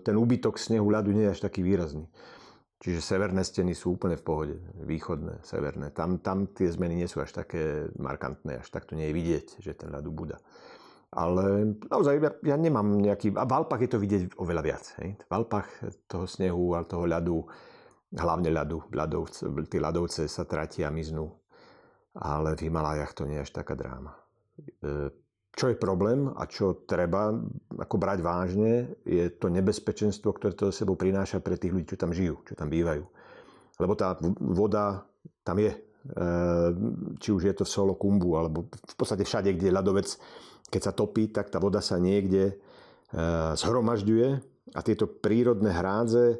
ten 0.00 0.16
úbytok 0.16 0.56
snehu 0.56 0.88
ľadu 0.88 1.12
nie 1.12 1.28
je 1.28 1.36
až 1.36 1.44
taký 1.44 1.60
výrazný. 1.60 2.08
Čiže 2.80 3.04
severné 3.04 3.44
steny 3.44 3.76
sú 3.76 4.00
úplne 4.00 4.16
v 4.16 4.24
pohode, 4.24 4.56
východné, 4.80 5.44
severné. 5.44 5.92
Tam, 5.92 6.16
tam 6.24 6.48
tie 6.48 6.64
zmeny 6.72 6.96
nie 6.96 7.08
sú 7.12 7.20
až 7.20 7.36
také 7.36 7.92
markantné, 8.00 8.64
až 8.64 8.72
tak 8.72 8.88
to 8.88 8.96
nie 8.96 9.12
je 9.12 9.16
vidieť, 9.20 9.46
že 9.60 9.76
ten 9.76 9.92
ľad 9.92 10.08
ubúda. 10.08 10.40
Ale 11.10 11.74
naozaj 11.90 12.22
ja, 12.22 12.54
ja 12.54 12.56
nemám 12.56 13.02
nejaký... 13.02 13.34
A 13.34 13.42
v 13.42 13.52
Alpách 13.58 13.82
je 13.82 13.90
to 13.90 13.98
vidieť 13.98 14.22
oveľa 14.38 14.62
viac. 14.62 14.84
Hej. 15.02 15.18
V 15.18 15.32
Alpách 15.34 15.66
toho 16.06 16.26
snehu 16.30 16.78
a 16.78 16.86
toho 16.86 17.02
ľadu, 17.02 17.42
hlavne 18.14 18.54
ľadu, 18.54 18.94
ľadovce, 18.94 19.50
tie 19.66 19.82
ľadovce 19.82 20.30
sa 20.30 20.46
tratia 20.46 20.86
a 20.86 20.94
miznú. 20.94 21.34
Ale 22.14 22.54
v 22.54 22.70
Himalájach 22.70 23.14
to 23.18 23.26
nie 23.26 23.42
je 23.42 23.46
až 23.46 23.50
taká 23.50 23.74
dráma. 23.74 24.14
E, 24.82 25.10
čo 25.50 25.66
je 25.66 25.82
problém 25.82 26.30
a 26.30 26.46
čo 26.46 26.86
treba 26.86 27.34
ako 27.74 27.96
brať 27.98 28.18
vážne, 28.22 28.94
je 29.02 29.26
to 29.34 29.50
nebezpečenstvo, 29.50 30.30
ktoré 30.30 30.54
to 30.54 30.70
sebou 30.70 30.94
prináša 30.94 31.42
pre 31.42 31.58
tých 31.58 31.74
ľudí, 31.74 31.90
čo 31.90 31.98
tam 31.98 32.14
žijú, 32.14 32.38
čo 32.46 32.54
tam 32.54 32.70
bývajú. 32.70 33.02
Lebo 33.82 33.98
tá 33.98 34.14
voda 34.38 35.02
tam 35.42 35.58
je. 35.58 35.74
E, 35.74 35.78
či 37.18 37.34
už 37.34 37.50
je 37.50 37.54
to 37.58 37.66
v 37.66 37.74
Solo 37.74 37.98
Kumbu, 37.98 38.38
alebo 38.38 38.70
v 38.70 38.94
podstate 38.94 39.26
všade, 39.26 39.58
kde 39.58 39.74
je 39.74 39.74
ľadovec 39.74 40.08
keď 40.68 40.80
sa 40.80 40.92
topí, 40.92 41.32
tak 41.32 41.48
tá 41.48 41.56
voda 41.56 41.80
sa 41.80 41.96
niekde 41.96 42.52
e, 42.52 42.54
zhromažďuje 43.56 44.28
a 44.76 44.80
tieto 44.84 45.08
prírodné 45.08 45.72
hrádze, 45.72 46.26
e, 46.34 46.38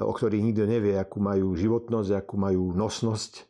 o 0.00 0.12
ktorých 0.14 0.46
nikto 0.46 0.64
nevie, 0.64 0.96
akú 0.96 1.20
majú 1.20 1.52
životnosť, 1.52 2.10
akú 2.16 2.40
majú 2.40 2.72
nosnosť, 2.72 3.32
e, 3.38 3.42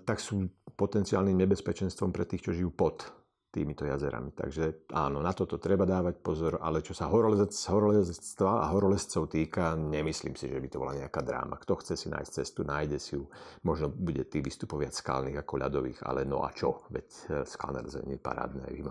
tak 0.00 0.18
sú 0.18 0.48
potenciálnym 0.74 1.38
nebezpečenstvom 1.46 2.10
pre 2.10 2.26
tých, 2.26 2.50
čo 2.50 2.56
žijú 2.56 2.70
pod 2.74 3.06
týmito 3.54 3.86
jazerami. 3.86 4.34
Takže 4.34 4.90
áno, 4.90 5.22
na 5.22 5.30
toto 5.30 5.62
treba 5.62 5.86
dávať 5.86 6.18
pozor, 6.18 6.58
ale 6.58 6.82
čo 6.82 6.90
sa 6.90 7.06
horolezectva 7.06 8.66
a 8.66 8.74
horolezcov 8.74 9.30
týka, 9.30 9.78
nemyslím 9.78 10.34
si, 10.34 10.50
že 10.50 10.58
by 10.58 10.66
to 10.66 10.82
bola 10.82 10.98
nejaká 10.98 11.22
dráma. 11.22 11.62
Kto 11.62 11.78
chce 11.78 11.94
si 11.94 12.10
nájsť 12.10 12.42
cestu, 12.42 12.66
nájde 12.66 12.98
si 12.98 13.14
ju. 13.14 13.30
Možno 13.62 13.94
bude 13.94 14.26
tých 14.26 14.42
vystupov 14.42 14.82
viac 14.82 14.98
skalných 14.98 15.38
ako 15.38 15.62
ľadových, 15.62 16.02
ale 16.02 16.26
no 16.26 16.42
a 16.42 16.50
čo? 16.50 16.82
Veď 16.90 17.06
e, 17.06 17.46
skalné 17.46 17.86
lezenie 17.86 18.18
je 18.18 18.22
parádne 18.26 18.66
aj 18.66 18.74
v. 18.74 18.86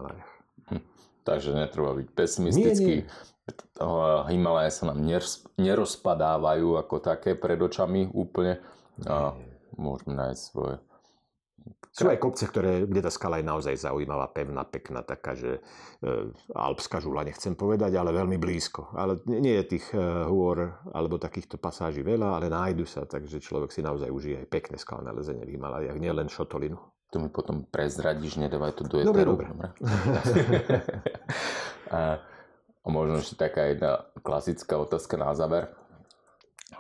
Hm. 0.71 0.83
Takže 1.27 1.49
netreba 1.51 1.91
byť 1.99 2.07
pesimistický. 2.15 2.95
Nie, 3.03 3.07
nie. 3.07 3.31
Himalaje 4.31 4.71
sa 4.71 4.95
nám 4.95 5.03
nerozpadávajú 5.59 6.79
ako 6.79 6.95
také 7.03 7.35
pred 7.35 7.59
očami 7.59 8.07
úplne. 8.15 8.63
A 9.03 9.35
môžeme 9.75 10.15
nájsť 10.15 10.39
svoje 10.39 10.79
Sú 11.93 12.09
aj 12.09 12.17
kopce, 12.17 12.49
ktoré, 12.49 12.89
kde 12.89 13.05
tá 13.05 13.13
skala 13.13 13.37
je 13.37 13.45
naozaj 13.45 13.77
zaujímavá, 13.77 14.25
pevná, 14.33 14.65
pekná, 14.65 15.05
taká, 15.05 15.37
že 15.37 15.61
e, 16.01 16.33
alpská 16.49 16.97
žula 16.97 17.21
nechcem 17.21 17.53
povedať, 17.53 17.93
ale 17.93 18.09
veľmi 18.09 18.41
blízko. 18.41 18.97
Ale 18.97 19.21
nie 19.29 19.61
je 19.61 19.77
tých 19.77 19.85
e, 19.93 20.01
hôr 20.25 20.73
alebo 20.89 21.21
takýchto 21.21 21.61
pasáží 21.61 22.01
veľa, 22.01 22.41
ale 22.41 22.49
nájdu 22.49 22.89
sa, 22.89 23.05
takže 23.05 23.37
človek 23.37 23.69
si 23.69 23.85
naozaj 23.85 24.09
užije 24.09 24.41
aj 24.41 24.47
pekné 24.49 24.81
skalné 24.81 25.13
lezenie 25.13 25.45
v 25.45 25.53
Himalajach, 25.53 26.01
nielen 26.01 26.33
šotolinu. 26.33 26.81
To 27.13 27.21
mi 27.21 27.29
potom 27.29 27.69
prezradíš, 27.69 28.41
nedávaj 28.41 28.73
to 28.73 28.89
do 28.89 29.05
Dobre, 29.05 29.21
dobre. 29.21 29.53
a, 31.93 32.17
a 32.81 32.87
možno 32.89 33.21
ešte 33.21 33.37
taká 33.37 33.69
jedna 33.69 34.01
klasická 34.25 34.81
otázka 34.81 35.13
na 35.21 35.29
záver. 35.37 35.69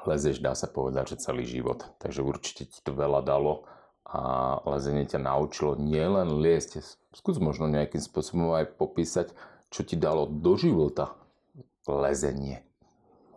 Lezeš, 0.09 0.41
dá 0.41 0.57
sa 0.57 0.65
povedať, 0.65 1.13
že 1.13 1.29
celý 1.29 1.45
život, 1.45 1.85
takže 2.01 2.25
určite 2.25 2.65
ti 2.65 2.81
to 2.81 2.97
veľa 2.97 3.21
dalo 3.21 3.69
a 4.03 4.59
lezenie 4.67 5.07
ťa 5.07 5.19
naučilo 5.23 5.79
nielen 5.79 6.43
liesť, 6.43 6.83
skús 7.15 7.39
možno 7.39 7.71
nejakým 7.71 8.03
spôsobom 8.03 8.53
aj 8.53 8.75
popísať, 8.75 9.31
čo 9.73 9.81
ti 9.81 9.97
dalo 9.97 10.27
do 10.29 10.53
života 10.59 11.15
lezenie, 11.87 12.61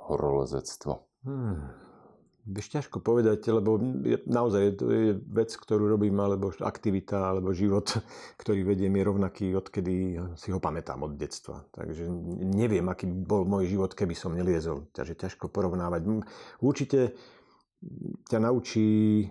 horolezectvo. 0.07 1.07
Hmm. 1.27 1.87
Vieš 2.47 2.79
ťažko 2.79 3.03
povedať, 3.03 3.43
lebo 3.51 3.75
je, 4.07 4.23
naozaj 4.23 4.79
to 4.79 4.87
je 4.87 5.19
vec, 5.19 5.51
ktorú 5.51 5.91
robím, 5.91 6.15
alebo 6.23 6.55
aktivita, 6.55 7.35
alebo 7.35 7.51
život, 7.51 7.91
ktorý 8.43 8.63
vediem 8.63 8.95
je 8.95 9.03
rovnaký, 9.03 9.47
odkedy 9.59 9.95
si 10.39 10.49
ho 10.55 10.63
pamätám 10.63 11.03
od 11.03 11.19
detstva. 11.19 11.67
Takže 11.75 12.07
neviem, 12.47 12.87
aký 12.87 13.11
bol 13.11 13.43
môj 13.43 13.67
život, 13.75 13.91
keby 13.99 14.15
som 14.15 14.39
neliezol. 14.39 14.87
Takže 14.95 15.19
ťažko 15.19 15.51
porovnávať. 15.51 16.07
Určite 16.63 17.19
ťa 18.31 18.39
naučí 18.39 19.27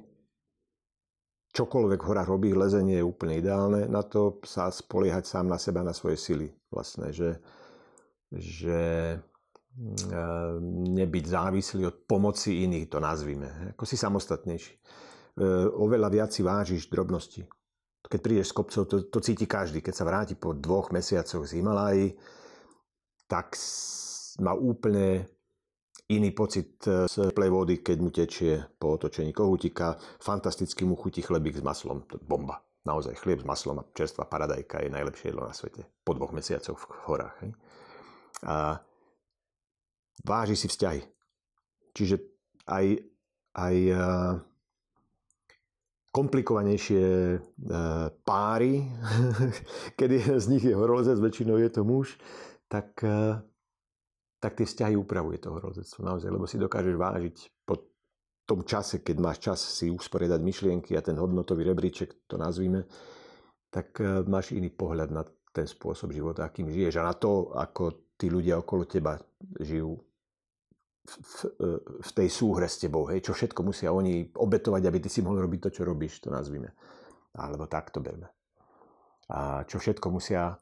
čokoľvek 1.55 2.01
hora 2.03 2.27
robí, 2.27 2.51
lezenie 2.51 2.99
je 2.99 3.07
úplne 3.07 3.39
ideálne 3.39 3.87
na 3.87 4.03
to 4.03 4.43
sa 4.43 4.67
spoliehať 4.67 5.23
sám 5.23 5.47
na 5.47 5.55
seba, 5.55 5.79
na 5.87 5.95
svoje 5.95 6.19
sily 6.19 6.51
vlastné, 6.67 7.15
že, 7.15 7.39
že 8.35 8.79
e, 9.15 9.17
nebyť 10.99 11.25
závislý 11.31 11.87
od 11.87 11.97
pomoci 12.03 12.67
iných, 12.67 12.91
to 12.91 12.99
nazvime. 12.99 13.71
Ako 13.71 13.87
si 13.87 13.95
samostatnejší. 13.95 14.73
E, 14.75 14.79
oveľa 15.79 16.11
viac 16.11 16.29
si 16.35 16.43
vážiš 16.43 16.91
drobnosti. 16.91 17.47
Keď 18.05 18.19
prídeš 18.19 18.51
z 18.51 18.57
kopcov, 18.59 18.81
to, 18.85 18.97
to 19.07 19.19
cíti 19.23 19.47
každý. 19.49 19.79
Keď 19.79 19.93
sa 19.95 20.05
vráti 20.05 20.35
po 20.35 20.53
dvoch 20.53 20.91
mesiacoch 20.91 21.47
z 21.47 21.57
Himalají, 21.57 22.13
tak 23.25 23.57
má 24.43 24.53
úplne 24.53 25.25
iný 26.09 26.31
pocit 26.31 26.87
e, 26.87 27.07
z 27.09 27.31
teplej 27.31 27.49
vody, 27.49 27.75
keď 27.81 27.97
mu 27.97 28.09
tečie 28.13 28.61
po 28.77 28.93
otočení 28.93 29.33
kohútika. 29.33 29.97
Fantasticky 30.21 30.85
mu 30.85 30.93
chutí 30.95 31.25
chlebík 31.25 31.57
s 31.57 31.63
maslom. 31.65 32.05
To 32.09 32.21
je 32.21 32.23
bomba. 32.25 32.61
Naozaj 32.85 33.17
chlieb 33.17 33.41
s 33.41 33.49
maslom 33.49 33.81
a 33.81 33.87
čerstvá 33.97 34.29
paradajka 34.29 34.85
je 34.85 34.93
najlepšie 34.93 35.33
jedlo 35.33 35.49
na 35.49 35.53
svete. 35.57 35.89
Po 36.05 36.13
dvoch 36.13 36.35
mesiacoch 36.37 36.77
v 36.77 36.85
horách. 37.09 37.35
Hej. 37.41 37.51
A 38.45 38.77
váži 40.21 40.53
si 40.53 40.69
vzťahy. 40.69 41.01
Čiže 41.95 42.21
aj, 42.69 42.85
aj 43.57 43.75
e, 43.89 43.97
komplikovanejšie 46.13 47.05
e, 47.33 47.37
páry, 48.21 48.85
kedy 49.99 50.15
z 50.37 50.45
nich 50.53 50.63
je 50.63 50.77
horolezec, 50.77 51.17
väčšinou 51.17 51.57
je 51.57 51.69
to 51.73 51.81
muž, 51.81 52.21
tak 52.69 53.01
tak 54.45 54.61
tie 54.61 54.69
vzťahy 54.69 54.93
upravuje 54.93 55.41
to 55.41 55.49
horolezectvo 55.57 56.05
naozaj, 56.05 56.29
lebo 56.29 56.45
si 56.45 56.61
dokážeš 56.61 56.93
vážiť 56.93 57.65
po 57.65 57.81
tom 58.45 58.61
čase, 58.61 59.01
keď 59.01 59.17
máš 59.17 59.41
čas 59.41 59.57
si 59.57 59.89
usporiadať 59.89 60.37
myšlienky 60.37 60.93
a 60.93 61.01
ten 61.01 61.17
hodnotový 61.17 61.65
rebríček, 61.65 62.29
to 62.29 62.37
nazvime, 62.37 62.85
tak 63.73 63.97
e, 63.97 64.21
máš 64.29 64.53
iný 64.53 64.69
pohľad 64.69 65.09
na 65.09 65.25
ten 65.49 65.65
spôsob 65.65 66.13
života, 66.13 66.45
akým 66.45 66.69
žiješ 66.69 67.01
a 67.01 67.09
na 67.09 67.17
to, 67.17 67.57
ako 67.57 68.13
tí 68.21 68.29
ľudia 68.29 68.61
okolo 68.61 68.85
teba 68.85 69.17
žijú 69.57 69.97
v, 69.97 71.41
e, 71.57 71.69
v 72.05 72.09
tej 72.13 72.29
súhre 72.29 72.69
s 72.69 72.77
tebou. 72.77 73.09
Hej? 73.09 73.25
Čo 73.25 73.33
všetko 73.33 73.65
musia 73.65 73.89
oni 73.89 74.29
obetovať, 74.29 74.83
aby 74.85 74.97
ty 75.01 75.09
si 75.09 75.25
mohol 75.25 75.41
robiť 75.41 75.59
to, 75.65 75.81
čo 75.81 75.89
robíš, 75.89 76.21
to 76.21 76.29
nazvime. 76.29 76.69
Alebo 77.33 77.65
tak 77.65 77.89
to 77.89 77.97
berme. 77.97 78.29
A 79.33 79.65
čo 79.65 79.81
všetko 79.81 80.05
musia 80.13 80.53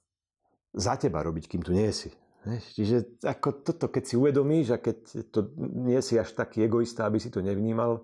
za 0.71 0.95
teba 0.95 1.19
robiť, 1.19 1.51
kým 1.51 1.67
tu 1.67 1.75
nie 1.75 1.91
si. 1.91 2.22
Čiže 2.43 3.23
ako 3.23 3.63
toto, 3.63 3.87
keď 3.87 4.03
si 4.03 4.15
uvedomíš 4.19 4.75
a 4.75 4.77
keď 4.83 4.97
to 5.31 5.55
nie 5.57 5.99
si 6.03 6.19
až 6.19 6.35
taký 6.35 6.67
egoista, 6.67 7.07
aby 7.07 7.15
si 7.15 7.31
to 7.31 7.39
nevnímal, 7.39 8.03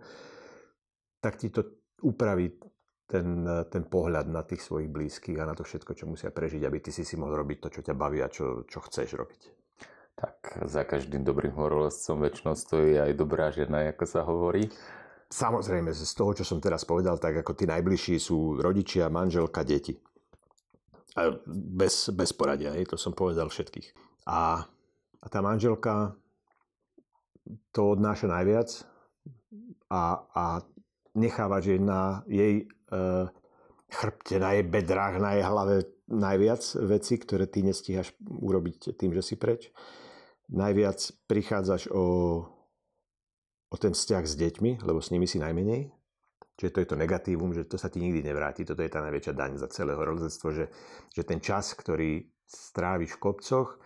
tak 1.20 1.36
ti 1.36 1.52
to 1.52 1.68
upraví 2.00 2.56
ten, 3.04 3.44
ten 3.68 3.84
pohľad 3.84 4.32
na 4.32 4.48
tých 4.48 4.64
svojich 4.64 4.88
blízkych 4.88 5.36
a 5.44 5.50
na 5.50 5.58
to 5.58 5.68
všetko, 5.68 5.92
čo 5.92 6.08
musia 6.08 6.32
prežiť, 6.32 6.64
aby 6.64 6.80
ty 6.80 6.96
si 6.96 7.04
si 7.04 7.20
mohol 7.20 7.44
robiť 7.44 7.58
to, 7.60 7.68
čo 7.74 7.82
ťa 7.84 7.96
baví 7.98 8.24
a 8.24 8.32
čo, 8.32 8.64
čo 8.64 8.80
chceš 8.80 9.20
robiť. 9.20 9.42
Tak 10.16 10.68
za 10.68 10.88
každým 10.88 11.28
dobrým 11.28 11.56
horolezcom 11.56 12.24
väčšinou 12.24 12.56
stojí 12.56 12.96
aj 12.96 13.12
dobrá 13.20 13.52
žena, 13.52 13.92
ako 13.92 14.06
sa 14.08 14.22
hovorí. 14.24 14.72
Samozrejme, 15.30 15.92
z 15.92 16.14
toho, 16.16 16.32
čo 16.32 16.48
som 16.48 16.64
teraz 16.64 16.88
povedal, 16.88 17.20
tak 17.20 17.44
ako 17.44 17.56
tí 17.56 17.68
najbližší 17.68 18.16
sú 18.18 18.56
rodičia, 18.60 19.12
manželka, 19.12 19.68
deti. 19.68 20.00
A 21.18 21.34
bez, 21.50 22.14
bez 22.14 22.32
poradia, 22.32 22.72
hej, 22.78 22.88
to 22.88 22.98
som 22.98 23.12
povedal 23.12 23.50
všetkých. 23.50 24.09
A, 24.26 24.66
a 25.20 25.26
tá 25.30 25.40
manželka 25.40 26.16
to 27.72 27.98
odnáša 27.98 28.30
najviac 28.30 28.70
a, 29.90 30.22
a 30.36 30.44
necháva, 31.18 31.60
že 31.60 31.82
na 31.82 32.22
jej 32.30 32.66
e, 32.66 32.98
chrbte, 33.90 34.38
na 34.38 34.54
jej 34.54 34.66
bedrách, 34.66 35.18
na 35.18 35.34
jej 35.38 35.44
hlave 35.46 35.76
najviac 36.10 36.62
veci, 36.86 37.18
ktoré 37.18 37.46
ty 37.50 37.66
nestíhaš 37.66 38.14
urobiť 38.22 38.98
tým, 38.98 39.14
že 39.14 39.22
si 39.26 39.36
preč. 39.38 39.70
Najviac 40.50 40.98
prichádzaš 41.30 41.94
o, 41.94 42.06
o 43.70 43.76
ten 43.78 43.94
vzťah 43.94 44.24
s 44.26 44.34
deťmi, 44.38 44.82
lebo 44.82 44.98
s 45.02 45.14
nimi 45.14 45.30
si 45.30 45.38
najmenej. 45.38 45.94
Čiže 46.58 46.74
to 46.76 46.82
je 46.84 46.90
to 46.92 47.00
negatívum, 47.00 47.56
že 47.56 47.70
to 47.70 47.80
sa 47.80 47.88
ti 47.88 48.04
nikdy 48.04 48.26
nevráti. 48.26 48.68
Toto 48.68 48.84
je 48.84 48.92
tá 48.92 49.00
najväčšia 49.00 49.34
daň 49.38 49.62
za 49.62 49.72
celé 49.72 49.96
horolezectvo, 49.96 50.48
že, 50.52 50.66
že 51.14 51.24
ten 51.24 51.40
čas, 51.40 51.72
ktorý 51.78 52.26
stráviš 52.50 53.16
v 53.16 53.22
kopcoch, 53.22 53.80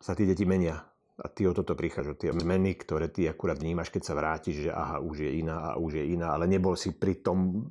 sa 0.00 0.12
tí 0.14 0.28
deti 0.28 0.44
menia. 0.44 0.76
A 1.16 1.32
ty 1.32 1.48
o 1.48 1.56
toto 1.56 1.72
prichádzaš, 1.72 2.20
tie 2.20 2.28
zmeny, 2.28 2.76
ktoré 2.76 3.08
ty 3.08 3.24
akurát 3.24 3.56
vnímaš, 3.56 3.88
keď 3.88 4.02
sa 4.04 4.12
vrátiš, 4.12 4.68
že 4.68 4.70
aha, 4.70 5.00
už 5.00 5.24
je 5.24 5.40
iná 5.40 5.72
a 5.72 5.80
už 5.80 5.96
je 5.96 6.04
iná, 6.12 6.36
ale 6.36 6.44
nebol 6.44 6.76
si 6.76 6.92
pri 6.92 7.24
tom 7.24 7.64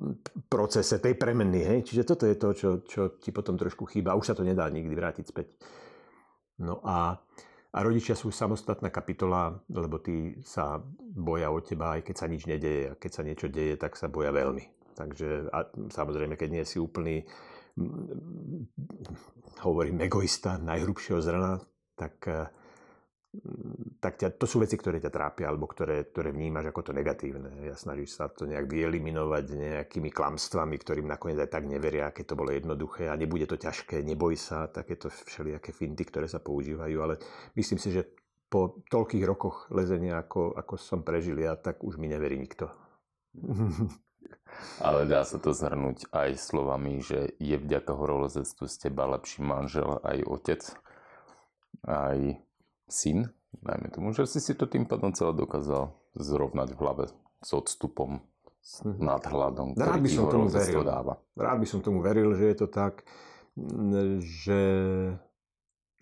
procese 0.50 0.98
tej 0.98 1.14
premeny. 1.14 1.62
Hej? 1.62 1.78
Čiže 1.86 2.02
toto 2.02 2.26
je 2.26 2.34
to, 2.34 2.48
čo, 2.50 2.70
čo 2.82 3.02
ti 3.22 3.30
potom 3.30 3.54
trošku 3.54 3.86
chýba. 3.86 4.18
Už 4.18 4.26
sa 4.26 4.34
to 4.34 4.42
nedá 4.42 4.66
nikdy 4.66 4.90
vrátiť 4.90 5.30
späť. 5.30 5.54
No 6.58 6.82
a, 6.82 7.22
a 7.70 7.78
rodičia 7.86 8.18
sú 8.18 8.34
samostatná 8.34 8.90
kapitola, 8.90 9.54
lebo 9.70 10.02
tí 10.02 10.42
sa 10.42 10.82
boja 10.98 11.46
o 11.54 11.62
teba, 11.62 11.94
aj 11.94 12.02
keď 12.02 12.16
sa 12.18 12.26
nič 12.26 12.50
nedeje. 12.50 12.90
A 12.90 12.98
keď 12.98 13.10
sa 13.14 13.22
niečo 13.22 13.46
deje, 13.46 13.78
tak 13.78 13.94
sa 13.94 14.10
boja 14.10 14.34
veľmi. 14.34 14.90
Takže 14.98 15.54
a 15.54 15.70
samozrejme, 15.70 16.34
keď 16.34 16.48
nie 16.50 16.64
si 16.66 16.82
úplný 16.82 17.22
hovorím 19.62 20.02
egoista 20.02 20.56
najhrubšieho 20.58 21.20
zrna, 21.22 21.60
tak, 21.96 22.14
eh, 22.28 22.46
tak 24.00 24.16
ťa, 24.16 24.36
to 24.36 24.46
sú 24.48 24.62
veci, 24.62 24.76
ktoré 24.80 24.96
ťa 25.02 25.12
trápia 25.12 25.52
alebo 25.52 25.68
ktoré, 25.68 26.08
ktoré 26.08 26.32
vnímaš 26.32 26.72
ako 26.72 26.80
to 26.88 26.92
negatívne. 26.96 27.68
Ja 27.68 27.76
snažíš 27.76 28.16
sa 28.16 28.32
to 28.32 28.48
nejak 28.48 28.64
vyeliminovať 28.64 29.44
nejakými 29.52 30.08
klamstvami, 30.08 30.76
ktorým 30.80 31.08
nakoniec 31.08 31.40
aj 31.44 31.50
tak 31.52 31.64
neveria, 31.68 32.14
keď 32.14 32.32
to 32.32 32.38
bolo 32.38 32.54
jednoduché 32.54 33.12
a 33.12 33.18
nebude 33.18 33.44
to 33.44 33.60
ťažké, 33.60 34.00
neboj 34.00 34.38
sa, 34.38 34.72
takéto 34.72 35.12
všelijaké 35.12 35.74
finty, 35.76 36.08
ktoré 36.08 36.30
sa 36.30 36.40
používajú, 36.40 36.96
ale 37.02 37.20
myslím 37.58 37.80
si, 37.80 37.92
že 37.92 38.08
po 38.46 38.78
toľkých 38.88 39.24
rokoch 39.26 39.66
lezenia, 39.74 40.22
ako, 40.22 40.54
ako 40.54 40.74
som 40.78 41.02
prežil 41.02 41.36
ja, 41.42 41.58
tak 41.58 41.82
už 41.82 41.98
mi 41.98 42.06
neverí 42.06 42.38
nikto. 42.38 42.70
Ale 44.80 45.04
dá 45.04 45.26
sa 45.26 45.36
to 45.36 45.52
zhrnúť 45.52 46.08
aj 46.14 46.38
slovami, 46.38 47.02
že 47.02 47.36
je 47.36 47.56
vďaka 47.58 47.92
horolezectvu 47.92 48.64
z 48.64 48.76
teba 48.88 49.04
lepší 49.10 49.44
manžel 49.44 50.00
aj 50.00 50.18
otec 50.24 50.62
aj 51.84 52.38
syn, 52.86 53.28
dajme 53.60 53.88
tomu, 53.92 54.14
že 54.14 54.24
si 54.28 54.40
si 54.40 54.54
to 54.54 54.70
tým 54.70 54.86
pádom 54.86 55.12
celé 55.12 55.34
dokázal 55.34 55.92
zrovnať 56.16 56.68
v 56.72 56.80
hlave 56.80 57.04
s 57.42 57.50
odstupom, 57.52 58.22
s 58.62 58.82
mhm. 58.82 58.98
nadhľadom, 58.98 59.68
ktorý 59.76 59.86
Rád 59.86 60.00
by 60.02 60.10
som 60.10 60.24
tomu 60.26 60.46
veril. 60.50 60.82
dáva. 60.82 61.14
Rád 61.36 61.58
by 61.60 61.66
som 61.66 61.80
tomu 61.84 61.98
veril, 62.02 62.30
že 62.34 62.44
je 62.50 62.56
to 62.56 62.68
tak, 62.70 63.06
že, 64.20 64.62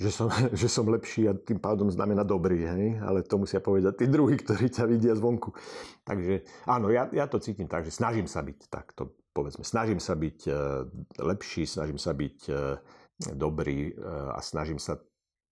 že, 0.01 0.11
som, 0.11 0.27
že 0.61 0.67
som 0.67 0.89
lepší 0.89 1.31
a 1.31 1.37
tým 1.37 1.61
pádom 1.61 1.93
znamená 1.93 2.25
dobrý, 2.27 2.65
hej? 2.65 2.85
ale 3.05 3.23
to 3.23 3.39
musia 3.39 3.61
povedať 3.63 4.01
tí 4.01 4.07
druhí, 4.09 4.41
ktorí 4.41 4.73
ťa 4.73 4.85
vidia 4.89 5.15
zvonku. 5.15 5.55
Takže 6.03 6.67
áno, 6.67 6.89
ja, 6.91 7.07
ja 7.13 7.29
to 7.29 7.39
cítim 7.39 7.69
tak, 7.69 7.87
že 7.87 7.95
snažím 7.95 8.27
sa 8.27 8.43
byť 8.43 8.59
tak, 8.71 8.97
to 8.97 9.13
povedzme, 9.35 9.67
snažím 9.67 9.99
sa 9.99 10.15
byť 10.15 10.39
uh, 10.47 10.87
lepší, 11.21 11.67
snažím 11.67 11.99
sa 11.99 12.15
byť 12.15 12.39
uh, 12.49 12.79
dobrý 13.35 13.93
uh, 13.93 14.35
a 14.35 14.41
snažím 14.41 14.79
sa 14.79 14.99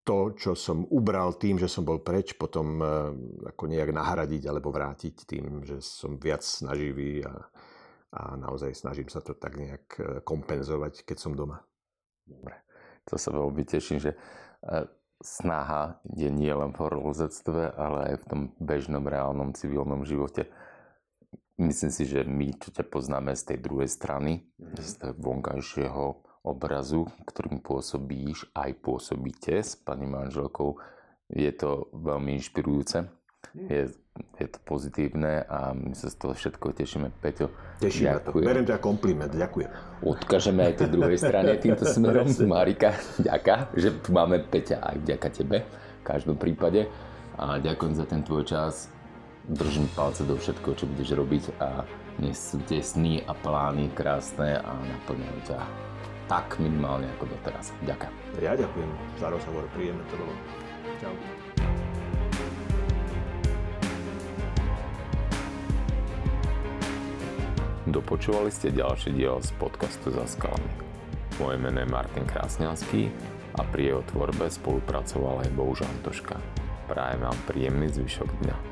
to, 0.02 0.34
čo 0.34 0.58
som 0.58 0.82
ubral 0.90 1.38
tým, 1.38 1.62
že 1.62 1.70
som 1.70 1.86
bol 1.86 2.02
preč, 2.02 2.34
potom 2.34 2.82
eh, 2.82 2.88
ako 3.54 3.62
nejak 3.70 3.90
nahradiť 3.94 4.42
alebo 4.50 4.74
vrátiť 4.74 5.14
tým, 5.26 5.62
že 5.62 5.78
som 5.78 6.18
viac 6.18 6.42
snaživý 6.42 7.22
a, 7.22 7.46
a 8.12 8.36
naozaj 8.36 8.74
snažím 8.74 9.08
sa 9.08 9.24
to 9.24 9.32
tak 9.32 9.56
nejak 9.56 9.84
e, 9.96 10.02
kompenzovať, 10.20 11.08
keď 11.08 11.16
som 11.16 11.32
doma. 11.32 11.64
Dobre, 12.28 12.60
to 13.08 13.16
sa 13.16 13.32
veľmi 13.32 13.64
teším, 13.64 14.04
že 14.04 14.12
e, 14.12 14.18
snaha 15.24 15.96
je 16.12 16.28
nie 16.28 16.52
len 16.52 16.76
v 16.76 16.80
horolezectve, 16.82 17.72
ale 17.72 18.12
aj 18.12 18.16
v 18.20 18.28
tom 18.28 18.40
bežnom, 18.60 19.08
reálnom, 19.08 19.56
civilnom 19.56 20.04
živote. 20.04 20.52
Myslím 21.56 21.88
si, 21.88 22.04
že 22.04 22.28
my, 22.28 22.52
čo 22.60 22.68
ťa 22.68 22.84
poznáme 22.84 23.32
z 23.32 23.54
tej 23.54 23.58
druhej 23.64 23.88
strany, 23.88 24.44
mm-hmm. 24.44 24.76
z 24.76 24.92
toho 25.00 25.14
vonkajšieho 25.16 26.31
obrazu, 26.42 27.06
ktorým 27.26 27.62
pôsobíš, 27.62 28.50
aj 28.52 28.74
pôsobíte 28.82 29.62
s 29.62 29.78
pani 29.78 30.10
manželkou, 30.10 30.78
je 31.32 31.52
to 31.54 31.88
veľmi 31.94 32.36
inšpirujúce. 32.36 33.08
Je, 33.52 33.88
je 34.40 34.48
to 34.48 34.58
pozitívne 34.64 35.44
a 35.44 35.76
my 35.76 35.92
sa 35.92 36.08
z 36.08 36.16
toho 36.16 36.32
všetko 36.32 36.72
tešíme. 36.72 37.08
Peťo, 37.20 37.52
Teším 37.80 38.16
ďakujem. 38.16 38.44
to. 38.44 38.48
Beriem 38.48 38.66
ako 38.68 38.80
kompliment. 38.80 39.32
Ďakujem. 39.32 39.70
Odkážeme 40.04 40.60
aj 40.68 40.74
tej 40.80 40.88
druhej 40.92 41.18
strane 41.20 41.52
týmto 41.60 41.84
smerom. 41.94 42.28
Marika, 42.48 42.96
ďaká, 43.20 43.72
že 43.76 43.92
tu 44.00 44.12
máme 44.12 44.40
Peťa 44.40 44.80
aj 44.80 44.96
vďaka 45.04 45.28
tebe 45.32 45.58
v 45.68 46.02
každom 46.04 46.36
prípade. 46.40 46.88
A 47.36 47.60
ďakujem 47.60 47.94
za 47.96 48.04
ten 48.04 48.20
tvoj 48.24 48.44
čas. 48.44 48.88
Držím 49.48 49.88
palce 49.96 50.24
do 50.24 50.36
všetko, 50.36 50.68
čo 50.76 50.84
budeš 50.88 51.16
robiť 51.16 51.44
a 51.60 51.82
dnes 52.20 52.36
sú 52.36 52.60
tie 52.68 52.84
sny 52.84 53.24
a 53.24 53.32
plány 53.32 53.90
krásne 53.96 54.60
a 54.60 54.70
naplňajú 54.70 55.40
ťa 55.48 55.91
tak 56.32 56.56
minimálne 56.64 57.04
ako 57.20 57.28
doteraz. 57.28 57.76
Ďakujem. 57.84 58.40
Ja 58.40 58.56
ďakujem 58.56 58.88
za 59.20 59.28
rozhovor, 59.28 59.68
príjemné 59.76 60.00
to 60.08 60.16
bolo. 60.16 60.32
Čau. 60.96 61.12
Dopočúvali 67.84 68.48
ste 68.48 68.72
ďalší 68.72 69.12
diel 69.12 69.44
z 69.44 69.52
podcastu 69.60 70.08
Za 70.08 70.24
skalami. 70.24 70.72
Moje 71.36 71.60
meno 71.60 71.84
je 71.84 71.92
Martin 71.92 72.24
Krásňanský 72.24 73.12
a 73.60 73.68
pri 73.68 73.92
jeho 73.92 74.02
tvorbe 74.08 74.48
spolupracoval 74.48 75.44
aj 75.44 75.52
Bohuž 75.52 75.84
Antoška. 75.84 76.40
Prajem 76.88 77.28
vám 77.28 77.36
príjemný 77.44 77.92
zvyšok 77.92 78.30
dňa. 78.40 78.71